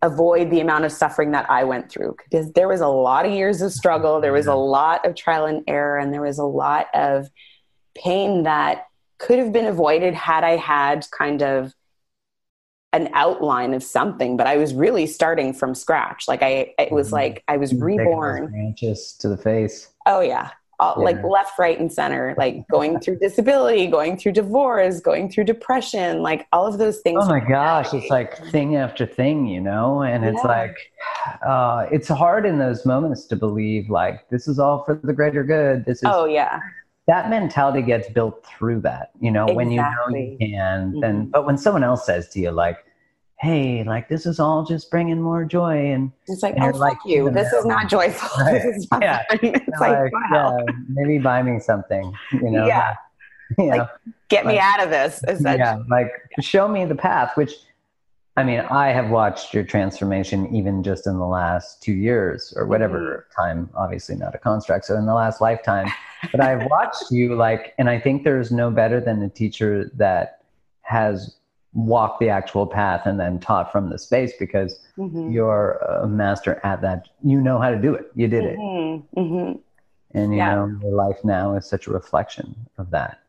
avoid 0.02 0.50
the 0.50 0.60
amount 0.60 0.84
of 0.84 0.92
suffering 0.92 1.32
that 1.32 1.48
I 1.50 1.64
went 1.64 1.90
through 1.90 2.16
because 2.24 2.52
there 2.52 2.68
was 2.68 2.80
a 2.80 2.88
lot 2.88 3.24
of 3.24 3.32
years 3.32 3.62
of 3.62 3.72
struggle, 3.72 4.20
there 4.20 4.32
was 4.32 4.46
a 4.46 4.54
lot 4.54 5.06
of 5.06 5.14
trial 5.14 5.46
and 5.46 5.64
error, 5.66 5.98
and 5.98 6.12
there 6.12 6.22
was 6.22 6.38
a 6.38 6.44
lot 6.44 6.88
of 6.94 7.28
pain 7.94 8.42
that 8.44 8.86
could 9.18 9.38
have 9.38 9.52
been 9.52 9.66
avoided 9.66 10.14
had 10.14 10.44
I 10.44 10.56
had 10.56 11.06
kind 11.10 11.42
of 11.42 11.74
an 12.92 13.10
outline 13.12 13.74
of 13.74 13.82
something, 13.82 14.36
but 14.36 14.46
I 14.46 14.56
was 14.56 14.74
really 14.74 15.06
starting 15.06 15.52
from 15.52 15.74
scratch. 15.74 16.28
Like 16.28 16.42
I, 16.42 16.74
it 16.78 16.92
was 16.92 17.08
mm-hmm. 17.08 17.14
like 17.14 17.44
I 17.48 17.56
was 17.56 17.74
reborn. 17.74 18.48
Branches 18.50 19.14
to 19.20 19.28
the 19.28 19.36
face. 19.36 19.90
Oh 20.06 20.20
yeah. 20.20 20.50
All, 20.78 20.96
yeah. 20.98 21.04
like 21.04 21.24
left, 21.24 21.58
right, 21.58 21.78
and 21.78 21.92
center, 21.92 22.34
like 22.36 22.66
going 22.70 23.00
through 23.00 23.18
disability, 23.18 23.86
going 23.86 24.18
through 24.18 24.32
divorce, 24.32 25.00
going 25.00 25.30
through 25.30 25.44
depression, 25.44 26.22
like 26.22 26.46
all 26.52 26.66
of 26.66 26.78
those 26.78 26.98
things. 27.00 27.22
Oh 27.24 27.28
my 27.28 27.40
gosh, 27.40 27.94
it's 27.94 28.10
like 28.10 28.36
thing 28.50 28.76
after 28.76 29.06
thing, 29.06 29.46
you 29.46 29.60
know? 29.60 30.02
And 30.02 30.24
it's 30.24 30.44
like, 30.44 30.76
uh, 31.46 31.86
it's 31.90 32.08
hard 32.08 32.44
in 32.44 32.58
those 32.58 32.84
moments 32.84 33.26
to 33.26 33.36
believe 33.36 33.88
like 33.88 34.28
this 34.28 34.46
is 34.48 34.58
all 34.58 34.84
for 34.84 35.00
the 35.02 35.12
greater 35.12 35.44
good. 35.44 35.84
This 35.86 35.98
is. 35.98 36.04
Oh 36.06 36.26
yeah 36.26 36.60
that 37.06 37.30
mentality 37.30 37.82
gets 37.82 38.08
built 38.10 38.44
through 38.44 38.80
that 38.80 39.10
you 39.20 39.30
know 39.30 39.44
exactly. 39.44 39.56
when 39.56 39.70
you 39.70 39.80
know 39.80 40.08
you 40.08 40.36
can 40.38 40.90
mm-hmm. 40.90 41.00
then 41.00 41.26
but 41.26 41.46
when 41.46 41.56
someone 41.56 41.84
else 41.84 42.04
says 42.04 42.28
to 42.28 42.40
you 42.40 42.50
like 42.50 42.78
hey 43.38 43.84
like 43.84 44.08
this 44.08 44.24
is 44.24 44.40
all 44.40 44.64
just 44.64 44.90
bringing 44.90 45.20
more 45.20 45.44
joy 45.44 45.92
and 45.92 46.10
it's 46.26 46.42
like 46.42 46.54
and 46.54 46.64
oh 46.64 46.72
fuck 46.72 46.80
like, 46.80 46.96
you 47.04 47.30
this 47.30 47.52
is 47.52 47.66
not 47.66 47.88
joyful 47.88 48.28
right. 48.44 48.62
this 48.62 48.76
is 48.76 48.90
not 48.90 49.02
yeah. 49.02 49.22
it's 49.30 49.80
like, 49.80 49.98
like 49.98 50.12
wow. 50.32 50.56
yeah, 50.58 50.74
maybe 50.88 51.18
buy 51.18 51.42
me 51.42 51.58
something 51.60 52.12
you 52.32 52.50
know 52.50 52.66
yeah 52.66 52.94
you 53.58 53.66
like, 53.66 53.88
get 54.28 54.46
like, 54.46 54.54
me 54.54 54.58
out 54.58 54.82
of 54.82 54.90
this 54.90 55.22
yeah 55.28 55.76
like 55.88 56.10
show 56.40 56.66
me 56.66 56.84
the 56.84 56.94
path 56.94 57.36
which 57.36 57.52
I 58.38 58.44
mean, 58.44 58.60
I 58.60 58.88
have 58.88 59.08
watched 59.08 59.54
your 59.54 59.64
transformation 59.64 60.54
even 60.54 60.82
just 60.82 61.06
in 61.06 61.16
the 61.16 61.24
last 61.24 61.82
two 61.82 61.94
years 61.94 62.52
or 62.54 62.66
whatever 62.66 63.26
mm-hmm. 63.30 63.42
time, 63.42 63.70
obviously 63.74 64.14
not 64.14 64.34
a 64.34 64.38
construct. 64.38 64.84
So 64.84 64.94
in 64.96 65.06
the 65.06 65.14
last 65.14 65.40
lifetime, 65.40 65.88
but 66.32 66.42
I've 66.42 66.66
watched 66.68 67.10
you 67.10 67.34
like, 67.34 67.72
and 67.78 67.88
I 67.88 67.98
think 67.98 68.24
there's 68.24 68.52
no 68.52 68.70
better 68.70 69.00
than 69.00 69.22
a 69.22 69.30
teacher 69.30 69.90
that 69.94 70.42
has 70.82 71.36
walked 71.76 72.20
the 72.20 72.30
actual 72.30 72.66
path 72.66 73.04
and 73.04 73.20
then 73.20 73.38
taught 73.38 73.70
from 73.70 73.90
the 73.90 73.98
space 73.98 74.32
because 74.38 74.80
mm-hmm. 74.96 75.30
you're 75.30 75.72
a 76.02 76.08
master 76.08 76.58
at 76.64 76.80
that. 76.80 77.08
You 77.22 77.40
know 77.40 77.60
how 77.60 77.70
to 77.70 77.76
do 77.76 77.94
it. 77.94 78.10
You 78.14 78.28
did 78.28 78.44
mm-hmm. 78.44 79.18
it. 79.18 79.20
Mm-hmm. 79.20 80.18
And 80.18 80.32
you 80.32 80.38
yeah. 80.38 80.54
know, 80.54 80.78
your 80.82 80.92
life 80.92 81.18
now 81.22 81.54
is 81.54 81.66
such 81.66 81.86
a 81.86 81.90
reflection 81.90 82.56
of 82.78 82.90
that. 82.90 83.20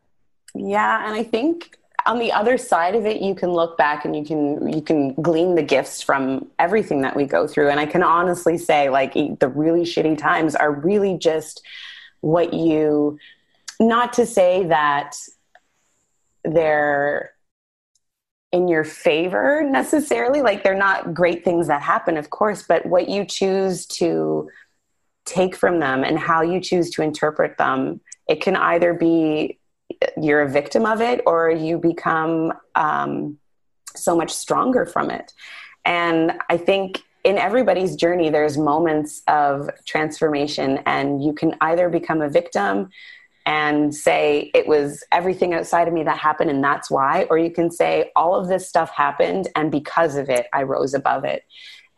Yeah. 0.56 1.06
And 1.06 1.14
I 1.14 1.24
think 1.24 1.78
on 2.06 2.20
the 2.20 2.32
other 2.32 2.58
side 2.58 2.95
of 2.95 3.06
it 3.06 3.22
you 3.22 3.36
can 3.36 3.52
look 3.52 3.78
back 3.78 4.06
and 4.06 4.16
you 4.16 4.24
can 4.24 4.72
you 4.72 4.82
can 4.82 5.14
glean 5.16 5.56
the 5.56 5.62
gifts 5.62 6.02
from 6.02 6.48
everything 6.58 7.02
that 7.02 7.18
we 7.18 7.26
go 7.26 7.45
through 7.45 7.70
and 7.70 7.82
i 7.82 7.86
can 7.86 8.02
honestly 8.02 8.58
say 8.58 8.89
like 8.89 9.14
the 9.14 9.52
really 9.54 9.82
shitty 9.82 10.18
times 10.18 10.56
are 10.56 10.72
really 10.72 11.18
just 11.18 11.62
what 12.22 12.54
you 12.54 13.20
not 13.82 14.14
to 14.14 14.26
say 14.26 14.64
that 14.64 15.18
they're 16.45 17.34
in 18.52 18.68
your 18.68 18.84
favor 18.84 19.62
necessarily 19.64 20.41
like 20.41 20.64
they're 20.64 20.74
not 20.74 21.14
great 21.14 21.43
things 21.43 21.68
that 21.68 21.82
happen 21.82 22.18
of 22.18 22.30
course 22.30 22.64
but 22.64 22.86
what 22.86 23.10
you 23.10 23.26
choose 23.26 23.86
to 23.86 24.50
take 25.26 25.56
from 25.56 25.80
them 25.80 26.04
and 26.04 26.18
how 26.18 26.41
you 26.41 26.62
choose 26.62 26.89
to 26.89 27.02
interpret 27.02 27.58
them 27.58 28.00
it 28.28 28.41
can 28.41 28.56
either 28.56 28.93
be 28.93 29.60
you're 30.22 30.41
a 30.41 30.50
victim 30.50 30.86
of 30.86 31.02
it 31.02 31.22
or 31.26 31.50
you 31.50 31.78
become 31.78 32.54
um, 32.76 33.38
so 33.95 34.16
much 34.16 34.32
stronger 34.32 34.86
from 34.86 35.10
it. 35.10 35.34
And 35.86 36.34
I 36.50 36.58
think 36.58 37.04
in 37.24 37.38
everybody's 37.38 37.95
journey, 37.95 38.30
there's 38.30 38.58
moments 38.58 39.22
of 39.28 39.70
transformation, 39.86 40.80
and 40.86 41.24
you 41.24 41.34
can 41.34 41.56
either 41.62 41.89
become 41.89 42.22
a 42.22 42.30
victim 42.30 42.89
and 43.48 43.95
say 43.95 44.52
it 44.54 44.68
was 44.68 45.06
everything 45.14 45.54
outside 45.54 45.88
of 45.88 45.93
me 45.93 46.04
that 46.04 46.18
happened 46.18 46.50
and 46.52 46.62
that's 46.62 46.91
why, 46.91 47.26
or 47.30 47.38
you 47.38 47.50
can 47.50 47.72
say 47.72 48.12
all 48.14 48.36
of 48.36 48.50
this 48.50 48.68
stuff 48.68 48.91
happened 48.91 49.48
and 49.56 49.72
because 49.72 50.18
of 50.18 50.30
it, 50.30 50.48
I 50.54 50.64
rose 50.64 50.93
above 50.93 51.24
it. 51.24 51.43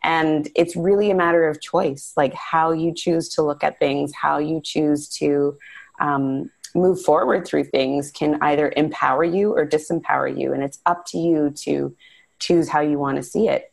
And 0.04 0.48
it's 0.54 0.76
really 0.76 1.10
a 1.10 1.14
matter 1.14 1.46
of 1.48 1.60
choice, 1.60 2.12
like 2.16 2.32
how 2.34 2.70
you 2.70 2.94
choose 2.94 3.28
to 3.30 3.42
look 3.42 3.64
at 3.64 3.80
things, 3.80 4.14
how 4.14 4.38
you 4.38 4.60
choose 4.62 5.08
to 5.16 5.58
um, 5.98 6.50
move 6.74 7.02
forward 7.02 7.46
through 7.46 7.64
things 7.64 8.12
can 8.12 8.38
either 8.42 8.72
empower 8.76 9.24
you 9.24 9.52
or 9.52 9.66
disempower 9.66 10.28
you 10.40 10.52
and 10.52 10.62
it's 10.62 10.78
up 10.86 11.04
to 11.04 11.18
you 11.18 11.50
to 11.50 11.94
choose 12.38 12.68
how 12.68 12.80
you 12.80 12.96
want 12.96 13.16
to 13.16 13.22
see 13.24 13.48
it 13.48 13.72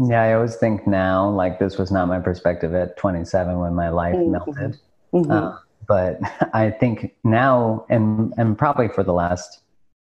Yeah, 0.00 0.22
I 0.22 0.34
always 0.34 0.54
think 0.56 0.86
now, 0.86 1.28
like 1.28 1.58
this 1.58 1.76
was 1.78 1.90
not 1.90 2.06
my 2.06 2.20
perspective 2.20 2.74
at 2.74 2.96
27 2.96 3.58
when 3.58 3.74
my 3.74 3.88
life 3.90 4.16
Mhm. 4.16 4.30
melted. 4.30 4.80
Mhm. 5.12 5.30
Uh, 5.30 5.58
but 5.86 6.18
I 6.54 6.70
think 6.70 7.14
now, 7.24 7.86
and 7.88 8.32
and 8.36 8.56
probably 8.56 8.88
for 8.88 9.02
the 9.02 9.12
last 9.12 9.60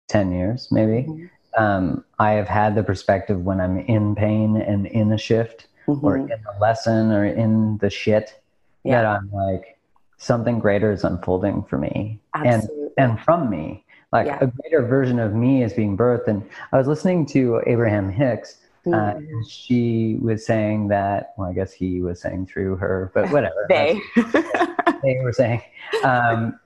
10 0.09 0.33
years, 0.33 0.69
maybe, 0.71 1.07
Mhm. 1.09 1.31
um, 1.57 2.05
I 2.19 2.33
have 2.33 2.49
had 2.49 2.75
the 2.75 2.83
perspective 2.83 3.45
when 3.45 3.61
I'm 3.61 3.79
in 3.79 4.15
pain 4.15 4.57
and 4.57 4.87
in 4.87 5.13
a 5.13 5.19
shift 5.19 5.69
or 5.87 6.19
Mhm. 6.19 6.25
in 6.31 6.39
a 6.55 6.61
lesson 6.61 7.13
or 7.13 7.25
in 7.25 7.79
the 7.79 7.91
shit 7.91 8.41
Yeah. 8.85 9.03
that 9.03 9.07
I'm 9.07 9.31
like, 9.33 9.79
something 10.19 10.59
greater 10.59 10.91
is 10.93 11.05
unfolding 11.05 11.63
for 11.65 11.79
me. 11.79 12.21
And 12.35 12.69
and 12.97 13.19
from 13.21 13.51
me. 13.51 13.85
Like 14.13 14.27
Yeah. 14.27 14.39
a 14.41 14.47
greater 14.47 14.83
version 14.83 15.19
of 15.19 15.35
me 15.35 15.65
is 15.65 15.73
being 15.73 15.97
birthed. 15.97 16.29
And 16.29 16.45
I 16.73 16.79
was 16.79 16.87
listening 16.87 17.27
to 17.27 17.61
Abraham 17.67 18.09
Hicks. 18.09 18.59
Uh, 18.93 19.15
she 19.49 20.19
was 20.21 20.45
saying 20.45 20.89
that, 20.89 21.33
well, 21.37 21.49
I 21.49 21.53
guess 21.53 21.73
he 21.73 22.03
was 22.03 22.21
saying 22.21 22.47
through 22.47 22.77
her, 22.77 23.11
but 23.15 23.31
whatever. 23.31 23.67
they. 23.69 24.01
they 24.15 25.19
were 25.23 25.33
saying 25.33 25.63
um, 26.03 26.59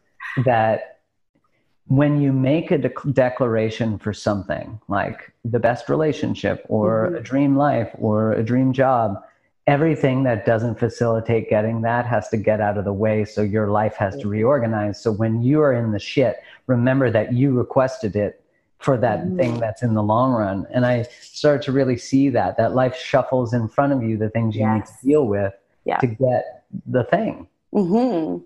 that 0.45 0.99
when 1.87 2.21
you 2.21 2.33
make 2.33 2.71
a 2.71 2.79
dec 2.79 3.15
declaration 3.15 3.99
for 3.99 4.13
something 4.13 4.81
like 4.89 5.33
the 5.45 5.59
best 5.59 5.89
relationship 5.89 6.65
or 6.69 7.11
Mhm. 7.11 7.17
a 7.19 7.21
dream 7.21 7.57
life 7.57 7.91
or 7.99 8.33
a 8.33 8.43
dream 8.43 8.73
job, 8.73 9.23
everything 9.67 10.23
that 10.25 10.45
doesn't 10.45 10.79
facilitate 10.79 11.49
getting 11.49 11.83
that 11.83 12.07
has 12.07 12.29
to 12.31 12.37
get 12.37 12.61
out 12.61 12.79
of 12.79 12.85
the 12.85 12.93
way 12.93 13.25
so 13.25 13.43
your 13.43 13.69
life 13.69 13.95
has 13.97 14.17
to 14.17 14.29
reorganize. 14.29 15.01
So 15.01 15.13
when 15.13 15.43
you 15.43 15.61
are 15.61 15.73
in 15.73 15.93
the 15.93 15.99
shit, 15.99 16.37
remember 16.67 17.11
that 17.11 17.33
you 17.33 17.53
requested 17.53 18.17
it 18.17 18.43
for 18.79 18.97
that 18.97 19.25
Mhm. 19.25 19.37
thing 19.37 19.61
that's 19.61 19.83
in 19.83 19.95
the 19.95 20.03
long 20.03 20.33
run. 20.33 20.67
And 20.71 20.87
I 20.87 21.03
started 21.21 21.63
to 21.63 21.73
really 21.73 21.97
see 21.97 22.29
that, 22.31 22.57
that 22.59 22.75
life 22.75 22.95
shuffles 22.97 23.53
in 23.53 23.69
front 23.69 23.93
of 23.93 24.03
you 24.03 24.17
the 24.17 24.31
things 24.31 24.55
you 24.55 24.67
need 24.69 24.87
to 24.87 24.93
deal 25.05 25.27
with 25.27 25.53
Yeah. 25.85 25.99
to 25.99 26.07
get 26.07 26.65
the 26.87 27.05
thing. 27.05 27.49
hmm 27.73 28.39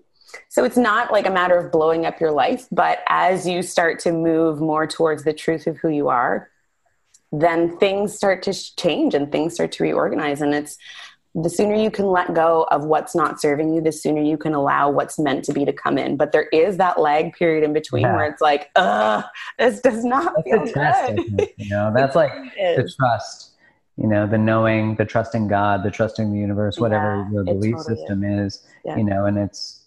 So 0.49 0.63
it's 0.63 0.77
not 0.77 1.11
like 1.11 1.27
a 1.27 1.29
matter 1.29 1.55
of 1.55 1.71
blowing 1.71 2.07
up 2.07 2.19
your 2.19 2.31
life, 2.31 2.67
but 2.71 2.99
as 3.07 3.47
you 3.47 3.61
start 3.61 3.99
to 3.99 4.11
move 4.11 4.59
more 4.59 4.87
towards 4.87 5.23
the 5.23 5.33
truth 5.33 5.67
of 5.67 5.77
who 5.77 5.89
you 5.89 6.09
are, 6.09 6.49
then 7.31 7.77
things 7.77 8.15
start 8.15 8.41
to 8.43 8.53
change 8.75 9.13
and 9.13 9.31
things 9.31 9.53
start 9.53 9.71
to 9.73 9.83
reorganize. 9.83 10.41
And 10.41 10.55
it's 10.55 10.77
the 11.35 11.49
sooner 11.49 11.75
you 11.75 11.89
can 11.89 12.05
let 12.05 12.33
go 12.33 12.67
of 12.69 12.85
what's 12.85 13.15
not 13.15 13.41
serving 13.41 13.73
you, 13.73 13.81
the 13.81 13.91
sooner 13.91 14.21
you 14.21 14.37
can 14.37 14.53
allow 14.53 14.89
what's 14.89 15.17
meant 15.17 15.43
to 15.45 15.53
be 15.53 15.65
to 15.65 15.73
come 15.73 15.97
in. 15.97 16.15
But 16.15 16.31
there 16.31 16.47
is 16.53 16.77
that 16.77 16.99
lag 16.99 17.33
period 17.33 17.63
in 17.63 17.73
between 17.73 18.03
Yeah. 18.03 18.15
where 18.15 18.25
it's 18.25 18.41
like, 18.41 18.69
ugh, 18.75 19.23
this 19.57 19.81
does 19.81 20.05
not 20.05 20.35
That's 20.35 20.71
feel 20.71 20.73
test, 20.73 21.15
good. 21.15 21.49
you 21.57 21.69
know. 21.69 21.91
That's 21.93 22.15
like 22.15 22.31
the 22.55 22.87
trust, 22.99 23.53
you 23.97 24.07
know, 24.07 24.27
the 24.27 24.37
knowing, 24.37 24.95
the 24.95 25.05
trusting 25.05 25.47
God, 25.47 25.81
the 25.83 25.89
trusting 25.89 26.31
the 26.31 26.37
universe, 26.37 26.77
whatever 26.79 27.25
Yeah, 27.27 27.31
your 27.33 27.43
belief 27.45 27.77
totally 27.77 27.95
system 27.95 28.23
is, 28.23 28.63
Yeah. 28.85 28.97
you 28.97 29.03
know, 29.03 29.25
and 29.25 29.37
it's 29.39 29.85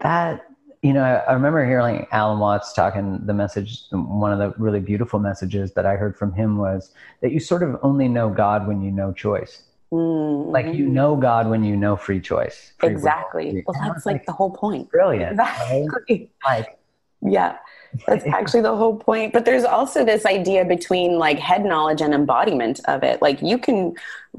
that, 0.00 0.44
you 0.82 0.92
know, 0.92 1.02
I, 1.04 1.14
I 1.18 1.32
remember 1.34 1.64
hearing 1.64 2.06
Alan 2.10 2.40
Watts 2.40 2.72
talking 2.72 3.24
the 3.24 3.32
message, 3.32 3.82
one 3.92 4.32
of 4.32 4.38
the 4.40 4.60
really 4.60 4.80
beautiful 4.80 5.20
messages 5.20 5.72
that 5.74 5.86
I 5.86 5.94
heard 5.94 6.16
from 6.16 6.32
him 6.32 6.58
was 6.58 6.90
that 7.22 7.30
you 7.30 7.38
sort 7.38 7.62
of 7.62 7.78
only 7.82 8.08
know 8.08 8.28
God 8.28 8.66
when 8.66 8.82
you 8.82 8.90
know 8.90 9.12
choice. 9.12 9.62
Mm, 9.94 10.50
Like 10.52 10.74
you 10.74 10.86
know 10.88 11.14
God 11.14 11.48
when 11.48 11.62
you 11.62 11.76
know 11.76 11.94
free 11.96 12.20
choice. 12.20 12.72
free 12.78 12.88
will. 12.90 12.96
Exactly. 12.96 13.62
Well, 13.66 13.76
that's 13.80 13.94
was 13.94 14.06
like 14.06 14.26
the 14.26 14.32
whole 14.32 14.50
point. 14.50 14.90
brilliant. 14.90 15.38
right? 15.38 15.84
Exactly. 15.84 16.30
Like, 16.44 16.78
Yeah, 17.22 17.58
that's 18.06 18.26
actually 18.32 18.62
the 18.62 18.74
whole 18.74 18.96
point. 18.96 19.32
But 19.32 19.44
there's 19.44 19.62
also 19.64 20.04
this 20.04 20.26
idea 20.26 20.64
between 20.64 21.18
like 21.18 21.38
head 21.38 21.64
knowledge 21.64 22.00
and 22.00 22.12
embodiment 22.12 22.80
of 22.86 23.04
it. 23.04 23.22
Like 23.22 23.40
you 23.40 23.56
can 23.56 23.94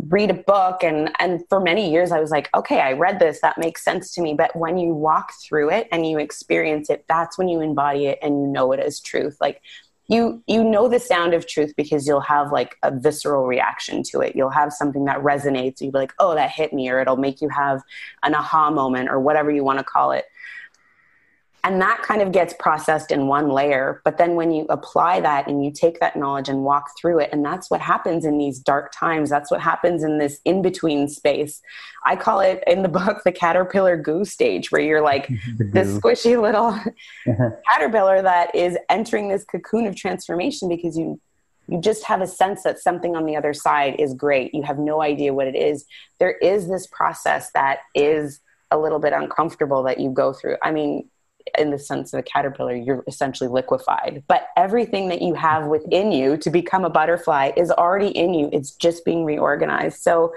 read 0.10 0.30
a 0.30 0.34
book 0.34 0.84
and 0.84 1.10
and 1.20 1.41
for 1.47 1.62
many 1.62 1.89
years 1.89 2.12
I 2.12 2.20
was 2.20 2.32
like, 2.32 2.49
okay, 2.53 2.82
I 2.82 2.91
read 2.91 3.20
this, 3.20 3.39
that 3.39 3.58
makes 3.58 3.82
sense 3.82 4.14
to 4.16 4.22
me. 4.22 4.34
But 4.34 4.53
when 4.58 4.78
you 4.78 4.93
walk 4.93 5.32
through 5.41 5.70
it 5.72 5.88
and 5.91 6.06
you 6.06 6.20
experience 6.20 6.89
it, 6.89 7.06
that's 7.08 7.38
when 7.38 7.47
you 7.47 7.62
embody 7.62 8.08
it 8.08 8.20
and 8.22 8.41
you 8.41 8.47
know 8.47 8.74
it 8.74 8.82
as 8.82 8.99
truth. 8.99 9.38
Like 9.39 9.62
you 10.08 10.43
you 10.47 10.64
know 10.64 10.88
the 10.88 10.99
sound 10.99 11.34
of 11.34 11.47
truth 11.47 11.74
because 11.76 12.06
you'll 12.06 12.20
have 12.20 12.51
like 12.51 12.76
a 12.84 12.91
visceral 12.91 13.47
reaction 13.47 14.03
to 14.03 14.22
it. 14.22 14.36
You'll 14.36 14.49
have 14.49 14.72
something 14.72 15.06
that 15.06 15.18
resonates. 15.18 15.82
You'll 15.82 15.91
be 15.91 15.99
like, 15.99 16.14
oh, 16.20 16.36
that 16.36 16.51
hit 16.51 16.74
me, 16.74 16.89
or 16.89 16.99
it'll 16.99 17.18
make 17.18 17.41
you 17.41 17.49
have 17.49 17.82
an 18.24 18.36
aha 18.36 18.70
moment 18.70 19.10
or 19.10 19.20
whatever 19.20 19.51
you 19.51 19.64
want 19.64 19.80
to 19.80 19.86
call 19.86 20.12
it 20.12 20.26
and 21.66 21.82
that 21.82 22.03
kind 22.03 22.22
of 22.22 22.32
gets 22.32 22.53
processed 22.59 23.11
in 23.11 23.26
one 23.26 23.49
layer. 23.49 23.99
But 24.05 24.20
then 24.20 24.36
when 24.36 24.51
you 24.51 24.68
apply 24.70 25.20
that 25.22 25.47
and 25.47 25.66
you 25.66 25.72
take 25.72 25.99
that 25.99 26.16
knowledge 26.16 26.47
and 26.47 26.63
walk 26.63 26.91
through 26.95 27.20
it 27.20 27.32
and 27.34 27.43
that's 27.43 27.72
what 27.72 27.82
happens 27.82 28.24
in 28.24 28.38
these 28.38 28.59
dark 28.59 28.91
times. 28.91 29.32
That's 29.32 29.49
what 29.49 29.61
happens 29.61 30.03
in 30.03 30.20
this 30.20 30.39
in 30.45 30.61
between 30.61 31.07
space. 31.07 31.63
I 32.05 32.18
call 32.18 32.39
it 32.39 32.63
in 32.68 32.84
the 32.84 32.88
book 32.99 33.24
the 33.26 33.32
caterpillar 33.32 33.97
goo 33.97 34.26
stage 34.26 34.72
where 34.72 34.82
you're 34.82 35.01
like 35.01 35.28
this 35.57 35.97
squishy 35.97 36.39
little 36.39 36.80
caterpillar 37.68 38.22
that 38.22 38.53
is 38.53 38.78
entering 38.88 39.30
this 39.30 39.43
cocoon 39.43 39.88
of 39.88 39.95
transformation 39.95 40.70
because 40.70 40.95
you 40.95 41.20
you 41.68 41.82
just 41.82 42.03
have 42.03 42.22
a 42.22 42.28
sense 42.28 42.61
that 42.61 42.78
something 42.78 43.16
on 43.16 43.26
the 43.26 43.36
other 43.36 43.51
side 43.51 43.95
is 43.97 44.13
great. 44.13 44.53
You 44.53 44.61
have 44.61 44.78
no 44.78 45.01
idea 45.01 45.34
what 45.34 45.47
it 45.47 45.55
is. 45.55 45.86
There 46.20 46.34
is 46.34 46.70
this 46.70 46.86
process 46.86 47.49
that 47.53 47.80
is 47.95 48.39
a 48.70 48.78
little 48.78 48.99
bit 48.99 49.13
uncomfortable 49.13 49.82
that 49.82 49.99
you 49.99 50.11
go 50.11 50.32
through. 50.32 50.57
I 50.61 50.72
mean 50.72 51.09
in 51.58 51.72
the 51.72 51.80
sense 51.80 52.14
of 52.14 52.20
a 52.20 52.24
caterpillar 52.24 52.76
you're 52.76 53.04
essentially 53.08 53.50
liquefied. 53.50 54.24
But 54.28 54.48
everything 54.58 55.10
that 55.10 55.22
you 55.22 55.34
have 55.36 55.68
within 55.68 56.12
you 56.12 56.38
to 56.38 56.50
become 56.50 56.86
a 56.86 56.89
butterfly 56.89 57.52
is 57.56 57.72
already 57.72 58.10
in 58.10 58.34
you. 58.34 58.50
It's 58.52 58.72
just 58.72 59.06
being 59.06 59.26
reorganized. 59.26 60.02
So 60.02 60.34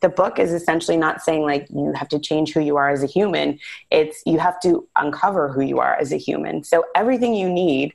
the 0.00 0.08
book 0.08 0.38
is 0.38 0.52
essentially 0.52 0.96
not 0.96 1.22
saying 1.22 1.42
like 1.42 1.66
you 1.70 1.92
have 1.94 2.08
to 2.08 2.18
change 2.18 2.52
who 2.52 2.60
you 2.60 2.76
are 2.76 2.90
as 2.90 3.02
a 3.02 3.06
human. 3.06 3.58
It's 3.90 4.22
you 4.26 4.38
have 4.38 4.60
to 4.60 4.86
uncover 4.96 5.48
who 5.48 5.62
you 5.62 5.78
are 5.78 5.94
as 5.94 6.12
a 6.12 6.16
human. 6.16 6.64
So 6.64 6.84
everything 6.94 7.34
you 7.34 7.50
need 7.50 7.94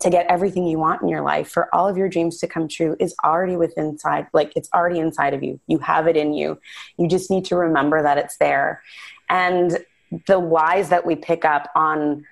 to 0.00 0.10
get 0.10 0.26
everything 0.28 0.64
you 0.64 0.78
want 0.78 1.02
in 1.02 1.08
your 1.08 1.22
life 1.22 1.48
for 1.48 1.74
all 1.74 1.88
of 1.88 1.96
your 1.96 2.08
dreams 2.08 2.38
to 2.38 2.46
come 2.46 2.68
true 2.68 2.96
is 3.00 3.14
already 3.24 3.56
within 3.56 3.86
inside 3.86 4.28
like 4.32 4.52
it's 4.54 4.68
already 4.72 5.00
inside 5.00 5.34
of 5.34 5.42
you. 5.42 5.58
You 5.66 5.78
have 5.78 6.06
it 6.06 6.16
in 6.16 6.34
you. 6.34 6.60
You 6.96 7.08
just 7.08 7.30
need 7.30 7.44
to 7.46 7.56
remember 7.56 8.02
that 8.02 8.16
it's 8.16 8.36
there. 8.36 8.82
And 9.28 9.84
the 10.26 10.38
whys 10.38 10.88
that 10.88 11.04
we 11.06 11.16
pick 11.16 11.44
up 11.44 11.70
on 11.74 12.24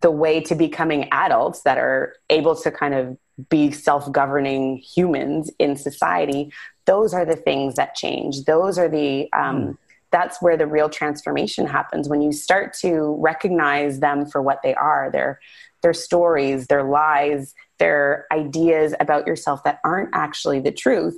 the 0.00 0.10
way 0.10 0.40
to 0.40 0.54
becoming 0.54 1.08
adults 1.10 1.62
that 1.62 1.78
are 1.78 2.14
able 2.30 2.54
to 2.54 2.70
kind 2.70 2.94
of 2.94 3.16
be 3.48 3.70
self-governing 3.70 4.76
humans 4.78 5.50
in 5.58 5.76
society 5.76 6.52
those 6.88 7.12
are 7.12 7.26
the 7.26 7.36
things 7.36 7.74
that 7.74 7.94
change. 7.94 8.44
Those 8.44 8.78
are 8.78 8.88
the 8.88 9.30
um, 9.34 9.76
that's 10.10 10.40
where 10.40 10.56
the 10.56 10.66
real 10.66 10.88
transformation 10.88 11.66
happens. 11.66 12.08
When 12.08 12.22
you 12.22 12.32
start 12.32 12.72
to 12.80 13.14
recognize 13.20 14.00
them 14.00 14.24
for 14.24 14.40
what 14.40 14.62
they 14.62 14.74
are 14.74 15.10
their 15.12 15.38
their 15.82 15.92
stories 15.92 16.66
their 16.66 16.82
lies 16.82 17.54
their 17.78 18.26
ideas 18.32 18.94
about 18.98 19.26
yourself 19.26 19.62
that 19.64 19.78
aren't 19.84 20.08
actually 20.14 20.60
the 20.60 20.72
truth 20.72 21.16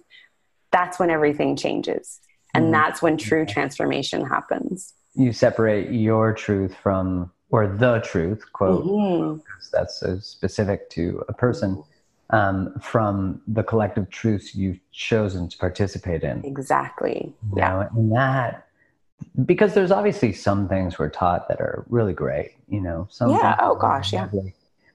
that's 0.73 0.99
when 0.99 1.11
everything 1.11 1.57
changes. 1.57 2.21
And 2.53 2.67
Mhm. 2.67 2.73
that's 2.73 3.01
when 3.01 3.17
true 3.17 3.47
transformation 3.47 4.27
happens 4.27 4.93
you 5.21 5.33
separate 5.33 5.91
your 5.91 6.33
truth 6.33 6.75
from 6.83 7.31
or 7.51 7.67
the 7.67 7.99
truth 8.01 8.41
quote 8.53 8.85
Mhm. 8.85 9.37
because 9.39 9.71
that's 9.71 9.99
so 10.01 10.19
specific 10.19 10.89
to 10.91 11.23
a 11.29 11.33
person 11.33 11.83
um, 12.31 12.79
from 12.81 13.43
the 13.49 13.63
collective 13.65 14.09
truths 14.09 14.55
you've 14.55 14.79
chosen 14.93 15.49
to 15.49 15.59
participate 15.59 16.23
in. 16.23 16.45
Exactly. 16.45 17.35
You 17.51 17.55
yeah. 17.57 17.69
know 17.71 17.89
and 17.97 18.13
that 18.13 18.67
because 19.45 19.75
there's 19.75 19.91
obviously 19.91 20.33
some 20.33 20.69
things 20.69 20.99
we're 20.99 21.11
taught 21.11 21.49
that 21.49 21.61
are 21.61 21.85
really 21.91 22.15
great 22.15 22.53
you 22.69 22.81
know 22.81 23.07
some 23.11 23.31
Yeah, 23.31 23.57
oh 23.61 23.75
gosh, 23.75 24.13
yeah. 24.13 24.29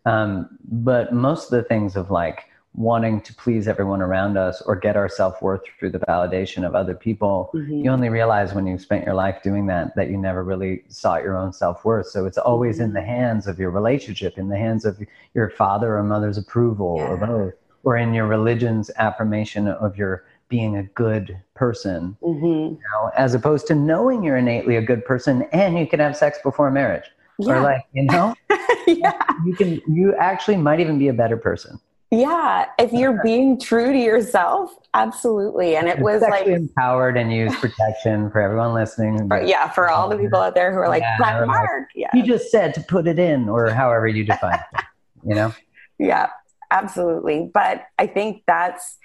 um, 0.05 0.49
but 0.67 1.13
most 1.13 1.51
of 1.51 1.51
the 1.51 1.63
things 1.63 1.95
of 1.95 2.09
like 2.09 2.45
wanting 2.77 3.21
to 3.21 3.33
please 3.35 3.67
everyone 3.67 4.01
around 4.01 4.37
us 4.37 4.61
or 4.63 4.75
get 4.75 4.97
our 4.97 5.07
self-worth 5.07 5.61
through 5.79 5.89
the 5.89 5.99
validation 5.99 6.65
of 6.65 6.75
other 6.75 6.93
people 6.93 7.49
Mhm. 7.53 7.83
you 7.85 7.89
only 7.89 8.09
realize 8.09 8.53
when 8.53 8.67
you've 8.67 8.81
spent 8.81 9.05
your 9.05 9.15
life 9.15 9.41
doing 9.43 9.65
that 9.67 9.95
that 9.95 10.09
you 10.09 10.17
never 10.17 10.43
really 10.43 10.83
sought 10.89 11.23
your 11.23 11.37
own 11.37 11.53
self-worth. 11.53 12.07
So 12.07 12.25
it's 12.25 12.37
always 12.37 12.79
in 12.79 12.91
the 12.93 12.99
Mm-hmm. 12.99 13.09
hands 13.09 13.47
of 13.47 13.59
your 13.59 13.69
relationship 13.71 14.37
in 14.37 14.49
the 14.49 14.57
hands 14.57 14.83
of 14.83 14.99
your 15.33 15.49
father 15.49 15.97
or 15.97 16.03
mother's 16.03 16.37
approval 16.37 16.87
or 16.87 17.15
both 17.17 17.53
or 17.83 17.95
in 17.97 18.13
your 18.13 18.27
religion's 18.27 18.91
affirmation 18.97 19.67
of 19.67 19.95
your 19.97 20.23
being 20.49 20.75
a 20.75 20.83
good 20.83 21.37
person 21.55 22.17
Mhm. 22.21 22.71
you 22.71 22.79
know, 22.91 23.11
as 23.15 23.33
opposed 23.33 23.67
to 23.67 23.75
knowing 23.75 24.23
you're 24.23 24.37
innately 24.37 24.75
a 24.75 24.81
good 24.81 25.05
person 25.05 25.43
and 25.53 25.77
you 25.79 25.87
can 25.87 25.99
have 25.99 26.15
sex 26.17 26.39
before 26.43 26.69
marriage. 26.71 27.09
Or 27.47 27.59
like 27.61 27.83
you 27.93 28.03
know? 28.03 28.33
Yeah. 28.87 29.13
You 29.45 29.55
can 29.55 29.81
you 29.87 30.13
actually 30.15 30.57
might 30.57 30.79
even 30.79 30.99
be 30.99 31.07
a 31.07 31.13
better 31.13 31.37
person 31.37 31.79
yeah 32.19 32.65
if 32.79 32.91
you're 32.91 33.21
being 33.23 33.59
true 33.59 33.91
to 33.91 33.97
yourself 33.97 34.73
absolutely 34.93 35.75
and 35.75 35.87
it 35.87 35.99
was 35.99 36.21
like 36.21 36.47
empowered 36.47 37.17
and 37.17 37.31
use 37.33 37.53
protection 37.55 38.29
for 38.29 38.41
everyone 38.41 38.73
listening 38.73 39.27
for, 39.27 39.41
yeah 39.43 39.69
for 39.69 39.89
all 39.89 40.09
the 40.09 40.17
people 40.17 40.39
out 40.39 40.55
there 40.55 40.71
who 40.71 40.79
are 40.79 40.87
like 40.89 41.01
Yeah, 41.01 41.17
like, 41.19 41.47
mark 41.47 41.89
yeah. 41.95 42.09
he 42.13 42.21
just 42.21 42.49
said 42.51 42.73
to 42.75 42.81
put 42.81 43.07
it 43.07 43.19
in 43.19 43.49
or 43.49 43.69
however 43.69 44.07
you 44.07 44.23
define 44.23 44.59
it 44.73 44.83
you 45.27 45.35
know? 45.35 45.53
Yeah 45.97 46.29
absolutely 46.71 47.49
but 47.53 47.85
i 47.99 48.07
think 48.07 48.43
that's 48.47 48.97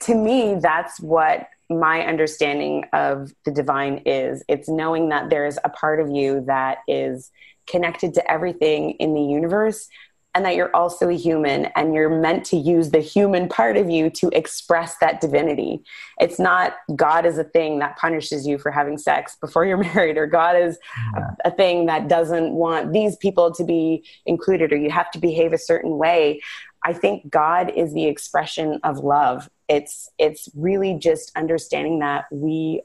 to 0.00 0.14
me, 0.14 0.56
that's 0.60 1.00
what 1.00 1.48
my 1.70 2.02
understanding 2.02 2.84
of 2.92 3.32
the 3.44 3.50
divine 3.50 4.02
is. 4.04 4.42
It's 4.48 4.68
knowing 4.68 5.08
that 5.08 5.30
there's 5.30 5.58
a 5.64 5.68
part 5.68 6.00
of 6.00 6.10
you 6.10 6.42
that 6.46 6.78
is 6.86 7.30
connected 7.66 8.14
to 8.14 8.30
everything 8.30 8.92
in 8.92 9.14
the 9.14 9.22
universe 9.22 9.88
and 10.34 10.44
that 10.44 10.54
you're 10.54 10.74
also 10.74 11.08
a 11.08 11.16
human 11.16 11.66
and 11.76 11.94
you're 11.94 12.20
meant 12.20 12.44
to 12.46 12.56
use 12.56 12.90
the 12.90 13.00
human 13.00 13.48
part 13.48 13.76
of 13.76 13.90
you 13.90 14.08
to 14.10 14.28
express 14.28 14.96
that 14.98 15.20
divinity. 15.20 15.82
It's 16.20 16.38
not 16.38 16.76
God 16.96 17.26
is 17.26 17.36
a 17.38 17.44
thing 17.44 17.80
that 17.80 17.98
punishes 17.98 18.46
you 18.46 18.58
for 18.58 18.70
having 18.70 18.96
sex 18.96 19.36
before 19.40 19.66
you're 19.66 19.76
married, 19.94 20.16
or 20.16 20.26
God 20.26 20.56
is 20.56 20.78
a, 21.16 21.48
a, 21.48 21.50
thing 21.50 21.86
that 21.86 22.08
doesn't 22.08 22.52
want 22.52 22.92
these 22.92 23.16
people 23.16 23.52
to 23.52 23.64
be 23.64 24.04
included, 24.24 24.72
or 24.72 24.76
you 24.76 24.90
have 24.90 25.10
to 25.10 25.18
behave 25.18 25.52
a 25.52 25.58
certain 25.58 25.98
way. 25.98 26.40
I 26.84 26.92
think 26.92 27.30
God 27.30 27.70
is 27.76 27.92
the 27.92 28.06
expression 28.06 28.80
of 28.82 28.98
love. 28.98 29.50
It's 29.68 30.10
it's 30.18 30.48
really 30.54 30.94
just 30.94 31.30
understanding 31.36 31.98
that 32.00 32.24
we 32.30 32.82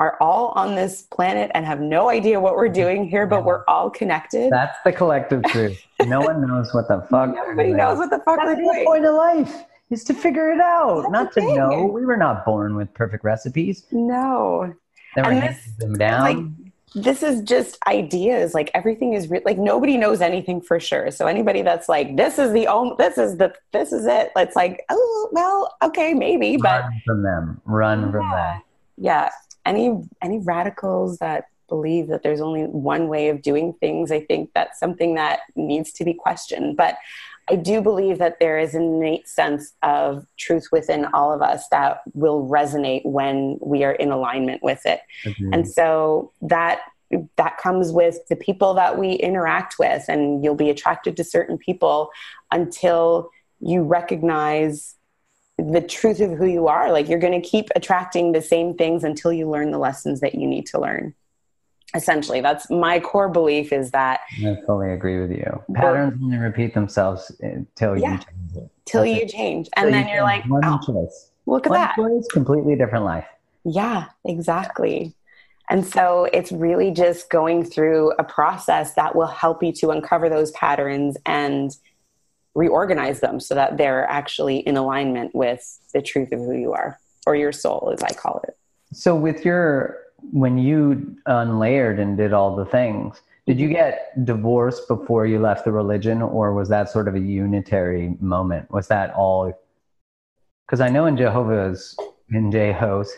are 0.00 0.16
all 0.20 0.48
on 0.56 0.74
this 0.74 1.02
planet 1.02 1.50
and 1.54 1.66
have 1.66 1.80
no 1.80 2.08
idea 2.08 2.40
what 2.40 2.56
we're 2.56 2.70
doing 2.70 3.06
here, 3.06 3.26
but 3.26 3.44
we're 3.44 3.64
all 3.68 3.90
connected. 3.90 4.50
That's 4.50 4.78
the 4.82 4.92
collective 4.92 5.44
truth. 5.44 5.80
no 6.06 6.20
one 6.22 6.44
knows 6.44 6.72
what 6.72 6.88
the 6.88 7.02
fuck. 7.10 7.34
Nobody 7.34 7.72
knows 7.72 7.98
what 7.98 8.08
the 8.08 8.18
fuck 8.20 8.38
That's 8.38 8.56
the 8.56 8.64
doing. 8.64 8.84
point 8.86 9.04
of 9.04 9.14
life 9.14 9.64
is 9.90 10.02
to 10.04 10.14
figure 10.14 10.50
it 10.52 10.60
out, 10.60 11.02
That's 11.02 11.12
not 11.12 11.32
to 11.34 11.40
thing. 11.42 11.54
know. 11.54 11.84
We 11.84 12.06
were 12.06 12.16
not 12.16 12.46
born 12.46 12.76
with 12.76 12.92
perfect 12.94 13.24
recipes. 13.24 13.84
No. 13.92 14.74
They 15.16 15.22
were 15.22 15.34
this, 15.34 15.68
them 15.78 15.94
down. 15.94 16.20
Like, 16.22 16.46
this 16.94 17.22
is 17.22 17.42
just 17.42 17.76
ideas. 17.86 18.54
Like 18.54 18.70
everything 18.74 19.12
is 19.12 19.28
re- 19.28 19.42
like 19.44 19.58
nobody 19.58 19.96
knows 19.96 20.20
anything 20.22 20.60
for 20.62 20.80
sure. 20.80 21.10
So 21.10 21.26
anybody 21.26 21.62
that's 21.62 21.88
like, 21.88 22.16
this 22.16 22.38
is 22.38 22.52
the 22.52 22.66
only, 22.68 22.94
this 22.98 23.18
is 23.18 23.36
the, 23.36 23.54
this 23.72 23.92
is 23.92 24.06
it. 24.06 24.32
It's 24.34 24.56
like, 24.56 24.84
oh 24.88 25.28
well, 25.32 25.76
okay, 25.82 26.14
maybe, 26.14 26.56
but 26.56 26.82
run 26.82 27.02
from 27.04 27.22
them, 27.22 27.60
run 27.64 28.00
yeah. 28.00 28.10
from 28.10 28.30
them. 28.30 28.62
Yeah, 28.96 29.30
any 29.70 30.02
any 30.20 30.40
radicals 30.40 31.18
that 31.18 31.44
believe 31.68 32.08
that 32.08 32.22
there's 32.22 32.40
only 32.40 32.64
one 32.64 33.08
way 33.08 33.28
of 33.28 33.40
doing 33.40 33.72
things, 33.74 34.10
I 34.10 34.20
think 34.20 34.50
that's 34.54 34.78
something 34.78 35.14
that 35.14 35.40
needs 35.54 35.92
to 35.92 36.04
be 36.04 36.12
questioned. 36.12 36.76
But 36.76 36.98
I 37.48 37.56
do 37.56 37.80
believe 37.80 38.18
that 38.18 38.38
there 38.38 38.58
is 38.58 38.74
an 38.74 38.82
innate 38.82 39.26
sense 39.26 39.72
of 39.82 40.26
truth 40.36 40.68
within 40.70 41.06
all 41.06 41.32
of 41.32 41.42
us 41.42 41.68
that 41.70 42.02
will 42.12 42.46
resonate 42.48 43.04
when 43.04 43.58
we 43.60 43.82
are 43.84 43.92
in 43.92 44.10
alignment 44.10 44.62
with 44.62 44.84
it. 44.84 45.00
Mm-hmm. 45.24 45.54
And 45.54 45.68
so 45.68 46.32
that 46.42 46.80
that 47.36 47.58
comes 47.58 47.90
with 47.90 48.18
the 48.28 48.36
people 48.36 48.74
that 48.74 48.96
we 48.98 49.14
interact 49.14 49.80
with 49.80 50.04
and 50.08 50.44
you'll 50.44 50.54
be 50.54 50.70
attracted 50.70 51.16
to 51.16 51.24
certain 51.24 51.58
people 51.58 52.10
until 52.52 53.30
you 53.58 53.82
recognize 53.82 54.94
the 55.60 55.80
truth 55.80 56.20
of 56.20 56.32
who 56.32 56.46
you 56.46 56.68
are. 56.68 56.92
Like 56.92 57.08
you're 57.08 57.18
going 57.18 57.40
to 57.40 57.46
keep 57.46 57.68
attracting 57.76 58.32
the 58.32 58.42
same 58.42 58.74
things 58.74 59.04
until 59.04 59.32
you 59.32 59.48
learn 59.48 59.70
the 59.70 59.78
lessons 59.78 60.20
that 60.20 60.34
you 60.34 60.46
need 60.46 60.66
to 60.66 60.80
learn. 60.80 61.14
Essentially, 61.94 62.40
that's 62.40 62.70
my 62.70 63.00
core 63.00 63.28
belief 63.28 63.72
is 63.72 63.90
that. 63.90 64.20
I 64.38 64.56
fully 64.64 64.92
agree 64.92 65.20
with 65.20 65.32
you. 65.32 65.62
Patterns 65.74 66.20
only 66.22 66.38
repeat 66.38 66.72
themselves 66.72 67.32
uh, 67.42 67.48
until 67.48 67.98
yeah, 67.98 68.12
you 68.12 68.18
change 68.18 68.56
it. 68.56 68.70
Till 68.84 69.04
you 69.04 69.26
change. 69.26 69.68
And 69.76 69.92
then 69.92 70.06
you 70.06 70.14
are 70.14 70.22
like, 70.22 70.44
one 70.46 70.64
oh, 70.64 70.78
choice. 70.86 71.30
Look 71.46 71.66
at 71.66 71.70
one 71.70 71.80
that. 71.80 71.96
Choice, 71.96 72.28
completely 72.32 72.76
different 72.76 73.04
life. 73.04 73.26
Yeah, 73.64 74.06
exactly. 74.24 75.14
And 75.68 75.86
so 75.86 76.28
it's 76.32 76.50
really 76.50 76.90
just 76.90 77.30
going 77.30 77.64
through 77.64 78.12
a 78.18 78.24
process 78.24 78.94
that 78.94 79.14
will 79.14 79.26
help 79.26 79.62
you 79.62 79.72
to 79.74 79.90
uncover 79.90 80.28
those 80.28 80.50
patterns 80.52 81.16
and 81.26 81.76
reorganize 82.54 83.20
them 83.20 83.40
so 83.40 83.54
that 83.54 83.76
they're 83.76 84.08
actually 84.08 84.58
in 84.58 84.76
alignment 84.76 85.34
with 85.34 85.78
the 85.94 86.02
truth 86.02 86.32
of 86.32 86.40
who 86.40 86.56
you 86.56 86.72
are 86.72 86.98
or 87.26 87.36
your 87.36 87.52
soul 87.52 87.90
as 87.92 88.02
i 88.02 88.12
call 88.12 88.42
it. 88.48 88.56
So 88.92 89.14
with 89.14 89.44
your 89.44 89.98
when 90.32 90.58
you 90.58 91.16
unlayered 91.26 91.98
and 92.00 92.16
did 92.16 92.32
all 92.32 92.54
the 92.56 92.66
things 92.66 93.20
did 93.46 93.58
you 93.58 93.68
get 93.68 94.24
divorced 94.24 94.86
before 94.86 95.26
you 95.26 95.40
left 95.40 95.64
the 95.64 95.72
religion 95.72 96.22
or 96.22 96.52
was 96.52 96.68
that 96.68 96.88
sort 96.88 97.08
of 97.08 97.14
a 97.14 97.20
unitary 97.20 98.14
moment? 98.20 98.70
Was 98.70 98.86
that 98.88 99.12
all 99.14 99.52
because 100.70 100.80
i 100.80 100.88
know 100.88 101.06
in 101.06 101.16
jehovah's 101.16 101.96
in 102.30 102.50
jehos 102.50 103.08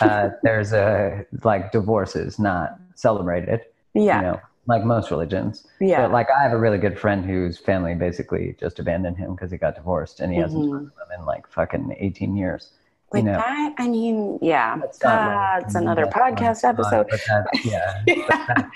uh, 0.00 0.30
there's 0.42 0.72
a 0.72 1.26
like 1.42 1.70
divorces 1.70 2.38
not 2.38 2.78
celebrated 2.94 3.60
yeah. 3.92 4.16
you 4.16 4.22
know 4.22 4.40
like 4.66 4.84
most 4.84 5.10
religions. 5.10 5.66
Yeah. 5.80 6.02
But 6.02 6.12
like 6.12 6.28
I 6.30 6.42
have 6.42 6.52
a 6.52 6.58
really 6.58 6.78
good 6.78 6.98
friend 6.98 7.24
whose 7.24 7.58
family 7.58 7.94
basically 7.94 8.56
just 8.58 8.78
abandoned 8.78 9.16
him 9.16 9.34
because 9.34 9.50
he 9.50 9.58
got 9.58 9.74
divorced 9.74 10.20
and 10.20 10.32
he 10.32 10.38
mm-hmm. 10.38 10.44
hasn't 10.44 10.70
talked 10.70 10.84
to 10.84 10.98
them 10.98 11.20
in 11.20 11.26
like 11.26 11.46
fucking 11.48 11.96
18 11.98 12.36
years. 12.36 12.70
Like 13.14 13.22
you 13.22 13.30
know, 13.30 13.36
that, 13.36 13.74
I 13.78 13.86
mean, 13.86 14.40
yeah, 14.42 14.76
that's, 14.76 14.98
that's 14.98 15.76
another 15.76 16.06
podcast 16.06 16.68
episode. 16.68 17.06
That, 17.08 17.46
yeah, 17.64 18.02
yeah. 18.08 18.26
That, 18.28 18.70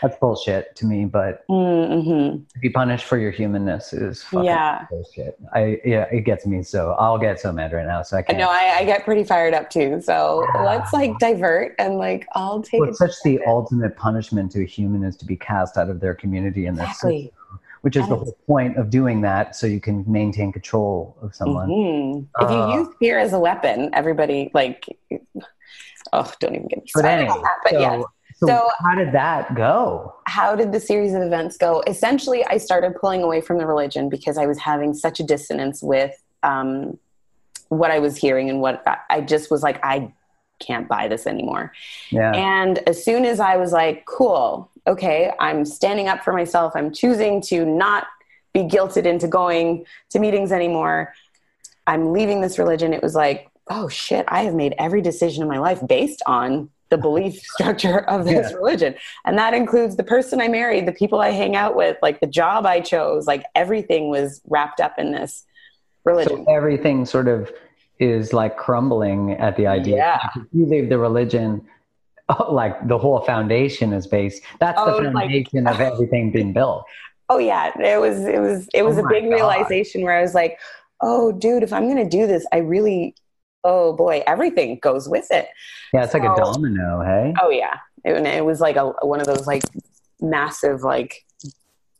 that's 0.00 0.16
bullshit 0.18 0.76
to 0.76 0.86
me. 0.86 1.06
But 1.06 1.44
mm-hmm. 1.48 2.44
to 2.44 2.58
be 2.60 2.70
punished 2.70 3.04
for 3.04 3.18
your 3.18 3.32
humanness 3.32 3.92
is 3.92 4.24
yeah 4.32 4.86
bullshit. 4.88 5.36
I 5.52 5.80
yeah, 5.84 6.06
it 6.12 6.20
gets 6.20 6.46
me 6.46 6.62
so. 6.62 6.92
I'll 7.00 7.18
get 7.18 7.40
so 7.40 7.52
mad 7.52 7.72
right 7.72 7.84
now. 7.84 8.02
So 8.02 8.16
I 8.16 8.22
can't. 8.22 8.38
No, 8.38 8.48
I, 8.48 8.76
I 8.78 8.84
get 8.84 9.04
pretty 9.04 9.24
fired 9.24 9.54
up 9.54 9.70
too. 9.70 10.00
So 10.00 10.46
let's 10.60 10.92
like 10.92 11.18
divert 11.18 11.74
and 11.80 11.96
like 11.96 12.28
I'll 12.36 12.62
take. 12.62 12.80
Well, 12.80 12.94
such 12.94 13.14
the 13.24 13.40
ultimate 13.44 13.96
punishment 13.96 14.52
to 14.52 14.62
a 14.62 14.66
human 14.66 15.02
is 15.02 15.16
to 15.16 15.24
be 15.24 15.36
cast 15.36 15.76
out 15.76 15.90
of 15.90 15.98
their 15.98 16.14
community 16.14 16.66
and 16.66 16.78
their 16.78 16.86
exactly. 16.86 17.22
system 17.22 17.39
which 17.82 17.96
is 17.96 18.06
the 18.08 18.16
whole 18.16 18.36
point 18.46 18.76
of 18.76 18.90
doing 18.90 19.20
that 19.22 19.56
so 19.56 19.66
you 19.66 19.80
can 19.80 20.04
maintain 20.06 20.52
control 20.52 21.16
of 21.22 21.34
someone 21.34 21.68
mm-hmm. 21.68 22.42
uh, 22.42 22.46
if 22.46 22.50
you 22.50 22.56
uh, 22.56 22.76
use 22.76 22.88
fear 22.98 23.18
as 23.18 23.32
a 23.32 23.38
weapon 23.38 23.90
everybody 23.92 24.50
like 24.54 24.86
oh 26.12 26.32
don't 26.40 26.54
even 26.54 26.68
get 26.68 26.80
me 26.80 26.86
started 26.86 27.08
anyway, 27.08 27.40
that, 27.42 27.56
but 27.64 27.72
so, 27.72 27.80
yeah 27.80 28.02
so, 28.40 28.46
so, 28.46 28.70
how 28.78 28.94
did 28.94 29.12
that 29.12 29.54
go? 29.54 30.14
How 30.24 30.56
did 30.56 30.72
the 30.72 30.80
series 30.80 31.12
of 31.12 31.20
events 31.20 31.58
go? 31.58 31.82
Essentially, 31.86 32.42
I 32.46 32.56
started 32.56 32.94
pulling 32.98 33.22
away 33.22 33.42
from 33.42 33.58
the 33.58 33.66
religion 33.66 34.08
because 34.08 34.38
I 34.38 34.46
was 34.46 34.58
having 34.58 34.94
such 34.94 35.20
a 35.20 35.22
dissonance 35.22 35.82
with 35.82 36.14
um, 36.42 36.98
what 37.68 37.90
I 37.90 37.98
was 37.98 38.16
hearing 38.16 38.48
and 38.48 38.62
what 38.62 38.82
I 39.10 39.20
just 39.20 39.50
was 39.50 39.62
like, 39.62 39.78
I 39.84 40.12
can't 40.58 40.88
buy 40.88 41.06
this 41.06 41.26
anymore. 41.26 41.72
Yeah. 42.10 42.32
And 42.32 42.78
as 42.88 43.04
soon 43.04 43.26
as 43.26 43.40
I 43.40 43.56
was 43.56 43.72
like, 43.72 44.06
cool, 44.06 44.69
okay, 44.86 45.32
I'm 45.38 45.64
standing 45.64 46.08
up 46.08 46.24
for 46.24 46.32
myself, 46.32 46.72
I'm 46.74 46.92
choosing 46.92 47.40
to 47.42 47.64
not 47.64 48.06
be 48.52 48.60
guilted 48.60 49.04
into 49.04 49.28
going 49.28 49.86
to 50.10 50.18
meetings 50.18 50.52
anymore, 50.52 51.14
I'm 51.86 52.12
leaving 52.12 52.40
this 52.40 52.58
religion, 52.58 52.92
it 52.92 53.02
was 53.02 53.14
like, 53.14 53.48
oh 53.68 53.88
shit, 53.88 54.24
I 54.28 54.42
have 54.42 54.54
made 54.54 54.74
every 54.78 55.02
decision 55.02 55.42
in 55.42 55.48
my 55.48 55.58
life 55.58 55.80
based 55.86 56.22
on 56.26 56.70
the 56.90 56.98
belief 56.98 57.40
structure 57.54 58.00
of 58.00 58.24
this 58.24 58.50
yeah. 58.50 58.56
religion. 58.56 58.94
And 59.24 59.38
that 59.38 59.54
includes 59.54 59.96
the 59.96 60.04
person 60.04 60.40
I 60.40 60.48
married, 60.48 60.86
the 60.86 60.92
people 60.92 61.20
I 61.20 61.30
hang 61.30 61.56
out 61.56 61.76
with, 61.76 61.96
like 62.02 62.20
the 62.20 62.26
job 62.26 62.66
I 62.66 62.80
chose, 62.80 63.26
like 63.26 63.44
everything 63.54 64.10
was 64.10 64.40
wrapped 64.46 64.80
up 64.80 64.98
in 64.98 65.12
this 65.12 65.46
religion. 66.04 66.44
So 66.44 66.52
everything 66.52 67.06
sort 67.06 67.28
of 67.28 67.50
is 67.98 68.32
like 68.32 68.56
crumbling 68.56 69.32
at 69.32 69.56
the 69.56 69.66
idea. 69.66 69.96
Yeah. 69.96 70.28
If 70.36 70.42
you 70.52 70.66
leave 70.66 70.88
the 70.88 70.98
religion, 70.98 71.66
oh, 72.38 72.52
like 72.52 72.88
the 72.88 72.98
whole 72.98 73.20
foundation 73.20 73.92
is 73.92 74.06
based. 74.06 74.42
That's 74.58 74.80
oh, 74.80 75.02
the 75.02 75.10
foundation 75.10 75.64
like, 75.64 75.74
of 75.74 75.80
everything 75.80 76.32
being 76.32 76.52
built. 76.52 76.84
Oh 77.28 77.38
yeah, 77.38 77.72
it 77.78 78.00
was 78.00 78.24
it 78.26 78.40
was 78.40 78.68
it 78.74 78.82
was 78.82 78.98
oh 78.98 79.04
a 79.04 79.08
big 79.08 79.24
God. 79.24 79.32
realization 79.32 80.02
where 80.02 80.16
I 80.16 80.22
was 80.22 80.34
like, 80.34 80.58
oh 81.00 81.32
dude, 81.32 81.62
if 81.62 81.72
I'm 81.72 81.88
gonna 81.88 82.08
do 82.08 82.26
this, 82.26 82.46
I 82.52 82.58
really, 82.58 83.14
oh 83.64 83.92
boy, 83.92 84.22
everything 84.26 84.78
goes 84.80 85.08
with 85.08 85.30
it. 85.30 85.48
Yeah, 85.92 86.04
it's 86.04 86.12
so, 86.12 86.18
like 86.18 86.28
a 86.28 86.40
domino, 86.40 87.02
hey. 87.04 87.34
Oh 87.40 87.50
yeah, 87.50 87.78
it, 88.04 88.26
it 88.26 88.44
was 88.44 88.60
like 88.60 88.76
a 88.76 88.92
one 89.02 89.20
of 89.20 89.26
those 89.26 89.46
like 89.46 89.62
massive 90.20 90.82
like 90.82 91.24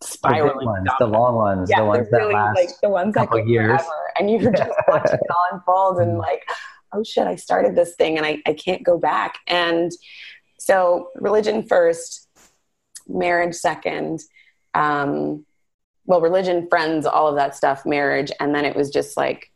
spiraling. 0.03 0.59
The, 0.59 0.65
ones, 0.67 0.89
the 0.99 1.07
long 1.07 1.35
ones, 1.37 1.71
yeah, 1.71 1.81
the 1.81 1.87
ones 1.87 2.11
that 2.11 2.17
really, 2.17 2.35
last 2.35 2.57
like 2.57 2.71
the 2.83 2.89
ones 2.89 3.15
that 3.15 3.31
go 3.31 3.39
years. 3.39 3.81
forever, 3.81 4.13
and 4.19 4.31
you're 4.31 4.53
just 4.57 4.73
watching 4.89 5.15
it 5.15 5.31
all 5.31 5.49
unfold, 5.53 5.99
and 5.99 6.17
mm. 6.17 6.19
like, 6.19 6.45
oh 6.93 7.05
shit, 7.05 7.27
I 7.27 7.37
started 7.37 7.75
this 7.77 7.95
thing, 7.95 8.17
and 8.17 8.27
I, 8.27 8.43
I 8.47 8.55
can't 8.55 8.83
go 8.83 8.99
back. 8.99 9.39
And 9.47 9.93
so, 10.59 11.09
religion 11.15 11.63
first, 11.63 12.29
marriage 13.09 13.55
second. 13.55 14.21
Um, 14.75 15.45
well, 16.07 16.21
religion, 16.21 16.69
friends, 16.69 17.07
all 17.07 17.29
of 17.29 17.37
that 17.37 17.57
stuff, 17.57 17.87
marriage, 17.87 18.33
and 18.41 18.55
then 18.55 18.65
it 18.65 18.75
was 18.75 18.91
just 18.91 19.17
like, 19.17 19.51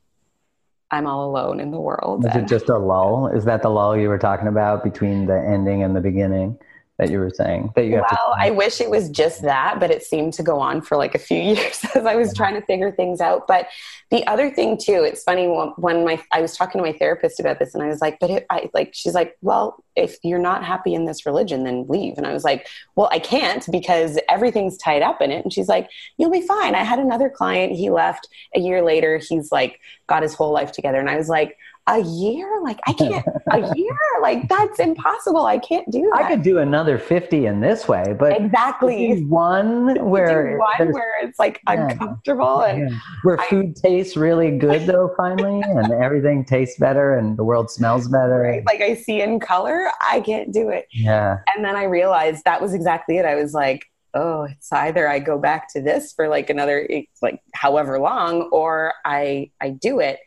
I'm 0.90 1.06
all 1.06 1.28
alone 1.28 1.58
in 1.58 1.72
the 1.72 1.80
world. 1.80 2.24
Is 2.24 2.36
it 2.36 2.46
just 2.46 2.68
a 2.68 2.78
lull? 2.78 3.26
Is 3.26 3.44
that 3.46 3.62
the 3.62 3.68
lull 3.68 3.96
you 3.96 4.08
were 4.08 4.18
talking 4.18 4.46
about 4.46 4.84
between 4.84 5.26
the 5.26 5.36
ending 5.36 5.82
and 5.82 5.96
the 5.96 6.00
beginning? 6.00 6.58
That 6.98 7.10
you 7.10 7.18
were 7.18 7.30
saying 7.30 7.72
that 7.74 7.86
you 7.86 7.96
have 7.96 8.08
to 8.08 8.16
Well, 8.16 8.36
I 8.38 8.50
wish 8.50 8.80
it 8.80 8.88
was 8.88 9.10
just 9.10 9.42
that, 9.42 9.80
but 9.80 9.90
it 9.90 10.04
seemed 10.04 10.32
to 10.34 10.44
go 10.44 10.60
on 10.60 10.80
for 10.80 10.96
like 10.96 11.14
a 11.14 11.18
few 11.18 11.38
years 11.40 11.84
as 11.94 12.06
I 12.06 12.14
was 12.14 12.32
trying 12.34 12.54
to 12.54 12.60
figure 12.62 12.92
things 12.92 13.20
out. 13.20 13.46
But 13.48 13.68
the 14.10 14.24
other 14.28 14.48
thing 14.48 14.78
too, 14.80 15.02
it's 15.02 15.24
funny 15.24 15.48
when, 15.48 15.68
when 15.76 16.04
my 16.04 16.22
I 16.32 16.40
was 16.40 16.56
talking 16.56 16.78
to 16.78 16.84
my 16.84 16.96
therapist 16.96 17.40
about 17.40 17.58
this, 17.58 17.74
and 17.74 17.82
I 17.82 17.88
was 17.88 18.00
like, 18.00 18.18
"But 18.20 18.30
it, 18.30 18.46
I 18.48 18.70
like," 18.74 18.90
she's 18.92 19.14
like, 19.14 19.36
"Well, 19.42 19.82
if 19.96 20.18
you're 20.22 20.38
not 20.38 20.64
happy 20.64 20.94
in 20.94 21.04
this 21.04 21.26
religion, 21.26 21.64
then 21.64 21.86
leave." 21.88 22.16
And 22.16 22.26
I 22.26 22.32
was 22.32 22.44
like, 22.44 22.68
"Well, 22.94 23.08
I 23.10 23.18
can't 23.18 23.66
because 23.72 24.18
everything's 24.28 24.76
tied 24.76 25.02
up 25.02 25.20
in 25.20 25.32
it." 25.32 25.42
And 25.42 25.52
she's 25.52 25.68
like, 25.68 25.90
"You'll 26.16 26.30
be 26.30 26.46
fine." 26.46 26.76
I 26.76 26.84
had 26.84 27.00
another 27.00 27.28
client. 27.28 27.72
He 27.72 27.90
left 27.90 28.28
a 28.54 28.60
year 28.60 28.82
later. 28.82 29.18
He's 29.18 29.50
like 29.50 29.80
got 30.06 30.22
his 30.22 30.34
whole 30.34 30.52
life 30.52 30.70
together, 30.70 31.00
and 31.00 31.10
I 31.10 31.16
was 31.16 31.28
like. 31.28 31.56
A 31.86 31.98
year? 32.00 32.48
Like 32.62 32.80
I 32.86 32.94
can't. 32.94 33.26
a 33.52 33.58
year? 33.76 33.98
Like 34.22 34.48
that's 34.48 34.78
impossible. 34.80 35.44
I 35.44 35.58
can't 35.58 35.90
do 35.90 36.10
that. 36.14 36.24
I 36.24 36.28
could 36.30 36.42
do 36.42 36.58
another 36.58 36.96
50 36.98 37.44
in 37.44 37.60
this 37.60 37.86
way, 37.86 38.14
but 38.18 38.40
exactly. 38.40 39.22
one 39.24 39.94
where 40.08 40.56
one 40.58 40.92
where 40.92 41.14
it's 41.22 41.38
like 41.38 41.60
Yeah. 41.68 41.88
uncomfortable 41.90 42.62
and 42.62 42.88
Yeah. 42.90 42.96
where 43.22 43.38
I- 43.38 43.46
food 43.48 43.76
tastes 43.76 44.16
really 44.16 44.56
good 44.56 44.86
though 44.86 45.12
finally 45.16 45.60
and 45.62 45.92
everything 45.92 46.46
tastes 46.46 46.78
better 46.78 47.14
and 47.18 47.36
the 47.36 47.44
world 47.44 47.70
smells 47.70 48.08
better 48.08 48.62
like 48.66 48.80
I 48.80 48.94
see 48.94 49.20
in 49.20 49.38
color, 49.38 49.90
I 50.08 50.20
can't 50.20 50.52
do 50.52 50.70
it. 50.70 50.86
yeah 50.90 51.38
And 51.54 51.62
then 51.64 51.76
I 51.76 51.84
realized 51.84 52.44
that 52.46 52.62
was 52.62 52.72
exactly 52.72 53.18
it. 53.18 53.26
I 53.26 53.34
was 53.34 53.52
like, 53.52 53.84
oh, 54.14 54.44
it's 54.44 54.72
either 54.72 55.06
I 55.08 55.18
go 55.18 55.38
back 55.38 55.70
to 55.74 55.82
this 55.82 56.12
for 56.14 56.28
like 56.28 56.48
another 56.48 56.88
like 57.20 57.40
however 57.52 57.98
long 57.98 58.42
or 58.52 58.94
I 59.04 59.50
I 59.60 59.70
do 59.70 60.00
it. 60.00 60.18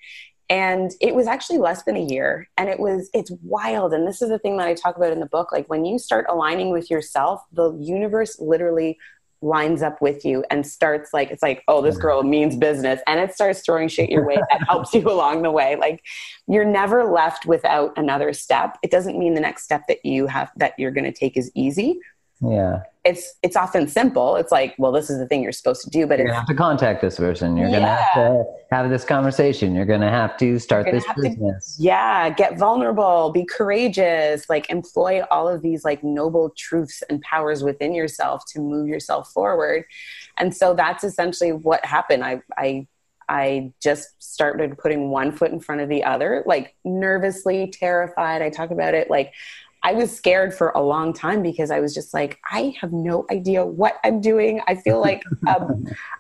And 0.50 0.92
it 1.02 1.14
was 1.14 1.28
actually 1.28 1.60
less 1.60 1.84
than 1.84 1.98
a 1.98 2.04
year 2.04 2.48
and 2.58 2.70
it 2.70 2.80
was 2.80 3.10
it's 3.14 3.32
wild. 3.44 3.94
And 3.94 4.08
this 4.08 4.22
is 4.22 4.30
the 4.30 4.40
thing 4.40 4.58
that 4.58 4.68
I 4.68 4.74
talk 4.74 4.96
about 4.96 5.12
in 5.12 5.20
the 5.20 5.26
book 5.26 5.52
like 5.52 5.70
when 5.70 5.86
you 5.86 6.00
start 6.00 6.26
aligning 6.30 6.72
with 6.72 6.90
yourself, 6.90 7.42
the 7.52 7.74
universe 7.74 8.40
literally 8.40 8.98
lines 9.42 9.84
up 9.84 10.02
with 10.02 10.26
you 10.26 10.44
and 10.50 10.66
starts 10.66 11.14
like 11.14 11.30
it's 11.30 11.44
like 11.44 11.64
oh 11.68 11.80
this 11.80 11.96
girl 11.96 12.24
means 12.24 12.56
business 12.56 13.00
and 13.06 13.20
it 13.20 13.32
starts 13.32 13.62
throwing 13.62 13.88
shit 13.88 14.10
your 14.10 14.26
way 14.26 14.36
that 14.36 14.64
helps 14.68 14.96
you 14.96 15.02
along 15.12 15.42
the 15.42 15.52
way. 15.52 15.76
Like 15.76 16.04
you're 16.48 16.66
never 16.66 17.04
left 17.04 17.46
without 17.46 17.94
another 17.98 18.34
step. 18.34 18.78
It 18.82 18.90
doesn't 18.90 19.18
mean 19.18 19.34
the 19.34 19.42
next 19.42 19.64
step 19.64 19.84
that 19.90 20.06
you 20.06 20.28
have 20.28 20.52
that 20.56 20.74
you're 20.78 20.92
going 20.92 21.12
to 21.12 21.12
take 21.12 21.38
is 21.38 21.52
easy 21.56 22.00
yeah. 22.42 22.84
It's 23.04 23.36
it's 23.42 23.56
often 23.56 23.88
simple. 23.88 24.36
It's 24.36 24.52
like 24.52 24.76
well 24.78 24.92
this 24.92 25.10
is 25.10 25.18
the 25.18 25.26
thing 25.28 25.42
you're 25.42 25.54
supposed 25.54 25.82
to 25.84 25.90
do 25.90 26.06
but 26.06 26.20
you're 26.20 26.28
gonna 26.28 26.40
have 26.40 26.48
to 26.48 26.54
contact 26.54 27.02
this 27.02 27.16
person. 27.18 27.56
You're 27.56 27.72
gonna 27.72 27.96
have 27.96 28.14
to 28.16 28.44
have 28.70 28.90
this 28.90 29.06
conversation. 29.06 29.74
You're 29.74 29.86
gonna 29.86 30.10
have 30.10 30.36
to 30.38 30.60
start 30.60 30.88
this 30.92 31.06
have 31.06 31.16
to- 31.16 31.22
business. 31.22 31.78
Yeah 31.80 32.30
get 32.30 32.58
vulnerable 32.58 33.32
be 33.32 33.46
courageous 33.46 34.50
like 34.50 34.70
employ 34.70 35.22
all 35.32 35.48
of 35.48 35.62
these 35.62 35.86
like 35.86 36.04
noble 36.04 36.52
truths 36.58 37.02
and 37.10 37.22
powers 37.22 37.64
within 37.64 37.94
yourself 37.94 38.44
to 38.54 38.60
move 38.60 38.90
yourself 38.90 39.32
forward. 39.32 39.86
And 40.38 40.54
so 40.56 40.74
that's 40.74 41.06
essentially 41.06 41.54
what 41.54 41.86
happened. 41.86 42.26
I 42.26 42.42
i 42.58 42.88
i 43.30 43.74
just 43.82 44.22
started 44.22 44.78
putting 44.78 45.10
one 45.10 45.32
foot 45.32 45.52
in 45.52 45.60
front 45.60 45.82
of 45.82 45.90
the 45.90 46.04
other 46.04 46.44
like 46.46 46.76
nervously 46.84 47.68
terrified. 47.72 48.42
I 48.42 48.50
talk 48.50 48.72
about 48.72 48.94
it 48.94 49.10
like 49.10 49.34
I 49.88 49.94
was 49.94 50.14
scared 50.14 50.54
for 50.54 50.72
a 50.72 50.82
long 50.82 51.14
time 51.14 51.42
because 51.42 51.72
I 51.72 51.80
was 51.80 51.94
just 51.94 52.14
like, 52.14 52.40
I 52.52 52.76
have 52.82 52.92
no 52.92 53.26
idea 53.32 53.66
what 53.66 53.96
I'm 54.04 54.20
doing. 54.20 54.60
I 54.68 54.76
feel 54.76 55.00
like 55.00 55.24
a, 55.48 55.66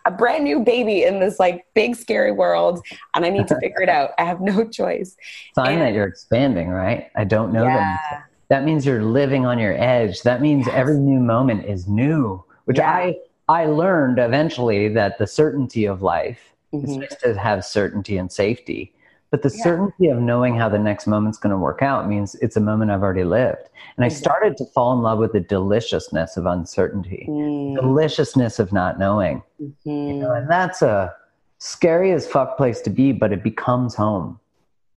a 0.05 0.11
brand 0.11 0.45
new 0.45 0.61
baby 0.61 1.03
in 1.03 1.19
this 1.19 1.37
like 1.37 1.65
big 1.73 1.97
scary 1.97 2.31
world, 2.31 2.79
and 3.13 3.25
I 3.25 3.29
need 3.29 3.45
to 3.49 3.59
figure 3.59 3.81
it 3.81 3.89
out. 3.89 4.11
I 4.17 4.23
have 4.23 4.39
no 4.39 4.65
choice. 4.69 5.17
sign 5.53 5.73
And- 5.73 5.81
that 5.81 5.93
you're 5.93 6.07
expanding 6.07 6.69
right 6.69 7.09
i 7.17 7.23
don't 7.25 7.51
know 7.51 7.63
Yeah. 7.63 7.97
that 8.11 8.23
that 8.47 8.63
means 8.63 8.85
you're 8.85 9.03
living 9.03 9.45
on 9.45 9.59
your 9.59 9.73
edge 9.77 10.21
that 10.21 10.39
means 10.41 10.65
every 10.69 10.97
new 10.97 11.19
moment 11.19 11.65
is 11.65 11.87
new 11.89 12.43
which 12.65 12.77
Yeah. 12.77 12.89
i 12.89 13.15
i 13.49 13.65
learned 13.65 14.17
eventually 14.19 14.87
that 14.99 15.17
the 15.17 15.27
certainty 15.27 15.83
of 15.85 16.01
life 16.01 16.53
it's 16.71 16.91
Mhm. 16.93 16.99
nice 17.01 17.15
to 17.23 17.37
have 17.37 17.65
certainty 17.65 18.17
and 18.17 18.31
safety 18.31 18.93
but 19.31 19.41
the 19.41 19.49
Yeah. 19.55 19.63
certainty 19.63 20.07
of 20.09 20.19
knowing 20.19 20.55
how 20.55 20.69
the 20.69 20.79
next 20.79 21.07
moment's 21.07 21.37
going 21.37 21.51
to 21.51 21.57
work 21.57 21.81
out 21.81 22.07
means 22.07 22.35
it's 22.35 22.55
a 22.57 22.61
moment 22.61 22.91
i've 22.91 23.03
already 23.03 23.23
lived 23.23 23.69
and 23.97 24.05
i 24.05 24.07
started 24.07 24.55
to 24.57 24.65
fall 24.73 24.93
in 24.93 25.01
love 25.01 25.19
with 25.19 25.33
the 25.33 25.39
deliciousness 25.41 26.37
of 26.37 26.45
uncertainty 26.45 27.25
Mm, 27.29 27.75
deliciousness 27.81 28.59
of 28.59 28.71
not 28.71 28.97
knowing 28.99 29.43
you 29.59 29.73
mhm. 29.85 30.19
know, 30.19 30.31
and 30.33 30.49
that's 30.49 30.81
a 30.81 31.13
scary 31.59 32.11
as 32.11 32.27
fuck 32.27 32.57
place 32.57 32.81
to 32.81 32.89
be 32.89 33.11
but 33.11 33.31
it 33.33 33.43
becomes 33.43 33.95
home 33.95 34.39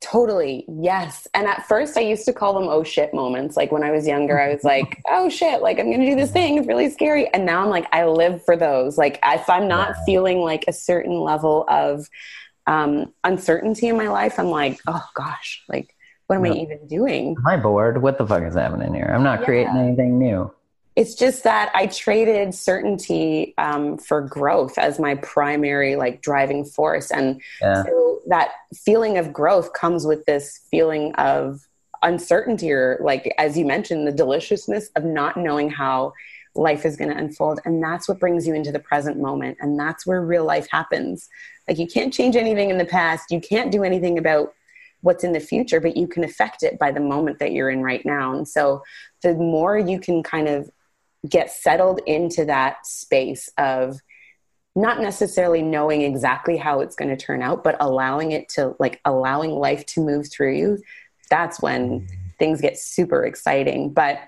Totally. 0.03 0.65
Yes. 0.81 1.29
And 1.35 1.47
at 1.47 1.67
first 1.69 1.95
I 1.99 2.01
used 2.01 2.25
to 2.25 2.33
call 2.33 2.55
them 2.59 2.69
oh 2.71 2.83
shit 2.83 3.13
moments. 3.13 3.55
Like 3.55 3.71
when 3.71 3.83
I 3.83 3.91
was 3.91 4.07
younger, 4.07 4.41
I 4.41 4.51
was 4.51 4.65
like, 4.65 4.99
oh 5.11 5.29
shit, 5.29 5.61
like 5.61 5.79
I'm 5.79 5.89
going 5.91 6.01
to 6.01 6.07
do 6.07 6.15
this 6.17 6.31
thing. 6.31 6.57
It's 6.57 6.67
really 6.67 6.89
scary. 6.89 7.29
And 7.35 7.45
now 7.45 7.63
I'm 7.63 7.69
like, 7.69 7.87
I 7.93 8.07
live 8.07 8.43
for 8.43 8.57
those. 8.57 8.97
Like 8.97 9.19
if 9.23 9.51
I'm 9.51 9.69
not 9.69 9.91
Yeah. 9.91 10.05
feeling 10.07 10.39
like 10.41 10.65
a 10.67 10.73
certain 10.73 11.21
level 11.21 11.67
of 11.69 12.09
um, 12.67 13.13
uncertainty 13.25 13.89
in 13.89 13.97
my 13.97 14.09
life, 14.09 14.39
I'm 14.39 14.51
like, 14.51 14.79
oh 14.87 15.05
gosh, 15.15 15.63
like 15.69 15.95
what 16.27 16.37
am 16.37 16.45
I 16.45 16.53
even 16.53 16.87
doing? 16.87 17.35
am 17.37 17.47
i 17.47 17.57
bored 17.57 18.01
what 18.03 18.17
the 18.17 18.25
fuck 18.27 18.45
is 18.45 18.55
happening 18.55 18.95
here 18.95 19.11
i'm 19.13 19.25
not 19.25 19.41
Yeah. 19.41 19.45
creating 19.47 19.77
anything 19.77 20.17
new 20.19 20.53
It's 20.95 21.15
just 21.15 21.43
that 21.45 21.73
I 21.75 21.87
traded 21.87 22.55
certainty 22.55 23.55
um, 23.59 23.97
for 23.99 24.21
growth 24.23 24.77
as 24.79 24.99
my 25.01 25.15
primary 25.17 25.97
like 25.97 26.21
driving 26.23 26.65
force. 26.65 27.11
And 27.11 27.41
yeah 27.61 27.83
so 27.85 28.21
that 28.29 28.51
feeling 28.75 29.17
of 29.19 29.33
growth 29.33 29.73
comes 29.73 30.05
with 30.07 30.25
this 30.27 30.61
feeling 30.71 31.15
of 31.15 31.67
uncertainty 32.03 32.71
or 32.73 32.99
like 33.03 33.33
as 33.39 33.57
you 33.59 33.65
mentioned 33.67 34.07
the 34.07 34.13
deliciousness 34.13 34.89
of 34.97 35.05
not 35.05 35.37
knowing 35.37 35.69
how 35.71 36.13
life 36.55 36.85
is 36.85 36.97
going 36.97 37.11
to 37.11 37.17
unfold. 37.17 37.61
And 37.65 37.83
that's 37.83 38.09
what 38.09 38.19
brings 38.19 38.47
you 38.47 38.55
into 38.55 38.73
the 38.73 38.79
present 38.79 39.19
moment. 39.19 39.59
And 39.61 39.79
that's 39.79 40.07
where 40.07 40.21
real 40.21 40.45
life 40.45 40.69
happens. 40.71 41.29
Like 41.69 41.79
you 41.79 41.87
can't 41.87 42.13
change 42.13 42.37
anything 42.37 42.71
in 42.71 42.79
the 42.79 42.85
past. 42.85 43.31
You 43.31 43.41
can't 43.41 43.71
do 43.71 43.85
anything 43.85 44.19
about 44.19 44.55
what's 45.03 45.25
in 45.25 45.33
the 45.33 45.41
future 45.41 45.81
but 45.81 45.97
you 45.97 46.07
can 46.07 46.25
affect 46.25 46.63
it 46.63 46.79
by 46.79 46.93
the 46.93 47.01
moment 47.01 47.39
that 47.39 47.53
you're 47.53 47.71
in 47.71 47.83
right 47.83 48.05
now. 48.05 48.35
And 48.35 48.47
so 48.47 48.83
the 49.23 49.35
more 49.35 49.79
you 49.79 49.99
can 49.99 50.23
kind 50.23 50.49
of 50.49 50.71
get 51.29 51.51
settled 51.51 52.01
into 52.07 52.45
that 52.45 52.87
space 52.87 53.49
of 53.57 54.01
not 54.77 55.01
necessarily 55.01 55.63
knowing 55.63 56.03
exactly 56.03 56.57
how 56.57 56.81
it's 56.81 56.97
going 56.97 57.11
to 57.11 57.17
turn 57.17 57.43
out 57.43 57.65
but 57.65 57.77
allowing 57.81 58.33
it 58.33 58.49
to 58.49 58.75
like 58.79 59.01
allowing 59.05 59.51
life 59.51 59.85
to 59.85 60.01
move 60.01 60.31
through 60.31 60.55
you 60.55 60.79
that's 61.31 61.63
when 61.63 62.01
mm-hmm. 62.01 62.15
things 62.39 62.61
get 62.61 62.79
super 62.79 63.25
exciting. 63.25 63.91
But 63.93 64.21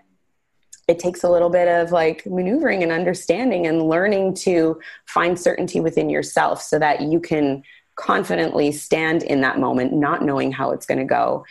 it 0.89 0.99
takes 0.99 1.23
a 1.23 1.31
little 1.31 1.51
bit 1.51 1.69
of 1.69 1.93
like 1.93 2.27
maneuvering 2.27 2.83
and 2.83 2.93
understanding 2.93 3.67
and 3.67 3.89
learning 3.89 4.35
to 4.35 4.81
find 5.07 5.39
certainty 5.39 5.81
within 5.81 6.11
yourself 6.11 6.61
so 6.61 6.79
that 6.79 7.03
you 7.03 7.21
can 7.21 7.63
confidently 7.95 8.73
stand 8.73 9.23
in 9.23 9.43
that 9.43 9.59
moment 9.59 9.93
not 9.93 10.23
knowing 10.23 10.51
how 10.51 10.71
it's 10.73 10.87
going 10.87 10.99
to 10.99 11.05
go 11.05 11.45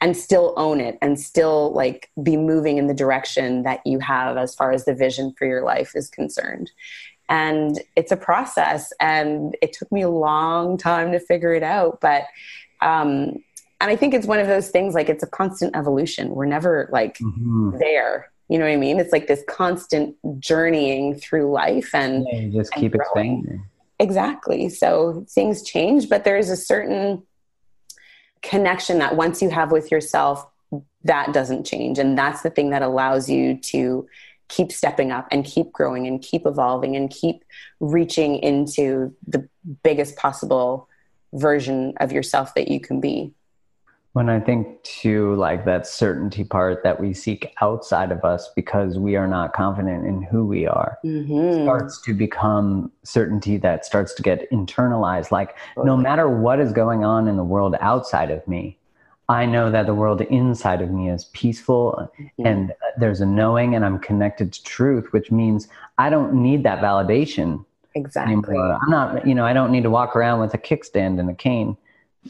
and 0.00 0.16
still 0.16 0.54
own 0.56 0.80
it 0.80 0.96
and 1.02 1.18
still 1.18 1.72
like 1.72 2.08
be 2.22 2.36
moving 2.36 2.78
in 2.78 2.86
the 2.86 2.94
direction 2.94 3.64
that 3.64 3.80
you 3.84 3.98
have 3.98 4.36
as 4.36 4.54
far 4.54 4.70
as 4.72 4.84
the 4.84 4.94
vision 4.94 5.34
for 5.36 5.44
your 5.44 5.62
life 5.64 5.92
is 5.96 6.08
concerned. 6.08 6.70
And 7.28 7.78
it's 7.96 8.12
a 8.12 8.16
process 8.16 8.92
and 9.00 9.56
it 9.60 9.72
took 9.72 9.90
me 9.92 10.02
a 10.02 10.08
long 10.08 10.78
time 10.78 11.12
to 11.12 11.20
figure 11.20 11.52
it 11.52 11.62
out 11.62 12.00
but 12.00 12.22
um 12.80 13.34
and 13.80 13.90
i 13.90 13.96
think 13.96 14.14
it's 14.14 14.26
one 14.26 14.38
of 14.38 14.46
those 14.46 14.70
things 14.70 14.94
like 14.94 15.08
it's 15.08 15.22
a 15.22 15.26
constant 15.26 15.76
evolution. 15.76 16.30
We're 16.30 16.46
never 16.46 16.88
like 16.92 17.18
Mhm. 17.18 17.78
there 17.78 18.30
you 18.48 18.58
know 18.58 18.64
what 18.64 18.72
i 18.72 18.76
mean? 18.76 18.98
It's 18.98 19.12
like 19.12 19.26
this 19.26 19.44
constant 19.48 20.16
journeying 20.40 21.16
through 21.16 21.50
life 21.52 21.90
and 21.94 22.26
Yeah, 22.30 22.38
you 22.40 22.52
just 22.52 22.72
and 22.74 22.80
keep 22.82 22.92
growing. 22.92 23.38
expanding. 23.40 23.64
Exactly. 24.00 24.68
So 24.68 25.24
things 25.28 25.62
change 25.62 26.08
but 26.08 26.24
there 26.24 26.36
is 26.38 26.50
a 26.50 26.56
certain 26.56 27.22
connection 28.42 28.98
that 28.98 29.16
once 29.16 29.42
you 29.42 29.50
have 29.50 29.72
with 29.72 29.90
yourself 29.90 30.46
that 31.04 31.32
doesn't 31.32 31.64
change. 31.64 31.98
And 31.98 32.18
that's 32.18 32.42
the 32.42 32.50
thing 32.50 32.70
that 32.70 32.82
allows 32.82 33.28
you 33.28 33.56
to 33.56 34.06
keep 34.48 34.72
stepping 34.72 35.10
up 35.12 35.28
and 35.30 35.44
keep 35.44 35.72
growing 35.72 36.06
and 36.06 36.20
keep 36.22 36.46
evolving 36.46 36.96
and 36.96 37.08
keep 37.10 37.44
reaching 37.80 38.36
into 38.36 39.14
the 39.26 39.48
biggest 39.82 40.16
possible 40.16 40.88
version 41.32 41.94
of 41.98 42.12
yourself 42.12 42.54
that 42.54 42.68
you 42.68 42.80
can 42.80 43.00
be 43.00 43.32
when 44.18 44.28
i 44.28 44.40
think 44.40 44.82
to 44.82 45.32
like 45.36 45.64
that 45.64 45.86
certainty 45.86 46.42
part 46.42 46.82
that 46.82 46.98
we 46.98 47.14
seek 47.14 47.54
outside 47.62 48.10
of 48.10 48.24
us 48.24 48.50
because 48.56 48.98
we 48.98 49.14
are 49.14 49.28
not 49.28 49.52
confident 49.52 50.04
in 50.04 50.20
who 50.20 50.44
we 50.44 50.66
are 50.66 50.98
mm-hmm. 51.04 51.62
starts 51.62 52.02
to 52.02 52.12
become 52.12 52.90
certainty 53.04 53.56
that 53.56 53.86
starts 53.86 54.12
to 54.12 54.20
get 54.20 54.50
internalized 54.50 55.30
like 55.30 55.54
no 55.84 55.96
matter 55.96 56.28
what 56.28 56.58
is 56.58 56.72
going 56.72 57.04
on 57.04 57.28
in 57.28 57.36
the 57.36 57.44
world 57.44 57.76
outside 57.80 58.32
of 58.32 58.46
me 58.48 58.76
i 59.28 59.46
know 59.46 59.70
that 59.70 59.86
the 59.86 59.94
world 59.94 60.20
inside 60.22 60.82
of 60.82 60.90
me 60.90 61.08
is 61.08 61.26
peaceful 61.26 62.10
Mm-hmm. 62.18 62.46
and 62.46 62.72
there's 62.98 63.20
a 63.20 63.26
knowing 63.26 63.76
and 63.76 63.84
i'm 63.84 64.00
connected 64.00 64.52
to 64.52 64.64
truth 64.64 65.12
which 65.12 65.30
means 65.30 65.68
i 65.98 66.10
don't 66.10 66.34
need 66.34 66.64
that 66.64 66.80
validation 66.80 67.64
exactly 67.94 68.32
anymore 68.32 68.78
i'm 68.82 68.90
not 68.90 69.24
you 69.24 69.34
know 69.36 69.46
i 69.46 69.52
don't 69.52 69.70
need 69.70 69.84
to 69.84 69.90
walk 69.90 70.16
around 70.16 70.40
with 70.40 70.54
a 70.54 70.58
kickstand 70.58 71.20
and 71.20 71.30
a 71.30 71.34
cane 71.34 71.76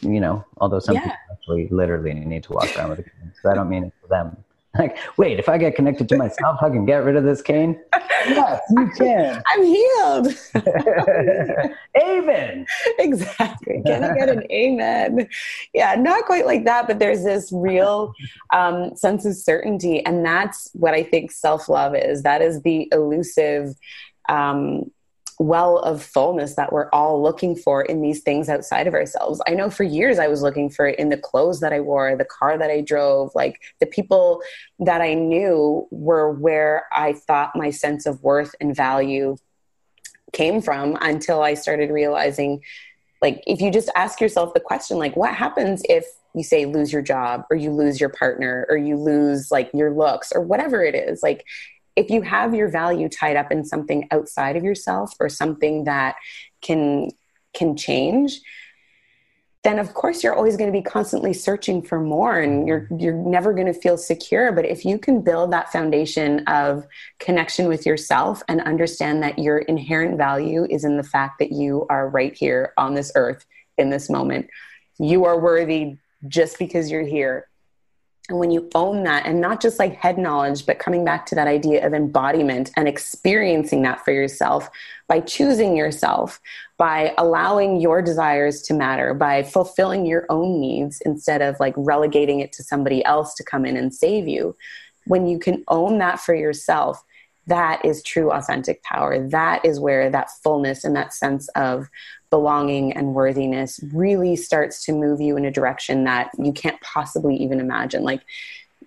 you 0.02 0.20
know 0.20 0.44
although 0.58 0.78
some 0.78 0.94
Yeah. 0.94 1.02
people 1.04 1.27
actually 1.48 1.68
literally 1.70 2.14
need 2.14 2.42
to 2.42 2.52
walk 2.52 2.76
around 2.76 2.90
with 2.90 2.98
a 3.00 3.02
cane 3.02 3.32
so 3.42 3.50
i 3.50 3.54
don't 3.54 3.68
mean 3.68 3.84
it 3.84 3.92
for 4.00 4.08
them 4.08 4.36
Like, 4.78 4.98
wait, 5.16 5.40
if 5.40 5.48
I 5.48 5.56
get 5.56 5.74
connected 5.74 6.08
to 6.10 6.16
myself, 6.16 6.58
I 6.62 6.68
can 6.68 6.84
get 6.84 6.98
rid 7.02 7.16
of 7.16 7.24
this 7.24 7.40
cane? 7.40 7.80
Yes, 8.28 8.60
you 8.70 8.88
can. 8.98 9.42
I'm 9.46 9.64
healed. 9.64 10.28
Amen. 12.00 12.66
exactly. 12.98 13.82
Can 13.84 14.04
I 14.04 14.14
get 14.14 14.28
an 14.28 14.44
amen? 14.52 15.26
Yeah, 15.72 15.94
not 15.96 16.26
quite 16.26 16.44
like 16.46 16.66
that, 16.66 16.86
but 16.86 16.98
there's 16.98 17.24
this 17.24 17.50
real 17.50 18.12
um, 18.52 18.94
sense 18.94 19.24
of 19.24 19.34
certainty. 19.34 20.04
And 20.04 20.24
that's 20.24 20.68
what 20.74 20.92
I 20.94 21.02
think 21.02 21.32
self 21.32 21.68
love 21.68 21.96
is. 21.96 22.22
That 22.22 22.42
is 22.42 22.60
the 22.62 22.88
elusive 22.92 23.74
um, 24.28 24.92
well 25.38 25.78
of 25.78 26.02
fullness 26.02 26.54
that 26.54 26.72
we're 26.72 26.90
all 26.90 27.22
looking 27.22 27.54
for 27.54 27.82
in 27.82 28.02
these 28.02 28.22
things 28.22 28.48
outside 28.48 28.86
of 28.86 28.94
ourselves. 28.94 29.40
I 29.46 29.52
know 29.52 29.70
for 29.70 29.84
years 29.84 30.18
I 30.18 30.26
was 30.26 30.42
looking 30.42 30.68
for 30.68 30.88
it 30.88 30.98
in 30.98 31.10
the 31.10 31.16
clothes 31.16 31.60
that 31.60 31.72
I 31.72 31.80
wore, 31.80 32.16
the 32.16 32.24
car 32.24 32.58
that 32.58 32.70
I 32.70 32.80
drove, 32.80 33.30
like 33.34 33.60
the 33.78 33.86
people 33.86 34.42
that 34.80 35.00
I 35.00 35.14
knew 35.14 35.86
were 35.90 36.32
where 36.32 36.86
I 36.92 37.12
thought 37.12 37.54
my 37.54 37.70
sense 37.70 38.04
of 38.04 38.22
worth 38.22 38.54
and 38.60 38.74
value 38.74 39.36
came 40.32 40.60
from 40.60 40.98
until 41.00 41.42
I 41.42 41.54
started 41.54 41.90
realizing 41.90 42.62
like 43.22 43.42
if 43.46 43.60
you 43.60 43.70
just 43.70 43.90
ask 43.94 44.20
yourself 44.20 44.54
the 44.54 44.60
question 44.60 44.98
like 44.98 45.16
what 45.16 45.34
happens 45.34 45.82
if 45.88 46.04
you 46.34 46.42
say 46.42 46.66
lose 46.66 46.92
your 46.92 47.02
job 47.02 47.44
or 47.50 47.56
you 47.56 47.70
lose 47.70 48.00
your 48.00 48.10
partner 48.10 48.66
or 48.68 48.76
you 48.76 48.96
lose 48.96 49.50
like 49.50 49.70
your 49.72 49.90
looks 49.92 50.30
or 50.32 50.40
whatever 50.40 50.84
it 50.84 50.94
is 50.94 51.22
like 51.22 51.44
if 51.98 52.10
you 52.10 52.22
have 52.22 52.54
your 52.54 52.68
value 52.68 53.08
tied 53.08 53.36
up 53.36 53.50
in 53.50 53.64
something 53.64 54.06
outside 54.10 54.56
of 54.56 54.64
yourself 54.64 55.12
or 55.20 55.28
something 55.28 55.84
that 55.84 56.16
can 56.62 57.10
can 57.52 57.76
change 57.76 58.40
then 59.64 59.78
of 59.78 59.92
course 59.92 60.22
you're 60.22 60.34
always 60.34 60.56
going 60.56 60.72
to 60.72 60.78
be 60.78 60.82
constantly 60.82 61.32
searching 61.32 61.82
for 61.82 62.00
more 62.00 62.38
and 62.38 62.60
mm-hmm. 62.60 62.68
you're 62.68 62.88
you're 62.96 63.30
never 63.30 63.52
going 63.52 63.66
to 63.66 63.74
feel 63.74 63.98
secure. 63.98 64.52
But 64.52 64.64
if 64.64 64.84
you 64.84 64.98
can 64.98 65.20
build 65.20 65.52
that 65.52 65.72
foundation 65.72 66.44
of 66.46 66.86
connection 67.18 67.66
with 67.66 67.84
yourself 67.84 68.40
and 68.48 68.60
understand 68.62 69.22
that 69.24 69.38
your 69.38 69.58
inherent 69.58 70.16
value 70.16 70.64
is 70.70 70.84
in 70.84 70.96
the 70.96 71.02
fact 71.02 71.40
that 71.40 71.50
you 71.50 71.86
are 71.90 72.08
right 72.08 72.34
here 72.34 72.72
on 72.78 72.94
this 72.94 73.10
earth 73.16 73.44
in 73.76 73.90
this 73.90 74.08
moment 74.08 74.48
you 74.98 75.24
are 75.24 75.38
worthy 75.38 75.96
just 76.26 76.58
because 76.58 76.90
you're 76.90 77.06
here 77.06 77.48
and 78.28 78.38
when 78.38 78.50
you 78.50 78.68
own 78.74 79.04
that, 79.04 79.24
and 79.24 79.40
not 79.40 79.62
just 79.62 79.78
like 79.78 79.94
head 79.94 80.18
knowledge, 80.18 80.66
but 80.66 80.78
coming 80.78 81.02
back 81.02 81.24
to 81.26 81.34
that 81.34 81.46
idea 81.46 81.86
of 81.86 81.94
embodiment 81.94 82.70
and 82.76 82.86
experiencing 82.86 83.82
that 83.82 84.04
for 84.04 84.12
yourself 84.12 84.68
by 85.06 85.20
choosing 85.20 85.74
yourself, 85.74 86.38
by 86.76 87.14
allowing 87.16 87.80
your 87.80 88.02
desires 88.02 88.60
to 88.62 88.74
matter, 88.74 89.14
by 89.14 89.42
fulfilling 89.42 90.04
your 90.04 90.26
own 90.28 90.60
needs 90.60 91.00
instead 91.06 91.40
of 91.40 91.58
like 91.58 91.72
relegating 91.78 92.40
it 92.40 92.52
to 92.52 92.62
somebody 92.62 93.02
else 93.06 93.34
to 93.34 93.42
come 93.42 93.64
in 93.64 93.78
and 93.78 93.94
save 93.94 94.28
you. 94.28 94.54
When 95.06 95.26
you 95.26 95.38
can 95.38 95.64
own 95.68 95.96
that 95.98 96.20
for 96.20 96.34
yourself, 96.34 97.02
that 97.46 97.82
is 97.82 98.02
true 98.02 98.30
authentic 98.30 98.82
power. 98.82 99.26
That 99.26 99.64
is 99.64 99.80
where 99.80 100.10
that 100.10 100.30
fullness 100.42 100.84
and 100.84 100.94
that 100.96 101.14
sense 101.14 101.48
of 101.56 101.88
belonging 102.30 102.92
and 102.92 103.14
worthiness 103.14 103.80
really 103.92 104.36
starts 104.36 104.84
to 104.84 104.92
move 104.92 105.20
you 105.20 105.36
in 105.36 105.44
a 105.44 105.50
direction 105.50 106.04
that 106.04 106.30
you 106.38 106.52
can't 106.52 106.80
possibly 106.80 107.36
even 107.36 107.60
imagine. 107.60 108.02
Like, 108.02 108.22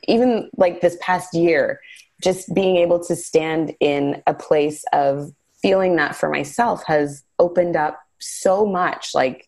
even 0.08 0.50
like 0.58 0.82
this 0.82 0.98
past 1.02 1.34
year, 1.34 1.80
just 2.22 2.54
being 2.54 2.78
able 2.78 3.04
to 3.06 3.16
stand 3.16 3.76
in 3.80 4.22
a 4.28 4.34
place 4.34 4.84
of 4.94 5.34
feeling 5.62 5.96
that 5.96 6.16
for 6.16 6.30
myself 6.30 6.84
has 6.86 7.24
opened 7.40 7.76
up 7.76 8.00
so 8.20 8.66
much. 8.66 9.14
Like, 9.14 9.48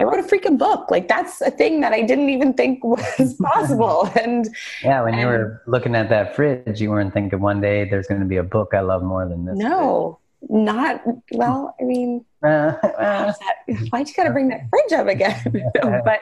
I 0.00 0.04
wrote 0.04 0.18
a 0.18 0.22
freaking 0.22 0.56
book. 0.56 0.90
Like 0.90 1.08
that's 1.08 1.42
a 1.42 1.50
thing 1.50 1.82
that 1.82 1.92
I 1.92 2.00
didn't 2.00 2.30
even 2.30 2.54
think 2.54 2.82
was 2.84 3.34
possible. 3.34 4.10
And 4.20 4.48
yeah, 4.82 5.02
when 5.02 5.14
and, 5.14 5.20
you 5.20 5.26
were 5.26 5.62
looking 5.66 5.94
at 5.94 6.08
that 6.08 6.34
fridge, 6.34 6.80
you 6.80 6.90
weren't 6.90 7.12
thinking 7.12 7.40
one 7.40 7.60
day 7.60 7.88
there's 7.88 8.06
going 8.06 8.20
to 8.20 8.26
be 8.26 8.36
a 8.36 8.42
book 8.42 8.72
I 8.72 8.80
love 8.80 9.02
more 9.02 9.28
than 9.28 9.44
this. 9.44 9.58
No, 9.58 10.18
fridge. 10.40 10.50
not 10.50 11.02
well. 11.32 11.76
I 11.78 11.84
mean, 11.84 12.24
uh, 12.42 13.32
why'd 13.90 14.08
you 14.08 14.14
got 14.14 14.24
to 14.24 14.32
bring 14.32 14.48
that 14.48 14.68
fridge 14.70 14.92
up 14.92 15.06
again? 15.06 15.72
but 16.04 16.20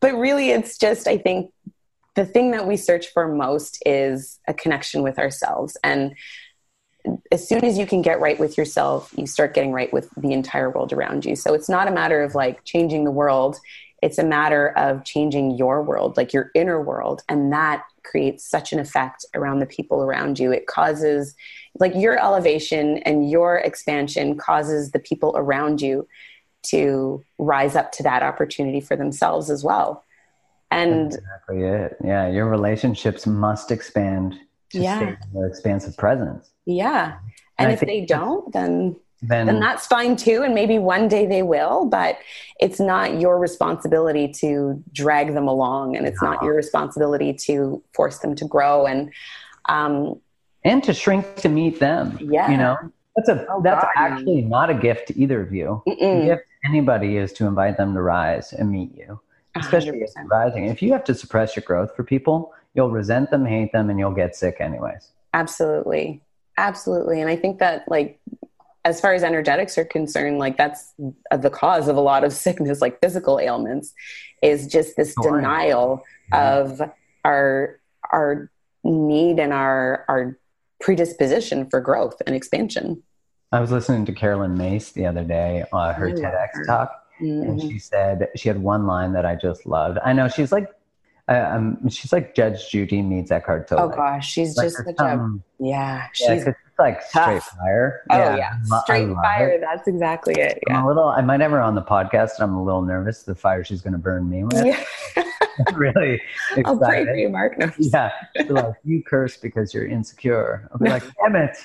but 0.00 0.14
really, 0.14 0.50
it's 0.50 0.78
just 0.78 1.06
I 1.06 1.18
think 1.18 1.52
the 2.14 2.24
thing 2.24 2.52
that 2.52 2.66
we 2.66 2.76
search 2.76 3.08
for 3.12 3.28
most 3.28 3.82
is 3.84 4.38
a 4.48 4.54
connection 4.54 5.02
with 5.02 5.18
ourselves 5.18 5.76
and 5.84 6.14
as 7.30 7.46
soon 7.46 7.64
as 7.64 7.78
you 7.78 7.86
can 7.86 8.02
get 8.02 8.20
right 8.20 8.38
with 8.38 8.58
yourself, 8.58 9.12
you 9.16 9.26
start 9.26 9.54
getting 9.54 9.72
right 9.72 9.92
with 9.92 10.10
the 10.16 10.32
entire 10.32 10.70
world 10.70 10.92
around 10.92 11.24
you. 11.24 11.36
So 11.36 11.54
it's 11.54 11.68
not 11.68 11.88
a 11.88 11.92
matter 11.92 12.22
of 12.22 12.34
like 12.34 12.64
changing 12.64 13.04
the 13.04 13.10
world, 13.10 13.58
it's 14.02 14.18
a 14.18 14.24
matter 14.24 14.76
of 14.76 15.04
changing 15.04 15.56
your 15.56 15.82
world, 15.82 16.16
like 16.16 16.32
your 16.32 16.50
inner 16.54 16.80
world. 16.80 17.22
And 17.28 17.52
that 17.52 17.84
creates 18.04 18.48
such 18.48 18.72
an 18.72 18.78
effect 18.78 19.24
around 19.34 19.60
the 19.60 19.66
people 19.66 20.02
around 20.02 20.38
you. 20.38 20.52
It 20.52 20.66
causes, 20.66 21.34
like, 21.78 21.94
your 21.94 22.18
elevation 22.18 22.98
and 22.98 23.30
your 23.30 23.56
expansion 23.56 24.36
causes 24.36 24.90
the 24.90 24.98
people 24.98 25.34
around 25.36 25.80
you 25.80 26.06
to 26.64 27.24
rise 27.38 27.76
up 27.76 27.92
to 27.92 28.02
that 28.02 28.22
opportunity 28.22 28.80
for 28.80 28.96
themselves 28.96 29.50
as 29.50 29.62
well. 29.62 30.04
And 30.70 31.12
That's 31.12 31.16
exactly 31.16 31.62
it. 31.62 31.96
Yeah, 32.04 32.28
your 32.28 32.46
relationships 32.46 33.26
must 33.26 33.70
expand 33.70 34.34
to 34.70 34.80
yeah. 34.80 34.96
stay 34.96 35.08
in 35.08 35.16
their 35.32 35.46
expansive 35.46 35.96
presence. 35.96 36.50
Yeah. 36.64 37.18
And, 37.58 37.70
and 37.70 37.72
if 37.72 37.80
they 37.80 38.04
don't, 38.04 38.52
then, 38.52 38.96
then 39.22 39.46
then 39.46 39.60
that's 39.60 39.86
fine 39.86 40.16
too. 40.16 40.42
And 40.42 40.54
maybe 40.54 40.78
one 40.78 41.08
day 41.08 41.26
they 41.26 41.42
will, 41.42 41.86
but 41.86 42.18
it's 42.60 42.80
not 42.80 43.20
your 43.20 43.38
responsibility 43.38 44.28
to 44.40 44.82
drag 44.92 45.34
them 45.34 45.48
along 45.48 45.96
and 45.96 46.06
it's 46.06 46.20
no. 46.20 46.32
not 46.32 46.42
your 46.42 46.54
responsibility 46.54 47.32
to 47.32 47.82
force 47.94 48.18
them 48.18 48.34
to 48.34 48.44
grow 48.44 48.86
and 48.86 49.12
um 49.68 50.20
and 50.66 50.82
to 50.84 50.92
shrink 50.92 51.36
to 51.36 51.48
meet 51.48 51.80
them. 51.80 52.18
Yeah. 52.20 52.50
You 52.50 52.56
know? 52.56 52.76
That's 53.16 53.28
a 53.30 53.46
oh, 53.48 53.62
that's 53.62 53.82
God. 53.82 53.92
actually 53.96 54.42
not 54.42 54.68
a 54.68 54.74
gift 54.74 55.08
to 55.08 55.18
either 55.18 55.40
of 55.40 55.54
you. 55.54 55.82
Mm-mm. 55.88 56.20
The 56.20 56.26
gift 56.26 56.42
to 56.42 56.68
anybody 56.68 57.16
is 57.16 57.32
to 57.34 57.46
invite 57.46 57.78
them 57.78 57.94
to 57.94 58.02
rise 58.02 58.52
and 58.52 58.70
meet 58.70 58.94
you. 58.94 59.20
Especially 59.54 59.92
100%. 59.92 60.02
if 60.02 60.30
rising. 60.30 60.66
If 60.66 60.82
you 60.82 60.92
have 60.92 61.04
to 61.04 61.14
suppress 61.14 61.56
your 61.56 61.62
growth 61.62 61.96
for 61.96 62.04
people, 62.04 62.52
you'll 62.74 62.90
resent 62.90 63.30
them, 63.30 63.46
hate 63.46 63.72
them, 63.72 63.88
and 63.88 63.98
you'll 63.98 64.10
get 64.10 64.36
sick 64.36 64.56
anyways. 64.60 65.12
Absolutely. 65.32 66.20
Absolutely. 66.58 67.22
And 67.22 67.30
I 67.30 67.36
think 67.36 67.58
that, 67.60 67.84
like, 67.88 68.20
as 68.84 69.00
far 69.00 69.14
as 69.14 69.22
energetics 69.22 69.78
are 69.78 69.84
concerned, 69.86 70.38
like, 70.38 70.58
that's 70.58 70.92
the 71.30 71.48
cause 71.48 71.88
of 71.88 71.96
a 71.96 72.00
lot 72.00 72.22
of 72.22 72.32
sickness, 72.34 72.82
like 72.82 73.00
physical 73.00 73.40
ailments, 73.40 73.94
is 74.42 74.66
just 74.66 74.94
this 74.96 75.14
oh, 75.18 75.22
sure. 75.22 75.36
denial 75.36 76.04
yeah. 76.30 76.56
of 76.58 76.82
our, 77.24 77.80
our 78.12 78.50
need 78.84 79.38
and 79.38 79.54
our, 79.54 80.04
our 80.06 80.38
predisposition 80.80 81.68
for 81.68 81.80
growth 81.80 82.20
and 82.26 82.34
expansion. 82.34 83.02
I 83.52 83.60
was 83.60 83.70
listening 83.70 84.04
to 84.06 84.12
Caroline 84.12 84.56
Myss 84.56 84.92
the 84.92 85.06
other 85.06 85.24
day, 85.24 85.64
uh, 85.72 85.92
her 85.92 86.10
TEDx 86.10 86.48
her. 86.52 86.64
talk, 86.64 86.92
mm-hmm. 87.20 87.50
and 87.50 87.60
she 87.60 87.78
said 87.78 88.28
she 88.36 88.48
had 88.48 88.60
one 88.60 88.86
line 88.86 89.12
that 89.12 89.24
I 89.24 89.36
just 89.36 89.66
loved. 89.66 89.98
I 90.04 90.12
know 90.12 90.28
she's 90.28 90.52
like 90.52 90.68
um, 91.28 91.88
she's 91.88 92.12
like 92.12 92.34
Judge 92.34 92.70
Judy 92.70 93.02
meets 93.02 93.30
Eckhart 93.30 93.66
Tolle. 93.66 93.80
Oh 93.80 93.88
gosh, 93.88 94.30
she's 94.30 94.56
like 94.56 94.66
just 94.66 94.76
such 94.76 94.94
a 95.00 95.38
yeah. 95.58 96.06
She's 96.12 96.46
yeah, 96.46 96.52
like 96.78 97.02
straight 97.02 97.42
fire. 97.42 98.02
Oh 98.10 98.16
yeah, 98.16 98.36
yeah. 98.36 98.80
straight 98.82 99.12
fire. 99.14 99.48
It. 99.48 99.60
That's 99.60 99.88
exactly 99.88 100.34
it. 100.34 100.60
Yeah. 100.68 100.78
I'm 100.78 100.84
a 100.84 100.86
little. 100.86 101.08
I 101.08 101.22
might 101.22 101.40
have 101.40 101.50
her 101.50 101.60
on 101.60 101.74
the 101.74 101.82
podcast. 101.82 102.32
I'm 102.38 102.54
a 102.54 102.62
little 102.62 102.82
nervous. 102.82 103.24
The 103.24 103.34
fire 103.34 103.64
she's 103.64 103.82
going 103.82 103.92
to 103.92 103.98
burn 103.98 104.28
me 104.28 104.44
with. 104.44 104.64
Yeah. 104.64 104.84
really. 105.74 106.20
Excited. 106.56 106.66
I'll 106.66 106.78
pray 106.78 107.04
for 107.04 107.14
you, 107.14 107.28
Mark. 107.28 107.58
No. 107.58 107.70
Yeah. 107.78 108.10
like 108.48 108.74
you 108.84 109.02
curse 109.02 109.36
because 109.36 109.72
you're 109.74 109.86
insecure. 109.86 110.68
I'll 110.72 110.78
be 110.78 110.90
like, 110.90 111.04
damn 111.22 111.36
it. 111.36 111.56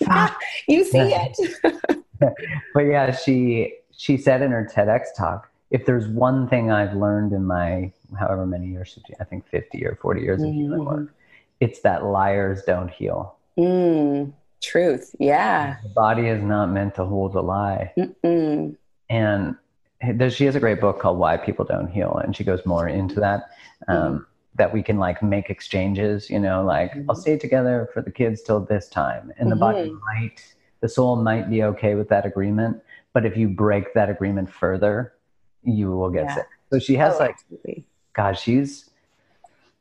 you 0.68 0.84
see 0.84 0.98
it. 0.98 1.36
but 2.74 2.80
yeah, 2.80 3.12
she 3.12 3.74
she 3.96 4.16
said 4.16 4.42
in 4.42 4.50
her 4.50 4.68
TEDx 4.70 5.06
talk, 5.16 5.50
if 5.70 5.86
there's 5.86 6.06
one 6.06 6.48
thing 6.48 6.70
I've 6.70 6.94
learned 6.94 7.32
in 7.32 7.44
my 7.46 7.92
however 8.18 8.46
many 8.46 8.68
years, 8.68 8.98
I 9.20 9.24
think 9.24 9.46
50 9.48 9.84
or 9.86 9.98
40 10.00 10.20
years 10.20 10.42
of 10.42 10.52
healing 10.52 10.80
mm-hmm. 10.80 10.84
work, 10.84 11.14
it's 11.60 11.80
that 11.80 12.04
liars 12.04 12.62
don't 12.66 12.90
heal. 12.90 13.36
Mm, 13.58 14.32
truth. 14.62 15.14
Yeah. 15.18 15.76
The 15.82 15.88
body 15.88 16.28
is 16.28 16.42
not 16.42 16.66
meant 16.66 16.94
to 16.96 17.04
hold 17.04 17.34
a 17.34 17.40
lie. 17.40 17.92
Mm-mm. 17.96 18.76
And 19.08 19.56
she 20.30 20.44
has 20.44 20.54
a 20.54 20.60
great 20.60 20.80
book 20.80 21.00
called 21.00 21.18
Why 21.18 21.36
People 21.36 21.64
Don't 21.64 21.88
Heal. 21.88 22.20
And 22.22 22.36
she 22.36 22.44
goes 22.44 22.64
more 22.66 22.88
into 22.88 23.20
that. 23.20 23.50
Um, 23.88 23.96
mm-hmm. 23.96 24.22
That 24.56 24.72
we 24.72 24.82
can 24.82 24.98
like 24.98 25.22
make 25.22 25.50
exchanges, 25.50 26.30
you 26.30 26.38
know, 26.38 26.64
like 26.64 26.92
mm-hmm. 26.92 27.10
I'll 27.10 27.16
stay 27.16 27.36
together 27.36 27.90
for 27.92 28.00
the 28.00 28.10
kids 28.10 28.40
till 28.40 28.60
this 28.60 28.88
time. 28.88 29.30
And 29.36 29.52
the 29.52 29.56
body 29.56 29.90
mm-hmm. 29.90 30.22
might, 30.22 30.54
the 30.80 30.88
soul 30.88 31.16
might 31.16 31.50
be 31.50 31.62
okay 31.62 31.94
with 31.94 32.08
that 32.08 32.24
agreement. 32.24 32.80
But 33.12 33.26
if 33.26 33.36
you 33.36 33.50
break 33.50 33.92
that 33.92 34.08
agreement 34.08 34.50
further, 34.50 35.12
you 35.62 35.90
will 35.90 36.08
get 36.08 36.24
yeah. 36.24 36.34
sick. 36.36 36.46
So 36.72 36.78
she 36.78 36.94
has 36.94 37.16
oh, 37.16 37.18
like 37.18 37.32
absolutely. 37.32 37.84
God, 38.14 38.38
she's 38.38 38.88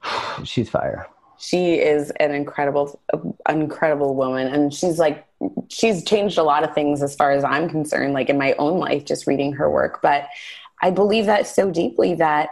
she's 0.44 0.70
fire. 0.70 1.08
She 1.38 1.76
is 1.76 2.12
an 2.12 2.32
incredible, 2.32 3.00
incredible 3.48 4.16
woman, 4.16 4.48
and 4.48 4.74
she's 4.74 4.98
like 5.00 5.26
she's 5.70 6.04
changed 6.04 6.38
a 6.38 6.44
lot 6.44 6.64
of 6.64 6.74
things 6.74 7.04
as 7.04 7.16
far 7.16 7.32
as 7.32 7.44
I'm 7.44 7.70
concerned, 7.70 8.14
like 8.14 8.30
in 8.30 8.38
my 8.38 8.54
own 8.54 8.80
life, 8.80 9.06
just 9.06 9.28
reading 9.28 9.54
her 9.54 9.70
work. 9.70 10.02
But 10.02 10.28
I 10.82 10.92
believe 10.92 11.26
that 11.26 11.48
so 11.48 11.72
deeply 11.72 12.16
that 12.16 12.50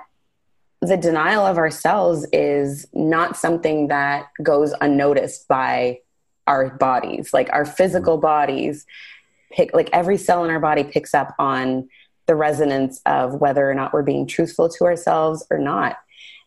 the 0.82 0.98
denial 0.98 1.46
of 1.46 1.58
ourselves 1.58 2.28
is 2.34 2.86
not 2.94 3.38
something 3.38 3.88
that 3.88 4.28
goes 4.42 4.74
unnoticed 4.82 5.48
by 5.48 6.00
our 6.46 6.72
bodies. 6.72 7.34
Like 7.34 7.50
our 7.54 7.66
physical 7.66 8.18
bodies 8.18 8.86
pick, 9.52 9.74
like 9.74 9.90
every 9.94 10.18
cell 10.18 10.44
in 10.44 10.52
our 10.52 10.60
body 10.60 10.84
picks 10.84 11.14
up 11.14 11.34
on 11.40 11.88
the 12.26 12.36
resonance 12.36 13.02
of 13.06 13.36
whether 13.36 13.70
or 13.70 13.74
not 13.74 13.94
we're 13.94 14.04
being 14.04 14.28
truthful 14.28 14.70
to 14.70 14.86
ourselves 14.86 15.46
or 15.50 15.58
not. 15.58 15.98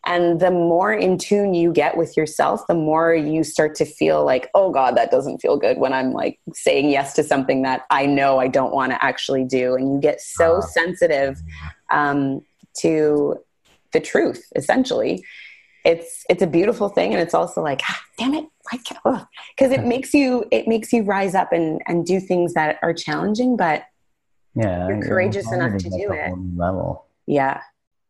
And 0.07 0.39
the 0.39 0.53
more 0.53 0.93
in 0.93 1.19
tune 1.19 1.53
you 1.53 1.73
get 1.73 1.97
with 1.97 2.17
yourself, 2.17 2.65
the 2.69 2.75
more 2.75 3.13
you 3.13 3.43
start 3.43 3.75
to 3.77 3.85
feel 3.85 4.25
like, 4.25 4.49
oh 4.55 4.71
God, 4.71 4.97
that 4.97 5.11
doesn't 5.11 5.39
feel 5.39 5.57
good 5.57 5.79
when 5.79 5.93
I'm 5.93 6.13
like 6.13 6.39
saying 6.55 6.91
yes 6.91 7.13
to 7.15 7.25
something 7.25 7.63
that 7.63 7.83
I 7.91 8.07
know 8.07 8.39
I 8.39 8.47
don't 8.47 8.73
want 8.73 8.93
to 8.93 9.05
actually 9.05 9.43
do. 9.43 9.75
And 9.75 9.93
you 9.93 10.01
get 10.01 10.21
so 10.21 10.59
uh, 10.59 10.61
sensitive 10.61 11.43
um, 11.91 12.41
to 12.79 13.37
the 13.93 13.99
truth, 13.99 14.47
essentially. 14.55 15.25
It's 15.85 16.25
it's 16.31 16.43
a 16.43 16.47
beautiful 16.47 16.89
thing, 16.89 17.13
and 17.13 17.21
it's 17.21 17.35
also 17.35 17.61
like, 17.63 17.81
ah, 17.89 18.01
damn 18.19 18.35
it, 18.35 18.47
because 18.73 19.73
it 19.73 19.85
makes 19.85 20.15
you 20.15 20.45
it 20.53 20.69
makes 20.69 20.93
you 20.93 21.03
rise 21.03 21.35
up 21.35 21.53
and 21.53 21.81
and 21.87 22.07
do 22.07 22.21
things 22.21 22.55
that 22.55 22.79
are 22.83 22.95
challenging, 22.95 23.57
but 23.57 23.85
yeah, 24.55 24.89
you're 24.89 25.03
courageous 25.03 25.51
enough 25.53 25.79
to 25.79 25.91
do 25.91 26.13
it. 26.13 26.33
Level. 26.57 27.07
Yeah, 27.27 27.61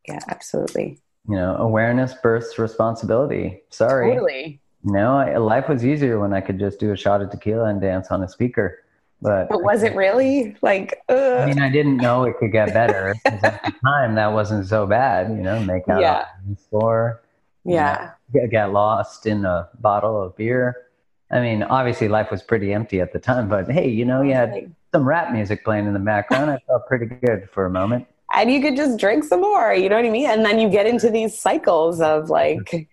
yeah, 0.06 0.20
absolutely 0.28 1.01
you 1.28 1.36
know, 1.36 1.56
awareness 1.56 2.14
births 2.14 2.58
responsibility. 2.58 3.62
Sorry. 3.70 4.10
Totally. 4.10 4.60
You 4.84 4.92
know, 4.92 5.16
I, 5.16 5.36
life 5.36 5.68
was 5.68 5.84
easier 5.84 6.20
when 6.20 6.32
I 6.32 6.40
could 6.40 6.58
just 6.58 6.78
do 6.78 6.92
a 6.92 6.96
shot 6.96 7.20
of 7.20 7.30
tequila 7.30 7.64
and 7.64 7.80
dance 7.80 8.08
on 8.10 8.22
a 8.22 8.28
speaker. 8.28 8.84
But, 9.20 9.48
but 9.48 9.62
was 9.62 9.82
it 9.82 9.94
really 9.94 10.56
like? 10.62 11.02
Ugh. 11.08 11.40
I 11.40 11.46
mean, 11.46 11.60
I 11.60 11.70
didn't 11.70 11.96
know 11.96 12.24
it 12.24 12.36
could 12.38 12.52
get 12.52 12.72
better. 12.72 13.14
at 13.24 13.40
the 13.40 13.74
time, 13.84 14.14
that 14.14 14.32
wasn't 14.32 14.66
so 14.66 14.86
bad. 14.86 15.30
You 15.30 15.42
know, 15.42 15.58
make 15.60 15.88
out 15.88 16.00
yeah. 16.00 16.26
the 16.46 16.56
store. 16.56 17.22
Yeah. 17.64 18.12
You 18.32 18.42
know, 18.42 18.48
get 18.48 18.72
lost 18.72 19.26
in 19.26 19.44
a 19.44 19.68
bottle 19.80 20.22
of 20.22 20.36
beer. 20.36 20.76
I 21.30 21.40
mean, 21.40 21.62
obviously, 21.62 22.08
life 22.08 22.30
was 22.30 22.42
pretty 22.42 22.72
empty 22.72 23.00
at 23.00 23.12
the 23.12 23.18
time. 23.18 23.48
But 23.48 23.70
hey, 23.70 23.88
you 23.88 24.04
know, 24.04 24.22
you 24.22 24.34
had 24.34 24.72
some 24.92 25.08
rap 25.08 25.32
music 25.32 25.64
playing 25.64 25.86
in 25.86 25.94
the 25.94 25.98
background. 25.98 26.50
I 26.50 26.58
felt 26.66 26.86
pretty 26.86 27.06
good 27.06 27.48
for 27.52 27.64
a 27.64 27.70
moment 27.70 28.06
and 28.32 28.50
you 28.50 28.60
could 28.60 28.76
just 28.76 28.98
drink 28.98 29.24
some 29.24 29.40
more 29.40 29.74
you 29.74 29.88
know 29.88 29.96
what 29.96 30.04
i 30.04 30.10
mean 30.10 30.28
and 30.28 30.44
then 30.44 30.58
you 30.58 30.68
get 30.68 30.86
into 30.86 31.10
these 31.10 31.38
cycles 31.38 32.00
of 32.00 32.30
like 32.30 32.88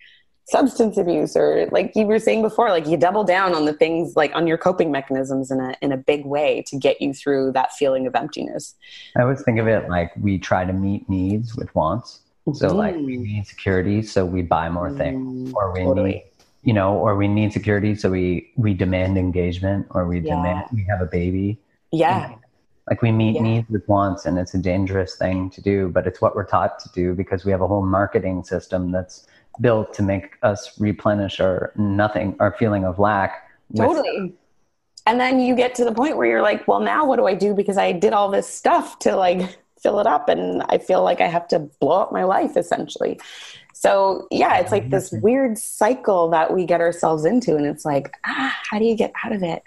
substance 0.45 0.97
abuse 0.97 1.35
or 1.37 1.67
like 1.71 1.93
you 1.95 2.05
were 2.05 2.19
saying 2.19 2.41
before 2.41 2.69
like 2.69 2.85
you 2.85 2.97
double 2.97 3.23
down 3.23 3.55
on 3.55 3.65
the 3.65 3.73
things 3.73 4.15
like 4.15 4.33
on 4.35 4.45
your 4.45 4.57
coping 4.57 4.91
mechanisms 4.91 5.49
in 5.49 5.59
a 5.59 5.75
in 5.81 5.91
a 5.91 5.97
big 5.97 6.25
way 6.25 6.61
to 6.67 6.77
get 6.77 7.01
you 7.01 7.13
through 7.13 7.51
that 7.51 7.71
feeling 7.73 8.05
of 8.05 8.13
emptiness 8.13 8.75
i 9.17 9.21
always 9.21 9.41
think 9.43 9.57
of 9.57 9.67
it 9.67 9.87
like 9.89 10.11
we 10.17 10.37
try 10.37 10.65
to 10.65 10.73
meet 10.73 11.07
needs 11.09 11.55
with 11.55 11.73
wants 11.75 12.19
so 12.53 12.67
mm-hmm. 12.67 12.77
like 12.77 12.95
we 12.95 13.15
need 13.15 13.47
security 13.47 14.01
so 14.01 14.25
we 14.25 14.41
buy 14.41 14.67
more 14.69 14.91
things 14.91 15.49
mm, 15.49 15.53
or 15.55 15.71
we 15.71 15.79
totally. 15.79 16.11
need 16.11 16.23
you 16.63 16.73
know 16.73 16.93
or 16.97 17.15
we 17.15 17.27
need 17.27 17.53
security 17.53 17.95
so 17.95 18.09
we 18.09 18.51
we 18.57 18.73
demand 18.73 19.17
engagement 19.17 19.87
or 19.91 20.05
we 20.05 20.19
yeah. 20.19 20.35
demand 20.35 20.65
we 20.73 20.83
have 20.83 20.99
a 20.99 21.05
baby 21.05 21.57
yeah 21.93 22.35
like 22.89 23.01
we 23.01 23.11
meet 23.11 23.35
yeah. 23.35 23.41
needs 23.41 23.69
with 23.69 23.87
wants, 23.87 24.25
and 24.25 24.37
it's 24.37 24.53
a 24.53 24.57
dangerous 24.57 25.15
thing 25.15 25.49
to 25.51 25.61
do, 25.61 25.89
but 25.89 26.05
it's 26.05 26.21
what 26.21 26.35
we're 26.35 26.45
taught 26.45 26.79
to 26.79 26.89
do 26.93 27.13
because 27.13 27.45
we 27.45 27.51
have 27.51 27.61
a 27.61 27.67
whole 27.67 27.85
marketing 27.85 28.43
system 28.43 28.91
that's 28.91 29.25
built 29.61 29.93
to 29.93 30.03
make 30.03 30.37
us 30.41 30.79
replenish 30.79 31.39
our 31.39 31.71
nothing, 31.75 32.35
our 32.39 32.55
feeling 32.57 32.83
of 32.83 32.99
lack. 32.99 33.49
Totally. 33.75 34.33
And 35.05 35.19
then 35.19 35.39
you 35.39 35.55
get 35.55 35.75
to 35.75 35.85
the 35.85 35.91
point 35.91 36.17
where 36.17 36.27
you're 36.27 36.41
like, 36.41 36.67
well, 36.67 36.79
now 36.79 37.05
what 37.05 37.17
do 37.17 37.27
I 37.27 37.35
do? 37.35 37.53
Because 37.53 37.77
I 37.77 37.91
did 37.91 38.13
all 38.13 38.29
this 38.29 38.47
stuff 38.47 38.99
to 38.99 39.15
like 39.15 39.57
fill 39.81 39.99
it 39.99 40.07
up, 40.07 40.27
and 40.27 40.63
I 40.69 40.77
feel 40.77 41.03
like 41.03 41.21
I 41.21 41.27
have 41.27 41.47
to 41.49 41.59
blow 41.59 42.01
up 42.01 42.11
my 42.11 42.23
life 42.23 42.57
essentially. 42.57 43.19
So 43.73 44.27
yeah, 44.31 44.59
it's 44.59 44.71
like 44.71 44.89
this 44.89 45.11
weird 45.11 45.57
cycle 45.57 46.29
that 46.29 46.53
we 46.53 46.65
get 46.65 46.81
ourselves 46.81 47.25
into, 47.25 47.55
and 47.55 47.65
it's 47.65 47.85
like, 47.85 48.13
ah, 48.25 48.57
how 48.69 48.79
do 48.79 48.85
you 48.85 48.95
get 48.95 49.13
out 49.23 49.31
of 49.31 49.43
it? 49.43 49.63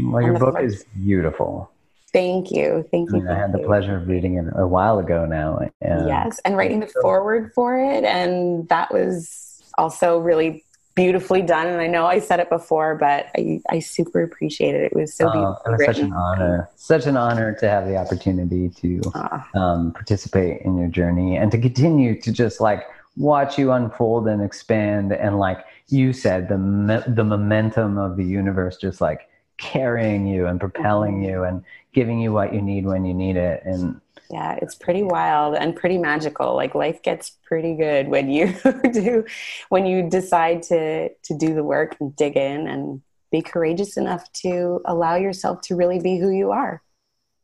Well, 0.00 0.22
your 0.22 0.38
book 0.38 0.60
is 0.60 0.84
beautiful. 1.02 1.70
Thank 2.12 2.50
you. 2.50 2.86
Thank 2.90 3.12
you. 3.12 3.28
I, 3.28 3.34
I 3.34 3.38
had 3.38 3.52
the 3.52 3.58
pleasure 3.58 3.96
of 3.96 4.08
reading 4.08 4.36
it 4.36 4.46
a 4.56 4.66
while 4.66 4.98
ago 4.98 5.26
now. 5.26 5.58
And 5.80 6.08
yes, 6.08 6.40
and 6.44 6.56
writing 6.56 6.80
the 6.80 6.90
foreword 7.02 7.52
for 7.54 7.78
it. 7.78 8.04
And 8.04 8.68
that 8.68 8.92
was 8.92 9.62
also 9.76 10.18
really 10.18 10.64
beautifully 10.94 11.42
done. 11.42 11.68
And 11.68 11.80
I 11.80 11.86
know 11.86 12.06
I 12.06 12.18
said 12.18 12.40
it 12.40 12.48
before, 12.48 12.96
but 12.96 13.26
I, 13.36 13.60
I 13.70 13.78
super 13.78 14.22
appreciate 14.22 14.74
it. 14.74 14.82
It 14.82 14.96
was 14.96 15.14
so 15.14 15.30
beautiful. 15.30 15.58
Oh, 15.64 15.70
it 15.70 15.76
was 15.76 15.84
such 15.84 15.98
an 15.98 16.12
honor. 16.12 16.70
Such 16.74 17.06
an 17.06 17.16
honor 17.16 17.54
to 17.60 17.68
have 17.68 17.86
the 17.86 17.96
opportunity 17.96 18.68
to 18.70 19.00
uh, 19.14 19.40
um, 19.54 19.92
participate 19.92 20.62
in 20.62 20.76
your 20.76 20.88
journey 20.88 21.36
and 21.36 21.52
to 21.52 21.58
continue 21.58 22.20
to 22.22 22.32
just 22.32 22.60
like 22.60 22.84
watch 23.16 23.58
you 23.58 23.70
unfold 23.70 24.26
and 24.28 24.42
expand. 24.42 25.12
And 25.12 25.38
like 25.38 25.64
you 25.88 26.12
said, 26.12 26.48
the, 26.48 27.04
the 27.06 27.24
momentum 27.24 27.98
of 27.98 28.16
the 28.16 28.24
universe 28.24 28.76
just 28.76 29.00
like 29.00 29.28
carrying 29.58 30.26
you 30.26 30.46
and 30.46 30.58
propelling 30.58 31.16
mm-hmm. 31.16 31.30
you 31.30 31.42
and 31.44 31.64
giving 31.92 32.20
you 32.20 32.32
what 32.32 32.54
you 32.54 32.62
need 32.62 32.86
when 32.86 33.04
you 33.04 33.14
need 33.14 33.36
it. 33.36 33.62
And 33.64 34.00
yeah 34.30 34.58
it's 34.60 34.74
pretty 34.74 35.02
wild 35.02 35.54
and 35.54 35.74
pretty 35.74 35.98
magical. 35.98 36.54
Like 36.54 36.74
life 36.74 37.02
gets 37.02 37.30
pretty 37.44 37.74
good 37.74 38.08
when 38.08 38.30
you 38.30 38.54
do 38.92 39.24
when 39.68 39.86
you 39.86 40.08
decide 40.08 40.62
to 40.64 41.08
to 41.08 41.34
do 41.36 41.54
the 41.54 41.64
work 41.64 41.96
and 42.00 42.14
dig 42.16 42.36
in 42.36 42.66
and 42.66 43.02
be 43.30 43.42
courageous 43.42 43.96
enough 43.96 44.30
to 44.32 44.80
allow 44.86 45.16
yourself 45.16 45.60
to 45.62 45.76
really 45.76 46.00
be 46.00 46.18
who 46.18 46.30
you 46.30 46.50
are. 46.50 46.82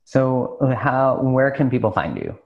So 0.05 0.59
how 0.77 1.21
where 1.23 1.51
can 1.51 1.71
people 1.71 1.91
find 1.91 2.17
you? 2.17 2.39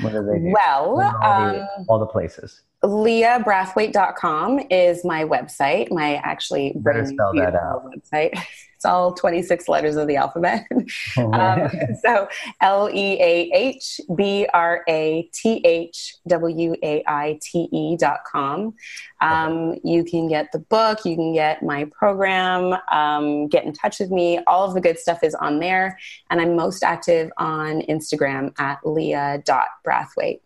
What 0.00 0.12
do 0.12 0.24
they 0.24 0.38
do? 0.38 0.52
Well 0.52 1.00
all, 1.22 1.52
the, 1.52 1.62
um, 1.62 1.86
all 1.88 1.98
the 1.98 2.06
places. 2.06 2.62
leahbrathwaite.com 2.82 4.60
is 4.70 5.04
my 5.04 5.24
website. 5.24 5.90
My 5.90 6.16
actually 6.16 6.72
Better 6.76 7.04
spell 7.04 7.32
that 7.34 7.54
out. 7.54 7.84
website 7.84 8.38
It's 8.82 8.86
all 8.88 9.14
26 9.14 9.68
letters 9.68 9.94
of 9.94 10.08
the 10.08 10.16
alphabet. 10.16 10.66
Oh, 11.16 11.32
um, 11.32 11.70
so 12.02 12.28
L 12.60 12.88
E 12.90 13.20
A 13.20 13.50
H 13.52 14.00
B 14.16 14.46
R 14.52 14.82
A 14.88 15.28
T 15.32 15.60
H 15.64 16.16
W 16.26 16.74
A 16.82 17.04
I 17.06 17.38
T 17.42 17.68
E 17.70 17.96
dot 17.96 18.20
com. 18.24 18.74
Um, 19.20 19.76
you 19.84 20.04
can 20.04 20.28
get 20.28 20.52
the 20.52 20.58
book, 20.58 21.04
you 21.04 21.16
can 21.16 21.32
get 21.32 21.62
my 21.62 21.84
program, 21.86 22.76
um, 22.90 23.48
get 23.48 23.64
in 23.64 23.72
touch 23.72 24.00
with 24.00 24.10
me. 24.10 24.40
All 24.46 24.66
of 24.66 24.74
the 24.74 24.80
good 24.80 24.98
stuff 24.98 25.22
is 25.22 25.34
on 25.34 25.60
there. 25.60 25.98
And 26.30 26.40
I'm 26.40 26.56
most 26.56 26.82
active 26.82 27.30
on 27.36 27.82
Instagram 27.82 28.52
at 28.58 28.78
leah.brathwaite. 28.84 30.40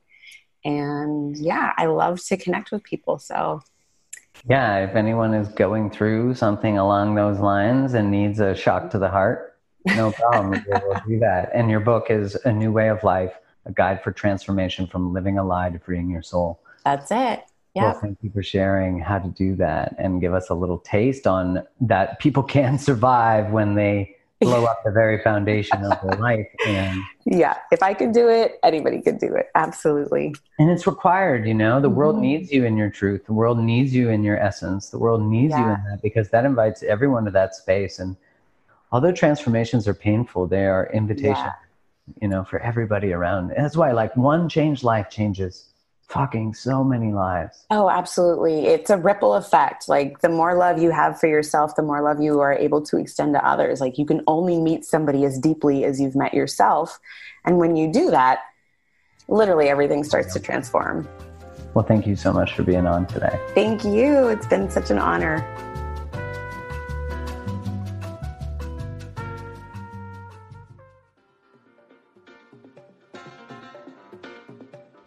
And 0.65 1.37
yeah, 1.37 1.73
I 1.77 1.87
love 1.87 2.23
to 2.25 2.37
connect 2.37 2.73
with 2.73 2.83
people. 2.83 3.19
So 3.19 3.63
yeah, 4.49 4.79
if 4.79 4.95
anyone 4.95 5.35
is 5.35 5.49
going 5.49 5.91
through 5.91 6.35
something 6.35 6.79
along 6.79 7.15
those 7.15 7.39
lines 7.39 7.95
and 7.95 8.11
needs 8.11 8.41
a 8.41 8.55
shock 8.55 8.91
to 8.91 8.99
the 8.99 9.09
heart, 9.09 9.59
no 9.87 10.11
problem. 10.31 10.65
we'll 10.69 11.03
do 11.07 11.19
that. 11.21 11.51
And 11.55 11.71
your 11.71 11.81
book 11.81 12.11
is 12.11 12.35
A 12.45 12.53
New 12.53 12.73
Way 12.73 12.89
of 12.89 13.03
Life, 13.05 13.33
a 13.65 13.73
guide 13.73 14.03
for 14.03 14.13
transformation 14.13 14.87
from 14.87 15.13
living 15.13 15.39
a 15.39 15.45
lie 15.45 15.71
to 15.71 15.79
freeing 15.79 16.11
your 16.11 16.23
soul. 16.23 16.61
That's 16.85 17.11
it. 17.11 17.45
Yeah. 17.75 17.93
Well, 17.93 18.01
thank 18.01 18.19
you 18.23 18.31
for 18.31 18.43
sharing 18.43 19.01
how 19.01 19.19
to 19.19 19.29
do 19.29 19.55
that 19.57 19.95
and 19.99 20.21
give 20.21 20.33
us 20.33 20.49
a 20.49 20.55
little 20.55 20.79
taste 20.79 21.27
on 21.27 21.63
that 21.83 22.19
people 22.21 22.43
can 22.43 22.79
survive 22.79 23.53
when 23.53 23.75
they 23.75 24.16
blow 24.41 24.65
up 24.65 24.83
the 24.85 24.91
very 24.91 25.23
foundation 25.23 25.83
of 25.85 25.99
their 26.03 26.21
life 26.21 26.47
and 26.67 27.01
yeah 27.25 27.57
if 27.71 27.83
i 27.83 27.95
could 27.95 28.13
do 28.13 28.29
it 28.29 28.59
anybody 28.63 29.01
could 29.01 29.19
do 29.19 29.35
it 29.35 29.49
absolutely 29.55 30.35
and 30.59 30.71
it's 30.71 30.87
required 30.87 31.47
you 31.47 31.55
know 31.55 31.81
the 31.81 31.89
mm-hmm. 31.89 31.97
world 31.97 32.19
needs 32.19 32.53
you 32.53 32.65
in 32.65 32.77
your 32.77 32.91
truth 32.91 33.25
the 33.27 33.33
world 33.33 33.59
needs 33.59 33.95
you 33.95 34.11
in 34.11 34.23
your 34.23 34.39
essence 34.39 34.91
the 34.91 34.99
world 34.99 35.23
needs 35.23 35.53
yeah. 35.53 35.61
you 35.61 35.75
in 35.75 35.85
that 35.91 36.03
because 36.03 36.29
that 36.29 36.45
invites 36.45 36.83
everyone 36.83 37.25
to 37.25 37.31
that 37.31 37.55
space 37.55 37.99
and 37.99 38.17
although 38.93 39.13
transformations 39.13 39.89
are 39.89 39.95
painful 39.95 40.47
they 40.47 40.67
are 40.67 40.91
invitation 40.93 41.33
yeah. 41.35 41.53
you 42.21 42.29
know 42.29 42.45
for 42.45 42.59
everybody 42.61 43.13
around 43.13 43.51
and 43.53 43.65
that's 43.65 43.77
why 43.77 43.91
like 43.93 44.15
one 44.17 44.49
change 44.51 44.85
life 44.85 45.09
changes 45.09 45.71
fucking 46.09 46.55
so 46.55 46.85
many 46.85 47.13
lives. 47.13 47.67
Oh, 47.71 47.91
absolutely. 47.91 48.67
It's 48.67 48.91
a 48.91 48.97
ripple 48.97 49.35
effect. 49.35 49.89
Like 49.89 50.21
the 50.21 50.29
more 50.29 50.55
love 50.55 50.81
you 50.81 50.91
have 50.91 51.19
for 51.19 51.27
yourself, 51.27 51.77
the 51.77 51.83
more 51.83 52.01
love 52.01 52.21
you 52.21 52.41
are 52.41 52.53
able 52.53 52.83
to 52.83 52.97
extend 52.97 53.35
to 53.35 53.47
others. 53.47 53.81
Like 53.81 53.99
you 53.99 54.07
can 54.07 54.23
only 54.27 54.59
meet 54.59 54.85
somebody 54.85 55.25
as 55.25 55.39
deeply 55.39 55.85
as 55.85 56.01
you've 56.01 56.17
met 56.17 56.33
yourself. 56.33 56.99
And 57.45 57.59
when 57.59 57.77
you 57.77 57.93
do 57.93 58.11
that, 58.11 58.41
literally 59.29 59.69
everything 59.69 60.05
starts 60.05 60.33
to 60.35 60.41
transform. 60.41 61.09
Well, 61.75 61.85
thank 61.85 62.07
you 62.07 62.17
so 62.17 62.33
much 62.33 62.55
for 62.55 62.63
being 62.63 62.87
on 62.87 63.07
today. 63.07 63.39
Thank 63.55 63.85
you. 63.85 64.29
It's 64.29 64.47
been 64.47 64.71
such 64.71 64.91
an 64.91 64.99
honor. 64.99 65.45